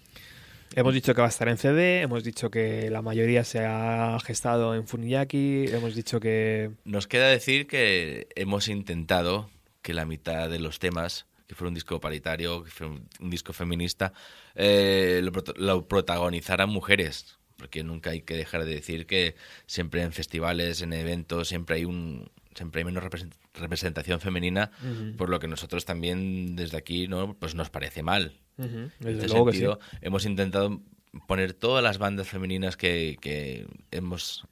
Hemos 0.75 0.93
dicho 0.95 1.13
que 1.13 1.21
va 1.21 1.27
a 1.27 1.29
estar 1.29 1.47
en 1.49 1.57
CD, 1.57 2.01
hemos 2.01 2.23
dicho 2.23 2.49
que 2.49 2.89
la 2.89 3.03
mayoría 3.03 3.43
se 3.43 3.63
ha 3.63 4.17
gestado 4.25 4.73
en 4.73 4.87
Funiyaki, 4.87 5.65
hemos 5.67 5.93
dicho 5.93 6.19
que... 6.19 6.71
Nos 6.83 7.05
queda 7.05 7.27
decir 7.27 7.67
que 7.67 8.27
hemos 8.35 8.67
intentado 8.67 9.51
que 9.83 9.93
la 9.93 10.05
mitad 10.05 10.49
de 10.49 10.57
los 10.57 10.79
temas, 10.79 11.27
que 11.47 11.53
fuera 11.53 11.67
un 11.67 11.75
disco 11.75 11.99
paritario, 11.99 12.63
que 12.63 12.71
fuera 12.71 12.93
un, 13.19 13.29
disco 13.29 13.53
feminista, 13.53 14.13
eh, 14.55 15.21
lo 15.57 15.87
protagonizaran 15.87 16.69
mujeres. 16.69 17.37
Porque 17.55 17.83
nunca 17.83 18.09
hay 18.09 18.21
que 18.21 18.35
dejar 18.35 18.65
de 18.65 18.73
decir 18.73 19.05
que 19.05 19.35
siempre 19.67 20.01
en 20.01 20.11
festivales, 20.11 20.81
en 20.81 20.91
eventos, 20.91 21.47
siempre 21.49 21.75
hay 21.77 21.85
un 21.85 22.29
siempre 22.55 22.79
hay 22.79 22.85
menos 22.85 23.03
represent- 23.03 23.35
representación 23.53 24.19
femenina, 24.19 24.71
por 25.17 25.29
lo 25.29 25.39
que 25.39 25.47
nosotros 25.47 25.85
también 25.85 26.55
desde 26.55 26.77
aquí 26.77 27.07
no 27.07 27.35
pues 27.35 27.55
nos 27.55 27.69
parece 27.69 28.03
mal. 28.03 28.33
En 28.57 28.91
este 29.03 29.29
sentido, 29.29 29.79
sí. 29.81 29.97
hemos 30.01 30.25
intentado 30.25 30.81
poner 31.27 31.53
todas 31.53 31.83
las 31.83 31.99
bandas 31.99 32.27
femeninas 32.27 32.75
que, 32.75 33.17
que 33.21 33.67
hemos 33.91 34.43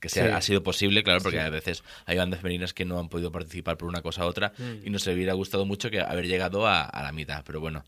que 0.00 0.08
sea, 0.08 0.24
Sí. 0.26 0.30
ha 0.32 0.40
sido 0.42 0.62
posible, 0.64 1.04
claro, 1.04 1.20
porque 1.20 1.38
Sí. 1.38 1.44
a 1.44 1.50
veces 1.50 1.84
hay 2.06 2.16
bandas 2.18 2.40
femeninas 2.40 2.74
que 2.74 2.84
no 2.84 2.98
han 2.98 3.08
podido 3.08 3.30
participar 3.30 3.76
por 3.78 3.88
una 3.88 4.02
cosa 4.02 4.24
u 4.24 4.28
otra 4.28 4.52
Mm. 4.58 4.86
y 4.86 4.90
nos 4.90 5.06
hubiera 5.06 5.34
gustado 5.34 5.64
mucho 5.64 5.90
que 5.90 6.00
haber 6.00 6.26
llegado 6.26 6.66
a, 6.66 6.82
a 6.82 7.02
la 7.04 7.12
mitad, 7.12 7.44
pero 7.46 7.60
bueno, 7.60 7.84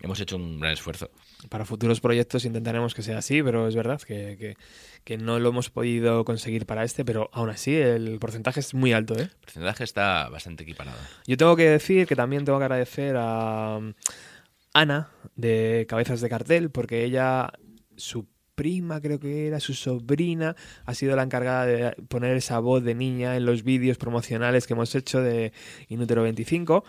hemos 0.00 0.18
hecho 0.20 0.36
un 0.36 0.58
gran 0.60 0.72
esfuerzo. 0.72 1.10
Para 1.48 1.64
futuros 1.64 2.00
proyectos 2.00 2.44
intentaremos 2.44 2.94
que 2.94 3.02
sea 3.02 3.18
así, 3.18 3.42
pero 3.42 3.68
es 3.68 3.74
verdad 3.76 4.00
que, 4.00 4.36
que- 4.38 4.56
que 5.04 5.18
no 5.18 5.38
lo 5.40 5.48
hemos 5.48 5.68
podido 5.70 6.24
conseguir 6.24 6.64
para 6.66 6.84
este, 6.84 7.04
pero 7.04 7.28
aún 7.32 7.50
así 7.50 7.74
el 7.74 8.18
porcentaje 8.20 8.60
es 8.60 8.72
muy 8.74 8.92
alto, 8.92 9.14
¿eh? 9.18 9.22
El 9.22 9.30
porcentaje 9.40 9.82
está 9.84 10.28
bastante 10.28 10.62
equiparado. 10.62 10.98
Yo 11.26 11.36
tengo 11.36 11.56
que 11.56 11.68
decir 11.68 12.06
que 12.06 12.14
también 12.16 12.44
tengo 12.44 12.58
que 12.58 12.64
agradecer 12.64 13.16
a 13.18 13.78
um, 13.78 13.94
Ana 14.72 15.10
de 15.34 15.86
Cabezas 15.88 16.20
de 16.20 16.28
Cartel, 16.28 16.70
porque 16.70 17.04
ella, 17.04 17.52
su 17.96 18.28
prima 18.54 19.00
creo 19.00 19.18
que 19.18 19.48
era, 19.48 19.58
su 19.60 19.74
sobrina, 19.74 20.54
ha 20.84 20.94
sido 20.94 21.16
la 21.16 21.22
encargada 21.24 21.66
de 21.66 21.90
poner 22.08 22.36
esa 22.36 22.58
voz 22.60 22.84
de 22.84 22.94
niña 22.94 23.36
en 23.36 23.44
los 23.44 23.64
vídeos 23.64 23.98
promocionales 23.98 24.66
que 24.68 24.74
hemos 24.74 24.94
hecho 24.94 25.20
de 25.20 25.52
Inútero 25.88 26.22
25. 26.22 26.84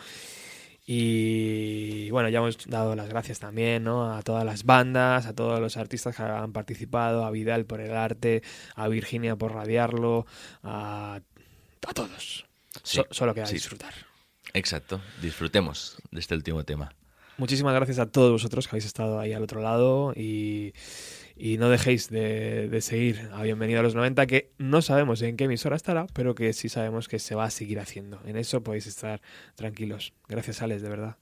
Y 0.86 2.10
bueno, 2.12 2.30
ya 2.30 2.40
hemos 2.40 2.58
dado 2.68 2.96
las 2.96 3.08
gracias 3.08 3.40
también 3.40 3.84
¿no? 3.84 4.14
a 4.14 4.22
todas 4.22 4.44
las 4.46 4.64
bandas, 4.66 5.26
a 5.26 5.34
todos 5.34 5.60
los 5.60 5.78
artistas 5.78 6.16
que 6.16 6.24
han 6.24 6.52
participado, 6.52 7.26
a 7.26 7.32
Vidal 7.32 7.66
por 7.66 7.80
el 7.80 7.94
arte, 7.96 8.44
a 8.76 8.88
Virginia 8.90 9.36
por 9.36 9.54
radiarlo, 9.54 10.26
a, 10.62 11.20
a 11.88 11.94
todos. 11.94 12.46
Sí, 12.84 12.98
So- 12.98 13.08
solo 13.12 13.34
queda 13.34 13.46
sí. 13.46 13.54
disfrutar. 13.56 13.94
Exacto, 14.54 15.02
disfrutemos 15.22 15.98
de 16.12 16.20
este 16.20 16.36
último 16.36 16.64
tema. 16.64 16.94
Muchísimas 17.38 17.74
gracias 17.74 17.98
a 17.98 18.06
todos 18.06 18.32
vosotros 18.32 18.68
que 18.68 18.72
habéis 18.76 18.86
estado 18.86 19.20
ahí 19.20 19.34
al 19.34 19.42
otro 19.42 19.62
lado 19.62 20.14
y, 20.16 20.74
y 21.36 21.58
no 21.58 21.70
dejéis 21.70 22.10
de, 22.10 22.70
de 22.70 22.82
seguir 22.82 23.30
a 23.34 23.42
Bienvenido 23.44 23.80
a 23.80 23.84
los 23.84 23.96
90, 23.96 24.26
que 24.28 24.52
no 24.58 24.82
sabemos 24.82 25.22
en 25.22 25.38
qué 25.38 25.46
emisora 25.46 25.76
estará, 25.76 26.08
pero 26.14 26.36
que 26.36 26.54
sí 26.54 26.70
sabemos 26.70 27.08
que 27.08 27.20
se 27.20 27.36
va 27.36 27.46
a 27.46 27.50
seguir 27.50 27.80
haciendo. 27.80 28.20
En 28.26 28.38
eso 28.38 28.62
podéis 28.62 28.88
estar 28.88 29.22
tranquilos. 29.56 30.14
Gracias, 30.28 30.62
Alex, 30.62 30.82
de 30.82 30.90
verdad. 30.90 31.18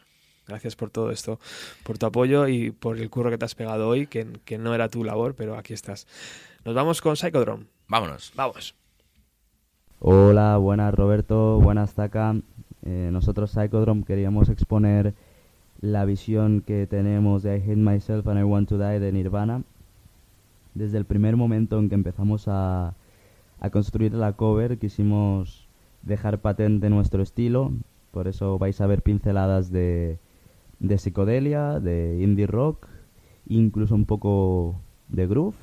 Gracias 0.48 0.76
por 0.76 0.90
todo 0.90 1.12
esto, 1.12 1.40
por 1.84 1.98
tu 1.98 2.08
apoyo 2.08 2.48
y 2.48 2.72
por 2.72 2.98
el 2.98 3.10
curro 3.10 3.30
que 3.30 3.38
te 3.38 3.46
has 3.46 3.56
pegado 3.56 3.88
hoy, 3.88 4.08
que, 4.08 4.28
que 4.44 4.58
no 4.58 4.76
era 4.76 4.90
tu 4.90 5.04
labor, 5.04 5.36
pero 5.36 5.58
aquí 5.58 5.74
estás. 5.74 6.08
Nos 6.66 6.76
vamos 6.76 7.00
con 7.02 7.16
Psychodrome. 7.16 7.68
Vámonos. 7.88 8.34
Vamos. 8.36 8.76
Hola, 10.00 10.58
buenas 10.58 10.94
Roberto, 10.94 11.60
buenas 11.60 11.94
Zaka. 11.94 12.36
Eh, 12.84 13.10
nosotros 13.12 13.52
Psychodrome 13.52 14.04
queríamos 14.04 14.50
exponer 14.50 15.14
la 15.80 16.06
visión 16.06 16.62
que 16.62 16.88
tenemos 16.88 17.44
de 17.44 17.58
I 17.58 17.62
Hate 17.62 17.76
Myself 17.76 18.28
and 18.28 18.40
I 18.40 18.44
Want 18.44 18.70
to 18.70 18.78
Die 18.78 19.00
de 19.00 19.12
Nirvana. 19.12 19.64
Desde 20.74 20.98
el 20.98 21.06
primer 21.06 21.36
momento 21.36 21.80
en 21.80 21.90
que 21.90 21.96
empezamos 21.96 22.48
a, 22.48 22.96
a 23.60 23.70
construir 23.70 24.14
la 24.14 24.34
cover 24.34 24.78
quisimos 24.78 25.68
dejar 26.02 26.40
patente 26.40 26.90
nuestro 26.90 27.22
estilo, 27.22 27.72
por 28.12 28.28
eso 28.28 28.58
vais 28.58 28.80
a 28.82 28.88
ver 28.88 29.02
pinceladas 29.02 29.72
de, 29.72 30.20
de 30.80 30.98
psicodelia, 30.98 31.80
de 31.80 32.22
indie 32.22 32.48
rock, 32.48 32.88
incluso 33.48 33.96
un 33.96 34.06
poco 34.06 34.82
de 35.10 35.28
groove, 35.28 35.56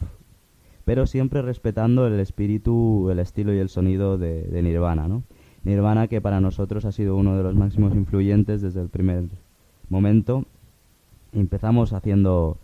pero 0.84 1.06
siempre 1.06 1.42
respetando 1.42 2.06
el 2.06 2.18
espíritu, 2.20 3.10
el 3.10 3.18
estilo 3.18 3.52
y 3.52 3.58
el 3.58 3.68
sonido 3.68 4.16
de, 4.16 4.42
de 4.42 4.62
Nirvana, 4.62 5.08
¿no? 5.08 5.22
Nirvana 5.64 6.06
que 6.06 6.20
para 6.20 6.40
nosotros 6.40 6.84
ha 6.84 6.92
sido 6.92 7.16
uno 7.16 7.36
de 7.36 7.42
los 7.42 7.54
máximos 7.54 7.94
influyentes 7.94 8.62
desde 8.62 8.80
el 8.80 8.88
primer 8.88 9.24
momento. 9.90 10.44
Empezamos 11.32 11.92
haciendo 11.92 12.58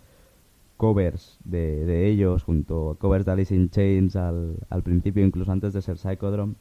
covers 0.77 1.39
de, 1.45 1.85
de 1.87 2.09
ellos, 2.09 2.43
junto 2.45 2.91
a 2.91 2.97
covers 2.99 3.25
de 3.27 3.33
Alice 3.33 3.55
in 3.55 3.71
Chains 3.71 4.17
al, 4.17 4.57
al 4.71 4.83
principio, 4.83 5.25
incluso 5.25 5.53
antes 5.53 5.73
de 5.73 5.83
ser 5.83 5.99
Psychodrome. 5.99 6.55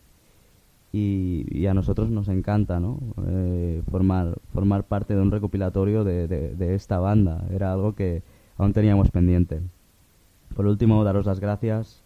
Y, 0.91 1.65
a 1.65 1.73
nosotros 1.73 2.09
nos 2.11 2.27
encanta 2.27 2.79
¿no? 2.79 2.99
Eh, 3.27 3.81
formar, 3.89 4.37
formar 4.53 4.83
parte 4.83 5.15
de 5.15 5.21
un 5.21 5.31
recopilatorio 5.31 6.03
de, 6.03 6.27
de- 6.27 6.75
esta 6.75 6.99
banda. 6.99 7.45
Era 7.51 7.73
algo 7.73 7.95
que 7.95 8.21
aún 8.57 8.73
teníamos 8.73 9.09
pendiente. 9.09 9.61
Por 10.55 10.67
último, 10.67 11.03
daros 11.03 11.25
las 11.25 11.39
gracias. 11.39 12.03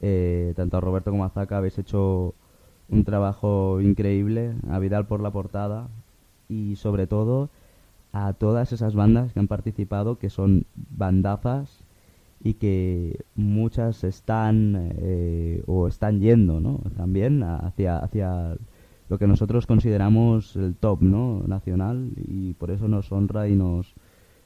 eh, 0.00 0.52
tanto 0.56 0.76
a 0.78 0.80
Roberto 0.80 1.10
como 1.10 1.24
a 1.24 1.30
Zaka 1.30 1.58
habéis 1.58 1.78
hecho 1.78 2.34
un 2.90 3.04
trabajo 3.04 3.80
increíble. 3.80 4.54
A 4.70 4.78
Vidal 4.78 5.06
por 5.06 5.20
la 5.22 5.30
portada. 5.30 5.88
Y 6.48 6.76
sobre 6.76 7.06
todo 7.06 7.50
a 8.12 8.32
todas 8.32 8.72
esas 8.72 8.94
bandas 8.94 9.32
que 9.32 9.40
han 9.40 9.48
participado, 9.48 10.18
que 10.18 10.30
son 10.30 10.66
bandazas 10.74 11.84
y 12.42 12.54
que 12.54 13.24
muchas 13.34 14.04
están 14.04 14.92
eh, 14.98 15.62
o 15.66 15.88
están 15.88 16.20
yendo 16.20 16.60
¿no? 16.60 16.80
también 16.96 17.42
hacia, 17.42 17.98
hacia 17.98 18.56
lo 19.08 19.18
que 19.18 19.26
nosotros 19.26 19.66
consideramos 19.66 20.56
el 20.56 20.74
top 20.74 21.02
¿no? 21.02 21.42
nacional 21.46 22.12
y 22.16 22.54
por 22.54 22.70
eso 22.70 22.88
nos 22.88 23.10
honra 23.10 23.48
y 23.48 23.56
nos, 23.56 23.94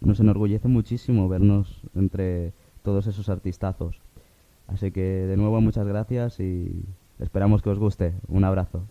nos 0.00 0.20
enorgullece 0.20 0.68
muchísimo 0.68 1.28
vernos 1.28 1.82
entre 1.94 2.52
todos 2.82 3.06
esos 3.06 3.28
artistazos. 3.28 4.00
Así 4.68 4.90
que 4.90 5.02
de 5.02 5.36
nuevo 5.36 5.60
muchas 5.60 5.86
gracias 5.86 6.40
y 6.40 6.84
esperamos 7.18 7.62
que 7.62 7.70
os 7.70 7.78
guste. 7.78 8.14
Un 8.28 8.44
abrazo. 8.44 8.84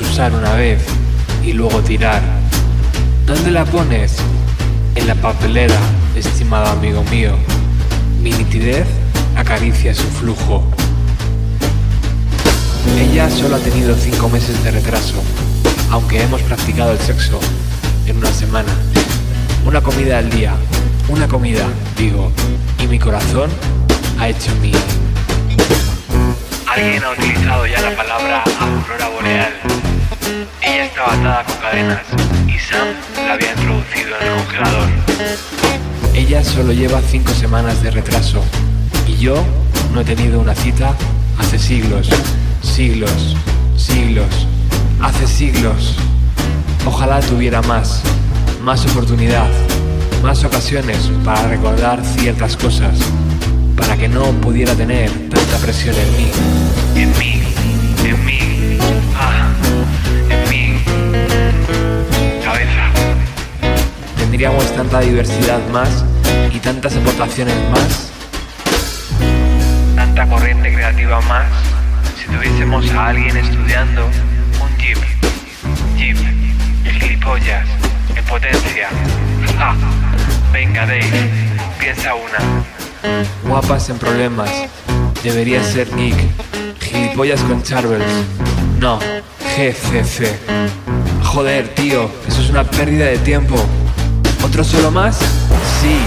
Usar 0.00 0.32
una 0.32 0.54
vez 0.54 0.82
y 1.44 1.52
luego 1.52 1.82
tirar. 1.82 2.22
¿Dónde 3.26 3.50
la 3.50 3.64
pones? 3.64 4.16
En 4.94 5.06
la 5.06 5.14
papelera, 5.14 5.78
estimado 6.16 6.66
amigo 6.66 7.02
mío. 7.04 7.36
Mi 8.20 8.30
nitidez 8.30 8.86
acaricia 9.36 9.94
su 9.94 10.04
flujo. 10.04 10.64
Ella 12.98 13.28
solo 13.30 13.56
ha 13.56 13.58
tenido 13.58 13.96
cinco 13.96 14.28
meses 14.28 14.62
de 14.64 14.70
retraso, 14.70 15.22
aunque 15.90 16.22
hemos 16.22 16.40
practicado 16.42 16.92
el 16.92 16.98
sexo 16.98 17.40
en 18.06 18.16
una 18.16 18.32
semana. 18.32 18.72
Una 19.66 19.80
comida 19.80 20.18
al 20.18 20.30
día, 20.30 20.54
una 21.08 21.26
comida, 21.26 21.66
digo, 21.96 22.30
y 22.78 22.86
mi 22.86 22.98
corazón 22.98 23.50
ha 24.18 24.28
hecho 24.28 24.50
mi. 24.60 24.72
Alguien 26.66 27.04
ha 27.04 27.10
utilizado 27.10 27.66
ya 27.66 27.80
la 27.80 27.96
palabra 27.96 28.44
aurora 28.60 29.08
boreal. 29.08 29.63
Ella 30.62 30.84
estaba 30.86 31.12
atada 31.12 31.44
con 31.44 31.56
cadenas 31.56 32.00
y 32.46 32.58
Sam 32.58 32.88
la 33.26 33.34
había 33.34 33.50
introducido 33.52 34.16
en 34.20 34.26
el 34.26 34.44
congelador. 34.44 34.88
Ella 36.14 36.42
solo 36.42 36.72
lleva 36.72 37.02
cinco 37.02 37.32
semanas 37.34 37.82
de 37.82 37.90
retraso 37.90 38.42
y 39.06 39.16
yo 39.16 39.44
no 39.92 40.00
he 40.00 40.04
tenido 40.04 40.40
una 40.40 40.54
cita 40.54 40.94
hace 41.38 41.58
siglos, 41.58 42.08
siglos, 42.62 43.36
siglos, 43.76 44.46
hace 45.00 45.26
siglos. 45.26 45.96
Ojalá 46.86 47.20
tuviera 47.20 47.60
más, 47.62 48.02
más 48.62 48.86
oportunidad, 48.86 49.48
más 50.22 50.42
ocasiones 50.44 51.10
para 51.24 51.48
recordar 51.48 52.02
ciertas 52.02 52.56
cosas, 52.56 52.98
para 53.76 53.96
que 53.96 54.08
no 54.08 54.24
pudiera 54.40 54.74
tener 54.74 55.10
tanta 55.28 55.58
presión 55.58 55.94
en 55.96 56.16
mí, 56.16 56.30
en 57.02 57.18
mí, 57.18 57.42
en 58.04 58.24
mí, 58.24 58.78
ah, 59.16 59.53
Tendríamos 64.34 64.74
tanta 64.74 64.98
diversidad 64.98 65.60
más 65.68 66.04
y 66.52 66.58
tantas 66.58 66.96
aportaciones 66.96 67.54
más. 67.70 68.10
Tanta 69.94 70.26
corriente 70.26 70.74
creativa 70.74 71.20
más 71.20 71.46
si 72.18 72.26
tuviésemos 72.26 72.90
a 72.90 73.10
alguien 73.10 73.36
estudiando 73.36 74.06
un 74.60 74.76
jeep. 74.76 74.98
Jeep. 75.96 76.16
Gilipollas. 76.98 77.64
En 78.16 78.24
potencia. 78.24 78.88
Venga 80.52 80.80
Dave, 80.80 81.30
piensa 81.78 82.16
una. 82.16 83.22
Guapas 83.48 83.88
en 83.90 83.98
problemas. 83.98 84.50
Debería 85.22 85.62
ser 85.62 85.92
Nick. 85.92 86.16
Gilipollas 86.80 87.40
con 87.42 87.62
Charvels. 87.62 88.26
No, 88.80 88.98
GCC. 89.56 90.36
Joder, 91.22 91.68
tío, 91.76 92.10
eso 92.26 92.42
es 92.42 92.50
una 92.50 92.64
pérdida 92.64 93.04
de 93.04 93.18
tiempo. 93.18 93.64
¿Otro 94.54 94.62
solo 94.62 94.92
más? 94.92 95.18
Sí, 95.82 95.98